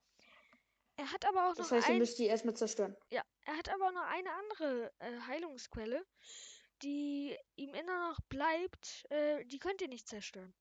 Er 0.98 1.11
hat 1.11 1.26
aber 1.26 1.49
auch 1.49 1.56
das 1.56 1.69
noch 1.69 1.78
heißt, 1.78 1.88
ihr 1.90 1.94
ein 1.94 1.99
müsst 1.99 2.18
die 2.18 2.26
erstmal 2.26 2.56
zerstören. 2.56 2.95
Ja, 3.11 3.24
er 3.45 3.57
hat 3.57 3.69
aber 3.69 3.91
noch 3.91 4.03
eine 4.03 4.32
andere 4.34 4.91
äh, 4.99 5.19
Heilungsquelle, 5.28 6.06
die 6.82 7.38
ihm 7.56 7.74
immer 7.74 8.10
noch 8.10 8.19
bleibt. 8.30 9.06
Äh, 9.10 9.45
die 9.45 9.60
könnt 9.60 9.82
ihr 9.82 9.90
nicht 9.90 10.07
zerstören. 10.07 10.53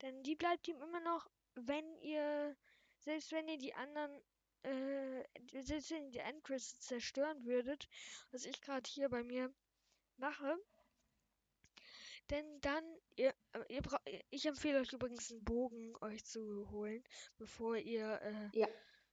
Denn 0.00 0.22
die 0.22 0.34
bleibt 0.34 0.66
ihm 0.66 0.80
immer 0.80 1.00
noch, 1.00 1.28
wenn 1.54 1.96
ihr, 1.98 2.56
selbst 3.00 3.32
wenn 3.32 3.46
ihr 3.48 3.58
die 3.58 3.74
anderen, 3.74 4.22
äh, 4.62 5.24
selbst 5.62 5.90
wenn 5.90 6.06
ihr 6.06 6.10
die 6.12 6.18
Endcrystals 6.18 6.86
zerstören 6.86 7.44
würdet, 7.44 7.88
was 8.30 8.46
ich 8.46 8.62
gerade 8.62 8.88
hier 8.88 9.10
bei 9.10 9.22
mir 9.22 9.52
mache. 10.16 10.56
Denn 12.30 12.60
dann, 12.60 12.84
ihr, 13.16 13.34
äh, 13.52 13.64
ihr 13.68 13.82
bra 13.82 13.98
ich 14.30 14.46
empfehle 14.46 14.80
euch 14.80 14.92
übrigens 14.92 15.30
einen 15.30 15.44
Bogen 15.44 15.94
euch 16.00 16.24
zu 16.24 16.70
holen, 16.70 17.02
bevor 17.38 17.76
ihr, 17.76 18.20
äh, 18.22 18.50
Ja. 18.58 18.68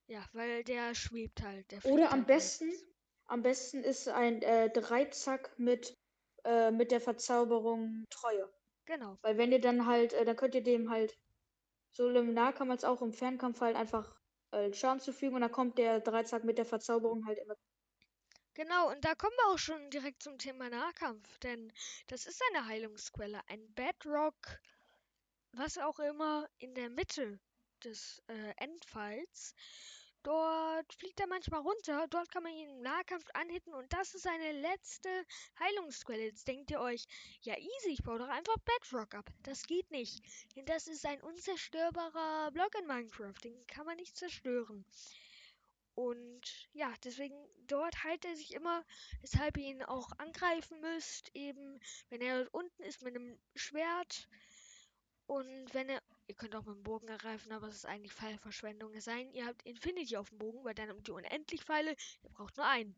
ja, 0.07 0.25
weil 0.33 0.63
der 0.63 0.95
schwebt 0.95 1.41
halt. 1.43 1.71
Der 1.71 1.83
Oder 1.85 2.11
am 2.11 2.19
halt 2.19 2.27
besten, 2.27 2.67
meistens. 2.67 2.89
am 3.25 3.41
besten 3.41 3.83
ist 3.83 4.07
ein 4.07 4.41
äh, 4.41 4.69
Dreizack 4.71 5.57
mit, 5.59 5.93
äh, 6.45 6.71
mit 6.71 6.91
der 6.91 7.01
Verzauberung 7.01 8.05
Treue. 8.09 8.49
Genau. 8.85 9.17
Weil 9.21 9.37
wenn 9.37 9.51
ihr 9.51 9.61
dann 9.61 9.85
halt, 9.85 10.13
äh, 10.13 10.25
dann 10.25 10.35
könnt 10.35 10.55
ihr 10.55 10.63
dem 10.63 10.89
halt 10.89 11.13
sowohl 11.91 12.17
im 12.17 12.33
Nahkampf 12.33 12.71
als 12.71 12.83
auch 12.83 13.01
im 13.01 13.13
Fernkampf 13.13 13.61
halt 13.61 13.75
einfach 13.75 14.15
äh, 14.51 14.73
Schaden 14.73 14.99
zufügen 14.99 15.35
und 15.35 15.41
dann 15.41 15.51
kommt 15.51 15.77
der 15.77 15.99
Dreizack 16.01 16.43
mit 16.43 16.57
der 16.57 16.65
Verzauberung 16.65 17.25
halt 17.27 17.39
immer. 17.39 17.55
Genau, 18.53 18.89
und 18.91 19.05
da 19.05 19.15
kommen 19.15 19.35
wir 19.37 19.53
auch 19.53 19.57
schon 19.57 19.89
direkt 19.89 20.21
zum 20.23 20.37
Thema 20.37 20.69
Nahkampf, 20.69 21.37
denn 21.39 21.71
das 22.07 22.25
ist 22.25 22.41
eine 22.49 22.65
Heilungsquelle, 22.65 23.41
ein 23.47 23.73
Bedrock, 23.73 24.59
was 25.53 25.77
auch 25.77 25.99
immer 25.99 26.47
in 26.57 26.75
der 26.75 26.89
Mitte 26.89 27.39
des 27.83 28.21
äh, 28.27 28.53
Endfights. 28.57 29.55
Dort 30.23 30.93
fliegt 30.93 31.19
er 31.21 31.27
manchmal 31.27 31.61
runter, 31.61 32.07
dort 32.09 32.29
kann 32.29 32.43
man 32.43 32.51
ihn 32.53 32.69
im 32.69 32.81
Nahkampf 32.81 33.25
anhitten 33.33 33.73
und 33.73 33.93
das 33.93 34.13
ist 34.13 34.23
seine 34.23 34.51
letzte 34.51 35.09
Heilungsquelle. 35.59 36.25
Jetzt 36.25 36.47
denkt 36.47 36.71
ihr 36.71 36.81
euch, 36.81 37.05
ja 37.41 37.55
easy, 37.57 37.91
ich 37.91 38.03
baue 38.03 38.19
doch 38.19 38.27
einfach 38.27 38.57
Bedrock 38.57 39.15
ab. 39.15 39.29
Das 39.43 39.63
geht 39.63 39.89
nicht, 39.91 40.21
denn 40.57 40.65
das 40.65 40.87
ist 40.87 41.05
ein 41.05 41.21
unzerstörbarer 41.21 42.51
Block 42.51 42.75
in 42.77 42.87
Minecraft, 42.87 43.39
den 43.43 43.65
kann 43.67 43.85
man 43.85 43.95
nicht 43.95 44.17
zerstören. 44.17 44.83
Und 45.99 46.69
ja, 46.71 46.93
deswegen 47.03 47.35
dort 47.67 48.05
heilt 48.05 48.23
er 48.23 48.33
sich 48.33 48.53
immer, 48.53 48.85
weshalb 49.19 49.57
ihr 49.57 49.65
ihn 49.65 49.83
auch 49.83 50.09
angreifen 50.17 50.79
müsst, 50.79 51.29
eben 51.35 51.77
wenn 52.07 52.21
er 52.21 52.37
dort 52.45 52.53
unten 52.53 52.83
ist 52.83 53.01
mit 53.01 53.17
einem 53.17 53.37
Schwert. 53.53 54.29
Und 55.25 55.73
wenn 55.73 55.89
er, 55.89 56.01
ihr 56.27 56.35
könnt 56.35 56.55
auch 56.55 56.63
mit 56.63 56.77
dem 56.77 56.83
Bogen 56.83 57.09
ergreifen, 57.09 57.51
aber 57.51 57.67
es 57.67 57.75
ist 57.75 57.85
eigentlich 57.85 58.13
Pfeilverschwendung. 58.13 58.93
Es 58.93 59.03
sei 59.03 59.23
denn, 59.23 59.33
ihr 59.33 59.45
habt 59.45 59.61
Infinity 59.63 60.15
auf 60.15 60.29
dem 60.29 60.37
Bogen, 60.37 60.63
weil 60.63 60.73
dann 60.73 60.87
habt 60.87 61.05
ihr 61.05 61.15
unendlich 61.15 61.65
Pfeile, 61.65 61.91
ihr 62.23 62.29
braucht 62.29 62.55
nur 62.55 62.65
einen. 62.65 62.95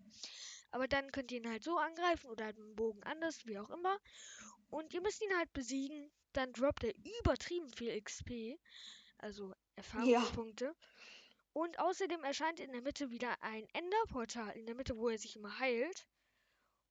Aber 0.69 0.87
dann 0.87 1.11
könnt 1.11 1.31
ihr 1.31 1.39
ihn 1.39 1.49
halt 1.49 1.63
so 1.63 1.79
angreifen 1.79 2.29
oder 2.29 2.45
halt 2.45 2.59
mit 2.59 2.67
dem 2.67 2.75
Bogen 2.75 3.01
anders, 3.01 3.47
wie 3.47 3.57
auch 3.57 3.71
immer. 3.71 3.97
Und 4.69 4.93
ihr 4.93 5.01
müsst 5.01 5.23
ihn 5.23 5.35
halt 5.35 5.51
besiegen. 5.53 6.11
Dann 6.33 6.53
droppt 6.53 6.83
er 6.83 6.93
übertrieben 7.19 7.73
viel 7.73 7.99
XP. 7.99 8.59
Also 9.17 9.55
Erfahrungspunkte. 9.75 10.75
Und 11.53 11.79
außerdem 11.79 12.23
erscheint 12.23 12.59
in 12.59 12.71
der 12.71 12.81
Mitte 12.81 13.09
wieder 13.11 13.35
ein 13.41 13.67
Enderportal. 13.73 14.55
In 14.57 14.65
der 14.65 14.75
Mitte, 14.75 14.97
wo 14.97 15.09
er 15.09 15.17
sich 15.17 15.35
immer 15.35 15.59
heilt. 15.59 16.07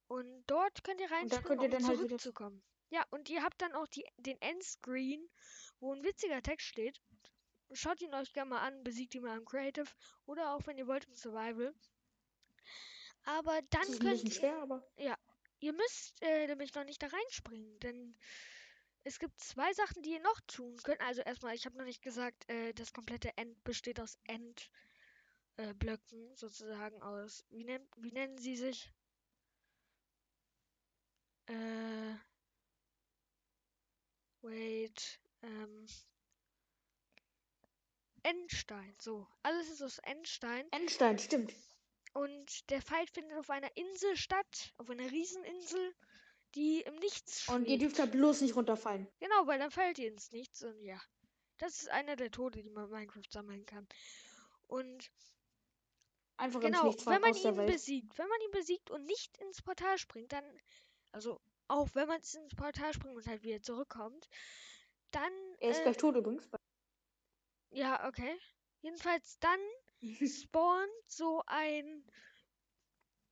Und 0.07 0.43
dort 0.47 0.83
könnt 0.83 0.99
ihr 1.01 1.09
reinspringen, 1.09 1.59
um 1.59 1.69
dann 1.71 1.87
halt 1.87 1.97
zurückzukommen. 1.99 2.63
Ja, 2.89 3.05
und 3.11 3.29
ihr 3.29 3.41
habt 3.43 3.61
dann 3.61 3.73
auch 3.73 3.87
die, 3.87 4.05
den 4.17 4.39
Endscreen, 4.41 5.25
wo 5.79 5.93
ein 5.93 6.03
witziger 6.03 6.41
Text 6.43 6.67
steht. 6.67 6.99
Schaut 7.73 8.01
ihn 8.01 8.13
euch 8.13 8.33
gerne 8.33 8.49
mal 8.49 8.59
an, 8.59 8.83
besiegt 8.83 9.15
ihn 9.15 9.21
mal 9.23 9.37
im 9.37 9.45
Creative 9.45 9.87
oder 10.25 10.53
auch 10.53 10.67
wenn 10.67 10.77
ihr 10.77 10.87
wollt 10.87 11.05
im 11.05 11.15
Survival. 11.15 11.73
Aber 13.23 13.61
dann 13.69 13.81
Das 13.81 13.89
ist 13.89 14.01
ein 14.01 14.07
könnt 14.07 14.23
ihr, 14.25 14.31
schwer, 14.31 14.57
aber. 14.61 14.85
ihr 15.59 15.73
müsst 15.73 16.21
äh, 16.21 16.47
nämlich 16.47 16.73
noch 16.75 16.83
nicht 16.83 17.01
da 17.01 17.07
reinspringen, 17.07 17.79
denn 17.79 18.17
es 19.03 19.19
gibt 19.19 19.39
zwei 19.39 19.71
Sachen, 19.73 20.01
die 20.03 20.11
ihr 20.11 20.21
noch 20.21 20.39
tun 20.47 20.77
könnt. 20.83 21.01
Also 21.01 21.21
erstmal, 21.21 21.55
ich 21.55 21.65
habe 21.65 21.77
noch 21.77 21.85
nicht 21.85 22.01
gesagt, 22.01 22.47
äh, 22.49 22.73
das 22.73 22.93
komplette 22.93 23.35
End 23.37 23.63
besteht 23.63 23.99
aus 23.99 24.17
End 24.27 24.69
äh, 25.57 25.73
sozusagen 26.35 27.01
aus. 27.01 27.43
Wie, 27.49 27.63
nennt, 27.63 27.87
wie 27.97 28.11
nennen 28.11 28.37
sie 28.37 28.55
sich? 28.55 28.91
Äh, 31.47 32.15
wait. 34.41 35.19
Ähm, 35.41 35.87
Endstein. 38.23 38.95
So, 38.99 39.27
alles 39.41 39.69
ist 39.69 39.81
aus 39.81 39.97
Endstein. 39.99 40.71
Endstein, 40.71 41.17
stimmt. 41.17 41.53
Und 42.13 42.69
der 42.69 42.81
Fight 42.81 43.09
findet 43.09 43.37
auf 43.37 43.49
einer 43.49 43.75
Insel 43.75 44.15
statt, 44.15 44.73
auf 44.77 44.89
einer 44.89 45.09
Rieseninsel, 45.11 45.95
die 46.55 46.81
im 46.81 46.95
Nichts 46.97 47.47
Und 47.47 47.67
ihr 47.67 47.77
schwebt. 47.77 47.81
dürft 47.81 47.99
da 47.99 48.05
bloß 48.05 48.41
nicht 48.41 48.55
runterfallen. 48.55 49.07
Genau, 49.19 49.47
weil 49.47 49.59
dann 49.59 49.71
fällt 49.71 49.99
ihr 49.99 50.09
ins 50.09 50.31
Nichts 50.31 50.63
und 50.63 50.81
ja. 50.81 51.01
Das 51.57 51.77
ist 51.81 51.89
einer 51.89 52.15
der 52.15 52.31
Tode, 52.31 52.61
die 52.63 52.69
man 52.69 52.85
in 52.85 52.91
Minecraft 52.91 53.29
sammeln 53.29 53.65
kann. 53.65 53.87
Und 54.67 55.11
Einfach 56.37 56.61
ins 56.63 56.81
genau, 56.81 56.87
Nichts 56.87 57.05
wenn 57.05 57.21
man 57.21 57.35
ihn 57.35 57.65
besiegt, 57.65 58.17
wenn 58.17 58.27
man 58.27 58.41
ihn 58.41 58.51
besiegt 58.51 58.89
und 58.89 59.05
nicht 59.05 59.37
ins 59.37 59.61
Portal 59.61 59.97
springt, 59.97 60.31
dann, 60.31 60.43
also 61.11 61.39
auch 61.67 61.89
wenn 61.93 62.07
man 62.07 62.17
ins 62.17 62.55
Portal 62.55 62.93
springt 62.93 63.15
und 63.15 63.27
halt 63.27 63.43
wieder 63.43 63.61
zurückkommt, 63.61 64.27
dann, 65.11 65.31
Er 65.59 65.71
ist 65.71 65.79
äh, 65.79 65.83
gleich 65.83 65.97
tot 65.97 66.15
übrigens. 66.15 66.49
ja, 67.69 68.07
okay. 68.07 68.37
Jedenfalls 68.81 69.37
dann 69.39 69.59
spawnt 70.27 70.89
so 71.05 71.43
ein 71.45 72.05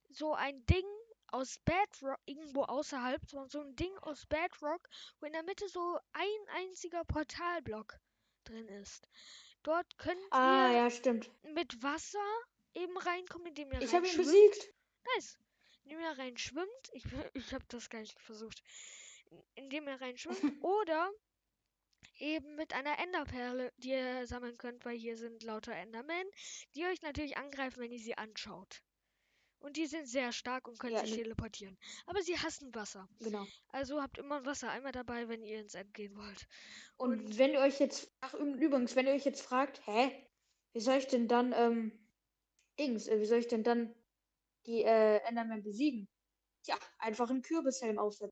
so 0.10 0.34
ein 0.34 0.66
Ding 0.66 0.86
aus 1.32 1.60
Bedrock 1.60 2.20
irgendwo 2.26 2.64
außerhalb 2.64 3.22
so, 3.30 3.46
so 3.48 3.62
ein 3.62 3.76
Ding 3.76 3.96
aus 4.00 4.26
Bedrock, 4.26 4.88
wo 5.20 5.26
in 5.26 5.34
der 5.34 5.44
Mitte 5.44 5.68
so 5.68 6.00
ein 6.14 6.56
einziger 6.56 7.04
Portalblock 7.06 8.00
drin 8.44 8.68
ist. 8.68 9.08
Dort 9.64 9.98
könnt 9.98 10.22
ah, 10.32 10.70
ihr 10.70 10.78
ja, 10.78 10.90
stimmt. 10.90 11.30
mit 11.44 11.84
Wasser 11.84 12.20
eben 12.74 12.98
reinkommen, 12.98 13.48
indem 13.48 13.72
ihr 13.72 13.82
Ich 13.82 13.94
habe 13.94 14.08
ihn 14.08 14.18
besiegt. 14.18 14.74
Nice. 15.16 15.38
Indem 15.84 16.00
ihr 16.00 16.18
reinschwimmt. 16.18 16.90
Ich, 16.94 17.04
ich 17.34 17.54
habe 17.54 17.66
das 17.68 17.90
gar 17.90 18.00
nicht 18.00 18.20
versucht. 18.22 18.64
Indem 19.56 19.88
ihr 19.88 20.00
reinschwimmt. 20.00 20.40
oder 20.64 21.12
eben 22.18 22.56
mit 22.56 22.74
einer 22.74 23.00
Enderperle, 23.00 23.72
die 23.78 23.90
ihr 23.90 24.28
sammeln 24.28 24.58
könnt, 24.58 24.86
weil 24.86 24.98
hier 24.98 25.18
sind 25.18 25.44
lauter 25.44 25.74
Endermen, 25.74 26.28
die 26.76 26.86
euch 26.86 27.02
natürlich 27.02 27.38
angreifen, 27.38 27.82
wenn 27.82 27.92
ihr 27.92 28.00
sie 28.00 28.18
anschaut. 28.18 28.82
Und 29.60 29.76
die 29.78 29.88
sind 29.88 30.08
sehr 30.08 30.32
stark 30.32 30.68
und 30.68 30.80
können 30.80 30.94
Ja, 30.94 31.02
sich 31.06 31.16
teleportieren. 31.16 31.78
Aber 32.06 32.22
sie 32.22 32.38
hassen 32.38 32.74
Wasser. 32.74 33.08
Genau. 33.20 33.46
Also 33.68 34.02
habt 34.02 34.18
immer 34.18 34.38
einen 34.38 34.46
Wassereimer 34.46 34.92
dabei, 34.92 35.28
wenn 35.28 35.44
ihr 35.44 35.60
ins 35.60 35.74
End 35.76 35.94
gehen 35.94 36.16
wollt. 36.16 36.46
Und, 36.98 37.12
Und- 37.26 37.38
wenn 37.38 37.52
ihr 37.52 37.60
euch 37.60 37.80
jetzt, 37.80 38.10
ach 38.22 38.34
übrigens, 38.34 38.96
wenn 38.96 39.08
ihr 39.08 39.14
euch 39.14 39.26
jetzt 39.26 39.42
fragt, 39.42 39.86
hä, 39.86 40.26
wie 40.74 40.80
soll 40.80 40.98
ich 40.98 41.08
denn 41.08 41.28
dann, 41.28 41.54
ähm, 41.54 42.06
Dings, 42.80 43.08
äh, 43.08 43.20
wie 43.20 43.26
soll 43.26 43.40
ich 43.40 43.48
denn 43.48 43.64
dann 43.64 43.94
die 44.66 44.84
äh, 44.84 45.18
Enderman 45.28 45.64
besiegen? 45.64 46.08
Tja, 46.64 46.78
einfach 46.98 47.30
einen 47.30 47.42
Kürbishelm 47.42 48.00
aufsetzen. 48.00 48.32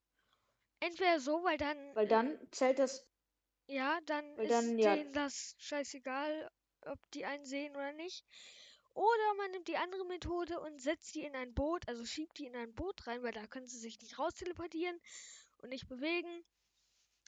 Entweder 0.79 1.19
so, 1.19 1.43
weil 1.43 1.57
dann, 1.57 1.95
Weil 1.95 2.07
dann 2.07 2.47
zählt 2.51 2.79
das, 2.79 3.05
ja, 3.67 3.99
dann 4.05 4.37
weil 4.37 4.45
ist 4.45 4.51
dann, 4.51 4.77
ja. 4.79 4.95
denen 4.95 5.11
das 5.11 5.55
scheißegal, 5.57 6.49
ob 6.85 6.99
die 7.13 7.25
einen 7.25 7.45
sehen 7.45 7.75
oder 7.75 7.91
nicht. 7.93 8.23
Oder 8.97 9.35
man 9.35 9.51
nimmt 9.51 9.67
die 9.67 9.77
andere 9.77 10.05
Methode 10.05 10.59
und 10.59 10.81
setzt 10.81 11.13
die 11.13 11.23
in 11.23 11.35
ein 11.35 11.53
Boot, 11.53 11.87
also 11.87 12.03
schiebt 12.03 12.39
die 12.39 12.47
in 12.47 12.55
ein 12.55 12.73
Boot 12.73 13.05
rein, 13.05 13.21
weil 13.21 13.31
da 13.31 13.45
können 13.45 13.67
sie 13.67 13.77
sich 13.77 14.01
nicht 14.01 14.17
raus 14.17 14.33
teleportieren 14.33 14.99
und 15.59 15.69
nicht 15.69 15.87
bewegen. 15.87 16.43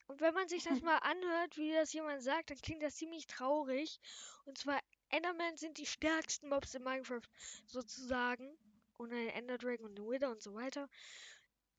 Und 0.07 0.19
wenn 0.19 0.33
man 0.33 0.49
sich 0.49 0.63
das 0.63 0.81
mal 0.81 0.97
anhört, 0.97 1.57
wie 1.57 1.71
das 1.71 1.93
jemand 1.93 2.23
sagt, 2.23 2.49
dann 2.49 2.57
klingt 2.57 2.81
das 2.81 2.95
ziemlich 2.95 3.27
traurig. 3.27 3.99
Und 4.45 4.57
zwar, 4.57 4.79
Endermen 5.09 5.57
sind 5.57 5.77
die 5.77 5.85
stärksten 5.85 6.49
Mobs 6.49 6.73
in 6.73 6.81
Minecraft, 6.81 7.29
sozusagen. 7.67 8.57
Und 8.97 9.13
ein 9.13 9.29
Ender 9.29 9.59
Dragon 9.59 9.85
und 9.85 9.99
ein 9.99 10.09
Wither 10.09 10.31
und 10.31 10.41
so 10.41 10.55
weiter. 10.55 10.89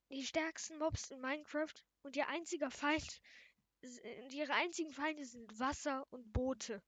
Die 0.09 0.25
stärksten 0.25 0.77
Mobs 0.77 1.11
in 1.11 1.19
Minecraft 1.19 1.75
und 2.03 2.15
ihr 2.15 2.29
einziger 2.29 2.71
Feind, 2.71 3.21
ihre 4.29 4.53
einzigen 4.53 4.93
Feinde 4.93 5.25
sind 5.25 5.59
Wasser 5.59 6.07
und 6.11 6.31
Boote. 6.31 6.81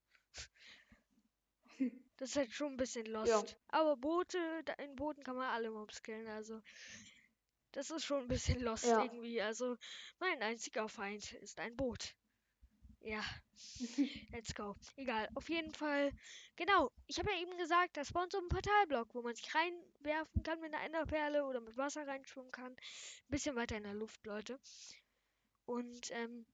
Das 2.18 2.30
ist 2.30 2.36
halt 2.36 2.52
schon 2.52 2.74
ein 2.74 2.78
bisschen 2.78 3.06
lost. 3.08 3.58
Aber 3.70 3.98
Boote, 3.98 4.38
in 4.78 4.96
Booten 4.96 5.24
kann 5.24 5.36
man 5.36 5.50
alle 5.50 5.72
Mobs 5.72 6.02
killen, 6.02 6.28
also. 6.28 6.62
Das 7.72 7.90
ist 7.90 8.06
schon 8.06 8.22
ein 8.22 8.28
bisschen 8.28 8.60
lost 8.62 8.86
Ja. 8.86 9.04
irgendwie. 9.04 9.42
Also, 9.42 9.78
mein 10.20 10.42
einziger 10.42 10.88
Feind 10.88 11.34
ist 11.34 11.60
ein 11.60 11.76
Boot. 11.76 12.16
Ja, 13.02 13.22
let's 14.32 14.56
go. 14.56 14.76
Egal, 14.96 15.28
auf 15.36 15.50
jeden 15.50 15.74
Fall. 15.74 16.12
Genau, 16.56 16.90
ich 17.08 17.20
habe 17.20 17.32
ja 17.32 17.42
eben 17.42 17.58
gesagt, 17.58 17.98
da 17.98 18.06
spawnt 18.06 18.32
so 18.32 18.38
ein 18.40 18.48
Portalblock, 18.48 19.14
wo 19.14 19.22
man 19.22 19.36
sich 19.36 19.54
reinwerfen 19.54 20.44
kann 20.44 20.62
mit 20.62 20.74
einer 20.74 20.86
Enderperle 20.86 21.44
oder 21.44 21.60
mit 21.60 21.76
Wasser 21.76 22.08
reinschwimmen 22.08 22.52
kann. 22.52 22.72
Ein 22.72 22.78
bisschen 23.28 23.56
weiter 23.58 23.76
in 23.76 23.84
der 23.84 23.94
Luft, 23.96 24.26
Leute. 24.26 24.58
Und 25.66 26.12
ähm, 26.12 26.46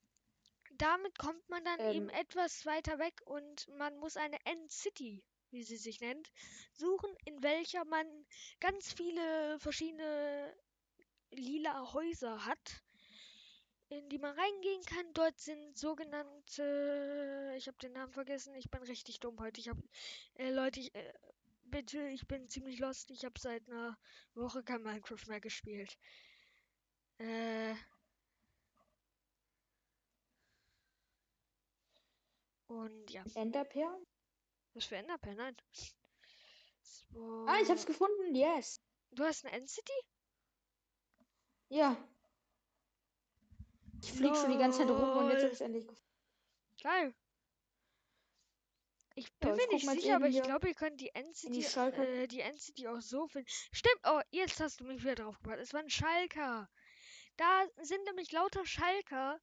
damit 0.81 1.17
kommt 1.19 1.47
man 1.49 1.63
dann 1.65 1.79
eben 1.81 2.09
Ähm. 2.09 2.09
etwas 2.09 2.65
weiter 2.65 2.99
weg 2.99 3.21
und 3.25 3.67
man 3.77 3.97
muss 3.97 4.17
eine 4.17 4.37
End 4.45 4.71
City, 4.71 5.23
wie 5.51 5.63
sie 5.63 5.77
sich 5.77 5.99
nennt, 6.01 6.31
suchen, 6.73 7.09
in 7.25 7.41
welcher 7.43 7.85
man 7.85 8.07
ganz 8.59 8.93
viele 8.93 9.59
verschiedene 9.59 10.53
lila 11.31 11.93
Häuser 11.93 12.45
hat, 12.45 12.83
in 13.89 14.09
die 14.09 14.19
man 14.19 14.37
reingehen 14.37 14.83
kann. 14.85 15.13
Dort 15.13 15.39
sind 15.39 15.77
sogenannte, 15.77 17.53
ich 17.57 17.67
habe 17.67 17.77
den 17.79 17.93
Namen 17.93 18.11
vergessen, 18.13 18.55
ich 18.55 18.69
bin 18.69 18.81
richtig 18.83 19.19
dumm 19.19 19.39
heute. 19.39 19.59
Ich 19.61 19.69
habe, 19.69 19.81
äh, 20.35 20.51
Leute, 20.51 20.79
ich, 20.79 20.93
äh, 20.95 21.13
bitte, 21.63 22.01
ich 22.09 22.27
bin 22.27 22.49
ziemlich 22.49 22.79
lost. 22.79 23.11
Ich 23.11 23.25
habe 23.25 23.39
seit 23.39 23.67
einer 23.69 23.97
Woche 24.35 24.63
kein 24.63 24.83
Minecraft 24.83 25.27
mehr 25.27 25.41
gespielt. 25.41 25.97
Äh. 27.19 27.75
Und 32.69 33.09
ja, 33.09 33.23
Enderperlen? 33.33 34.05
was 34.75 34.85
für 34.85 34.95
Enderperl? 34.95 35.35
Nein. 35.35 35.57
Ah, 37.47 37.57
ich 37.59 37.67
So. 37.67 37.73
hab's 37.73 37.85
gefunden, 37.87 38.35
yes. 38.35 38.79
Du 39.11 39.23
hast 39.23 39.43
eine 39.43 39.55
End-City? 39.55 39.91
Ja. 41.69 41.97
Ich 44.03 44.11
flieg 44.13 44.35
schon 44.35 44.51
die 44.51 44.59
ganze 44.59 44.79
Zeit 44.79 44.89
rum 44.89 45.17
und 45.17 45.31
jetzt 45.31 45.43
hab 45.43 45.51
ich's 45.51 45.61
endlich 45.61 45.87
gefunden. 45.87 46.13
Geil. 46.83 47.15
Ich 49.15 49.33
bin 49.39 49.49
ich 49.49 49.55
mir 49.57 49.63
guck 49.63 49.73
nicht 49.73 49.89
sicher, 49.89 50.15
aber 50.15 50.27
ich 50.27 50.41
glaube, 50.43 50.67
ihr 50.67 50.75
könnt 50.75 51.01
die 51.01 51.13
End-City, 51.13 51.65
äh, 51.75 52.27
die 52.27 52.41
End-City 52.41 52.87
auch 52.87 53.01
so 53.01 53.27
finden. 53.27 53.49
Stimmt, 53.71 53.99
oh, 54.05 54.21
jetzt 54.29 54.59
hast 54.59 54.79
du 54.79 54.85
mich 54.85 55.03
wieder 55.03 55.15
drauf 55.15 55.37
gebracht. 55.39 55.59
Es 55.59 55.73
war 55.73 55.81
ein 55.81 55.89
Schalker. 55.89 56.69
Da 57.35 57.65
sind 57.81 58.03
nämlich 58.05 58.31
lauter 58.31 58.65
Schalker, 58.65 59.41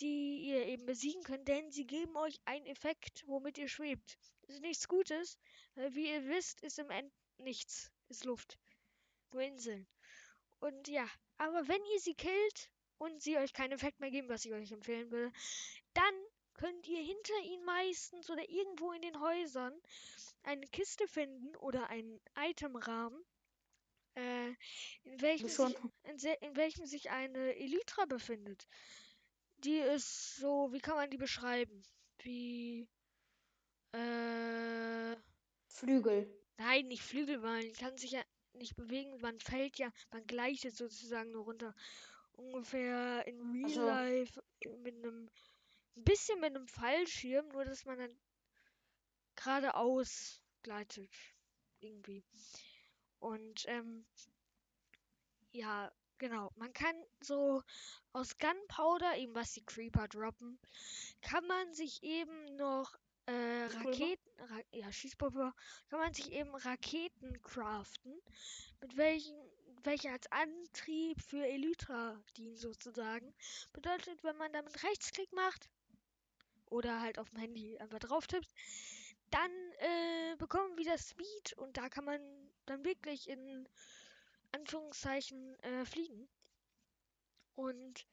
die 0.00 0.40
ihr 0.48 0.66
eben 0.66 0.86
besiegen 0.86 1.22
könnt, 1.22 1.48
denn 1.48 1.70
sie 1.70 1.86
geben 1.86 2.16
euch 2.16 2.38
einen 2.44 2.66
Effekt, 2.66 3.24
womit 3.26 3.58
ihr 3.58 3.68
schwebt. 3.68 4.18
Das 4.42 4.56
ist 4.56 4.62
nichts 4.62 4.88
Gutes, 4.88 5.38
weil 5.74 5.94
wie 5.94 6.08
ihr 6.08 6.26
wisst, 6.28 6.60
ist 6.62 6.78
im 6.78 6.90
End 6.90 7.12
nichts. 7.38 7.90
Ist 8.08 8.24
Luft. 8.24 8.58
Nur 9.32 9.42
Inseln. 9.42 9.86
Und 10.60 10.88
ja, 10.88 11.08
aber 11.38 11.66
wenn 11.68 11.84
ihr 11.92 12.00
sie 12.00 12.14
killt 12.14 12.70
und 12.98 13.20
sie 13.20 13.36
euch 13.36 13.52
keinen 13.52 13.72
Effekt 13.72 14.00
mehr 14.00 14.10
geben, 14.10 14.28
was 14.28 14.44
ich 14.44 14.52
euch 14.52 14.72
empfehlen 14.72 15.10
würde, 15.10 15.32
dann 15.94 16.14
könnt 16.54 16.86
ihr 16.88 17.02
hinter 17.02 17.40
ihnen 17.44 17.64
meistens 17.64 18.30
oder 18.30 18.48
irgendwo 18.48 18.92
in 18.92 19.02
den 19.02 19.20
Häusern 19.20 19.74
eine 20.42 20.66
Kiste 20.68 21.06
finden 21.08 21.54
oder 21.56 21.90
einen 21.90 22.20
Itemrahmen, 22.38 23.22
äh, 24.14 24.48
in, 25.04 25.20
welchem 25.20 25.48
sich, 25.48 25.76
in, 26.04 26.18
in 26.40 26.56
welchem 26.56 26.86
sich 26.86 27.10
eine 27.10 27.56
Elytra 27.56 28.06
befindet. 28.06 28.66
Die 29.58 29.78
ist 29.78 30.36
so, 30.36 30.72
wie 30.72 30.80
kann 30.80 30.96
man 30.96 31.10
die 31.10 31.16
beschreiben? 31.18 31.82
Wie, 32.22 32.88
äh, 33.92 35.16
Flügel. 35.68 36.28
Nein, 36.58 36.88
nicht 36.88 37.02
Flügel, 37.02 37.42
weil 37.42 37.64
man 37.64 37.72
kann 37.74 37.96
sich 37.96 38.12
ja 38.12 38.22
nicht 38.54 38.76
bewegen, 38.76 39.20
man 39.20 39.38
fällt 39.40 39.78
ja, 39.78 39.92
man 40.10 40.26
gleitet 40.26 40.74
sozusagen 40.76 41.30
nur 41.32 41.44
runter. 41.44 41.74
ungefähr 42.32 43.26
in 43.26 43.40
Real 43.52 43.70
so. 43.70 43.86
Life 43.86 44.42
mit 44.82 44.94
einem 44.96 45.28
ein 45.96 46.04
bisschen 46.04 46.40
mit 46.40 46.54
einem 46.54 46.68
Fallschirm, 46.68 47.48
nur 47.48 47.64
dass 47.64 47.84
man 47.84 47.98
dann 47.98 48.18
geradeaus 49.34 50.42
gleitet 50.62 51.10
irgendwie. 51.80 52.24
Und 53.18 53.64
ähm, 53.66 54.04
ja, 55.52 55.90
genau. 56.18 56.50
Man 56.56 56.72
kann 56.72 56.94
so 57.20 57.62
aus 58.12 58.38
Gunpowder, 58.38 59.16
eben 59.16 59.34
was 59.34 59.52
die 59.52 59.64
Creeper 59.64 60.08
droppen, 60.08 60.58
kann 61.22 61.46
man 61.46 61.72
sich 61.74 62.02
eben 62.02 62.56
noch 62.56 62.94
äh? 63.26 63.64
Raketen, 63.66 64.30
Ra 64.38 64.60
ja, 64.72 64.92
Schießpulver, 64.92 65.54
kann 65.88 65.98
man 65.98 66.14
sich 66.14 66.32
eben 66.32 66.54
Raketen 66.54 67.40
craften, 67.42 68.14
mit 68.80 68.96
welchen, 68.96 69.36
welche 69.82 70.10
als 70.10 70.30
Antrieb 70.30 71.20
für 71.20 71.44
Elytra 71.44 72.22
dienen 72.36 72.56
sozusagen. 72.56 73.34
Bedeutet, 73.72 74.22
wenn 74.22 74.36
man 74.36 74.52
damit 74.52 74.82
Rechtsklick 74.82 75.32
macht 75.32 75.68
oder 76.70 77.00
halt 77.00 77.18
auf 77.18 77.30
dem 77.30 77.40
Handy 77.40 77.78
einfach 77.78 77.98
drauf 77.98 78.26
tippt, 78.26 78.52
dann 79.30 79.50
äh, 79.78 80.36
bekommen 80.36 80.76
wir 80.76 80.84
wieder 80.84 80.98
Speed 80.98 81.54
und 81.56 81.76
da 81.76 81.88
kann 81.88 82.04
man 82.04 82.20
dann 82.66 82.84
wirklich 82.84 83.28
in 83.28 83.68
Anführungszeichen 84.60 85.54
äh, 85.60 85.84
fliegen. 85.84 86.28
Und 87.54 88.06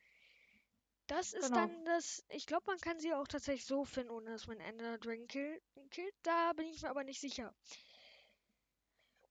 das 1.08 1.34
ist 1.34 1.50
Genau. 1.50 1.56
dann 1.68 1.86
das. 1.86 2.24
Ich 2.30 2.46
glaube, 2.46 2.66
man 2.68 2.80
kann 2.80 3.00
sie 3.00 3.14
auch 3.14 3.28
tatsächlich 3.28 3.66
so 3.66 3.84
finden, 3.86 4.12
ohne 4.12 4.32
dass 4.32 4.48
man 4.48 4.60
Ender 4.60 4.98
Dragon 4.98 5.28
kill, 5.28 5.62
killt. 5.92 6.16
Da 6.24 6.54
bin 6.54 6.68
ich 6.68 6.82
mir 6.82 6.90
aber 6.90 7.04
nicht 7.04 7.20
sicher. 7.20 7.54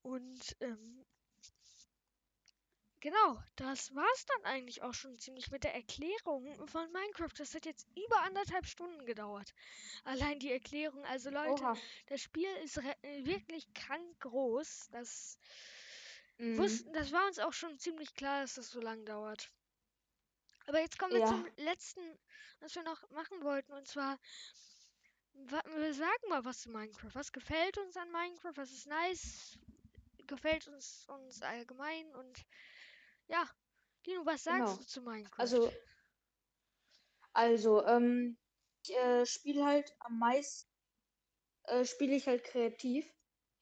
Und 0.02 0.56
ähm, 0.60 1.04
genau, 3.00 3.42
das 3.56 3.94
war's 3.94 4.26
dann 4.26 4.44
eigentlich 4.44 4.82
auch 4.82 4.94
schon 4.94 5.18
ziemlich 5.18 5.50
mit 5.50 5.64
der 5.64 5.74
Erklärung 5.74 6.66
von 6.68 6.90
Minecraft. 6.92 7.32
Das 7.38 7.54
hat 7.54 7.66
jetzt 7.66 7.86
über 7.96 8.20
anderthalb 8.22 8.66
Stunden 8.66 9.04
gedauert. 9.06 9.52
Allein 10.04 10.38
die 10.38 10.52
Erklärung. 10.52 11.04
Also 11.06 11.30
Leute, 11.30 11.62
Oha. 11.62 11.76
das 12.06 12.20
Spiel 12.20 12.48
ist 12.64 12.76
wirklich 13.02 13.72
krank 13.74 14.20
groß. 14.20 14.88
Das, 14.90 15.38
Mhm. 16.38 16.58
wussten, 16.58 16.92
das 16.92 17.12
war 17.12 17.26
uns 17.26 17.38
auch 17.38 17.52
schon 17.52 17.78
ziemlich 17.78 18.14
klar, 18.14 18.42
dass 18.42 18.54
das 18.54 18.70
so 18.70 18.80
lang 18.80 19.04
dauert. 19.04 19.50
Aber 20.66 20.80
jetzt 20.80 20.98
kommen 20.98 21.12
wir 21.14 21.20
Ja. 21.20 21.24
zum 21.24 21.46
letzten, 21.56 22.00
was 22.60 22.74
wir 22.74 22.82
noch 22.82 23.08
machen 23.10 23.42
wollten. 23.42 23.72
Und 23.72 23.86
zwar, 23.88 24.18
wa- 25.50 25.62
wir 25.76 25.94
sagen 25.94 26.28
mal 26.28 26.44
was 26.44 26.60
zu 26.62 26.70
Minecraft. 26.70 27.14
Was 27.14 27.32
gefällt 27.32 27.76
uns 27.78 27.96
an 27.96 28.10
Minecraft? 28.10 28.56
Was 28.56 28.72
ist 28.72 28.86
nice? 28.86 29.58
Gefällt 30.26 30.68
uns, 30.68 31.06
uns 31.08 31.42
allgemein? 31.42 32.14
Und 32.16 32.46
ja, 33.28 33.48
Dino, 34.06 34.24
was 34.26 34.44
sagst 34.44 34.76
Genau. 34.76 34.78
du 34.78 34.84
zu 34.86 35.02
Minecraft? 35.02 35.38
Also, 35.38 35.70
also, 37.34 37.84
ähm, 37.86 38.38
ich 38.84 38.94
äh, 38.96 39.26
spiele 39.26 39.64
halt 39.64 39.92
am 40.00 40.18
meisten, 40.18 40.70
äh, 41.64 41.84
spiele 41.84 42.14
ich 42.16 42.26
halt 42.26 42.44
kreativ. 42.44 43.06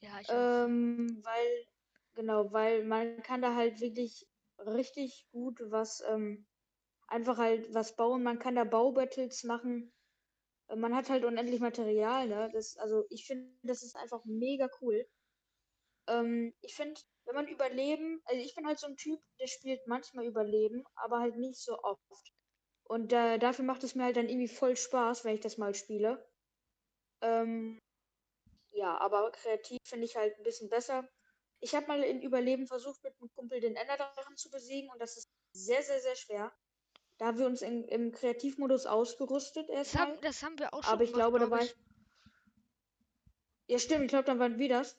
ja, 0.01 0.20
ich 0.20 0.36
auch. 0.36 0.51
Ähm, 0.66 1.20
weil, 1.24 1.66
genau, 2.15 2.53
weil 2.53 2.85
man 2.85 3.23
kann 3.23 3.43
da 3.43 3.55
halt 3.55 3.81
wirklich 3.81 4.27
richtig 4.59 5.27
gut 5.32 5.61
was, 5.70 6.03
ähm, 6.09 6.47
einfach 7.09 7.39
halt 7.39 7.73
was 7.74 7.97
bauen. 7.97 8.23
Man 8.23 8.39
kann 8.39 8.57
da 8.57 8.65
Baubattles 8.65 9.45
machen. 9.45 9.93
Äh, 10.69 10.77
Man 10.77 10.95
hat 10.97 11.11
halt 11.11 11.24
unendlich 11.24 11.61
Material, 11.61 12.28
ne? 12.28 12.51
Das, 12.53 12.77
also 12.78 13.05
ich 13.11 13.27
finde, 13.27 13.51
das 13.65 13.82
ist 13.82 13.97
einfach 13.97 14.24
mega 14.27 14.69
cool. 14.82 15.07
Ähm, 16.09 16.53
ich 16.61 16.74
finde, 16.74 17.01
wenn 17.24 17.35
man 17.35 17.49
Überleben, 17.49 18.20
also 18.27 18.41
ich 18.43 18.55
bin 18.55 18.66
halt 18.66 18.78
so 18.78 18.87
ein 18.87 18.97
Typ, 18.97 19.19
der 19.41 19.47
spielt 19.47 19.87
manchmal 19.87 20.27
Überleben, 20.27 20.85
aber 20.95 21.20
halt 21.20 21.37
nicht 21.37 21.59
so 21.62 21.78
oft. 21.82 22.32
Und 22.85 23.12
äh, 23.12 23.39
dafür 23.39 23.65
macht 23.65 23.85
es 23.85 23.95
mir 23.95 24.05
halt 24.05 24.16
dann 24.16 24.28
irgendwie 24.28 24.49
voll 24.49 24.77
Spaß, 24.77 25.24
wenn 25.24 25.35
ich 25.37 25.41
das 25.41 25.59
mal 25.59 25.74
spiele. 25.74 26.27
Ähm, 27.23 27.78
ja, 28.73 28.99
aber 28.99 29.31
kreativ 29.32 29.78
finde 29.85 30.07
ich 30.07 30.16
halt 30.16 30.37
ein 30.39 30.45
bisschen 30.45 30.69
besser. 30.70 31.09
Ich 31.61 31.74
habe 31.74 31.87
mal 31.87 32.03
in 32.03 32.23
Überleben 32.23 32.66
versucht, 32.66 33.03
mit 33.05 33.15
einem 33.20 33.31
Kumpel 33.35 33.61
den 33.61 33.77
Enderdrachen 33.77 34.37
zu 34.37 34.51
besiegen 34.51 34.91
und 34.91 35.01
das 35.01 35.16
ist 35.16 35.31
sehr, 35.53 35.82
sehr, 35.82 36.01
sehr 36.01 36.16
schwer. 36.16 36.53
Da 37.19 37.27
haben 37.27 37.39
wir 37.39 37.47
uns 37.47 37.61
in, 37.61 37.85
im 37.85 38.12
Kreativmodus 38.12 38.87
ausgerüstet 38.87 39.69
das, 39.69 39.77
erstmal. 39.77 40.07
haben, 40.07 40.20
das 40.23 40.43
haben 40.43 40.59
wir 40.59 40.73
auch 40.73 40.82
schon 40.82 40.93
Aber 40.93 41.05
ich 41.05 41.12
gemacht, 41.12 41.31
glaube, 41.31 41.39
da 41.39 41.47
glaub 41.47 41.59
war 41.59 41.66
ich. 41.66 41.77
Ja, 43.66 43.78
stimmt, 43.78 44.05
ich 44.05 44.09
glaube, 44.09 44.24
dann 44.24 44.39
waren 44.39 44.59
wir 44.59 44.69
das. 44.70 44.97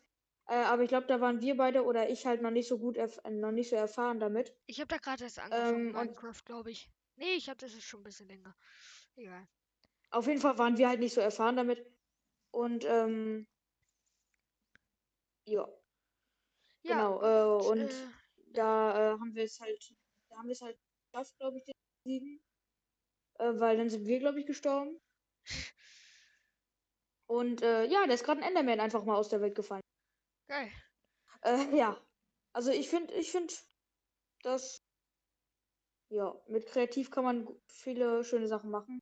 Äh, 0.48 0.56
aber 0.56 0.84
ich 0.84 0.90
glaube, 0.90 1.08
da 1.08 1.20
waren 1.20 1.42
wir 1.42 1.58
beide 1.58 1.84
oder 1.84 2.10
ich 2.10 2.26
halt 2.26 2.42
noch 2.42 2.52
nicht 2.52 2.68
so 2.68 2.78
gut, 2.78 2.98
noch 3.30 3.52
nicht 3.52 3.70
so 3.70 3.76
erfahren 3.76 4.20
damit. 4.20 4.56
Ich 4.68 4.80
habe 4.80 4.88
da 4.88 4.98
gerade 4.98 5.24
erst 5.24 5.40
angefangen, 5.40 5.88
Ähm, 5.88 5.92
Minecraft, 5.94 6.46
glaube 6.46 6.72
ich. 6.72 6.92
Nee, 7.16 7.34
ich 7.34 7.50
habe 7.50 7.58
das 7.58 7.74
ist 7.74 7.84
schon 7.84 8.02
ein 8.02 8.04
bisschen 8.04 8.28
länger. 8.28 8.56
Egal. 9.16 9.48
auf 10.12 10.28
jeden 10.28 10.42
Fall 10.42 10.58
waren 10.58 10.78
wir 10.78 10.90
halt 10.90 11.00
nicht 11.00 11.14
so 11.14 11.22
erfahren 11.22 11.56
damit. 11.56 11.86
Und 12.52 12.86
ähm, 12.86 13.48
ja, 15.46 15.68
Ja, 16.84 16.96
genau. 16.96 17.22
Äh, 17.22 17.70
und, 17.70 17.82
und 17.82 17.90
äh, 17.92 18.08
da 18.54 19.14
äh, 19.14 19.20
haben 19.20 19.36
wir 19.36 19.44
es 19.44 19.60
halt, 19.60 19.94
da 20.30 20.38
haben 20.38 20.48
wir 20.48 20.54
es 20.54 20.62
halt 20.62 20.78
geschafft, 21.12 21.38
glaube 21.40 21.58
ich, 21.58 21.64
den 21.66 21.74
zu 21.74 22.04
besiegen. 22.04 22.42
Äh, 23.40 23.60
weil 23.60 23.78
dann 23.78 23.90
sind 23.90 24.06
wir, 24.06 24.20
glaube 24.20 24.40
ich, 24.40 24.46
gestorben. 24.46 25.00
Und 27.28 27.62
äh, 27.62 27.86
ja, 27.86 28.06
da 28.06 28.14
ist 28.14 28.24
gerade 28.26 28.42
ein 28.42 28.48
Enderman 28.48 28.80
einfach 28.80 29.06
mal 29.06 29.16
aus 29.16 29.30
der 29.30 29.42
Welt 29.42 29.56
gefallen. 29.56 29.82
geil. 30.48 30.72
Äh, 31.44 31.76
ja. 31.78 32.00
Also 32.54 32.72
ich 32.72 32.90
finde, 32.90 33.14
ich 33.14 33.32
finde, 33.32 33.54
dass 34.44 34.82
ja, 36.12 36.36
mit 36.48 36.66
Kreativ 36.68 37.10
kann 37.10 37.24
man 37.24 37.48
viele 37.68 38.24
schöne 38.26 38.48
Sachen 38.48 38.70
machen. 38.70 39.00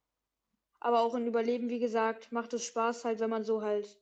Aber 0.79 1.01
auch 1.01 1.15
in 1.15 1.25
Überleben, 1.25 1.69
wie 1.69 1.79
gesagt, 1.79 2.31
macht 2.31 2.53
es 2.53 2.65
Spaß 2.65 3.03
halt, 3.03 3.19
wenn 3.19 3.31
man 3.31 3.43
so 3.43 3.61
halt, 3.61 3.99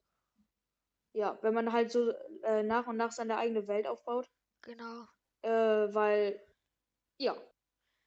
ja, 1.17 1.37
wenn 1.41 1.53
man 1.53 1.73
halt 1.73 1.91
so 1.91 2.11
äh, 2.43 2.63
nach 2.63 2.87
und 2.87 2.97
nach 2.97 3.11
seine 3.11 3.37
eigene 3.37 3.67
Welt 3.67 3.87
aufbaut. 3.87 4.29
Genau. 4.61 5.07
Äh, 5.41 5.49
weil, 5.93 6.39
ja, 7.19 7.35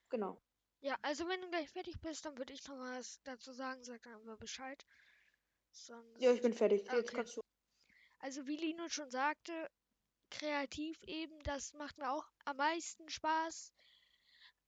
genau. 0.09 0.37
Ja, 0.81 0.95
also 1.01 1.27
wenn 1.27 1.41
du 1.41 1.49
gleich 1.49 1.69
fertig 1.69 1.99
bist, 2.01 2.25
dann 2.25 2.37
würde 2.37 2.53
ich 2.53 2.67
noch 2.67 2.77
was 2.79 3.21
dazu 3.23 3.51
sagen. 3.51 3.83
Sag 3.83 4.01
dann 4.03 4.15
einfach 4.15 4.37
Bescheid. 4.37 4.85
Sonst. 5.71 6.21
Ja, 6.21 6.31
ich 6.31 6.41
bin 6.41 6.53
fertig. 6.53 6.83
Jetzt 6.91 7.09
Okay. 7.09 7.15
kannst 7.15 7.37
du. 7.37 7.41
Also 8.19 8.47
wie 8.47 8.55
Lino 8.57 8.87
schon 8.89 9.09
sagte, 9.11 9.67
kreativ 10.31 11.03
eben, 11.03 11.39
das 11.43 11.73
macht 11.73 11.97
mir 11.97 12.11
auch 12.11 12.25
am 12.45 12.57
meisten 12.57 13.09
Spaß. 13.09 13.73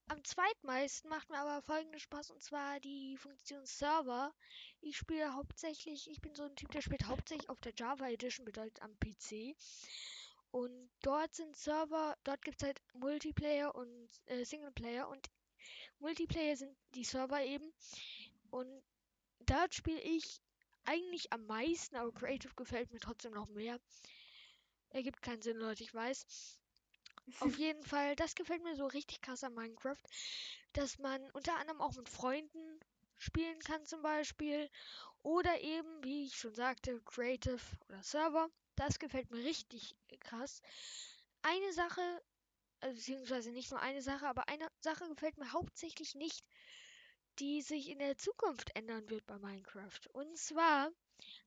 Am 0.08 0.22
zweitmeisten 0.22 1.08
macht 1.08 1.30
mir 1.30 1.38
aber 1.38 1.62
folgender 1.62 1.98
Spaß 1.98 2.30
und 2.30 2.42
zwar 2.42 2.78
die 2.80 3.16
Funktion 3.16 3.64
Server. 3.64 4.34
Ich 4.82 4.98
spiele 4.98 5.32
hauptsächlich, 5.32 6.10
ich 6.10 6.20
bin 6.20 6.34
so 6.34 6.42
ein 6.42 6.54
Typ, 6.56 6.70
der 6.72 6.82
spielt 6.82 7.06
hauptsächlich 7.06 7.48
auf 7.48 7.60
der 7.62 7.72
Java 7.74 8.08
Edition, 8.08 8.44
bedeutet 8.44 8.82
am 8.82 8.94
PC. 8.98 9.56
Und 10.50 10.90
dort 11.00 11.34
sind 11.34 11.56
Server, 11.56 12.16
dort 12.22 12.42
gibt 12.42 12.60
es 12.60 12.66
halt 12.66 12.82
Multiplayer 12.92 13.74
und 13.74 14.08
äh, 14.26 14.44
Singleplayer 14.44 15.08
und 15.08 15.30
Multiplayer 16.00 16.56
sind 16.56 16.76
die 16.94 17.04
Server 17.04 17.42
eben. 17.42 17.72
Und 18.50 18.84
dort 19.40 19.74
spiele 19.74 20.00
ich 20.02 20.42
eigentlich 20.84 21.32
am 21.32 21.46
meisten, 21.46 21.96
aber 21.96 22.12
Creative 22.12 22.54
gefällt 22.54 22.92
mir 22.92 23.00
trotzdem 23.00 23.32
noch 23.32 23.48
mehr. 23.48 23.80
Ergibt 24.90 25.22
keinen 25.22 25.40
Sinn, 25.40 25.56
Leute, 25.56 25.82
ich 25.82 25.94
weiß. 25.94 26.60
Auf 27.40 27.56
jeden 27.58 27.84
Fall, 27.84 28.16
das 28.16 28.34
gefällt 28.34 28.62
mir 28.62 28.76
so 28.76 28.86
richtig 28.86 29.20
krass 29.20 29.44
an 29.44 29.54
Minecraft, 29.54 30.02
dass 30.72 30.98
man 30.98 31.30
unter 31.32 31.56
anderem 31.56 31.80
auch 31.80 31.94
mit 31.94 32.08
Freunden 32.08 32.80
spielen 33.18 33.58
kann 33.60 33.84
zum 33.86 34.02
Beispiel. 34.02 34.70
Oder 35.22 35.60
eben, 35.60 36.04
wie 36.04 36.26
ich 36.26 36.36
schon 36.36 36.54
sagte, 36.54 37.00
Creative 37.02 37.60
oder 37.88 38.02
Server. 38.02 38.48
Das 38.76 38.98
gefällt 38.98 39.30
mir 39.30 39.44
richtig 39.44 39.96
krass. 40.20 40.60
Eine 41.42 41.72
Sache, 41.72 42.22
also 42.80 42.94
beziehungsweise 42.94 43.50
nicht 43.52 43.70
nur 43.70 43.80
eine 43.80 44.02
Sache, 44.02 44.26
aber 44.26 44.48
eine 44.48 44.68
Sache 44.80 45.08
gefällt 45.08 45.38
mir 45.38 45.52
hauptsächlich 45.52 46.14
nicht, 46.14 46.44
die 47.38 47.62
sich 47.62 47.88
in 47.88 47.98
der 47.98 48.16
Zukunft 48.18 48.74
ändern 48.76 49.08
wird 49.08 49.26
bei 49.26 49.38
Minecraft. 49.38 50.00
Und 50.12 50.36
zwar 50.36 50.90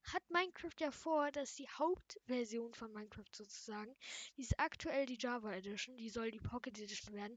hat 0.04 0.30
Minecraft 0.30 0.74
ja 0.80 0.90
vor, 0.90 1.30
dass 1.32 1.54
die 1.54 1.68
Hauptversion 1.68 2.74
von 2.74 2.92
Minecraft 2.92 3.30
sozusagen, 3.32 3.94
die 4.36 4.42
ist 4.42 4.58
aktuell 4.58 5.06
die 5.06 5.18
Java 5.18 5.52
Edition, 5.52 5.96
die 5.96 6.08
soll 6.08 6.30
die 6.30 6.40
Pocket 6.40 6.78
Edition 6.78 7.14
werden. 7.14 7.36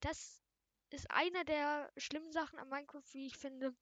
Das 0.00 0.42
ist 0.90 1.10
einer 1.10 1.44
der 1.44 1.92
schlimmen 1.96 2.32
Sachen 2.32 2.58
an 2.58 2.68
Minecraft, 2.68 3.04
wie 3.12 3.26
ich 3.26 3.36
finde. 3.36 3.74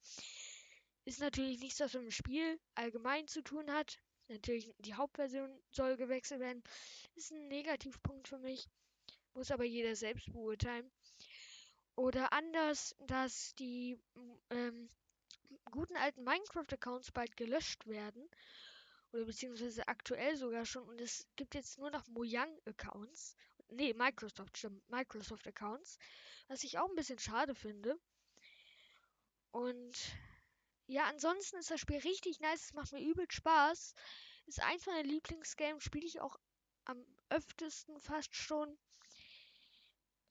Ist 1.05 1.19
natürlich 1.19 1.59
nichts, 1.59 1.79
was 1.79 1.93
mit 1.93 2.03
dem 2.03 2.11
Spiel 2.11 2.59
allgemein 2.73 3.27
zu 3.27 3.43
tun 3.43 3.71
hat. 3.71 3.99
Natürlich, 4.27 4.73
die 4.79 4.95
Hauptversion 4.95 5.61
soll 5.69 5.97
gewechselt 5.97 6.39
werden. 6.39 6.63
Ist 7.13 7.31
ein 7.31 7.47
Negativpunkt 7.47 8.27
für 8.27 8.39
mich. 8.39 8.67
Muss 9.35 9.51
aber 9.51 9.65
jeder 9.65 9.95
selbst 9.95 10.31
beurteilen. 10.33 10.91
Oder 11.95 12.33
anders, 12.33 12.95
dass 12.99 13.53
die 13.55 13.99
ähm, 14.49 14.89
guten 15.71 15.97
alten 15.97 16.23
Minecraft-Accounts 16.23 17.11
bald 17.11 17.35
gelöscht 17.37 17.85
werden. 17.87 18.29
Oder 19.11 19.25
beziehungsweise 19.25 19.87
aktuell 19.87 20.35
sogar 20.35 20.65
schon. 20.65 20.87
Und 20.87 21.01
es 21.01 21.27
gibt 21.35 21.55
jetzt 21.55 21.77
nur 21.77 21.91
noch 21.91 22.07
Mojang-Accounts. 22.07 23.35
nee, 23.69 23.93
Microsoft, 23.93 24.57
stimmt, 24.57 24.87
Microsoft-Accounts, 24.89 25.97
was 26.47 26.63
ich 26.63 26.77
auch 26.77 26.89
ein 26.89 26.95
bisschen 26.95 27.19
schade 27.19 27.55
finde. 27.55 27.97
Und 29.51 29.97
ja, 30.87 31.05
ansonsten 31.05 31.57
ist 31.57 31.71
das 31.71 31.79
Spiel 31.79 31.97
richtig 31.99 32.39
nice, 32.41 32.65
es 32.65 32.73
macht 32.73 32.91
mir 32.91 33.01
übel 33.01 33.25
Spaß. 33.29 33.93
Ist 34.45 34.61
eins 34.61 34.85
meiner 34.85 35.03
Lieblingsgames, 35.03 35.83
spiele 35.83 36.05
ich 36.05 36.21
auch 36.21 36.37
am 36.85 37.03
öftesten 37.29 37.99
fast 37.99 38.35
schon. 38.35 38.77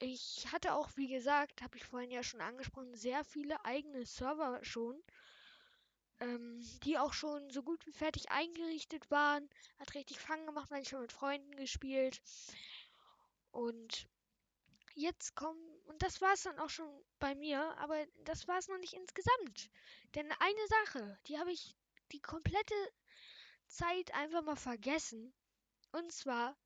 Ich 0.00 0.46
hatte 0.52 0.74
auch, 0.74 0.90
wie 0.96 1.08
gesagt, 1.08 1.62
habe 1.62 1.76
ich 1.76 1.84
vorhin 1.84 2.10
ja 2.10 2.22
schon 2.22 2.40
angesprochen, 2.40 2.94
sehr 2.94 3.24
viele 3.24 3.64
eigene 3.64 4.04
Server 4.04 4.58
schon, 4.64 5.02
ähm, 6.20 6.60
die 6.84 6.98
auch 6.98 7.12
schon 7.12 7.48
so 7.50 7.62
gut 7.62 7.86
wie 7.86 7.92
fertig 7.92 8.30
eingerichtet 8.30 9.10
waren. 9.10 9.48
Hat 9.78 9.94
richtig 9.94 10.18
Fang 10.18 10.44
gemacht, 10.46 10.70
manchmal 10.70 11.02
mit 11.02 11.12
Freunden 11.12 11.56
gespielt. 11.56 12.20
Und 13.52 14.08
jetzt 14.94 15.36
kommen, 15.36 15.60
und 15.84 16.02
das 16.02 16.20
war 16.20 16.32
es 16.32 16.42
dann 16.42 16.58
auch 16.58 16.70
schon 16.70 16.88
bei 17.18 17.34
mir, 17.34 17.60
aber 17.78 18.04
das 18.24 18.48
war 18.48 18.58
es 18.58 18.68
noch 18.68 18.78
nicht 18.78 18.94
insgesamt. 18.94 19.70
Denn 20.14 20.30
eine 20.40 20.66
Sache, 20.84 21.18
die 21.28 21.38
habe 21.38 21.52
ich 21.52 21.76
die 22.12 22.20
komplette 22.20 22.74
Zeit 23.68 24.12
einfach 24.14 24.42
mal 24.42 24.56
vergessen. 24.56 25.32
Und 25.92 26.12
zwar 26.12 26.56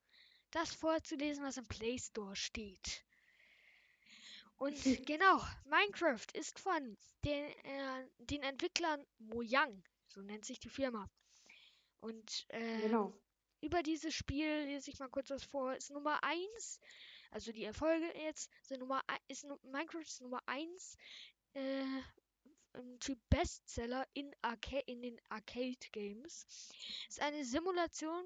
das 0.50 0.74
vorzulesen, 0.74 1.44
was 1.44 1.58
im 1.58 1.66
Play 1.66 1.98
Store 1.98 2.34
steht. 2.34 3.04
Und 4.58 5.06
genau, 5.06 5.40
Minecraft 5.64 6.26
ist 6.34 6.58
von 6.58 6.96
den, 7.24 7.44
äh, 7.64 8.08
den 8.18 8.42
Entwicklern 8.42 9.04
Mojang, 9.18 9.82
so 10.08 10.20
nennt 10.20 10.44
sich 10.44 10.58
die 10.58 10.68
Firma. 10.68 11.08
Und 12.00 12.46
äh, 12.48 12.82
Genau. 12.82 13.16
über 13.60 13.82
dieses 13.82 14.14
Spiel 14.14 14.64
lese 14.64 14.90
ich 14.90 14.98
mal 14.98 15.08
kurz 15.08 15.30
was 15.30 15.44
vor. 15.44 15.74
Ist 15.74 15.90
Nummer 15.90 16.22
1, 16.22 16.80
also 17.30 17.52
die 17.52 17.64
Erfolge 17.64 18.06
jetzt, 18.18 18.50
sind 18.62 18.80
Nummer, 18.80 19.02
ist 19.28 19.44
Minecraft 19.62 20.00
ist 20.02 20.20
Nummer 20.20 20.42
1 20.46 20.96
äh, 21.54 21.84
im 22.74 22.98
Typ 23.00 23.18
Bestseller 23.30 24.06
in, 24.14 24.30
Arca 24.42 24.78
in 24.86 25.02
den 25.02 25.20
Arcade 25.28 25.78
Games. 25.92 26.46
Ist 27.08 27.20
eine 27.20 27.44
Simulation, 27.44 28.24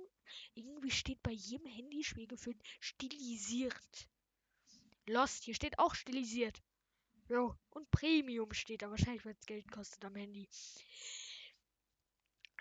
irgendwie 0.55 0.91
steht 0.91 1.23
bei 1.23 1.31
jedem 1.33 1.67
Handyspiel 1.67 2.27
gefühlt 2.27 2.61
stilisiert. 2.81 4.09
Lost, 5.07 5.45
hier 5.45 5.55
steht 5.55 5.79
auch 5.79 5.95
stilisiert. 5.95 6.63
Jo, 7.29 7.57
und 7.71 7.91
Premium 7.91 8.53
steht 8.53 8.83
da 8.83 8.91
wahrscheinlich, 8.91 9.25
weil 9.25 9.37
es 9.39 9.47
Geld 9.47 9.71
kostet 9.71 10.05
am 10.05 10.15
Handy. 10.17 10.49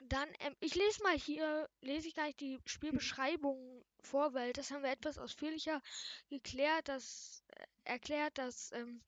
Dann, 0.07 0.29
ähm, 0.39 0.55
ich 0.59 0.75
lese 0.75 1.03
mal 1.03 1.17
hier, 1.17 1.69
lese 1.81 2.07
ich 2.07 2.13
gleich 2.13 2.35
die 2.35 2.59
Spielbeschreibung 2.65 3.85
vor, 4.01 4.33
weil 4.33 4.53
das 4.53 4.71
haben 4.71 4.83
wir 4.83 4.91
etwas 4.91 5.17
ausführlicher 5.17 5.81
geklärt, 6.29 6.87
das 6.87 7.43
äh, 7.49 7.65
erklärt, 7.83 8.37
dass 8.37 8.71
ähm, 8.71 9.01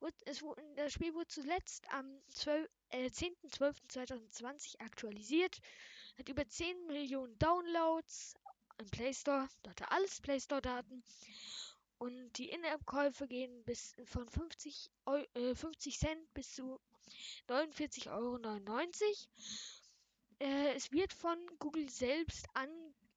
Wurde- 0.00 0.14
es 0.26 0.42
wurde- 0.42 0.62
Das 0.76 0.92
Spiel 0.92 1.14
wurde 1.14 1.28
zuletzt 1.28 1.86
am 1.92 2.20
12 2.28 2.68
äh, 2.90 3.10
10.12.2020 3.10 4.80
aktualisiert, 4.80 5.58
hat 6.18 6.28
über 6.28 6.46
10 6.48 6.86
Millionen 6.86 7.36
Downloads 7.38 8.34
im 8.78 8.88
Play 8.90 9.12
Store, 9.12 9.48
dort 9.62 9.82
alles 9.90 10.20
Play 10.20 10.40
Store 10.40 10.62
Daten 10.62 11.02
und 11.98 12.32
die 12.38 12.48
In-App-Käufe 12.50 13.26
gehen 13.26 13.64
bis 13.64 13.94
von 14.04 14.28
50, 14.28 14.90
Eu 15.06 15.22
äh, 15.34 15.54
50 15.54 15.98
Cent 15.98 16.34
bis 16.34 16.54
zu 16.54 16.78
49,99 17.48 18.10
Euro. 18.12 18.38
Äh, 20.40 20.74
es 20.74 20.92
wird 20.92 21.12
von 21.12 21.38
Google 21.58 21.88
selbst 21.90 22.46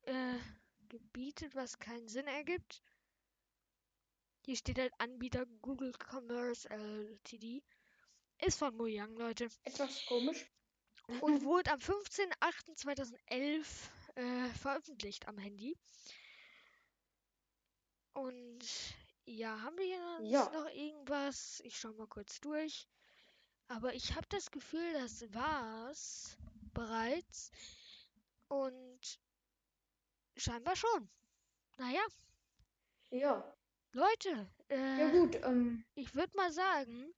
angebietet, 0.06 1.54
was 1.56 1.78
keinen 1.80 2.08
Sinn 2.08 2.28
ergibt. 2.28 2.82
Hier 4.46 4.56
steht 4.56 4.80
halt 4.80 4.94
Anbieter 4.98 5.46
Google 5.62 5.94
Commerce 6.10 6.68
Ltd. 6.70 7.64
Ist 8.40 8.58
von 8.58 8.76
Mojang, 8.76 9.16
Leute. 9.16 9.50
Etwas 9.64 10.04
komisch. 10.08 10.46
Und 11.20 11.44
wurde 11.44 11.72
am 11.72 11.80
15.08.2011 11.80 13.66
äh, 14.16 14.50
veröffentlicht 14.56 15.28
am 15.28 15.38
Handy. 15.38 15.78
Und 18.14 18.60
ja, 19.26 19.62
haben 19.62 19.78
wir 19.78 19.86
hier 19.86 20.00
noch, 20.00 20.20
Ja. 20.22 20.50
noch 20.52 20.70
irgendwas? 20.70 21.62
Ich 21.66 21.78
schau 21.78 21.94
mal 21.94 22.08
kurz 22.08 22.40
durch. 22.42 22.88
Aber 23.68 23.94
ich 23.94 24.16
habe 24.16 24.26
das 24.30 24.50
Gefühl, 24.52 24.94
das 24.94 25.22
war's 25.34 26.38
bereits. 26.74 27.52
Und 28.48 29.20
scheinbar 30.38 30.76
schon. 30.76 31.10
Naja, 31.78 32.02
Ja. 33.12 33.56
Leute, 33.94 34.50
äh, 34.70 35.00
Ja 35.00 35.10
gut, 35.12 35.36
ähm, 35.44 35.84
ich 35.96 36.16
würde 36.16 36.36
mal 36.38 36.52
sagen, 36.52 37.14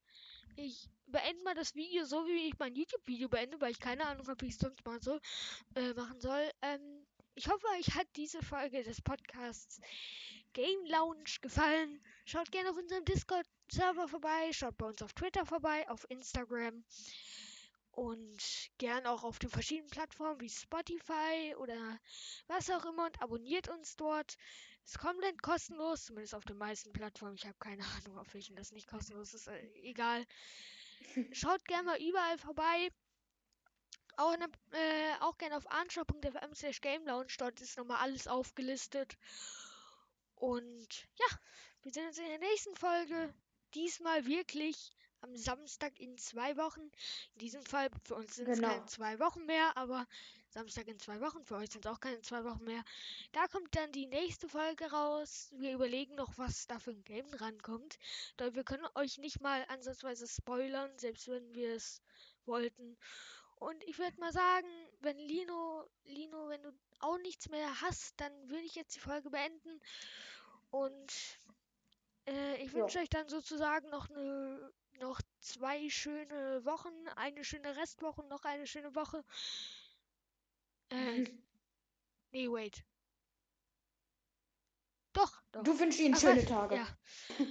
ich 0.55 0.89
beende 1.07 1.43
mal 1.43 1.53
das 1.55 1.75
Video 1.75 2.05
so, 2.05 2.25
wie 2.25 2.47
ich 2.47 2.57
mein 2.57 2.75
YouTube-Video 2.75 3.29
beende, 3.29 3.59
weil 3.61 3.71
ich 3.71 3.79
keine 3.79 4.05
Ahnung 4.05 4.27
habe, 4.27 4.41
wie 4.41 4.47
ich 4.47 4.53
es 4.53 4.59
sonst 4.59 4.83
machen 4.85 5.01
soll. 5.01 5.21
Äh, 5.75 5.93
machen 5.93 6.19
soll. 6.19 6.49
Ähm, 6.61 7.05
ich 7.35 7.47
hoffe, 7.47 7.65
euch 7.77 7.93
hat 7.95 8.07
diese 8.15 8.41
Folge 8.41 8.83
des 8.83 9.01
Podcasts 9.01 9.79
Game 10.53 10.85
Lounge 10.85 11.37
gefallen. 11.41 11.99
Schaut 12.25 12.51
gerne 12.51 12.69
auf 12.69 12.77
unserem 12.77 13.05
Discord-Server 13.05 14.07
vorbei, 14.07 14.51
schaut 14.51 14.77
bei 14.77 14.85
uns 14.87 15.01
auf 15.01 15.13
Twitter 15.13 15.45
vorbei, 15.45 15.87
auf 15.89 16.05
Instagram 16.09 16.83
und 17.93 18.71
gern 18.79 19.05
auch 19.05 19.23
auf 19.23 19.37
den 19.37 19.51
verschiedenen 19.51 19.89
Plattformen 19.89 20.41
wie 20.41 20.49
Spotify 20.49 21.55
oder 21.57 21.99
was 22.47 22.69
auch 22.71 22.85
immer 22.85 23.05
und 23.05 23.21
abonniert 23.21 23.69
uns 23.69 23.95
dort. 23.95 24.35
Ist 24.83 24.99
komplett 24.99 25.41
kostenlos, 25.43 26.05
zumindest 26.05 26.33
auf 26.33 26.43
den 26.43 26.57
meisten 26.57 26.91
Plattformen. 26.91 27.35
Ich 27.35 27.45
habe 27.45 27.57
keine 27.59 27.83
Ahnung, 27.97 28.17
auf 28.17 28.33
welchen 28.33 28.55
das 28.55 28.71
nicht 28.71 28.87
kostenlos 28.87 29.33
ist. 29.33 29.47
Äh, 29.47 29.69
egal. 29.83 30.25
Schaut 31.33 31.63
gerne 31.65 31.83
mal 31.83 32.01
überall 32.01 32.37
vorbei. 32.39 32.89
Auch, 34.17 34.37
ne, 34.37 34.47
äh, 34.71 35.13
auch 35.21 35.37
gerne 35.37 35.55
auf 35.57 35.69
anschau.fm 35.71 36.53
slash 36.55 36.81
Game 36.81 37.05
Lounge. 37.05 37.33
Dort 37.37 37.61
ist 37.61 37.77
nochmal 37.77 37.97
alles 37.97 38.27
aufgelistet. 38.27 39.17
Und 40.35 41.07
ja, 41.15 41.37
wir 41.83 41.93
sehen 41.93 42.07
uns 42.07 42.17
in 42.17 42.25
der 42.25 42.39
nächsten 42.39 42.75
Folge. 42.75 43.33
Diesmal 43.75 44.25
wirklich 44.25 44.91
am 45.23 45.35
Samstag 45.37 45.99
in 45.99 46.17
zwei 46.17 46.55
Wochen. 46.57 46.81
In 47.33 47.39
diesem 47.39 47.65
Fall 47.65 47.89
für 48.03 48.15
uns 48.15 48.35
sind 48.35 48.47
es 48.49 48.59
Genau. 48.59 48.69
keine 48.69 48.85
zwei 48.85 49.19
Wochen 49.19 49.45
mehr, 49.45 49.75
aber 49.77 50.07
Samstag 50.49 50.87
in 50.87 50.99
zwei 50.99 51.19
Wochen. 51.21 51.43
Für 51.43 51.55
euch 51.57 51.71
sind 51.71 51.85
es 51.85 51.91
auch 51.91 51.99
keine 51.99 52.21
zwei 52.21 52.43
Wochen 52.43 52.63
mehr. 52.63 52.83
Da 53.31 53.47
kommt 53.47 53.75
dann 53.75 53.91
die 53.91 54.05
nächste 54.05 54.47
Folge 54.47 54.91
raus. 54.91 55.49
Wir 55.53 55.73
überlegen 55.73 56.15
noch, 56.15 56.37
was 56.37 56.67
da 56.67 56.79
für 56.79 56.91
ein 56.91 57.03
Game 57.03 57.29
drankommt. 57.31 57.97
Da 58.37 58.53
wir 58.53 58.63
können 58.63 58.85
euch 58.95 59.17
nicht 59.17 59.41
mal 59.41 59.65
ansatzweise 59.69 60.27
spoilern, 60.27 60.91
selbst 60.99 61.27
wenn 61.27 61.53
wir 61.55 61.75
es 61.75 62.01
wollten. 62.45 62.97
Und 63.55 63.81
ich 63.85 63.97
würde 63.97 64.19
mal 64.19 64.33
sagen, 64.33 64.67
wenn 64.99 65.17
Lino, 65.17 65.87
Lino, 66.03 66.49
wenn 66.49 66.61
du 66.63 66.71
auch 66.99 67.17
nichts 67.19 67.49
mehr 67.49 67.81
hast, 67.81 68.19
dann 68.19 68.31
würde 68.49 68.65
ich 68.65 68.75
jetzt 68.75 68.95
die 68.95 68.99
Folge 68.99 69.29
beenden. 69.29 69.79
Und 70.69 71.13
äh, 72.27 72.61
ich 72.63 72.73
wünsche 72.73 72.99
euch 72.99 73.09
dann 73.09 73.27
sozusagen 73.29 73.89
noch 73.89 74.09
eine 74.09 74.71
noch 75.03 75.21
zwei 75.41 75.89
schöne 75.89 76.63
Wochen, 76.65 76.93
eine 77.15 77.43
schöne 77.43 77.75
Restwoche 77.75 78.23
noch 78.27 78.43
eine 78.45 78.65
schöne 78.67 78.95
Woche. 78.95 79.23
Äh, 80.89 81.23
nee, 82.31 82.47
wait. 82.49 82.83
Doch, 85.15 85.31
doch. 85.51 85.61
Du 85.63 85.79
wünschst 85.79 85.99
ihnen 85.99 86.15
Ach, 86.15 86.19
schöne? 86.21 86.43
Tage. 86.43 86.75
Ja. 86.77 86.87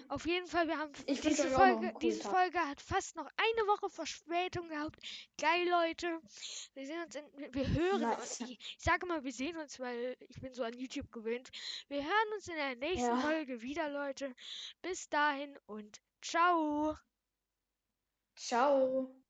Auf 0.09 0.27
jeden 0.27 0.49
Fall, 0.49 0.67
wir 0.67 0.79
haben 0.79 0.93
Ich 1.07 1.21
diese 1.21 1.49
Folge, 1.49 1.95
diese 2.03 2.21
Tag. 2.23 2.33
Folge 2.33 2.59
hat 2.59 2.81
fast 2.81 3.15
noch 3.15 3.27
eine 3.37 3.69
Woche 3.69 3.89
Verspätung 3.89 4.69
gehabt. 4.69 4.99
Geil, 5.41 5.69
Leute. 5.69 6.21
Wir 6.75 6.87
sehen 6.87 7.03
uns 7.05 7.15
in, 7.15 7.25
wir- 7.37 7.55
wir 7.55 7.69
hören 7.69 8.01
Nice. 8.01 8.41
uns. 8.41 8.51
Ich, 8.51 8.59
ich 8.79 8.83
sage 8.83 9.07
mal, 9.07 9.23
wir 9.23 9.33
sehen 9.33 9.57
uns, 9.59 9.79
weil 9.79 10.17
ich 10.29 10.41
bin 10.41 10.53
so 10.55 10.65
an 10.65 10.77
YouTube 10.77 11.13
gewöhnt. 11.13 11.51
Wir 11.89 12.03
hören 12.03 12.33
uns 12.35 12.49
in 12.49 12.57
der 12.57 12.75
nächsten 12.75 13.07
Ja. 13.07 13.21
Folge 13.21 13.63
wieder, 13.63 13.89
Leute. 13.91 14.35
Bis 14.81 15.09
dahin 15.09 15.57
und 15.67 16.01
ciao. 16.21 16.97
Ciao. 18.37 19.22